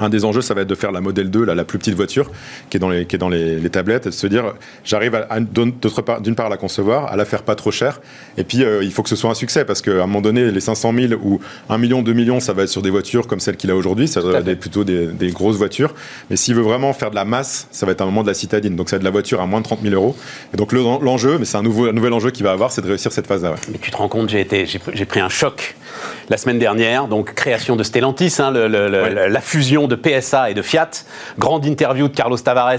un 0.00 0.08
des 0.08 0.24
enjeux, 0.24 0.40
ça 0.40 0.54
va 0.54 0.62
être 0.62 0.68
de 0.68 0.74
faire 0.74 0.92
la 0.92 1.00
modèle 1.00 1.30
2, 1.30 1.44
là, 1.44 1.54
la 1.54 1.64
plus 1.64 1.78
petite 1.78 1.94
voiture, 1.94 2.30
qui 2.68 2.76
est 2.76 2.80
dans 2.80 2.88
les, 2.88 3.06
qui 3.06 3.16
est 3.16 3.18
dans 3.18 3.28
les, 3.28 3.60
les 3.60 3.70
tablettes, 3.70 4.06
et 4.06 4.10
de 4.10 4.14
se 4.14 4.26
dire, 4.26 4.54
j'arrive 4.84 5.14
à, 5.14 5.26
à 5.30 5.40
d'une 5.40 5.72
part, 5.72 6.14
part, 6.34 6.46
à 6.46 6.48
la 6.48 6.56
concevoir, 6.56 7.12
à 7.12 7.16
la 7.16 7.24
faire 7.24 7.42
pas 7.42 7.54
trop 7.54 7.70
cher, 7.70 8.00
et 8.36 8.44
puis 8.44 8.64
euh, 8.64 8.82
il 8.82 8.90
faut 8.90 9.02
que 9.02 9.08
ce 9.08 9.16
soit 9.16 9.30
un 9.30 9.34
succès, 9.34 9.64
parce 9.64 9.82
qu'à 9.82 10.02
un 10.02 10.06
moment 10.06 10.20
donné, 10.20 10.50
les 10.50 10.60
500 10.60 10.92
000 10.94 11.20
ou 11.22 11.40
1 11.68 11.78
million, 11.78 12.02
2 12.02 12.12
millions, 12.12 12.40
ça 12.40 12.52
va 12.52 12.62
être 12.62 12.68
sur 12.68 12.82
des 12.82 12.90
voitures 12.90 13.26
comme 13.26 13.40
celle 13.40 13.56
qu'il 13.56 13.70
a 13.70 13.76
aujourd'hui, 13.76 14.08
ça 14.08 14.20
va 14.20 14.38
être 14.38 14.60
plutôt 14.60 14.84
des, 14.84 15.06
des, 15.06 15.30
grosses 15.30 15.56
voitures, 15.56 15.94
mais 16.30 16.36
s'il 16.36 16.54
veut 16.54 16.62
vraiment 16.62 16.92
faire 16.92 17.10
de 17.10 17.14
la 17.14 17.24
masse, 17.24 17.68
ça 17.70 17.86
va 17.86 17.92
être 17.92 18.00
un 18.00 18.06
moment 18.06 18.22
de 18.22 18.28
la 18.28 18.34
citadine, 18.34 18.76
donc 18.76 18.88
ça 18.88 18.96
va 18.96 18.98
être 18.98 19.02
de 19.02 19.08
la 19.08 19.12
voiture 19.12 19.40
à 19.40 19.46
moins 19.46 19.60
de 19.60 19.64
30 19.64 19.80
000 19.82 19.94
euros, 19.94 20.16
et 20.54 20.56
donc 20.56 20.72
l'enjeu, 20.72 21.38
mais 21.38 21.44
c'est 21.44 21.58
un, 21.58 21.62
nouveau, 21.62 21.86
un 21.86 21.92
nouvel 21.92 22.12
enjeu 22.12 22.30
qu'il 22.30 22.44
va 22.44 22.52
avoir, 22.52 22.72
c'est 22.72 22.82
de 22.82 22.88
réussir 22.88 23.12
cette 23.12 23.26
phase-là. 23.26 23.50
Ouais. 23.50 23.56
Mais 23.72 23.78
tu 23.78 23.90
te 23.90 23.96
rends 23.96 24.08
compte, 24.08 24.30
j'ai 24.30 25.04
pris 25.04 25.20
un 25.20 25.28
choc 25.28 25.76
la 26.28 26.36
semaine 26.36 26.58
dernière, 26.58 27.08
donc 27.08 27.34
création 27.34 27.76
de 27.76 27.82
Stellantis, 27.82 28.36
hein, 28.38 28.50
le, 28.50 28.68
le, 28.68 29.02
ouais. 29.02 29.28
la 29.28 29.40
fusion 29.40 29.88
de 29.90 29.96
PSA 29.96 30.50
et 30.50 30.54
de 30.54 30.62
Fiat, 30.62 30.90
grande 31.38 31.66
interview 31.66 32.08
de 32.08 32.14
Carlos 32.14 32.38
Tavares, 32.38 32.70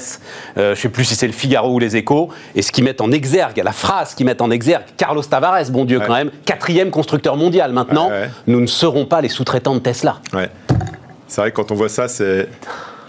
euh, 0.58 0.68
je 0.68 0.70
ne 0.70 0.76
sais 0.76 0.90
plus 0.90 1.06
si 1.06 1.16
c'est 1.16 1.28
le 1.28 1.34
Figaro 1.34 1.74
ou 1.74 1.80
les 1.80 1.96
Échos, 1.96 2.30
et 2.56 2.62
ce 2.62 2.72
qu'ils 2.72 2.84
mettent 2.84 3.02
en 3.02 3.12
exergue, 3.12 3.62
la 3.64 3.72
phrase 3.72 4.16
qu'ils 4.16 4.26
mettent 4.26 4.42
en 4.42 4.50
exergue, 4.50 4.86
Carlos 4.98 5.22
Tavares, 5.22 5.70
bon 5.70 5.86
Dieu 5.86 6.00
ouais. 6.00 6.06
quand 6.08 6.16
même, 6.16 6.32
quatrième 6.46 6.90
constructeur 6.90 7.36
mondial 7.36 7.72
maintenant, 7.72 8.10
ouais, 8.10 8.30
nous 8.48 8.62
ne 8.62 8.68
serons 8.68 9.06
pas 9.06 9.22
les 9.22 9.30
sous-traitants 9.30 9.76
de 9.76 9.80
Tesla. 9.80 10.18
C'est 11.28 11.42
vrai 11.42 11.52
que 11.52 11.56
quand 11.56 11.72
on 11.72 11.76
voit 11.76 11.90
ça, 11.90 12.08
c'est... 12.08 12.50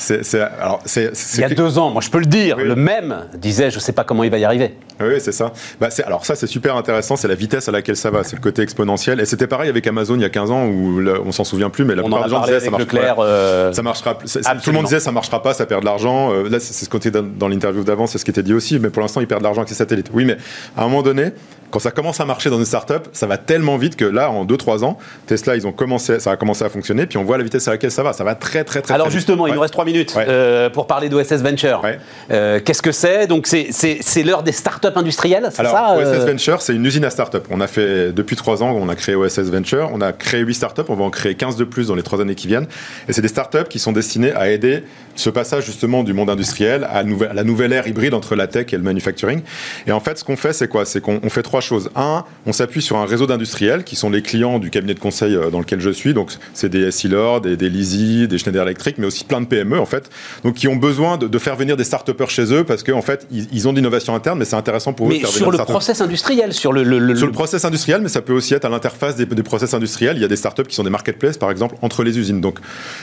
C 0.02 0.14
est, 0.14 0.22
c 0.22 0.38
est, 0.38 0.40
alors, 0.40 0.80
c 0.84 1.04
est, 1.04 1.34
Il 1.36 1.40
y 1.40 1.44
a 1.44 1.48
deux 1.48 1.78
ans, 1.78 1.90
moi 1.90 2.02
je 2.02 2.10
peux 2.10 2.18
le 2.18 2.26
dire, 2.26 2.56
oui. 2.58 2.64
le 2.64 2.74
même 2.74 3.26
disait 3.34 3.70
je 3.70 3.76
ne 3.76 3.80
sais 3.80 3.92
pas 3.92 4.04
comment 4.04 4.24
il 4.24 4.30
va 4.30 4.38
y 4.38 4.44
arriver. 4.44 4.74
Oui, 5.00 5.14
c'est 5.18 5.32
ça. 5.32 5.52
Bah, 5.80 5.88
alors 6.04 6.24
ça, 6.24 6.34
c'est 6.34 6.46
super 6.46 6.76
intéressant, 6.76 7.16
c'est 7.16 7.28
la 7.28 7.34
vitesse 7.34 7.68
à 7.68 7.72
laquelle 7.72 7.96
ça 7.96 8.10
va, 8.10 8.24
c'est 8.24 8.36
le 8.36 8.42
côté 8.42 8.62
exponentiel. 8.62 9.20
Et 9.20 9.24
c'était 9.24 9.46
pareil 9.46 9.68
avec 9.68 9.86
Amazon 9.86 10.14
il 10.14 10.22
y 10.22 10.24
a 10.24 10.30
15 10.30 10.50
ans, 10.50 10.66
où 10.66 11.00
on 11.24 11.32
s'en 11.32 11.44
souvient 11.44 11.70
plus, 11.70 11.84
mais 11.84 11.94
la 11.94 12.02
plupart 12.02 12.24
des 12.24 12.30
gens 12.30 12.40
disaient 12.42 12.60
ça 12.60 12.70
Leclerc, 12.70 13.16
euh, 13.18 13.72
ça 13.72 13.82
marchera. 13.82 14.14
Tout 14.14 14.70
le 14.70 14.72
monde 14.72 14.84
disait 14.84 15.00
ça 15.00 15.12
marchera 15.12 15.42
pas, 15.42 15.54
ça 15.54 15.66
perd 15.66 15.80
de 15.82 15.86
l'argent. 15.86 16.32
Euh, 16.32 16.48
là, 16.48 16.60
c'est 16.60 16.84
ce 16.84 16.90
côté 16.90 17.10
dans, 17.10 17.22
dans 17.22 17.48
l'interview 17.48 17.84
d'avant, 17.84 18.06
c'est 18.06 18.18
ce 18.18 18.24
qui 18.24 18.30
était 18.30 18.42
dit 18.42 18.54
aussi, 18.54 18.78
mais 18.78 18.90
pour 18.90 19.02
l'instant, 19.02 19.20
ils 19.20 19.26
perdent 19.26 19.42
de 19.42 19.46
l'argent 19.46 19.60
avec 19.60 19.70
les 19.70 19.76
satellites. 19.76 20.10
Oui, 20.12 20.24
mais 20.24 20.36
à 20.76 20.82
un 20.82 20.84
moment 20.84 21.02
donné, 21.02 21.32
quand 21.72 21.78
ça 21.78 21.90
commence 21.90 22.20
à 22.20 22.26
marcher 22.26 22.50
dans 22.50 22.58
une 22.58 22.66
startup, 22.66 23.08
ça 23.12 23.26
va 23.26 23.38
tellement 23.38 23.78
vite 23.78 23.96
que 23.96 24.04
là, 24.04 24.30
en 24.30 24.44
2-3 24.44 24.84
ans, 24.84 24.98
Tesla, 25.26 25.56
ils 25.56 25.66
ont 25.66 25.72
commencé, 25.72 26.20
ça 26.20 26.30
a 26.30 26.36
commencé 26.36 26.64
à 26.64 26.68
fonctionner, 26.68 27.06
puis 27.06 27.16
on 27.16 27.24
voit 27.24 27.38
la 27.38 27.44
vitesse 27.44 27.66
à 27.66 27.72
laquelle 27.72 27.90
ça 27.90 28.02
va. 28.02 28.12
Ça 28.12 28.24
va 28.24 28.34
très, 28.34 28.62
très, 28.62 28.82
très 28.82 28.94
Alors 28.94 29.10
justement, 29.10 29.46
il 29.46 29.54
nous 29.54 29.60
reste 29.60 29.72
3 29.72 29.86
minutes 29.86 30.14
euh, 30.16 30.68
pour 30.68 30.86
parler 30.86 31.08
d'OSS 31.08 31.42
Venture. 31.42 31.82
Euh, 32.30 32.60
qu'est-ce 32.62 32.82
que 32.82 32.92
c'est? 32.92 33.26
Donc, 33.26 33.46
c'est 33.46 34.22
l'heure 34.22 34.42
des 34.42 34.52
startups 34.52 34.88
industrielles, 34.94 35.48
c'est 35.50 35.64
ça 35.64 35.96
OSS 35.96 36.06
euh 36.06 36.26
Venture, 36.26 36.62
c'est 36.62 36.74
une 36.74 36.84
usine 36.84 37.04
à 37.04 37.10
startup. 37.10 37.46
On 37.50 37.60
a 37.60 37.66
fait, 37.66 38.12
depuis 38.12 38.36
3 38.36 38.62
ans, 38.62 38.76
on 38.78 38.88
a 38.90 38.94
créé 38.94 39.14
OSS 39.14 39.50
Venture. 39.50 39.90
On 39.94 40.00
a 40.02 40.12
créé 40.12 40.40
8 40.40 40.54
startups, 40.54 40.82
on 40.88 40.94
va 40.94 41.04
en 41.04 41.10
créer 41.10 41.34
15 41.34 41.56
de 41.56 41.64
plus 41.64 41.88
dans 41.88 41.94
les 41.94 42.02
3 42.02 42.20
années 42.20 42.34
qui 42.34 42.48
viennent. 42.48 42.66
Et 43.08 43.14
c'est 43.14 43.22
des 43.22 43.28
startups 43.28 43.68
qui 43.70 43.78
sont 43.78 43.92
destinées 43.92 44.32
à 44.32 44.50
aider 44.50 44.84
ce 45.14 45.30
passage 45.30 45.64
justement 45.64 46.02
du 46.02 46.12
monde 46.12 46.30
industriel 46.30 46.84
à, 46.84 47.02
la 47.02 47.44
nouvelle 47.44 47.72
ère 47.72 47.86
hybride 47.86 48.14
entre 48.14 48.34
la 48.34 48.46
tech 48.46 48.66
et 48.72 48.76
le 48.76 48.82
manufacturing. 48.82 49.42
Et 49.86 49.92
en 49.92 50.00
fait, 50.00 50.18
ce 50.18 50.24
qu'on 50.24 50.36
fait, 50.36 50.52
c'est 50.52 50.68
quoi? 50.68 50.84
C'est 50.84 51.00
qu'on 51.00 51.20
fait 51.28 51.42
trois 51.42 51.61
choses. 51.62 51.90
Un, 51.96 52.24
on 52.46 52.52
s'appuie 52.52 52.82
sur 52.82 52.96
un 52.96 53.06
réseau 53.06 53.26
d'industriels 53.26 53.84
qui 53.84 53.96
sont 53.96 54.10
les 54.10 54.22
clients 54.22 54.58
du 54.58 54.70
cabinet 54.70 54.94
de 54.94 55.00
conseil 55.00 55.34
euh, 55.34 55.50
dans 55.50 55.60
lequel 55.60 55.80
je 55.80 55.90
suis. 55.90 56.14
Donc, 56.14 56.32
c'est 56.54 56.68
des 56.68 56.82
Essilor, 56.82 57.40
des, 57.40 57.56
des 57.56 57.70
Lizzie, 57.70 58.28
des 58.28 58.38
Schneider 58.38 58.62
Electric, 58.62 58.98
mais 58.98 59.06
aussi 59.06 59.24
plein 59.24 59.40
de 59.40 59.46
PME, 59.46 59.78
en 59.78 59.86
fait. 59.86 60.10
Donc, 60.44 60.54
qui 60.54 60.68
ont 60.68 60.76
besoin 60.76 61.16
de, 61.16 61.38
faire 61.38 61.56
venir 61.56 61.76
des 61.76 61.84
start 61.84 62.10
chez 62.28 62.52
eux 62.52 62.64
parce 62.64 62.82
qu'en 62.82 62.98
en 62.98 63.02
fait, 63.02 63.26
ils, 63.30 63.68
ont 63.68 63.72
de 63.72 63.78
l'innovation 63.78 64.14
interne, 64.14 64.38
mais 64.38 64.44
c'est 64.44 64.56
intéressant 64.56 64.92
pour 64.92 65.10
eux 65.10 65.14
de 65.14 65.18
faire 65.18 65.28
sur 65.28 65.50
le 65.50 65.58
process 65.58 66.00
industriel, 66.00 66.52
sur 66.52 66.72
le, 66.72 66.82
le, 66.82 67.16
Sur 67.16 67.26
le 67.26 67.32
process 67.32 67.64
industriel, 67.64 68.00
mais 68.00 68.08
ça 68.08 68.22
peut 68.22 68.32
aussi 68.32 68.54
être 68.54 68.64
à 68.64 68.68
l'interface 68.68 69.16
des, 69.16 69.26
des, 69.26 69.42
process 69.42 69.74
industriels. 69.74 70.16
Il 70.16 70.22
y 70.22 70.24
a 70.24 70.28
des 70.28 70.36
startups 70.36 70.64
qui 70.64 70.74
sont 70.74 70.84
des 70.84 70.90
marketplaces, 70.90 71.38
par 71.38 71.50
exemple, 71.50 71.76
entre 71.82 72.04
les 72.04 72.18
usines. 72.18 72.40
Donc, 72.40 72.58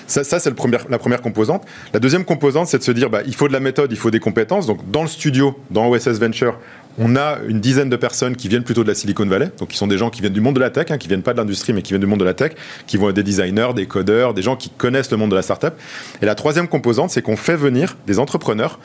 ça, 0.08 0.24
ça 0.24 0.40
c'est 0.40 0.50
la 0.90 0.98
première 0.98 1.22
composante. 1.22 1.64
La 1.94 2.00
deuxième 2.00 2.26
composante, 2.26 2.68
c'est 2.68 2.78
de 2.78 2.84
se 2.84 2.92
dire, 2.92 3.10
bah, 3.10 3.22
il 3.26 3.36
faut 3.36 3.48
de 3.48 3.54
la 3.54 3.60
méthode, 3.60 3.92
il 3.92 3.98
faut 3.98 4.12
des 4.12 4.20
compétences. 4.20 4.66
Donc, 4.66 4.90
dans 4.90 5.02
le 5.02 5.08
studio, 5.08 5.56
dans 5.72 5.90
OSS 5.90 6.20
Venture, 6.20 6.58
on 6.98 7.16
a 7.16 7.38
une 7.48 7.60
dizaine 7.60 7.90
de 7.90 7.96
personnes 7.96 8.36
qui 8.36 8.48
viennent 8.48 8.64
plutôt 8.64 8.84
de 8.84 8.88
la 8.88 8.96
Silicon 8.96 9.26
Valley, 9.26 9.52
donc 9.58 9.70
qui 9.70 9.78
sont 9.78 9.88
des 9.88 9.98
gens 9.98 10.10
qui 10.10 10.22
viennent 10.22 10.34
du 10.34 10.42
monde 10.42 10.56
de 10.56 10.60
la 10.60 10.70
tech, 10.70 10.88
hein, 10.90 10.98
qui 10.98 11.08
viennent 11.08 11.22
pas 11.22 11.34
de 11.34 11.38
l'industrie, 11.38 11.74
mais 11.74 11.82
qui 11.82 11.92
viennent 11.92 12.02
du 12.02 12.08
monde 12.08 12.20
de 12.20 12.26
la 12.26 12.34
tech, 12.34 12.54
qui 12.88 12.98
vont 12.98 13.10
être 13.10 13.16
des 13.16 13.24
designers, 13.24 13.70
des 13.76 13.86
codeurs, 13.86 14.34
des 14.34 14.42
gens 14.42 14.56
qui 14.56 14.70
connaissent 14.70 15.12
le 15.12 15.18
monde 15.18 15.32
de 15.32 15.36
la 15.36 15.42
startup. 15.42 15.74
Et 16.22 16.26
la 16.26 16.36
troisième 16.36 16.68
composante, 16.68 17.12
c'est 17.12 17.22
qu'on 17.22 17.38
fait 17.38 17.56
venir 17.56 17.96
des 18.08 18.20
entrepreneurs 18.20 18.80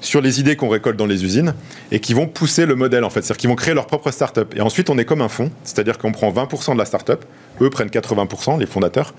sur 0.00 0.20
les 0.20 0.40
idées 0.40 0.56
qu'on 0.56 0.68
récolte 0.68 0.96
dans 0.96 1.06
les 1.06 1.24
usines 1.24 1.54
et 1.92 2.00
qui 2.00 2.14
vont 2.14 2.26
pousser 2.26 2.66
le 2.66 2.74
modèle 2.74 3.04
en 3.04 3.10
fait, 3.10 3.22
c'est-à-dire 3.22 3.36
qu'ils 3.36 3.50
vont 3.50 3.56
créer 3.56 3.74
leur 3.74 3.86
propre 3.86 4.10
startup. 4.10 4.54
Et 4.56 4.60
ensuite, 4.60 4.90
on 4.90 4.98
est 4.98 5.04
comme 5.04 5.20
un 5.20 5.28
fonds, 5.28 5.50
c'est-à-dire 5.62 5.98
qu'on 5.98 6.12
prend 6.12 6.30
20% 6.30 6.72
de 6.72 6.78
la 6.78 6.84
startup, 6.84 7.24
eux 7.60 7.70
prennent 7.70 7.88
80%, 7.88 8.58
les 8.58 8.66
fondateurs, 8.66 9.14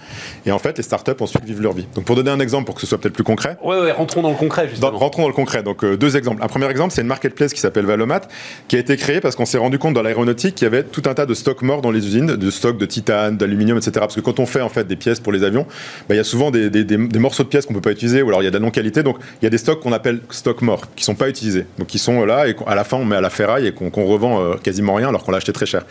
et 0.46 0.52
en 0.52 0.60
fait, 0.60 0.78
les 0.78 0.84
startups 0.84 1.12
ensuite 1.20 1.44
vivent 1.44 1.62
leur 1.62 1.74
vie. 1.74 1.88
Donc, 1.96 2.06
pour 2.06 2.16
donner 2.16 2.32
un 2.32 2.40
exemple, 2.40 2.66
pour 2.66 2.76
que 2.76 2.82
ce 2.82 2.88
soit 2.88 2.98
peut-être 2.98 3.14
plus 3.14 3.24
concret. 3.24 3.58
Ouais, 3.64 3.92
rentrons 3.92 4.22
dans 4.22 4.30
le 4.30 4.36
concret 4.36 4.68
justement. 4.70 4.98
rentrons 4.98 5.24
dans 5.24 5.28
le 5.28 5.34
concret. 5.34 5.64
Donc, 5.64 5.84
euh, 5.84 5.98
deux 5.98 6.18
exemples. 6.18 6.44
Un 6.44 6.48
premier 6.48 6.70
exemple, 6.70 6.94
c'est 6.94 7.02
une 7.02 7.08
marketplace 7.08 7.54
qui 7.54 7.60
s'appelle 7.60 7.86
Valomat, 7.86 8.22
qui 8.68 8.76
a 8.76 8.80
été 8.80 8.98
créée 8.98 9.22
parce 9.22 9.36
qu'on 9.36 9.46
s'est 9.46 9.58
rendu 9.58 9.78
compte 9.80 9.94
dans 9.94 10.02
l'aéronautique 10.02 10.56
qu'il 10.56 10.66
y 10.66 10.68
avait 10.68 10.84
tout 10.84 11.04
un 11.06 11.14
tas 11.14 11.26
de 11.26 11.34
stocks 11.34 11.62
morts 11.62 11.82
dans 11.82 11.92
les 11.92 12.06
usines, 12.06 12.36
de 12.36 12.52
stocks 12.52 12.78
de 12.78 12.86
titane, 12.86 13.38
d'aluminium, 13.38 13.78
etc. 13.78 13.92
Parce 14.00 14.16
que 14.16 14.22
quand 14.22 14.40
on 14.40 14.46
fait 14.46 14.62
en 14.62 14.70
fait 14.70 14.88
des 14.88 14.96
pièces 14.96 15.20
pour 15.20 15.32
les 15.32 15.44
avions, 15.44 15.66
bah, 16.08 16.16
il 16.16 16.18
y 16.18 16.22
a 16.22 16.24
souvent 16.24 16.52
des, 16.52 16.70
des, 16.70 16.84
des 16.84 17.20
morceaux 17.20 17.44
de 17.44 17.50
pièces 17.50 17.66
qu'on 17.66 17.74
peut 17.74 17.82
pas 17.82 17.92
utiliser, 17.92 18.22
ou 18.22 18.30
alors 18.30 18.42
il 18.42 18.46
y 18.46 18.48
a 18.48 18.52
de 18.52 18.58
la 18.58 18.64
non 18.64 18.72
qualité. 18.72 19.04
Donc, 19.04 19.18
il 19.42 19.46
y 19.46 19.48
a 19.48 19.50
des 19.50 19.58
stocks 19.58 19.82
qu'on 19.82 19.94
appelle 19.94 20.22
stocks 20.30 20.62
morts, 20.62 20.94
qui 20.96 21.04
sont 21.04 21.16
pas 21.16 21.30
utilisés 21.30 21.52
donc 21.78 21.94
ils 21.94 22.00
sont 22.00 22.26
là 22.26 22.48
et 22.48 22.56
à 22.68 22.76
la 22.76 22.84
fin 22.84 22.98
on 22.98 23.06
met 23.06 23.16
à 23.16 23.22
la 23.22 23.30
ferraille 23.30 23.68
et 23.68 23.74
qu'on 23.74 24.06
revend 24.06 24.42
euh, 24.42 24.56
quasiment 24.56 24.94
rien 24.94 25.10
alors 25.10 25.24
qu'on 25.24 25.32
l'a 25.32 25.38
acheté 25.38 25.54
très 25.54 25.66
cher. 25.66 25.84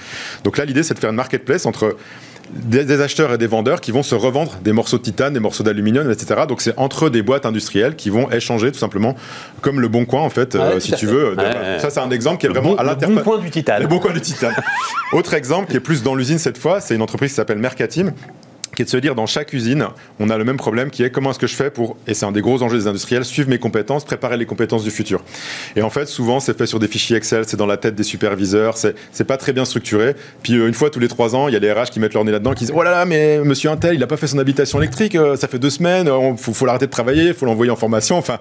Donc 0.45 0.59
là 0.59 0.65
l'idée 0.65 0.83
c'est 0.83 0.95
de 0.95 0.99
faire 0.99 1.11
une 1.11 1.17
marketplace 1.17 1.67
entre 1.67 1.97
des, 2.53 3.01
acheteurs 3.01 3.33
et 3.33 3.39
des 3.39 3.47
vendeurs 3.47 3.81
qui 3.81 3.93
vont 3.93 4.03
se 4.03 4.15
revendre 4.15 4.59
des 4.63 4.73
morceaux 4.73 4.99
de 4.99 5.03
titane, 5.03 5.33
des 5.33 5.41
morceaux 5.41 5.63
d'aluminium, 5.63 6.11
etc. 6.11 6.43
Donc 6.49 6.61
c'est 6.61 6.75
entre 6.77 7.09
des 7.09 7.23
boîtes 7.23 7.47
industrielles 7.47 7.97
qui 7.97 8.11
vont 8.11 8.31
échanger 8.31 8.73
tout 8.73 8.79
simplement 8.79 9.17
comme 9.61 9.81
le 9.81 9.89
bon 9.89 10.05
coin 10.05 10.23
en 10.23 10.31
fait, 10.31 10.55
euh, 10.55 10.81
si 10.81 10.93
tu 10.93 11.07
veux. 11.07 11.37
ça 11.79 11.91
c'est 11.91 12.01
un 12.01 12.11
exemple 12.11 12.39
qui 12.39 12.47
est 12.47 12.51
vraiment 12.51 12.77
à 12.77 12.83
l'interface. 12.83 13.09
Le 13.09 13.23
bon 13.23 13.31
coin 13.31 13.39
du 13.39 13.51
titane. 13.51 13.83
Le 13.83 13.89
bon 13.89 13.99
coin 13.99 14.13
du 14.13 14.21
titane. 14.21 14.55
Autre 15.13 15.35
exemple 15.35 15.71
qui 15.71 15.77
est 15.77 15.81
plus 15.81 16.03
dans 16.03 16.15
l'usine 16.15 16.39
cette 16.39 16.59
fois, 16.59 16.81
c'est 16.81 16.95
une 16.95 17.03
entreprise 17.03 17.31
qui 17.31 17.37
s'appelle 17.37 17.59
Mercatim 17.59 18.13
qui 18.81 18.83
est 18.83 18.87
de 18.87 18.91
se 18.91 18.97
dire 18.97 19.15
dans 19.15 19.27
chaque 19.27 19.53
usine, 19.53 19.89
on 20.21 20.31
a 20.31 20.39
le 20.39 20.45
même 20.45 20.57
problème 20.57 20.91
qui 20.91 21.03
est 21.03 21.11
comment 21.11 21.33
est-ce 21.33 21.39
que 21.39 21.47
je 21.47 21.55
fais 21.55 21.71
pour, 21.71 21.99
et 22.07 22.15
c'est 22.15 22.25
un 22.25 22.33
des 22.33 22.41
gros 22.41 22.63
enjeux 22.63 22.79
des 22.79 22.87
industriels, 22.87 23.27
suivre 23.27 23.51
mes 23.51 23.59
compétences, 23.59 24.05
préparer 24.05 24.39
les 24.39 24.47
compétences 24.47 24.85
du 24.85 24.91
futur. 24.91 25.23
Et 25.77 25.83
en 25.83 25.91
fait, 25.91 26.07
souvent, 26.07 26.41
c'est 26.41 26.57
fait 26.57 26.65
sur 26.65 26.79
des 26.79 26.89
fichiers 26.89 27.19
Excel, 27.19 27.45
c'est 27.47 27.59
dans 27.59 27.67
la 27.67 27.77
tête 27.77 27.95
des 27.95 28.05
superviseurs, 28.05 28.79
c'est 28.79 29.25
pas 29.25 29.37
très 29.37 29.53
bien 29.53 29.67
structuré. 29.67 30.15
Puis 30.43 30.55
euh, 30.55 30.67
une 30.67 30.73
fois 30.73 30.89
tous 30.89 30.99
les 30.99 31.09
trois 31.09 31.37
ans, 31.37 31.49
il 31.49 31.53
y 31.53 31.57
a 31.57 31.61
les 31.61 31.71
RH 31.71 31.91
qui 31.91 32.01
mettent 32.01 32.15
leur 32.15 32.25
nez 32.25 32.33
là-dedans, 32.33 32.55
qui 32.55 32.65
disent 32.65 32.73
Oh 32.75 32.83
là 32.83 32.91
là, 32.91 33.05
mais 33.05 33.41
monsieur 33.41 33.69
Intel, 33.69 33.97
il 33.97 34.03
a 34.03 34.07
pas 34.07 34.17
fait 34.17 34.29
son 34.29 34.39
habitation 34.39 34.79
électrique, 34.79 35.15
euh, 35.15 35.37
ça 35.37 35.47
fait 35.47 35.59
deux 35.59 35.69
semaines, 35.69 36.07
il 36.07 36.11
euh, 36.11 36.37
faut, 36.37 36.55
faut 36.55 36.65
l'arrêter 36.65 36.87
de 36.87 36.91
travailler, 36.91 37.29
il 37.29 37.35
faut 37.35 37.45
l'envoyer 37.45 37.71
en 37.71 37.77
formation. 37.77 38.17
Enfin, 38.17 38.39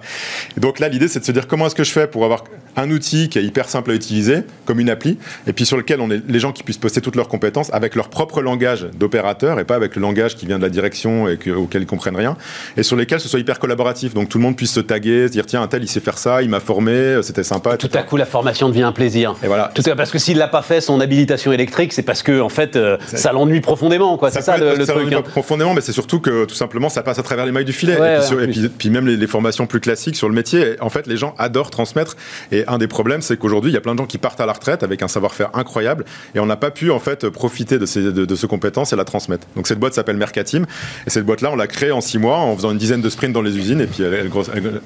donc 0.56 0.78
là, 0.78 0.88
l'idée, 0.88 1.08
c'est 1.08 1.20
de 1.20 1.24
se 1.26 1.32
dire 1.32 1.48
comment 1.48 1.66
est-ce 1.66 1.74
que 1.74 1.84
je 1.84 1.92
fais 1.92 2.06
pour 2.06 2.24
avoir 2.24 2.44
un 2.76 2.90
outil 2.90 3.28
qui 3.28 3.38
est 3.38 3.44
hyper 3.44 3.68
simple 3.68 3.90
à 3.90 3.94
utiliser, 3.94 4.42
comme 4.64 4.80
une 4.80 4.90
appli, 4.90 5.18
et 5.46 5.52
puis 5.52 5.66
sur 5.66 5.76
lequel 5.76 6.00
on 6.00 6.10
est 6.10 6.20
les 6.28 6.38
gens 6.38 6.52
qui 6.52 6.62
puissent 6.62 6.78
poster 6.78 7.00
toutes 7.00 7.16
leurs 7.16 7.28
compétences 7.28 7.72
avec 7.72 7.94
leur 7.94 8.08
propre 8.08 8.42
langage 8.42 8.86
d'opérateur 8.98 9.58
et 9.58 9.64
pas 9.64 9.74
avec 9.74 9.96
le 9.96 10.02
langage 10.02 10.36
qui 10.36 10.46
vient 10.46 10.58
de 10.58 10.62
la 10.62 10.70
direction 10.70 11.28
et 11.28 11.38
auquel 11.50 11.82
ils 11.82 11.86
comprennent 11.86 12.16
rien, 12.16 12.36
et 12.76 12.82
sur 12.82 12.96
lesquels 12.96 13.20
ce 13.20 13.28
soit 13.28 13.40
hyper 13.40 13.58
collaboratif. 13.58 14.14
Donc 14.14 14.28
tout 14.28 14.38
le 14.38 14.44
monde 14.44 14.56
puisse 14.56 14.72
se 14.72 14.80
taguer, 14.80 15.26
se 15.26 15.32
dire 15.32 15.46
tiens, 15.46 15.62
un 15.62 15.68
tel 15.68 15.82
il 15.82 15.88
sait 15.88 16.00
faire 16.00 16.18
ça, 16.18 16.42
il 16.42 16.48
m'a 16.48 16.60
formé, 16.60 17.20
c'était 17.22 17.42
sympa. 17.42 17.76
Tout 17.76 17.90
à 17.94 18.02
coup, 18.02 18.16
la 18.16 18.26
formation 18.26 18.68
devient 18.68 18.82
un 18.82 18.92
plaisir. 18.92 19.34
Et 19.42 19.46
voilà. 19.46 19.70
Tout 19.74 19.82
à, 19.86 19.96
parce 19.96 20.10
que 20.10 20.18
s'il 20.18 20.38
l'a 20.38 20.48
pas 20.48 20.62
fait 20.62 20.80
son 20.80 21.00
habilitation 21.00 21.52
électrique, 21.52 21.92
c'est 21.92 22.02
parce 22.02 22.22
que 22.22 22.40
en 22.40 22.48
fait, 22.48 22.76
euh, 22.76 22.96
ça 23.06 23.32
l'ennuie 23.32 23.60
profondément, 23.60 24.16
quoi. 24.16 24.30
C'est 24.30 24.42
ça, 24.42 24.56
le, 24.56 24.84
ça 24.84 24.94
truc. 24.94 25.12
Hein. 25.12 25.22
Profondément, 25.22 25.74
mais 25.74 25.80
c'est 25.80 25.92
surtout 25.92 26.20
que 26.20 26.44
tout 26.44 26.54
simplement, 26.54 26.88
ça 26.88 27.02
passe 27.02 27.18
à 27.18 27.22
travers 27.22 27.46
les 27.46 27.52
mailles 27.52 27.64
du 27.64 27.72
filet. 27.72 27.94
et, 27.94 28.46
puis, 28.46 28.68
puis, 28.68 28.90
même 28.90 29.06
les, 29.06 29.16
les, 29.16 29.26
formations 29.26 29.66
plus 29.66 29.80
classiques 29.80 30.16
sur 30.16 30.28
le 30.28 30.34
métier. 30.34 30.76
En 30.80 30.90
fait, 30.90 31.06
les 31.06 31.16
gens 31.16 31.34
adorent 31.38 31.70
transmettre. 31.70 32.16
Et 32.52 32.59
un 32.68 32.78
des 32.78 32.88
problèmes, 32.88 33.22
c'est 33.22 33.36
qu'aujourd'hui, 33.36 33.70
il 33.70 33.74
y 33.74 33.76
a 33.76 33.80
plein 33.80 33.94
de 33.94 33.98
gens 33.98 34.06
qui 34.06 34.18
partent 34.18 34.40
à 34.40 34.46
la 34.46 34.52
retraite 34.52 34.82
avec 34.82 35.02
un 35.02 35.08
savoir-faire 35.08 35.50
incroyable 35.54 36.04
et 36.34 36.40
on 36.40 36.46
n'a 36.46 36.56
pas 36.56 36.70
pu 36.70 36.90
en 36.90 37.00
fait 37.00 37.28
profiter 37.28 37.78
de 37.78 37.86
ces, 37.86 38.12
de, 38.12 38.34
ce 38.34 38.46
compétence 38.46 38.92
et 38.92 38.96
la 38.96 39.04
transmettre. 39.04 39.46
Donc 39.56 39.66
cette 39.66 39.78
boîte 39.78 39.94
s'appelle 39.94 40.16
Mercatim 40.16 40.64
et 41.06 41.10
cette 41.10 41.24
boîte-là, 41.24 41.50
on 41.52 41.56
l'a 41.56 41.66
créée 41.66 41.92
en 41.92 42.00
six 42.00 42.18
mois 42.18 42.38
en 42.38 42.56
faisant 42.56 42.72
une 42.72 42.78
dizaine 42.78 43.00
de 43.00 43.10
sprints 43.10 43.32
dans 43.32 43.42
les 43.42 43.56
usines 43.56 43.80
et 43.80 43.86
puis 43.86 44.02
elle, 44.02 44.30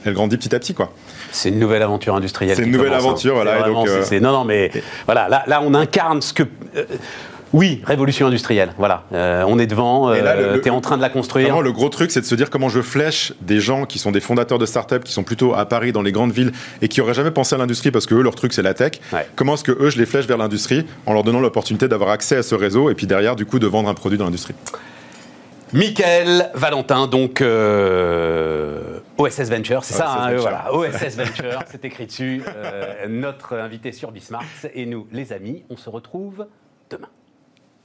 elle, 0.05 0.15
grandit 0.15 0.37
petit 0.37 0.55
à 0.55 0.59
petit 0.59 0.75
quoi. 0.75 0.93
C'est 1.33 1.49
une 1.49 1.59
nouvelle 1.59 1.83
aventure 1.83 2.15
industrielle. 2.15 2.57
C'est 2.57 2.65
une 2.65 2.73
nouvelle 2.73 2.93
hein. 2.93 2.99
aventure, 2.99 3.35
voilà. 3.35 3.69
donc, 3.69 3.89
euh, 3.89 4.21
non, 4.21 4.33
non, 4.33 4.45
mais 4.45 4.71
voilà, 5.07 5.29
là, 5.29 5.45
là, 5.47 5.63
on 5.63 5.75
incarne 5.75 6.23
ce 6.23 6.33
que. 6.33 6.43
Euh, 6.77 6.85
oui, 7.55 7.81
révolution 7.85 8.27
industrielle. 8.27 8.75
Voilà, 8.79 9.05
euh, 9.13 9.45
on 9.47 9.61
est 9.61 9.69
devant. 9.69 10.11
Euh, 10.11 10.59
tu 10.59 10.67
es 10.67 10.71
en 10.71 10.81
train 10.81 10.97
de 10.97 11.03
la 11.03 11.09
construire. 11.09 11.63
le 11.63 11.71
gros 11.71 11.89
truc, 11.89 12.11
c'est 12.11 12.21
de 12.21 12.27
se 12.27 12.35
dire 12.35 12.51
comment 12.51 12.69
je 12.69 12.83
flèche 12.83 13.33
des 13.41 13.61
gens 13.61 13.87
qui 13.87 14.01
sont 14.01 14.11
des 14.11 14.19
fondateurs 14.19 14.59
de 14.59 14.67
start-up, 14.67 15.05
qui 15.05 15.13
sont 15.13 15.23
plutôt 15.23 15.55
à 15.55 15.65
Paris, 15.65 15.93
dans 15.93 16.03
les 16.03 16.11
grandes 16.11 16.33
villes, 16.33 16.51
et 16.83 16.89
qui 16.89 17.01
auraient 17.01 17.15
jamais 17.15 17.31
pensé 17.31 17.55
à 17.55 17.59
l'industrie 17.59 17.93
parce 17.93 18.07
que 18.07 18.17
eux, 18.17 18.23
leur 18.23 18.35
truc, 18.35 18.53
c'est 18.53 18.63
la 18.63 18.75
tech. 18.75 18.95
Comment 19.37 19.55
est-ce 19.55 19.63
que 19.63 19.71
eux, 19.71 19.89
je 19.89 19.99
les 19.99 20.07
flèche 20.07 20.27
vers 20.27 20.37
l'industrie 20.37 20.85
en 21.07 21.13
leur 21.13 21.23
donnant 21.23 21.39
l'opportunité 21.39 21.87
d'avoir 21.87 22.11
accès 22.11 22.37
à 22.37 22.43
ce 22.43 22.57
réseau 22.57 22.91
et 22.91 22.97
puis 22.97 23.07
derrière, 23.07 23.37
du 23.37 23.47
coup, 23.47 23.61
de 23.61 23.69
vendre 23.69 23.89
un 23.89 23.95
produit 23.95 24.19
dans 24.19 24.25
l'industrie? 24.25 24.55
Michael 25.73 26.51
Valentin, 26.55 27.07
donc 27.07 27.41
euh, 27.41 28.99
OSS 29.17 29.49
Venture, 29.51 29.85
c'est 29.85 29.95
ça, 29.95 30.09
hein, 30.09 30.35
voilà, 30.37 30.75
OSS 30.75 31.17
Venture, 31.17 31.61
c'est 31.71 31.85
écrit 31.85 32.07
dessus, 32.07 32.43
notre 33.09 33.55
invité 33.55 33.93
sur 33.93 34.11
Bismarck. 34.11 34.45
Et 34.75 34.87
nous, 34.87 35.07
les 35.13 35.33
amis, 35.33 35.63
on 35.71 35.77
se 35.77 35.89
retrouve. 35.89 36.47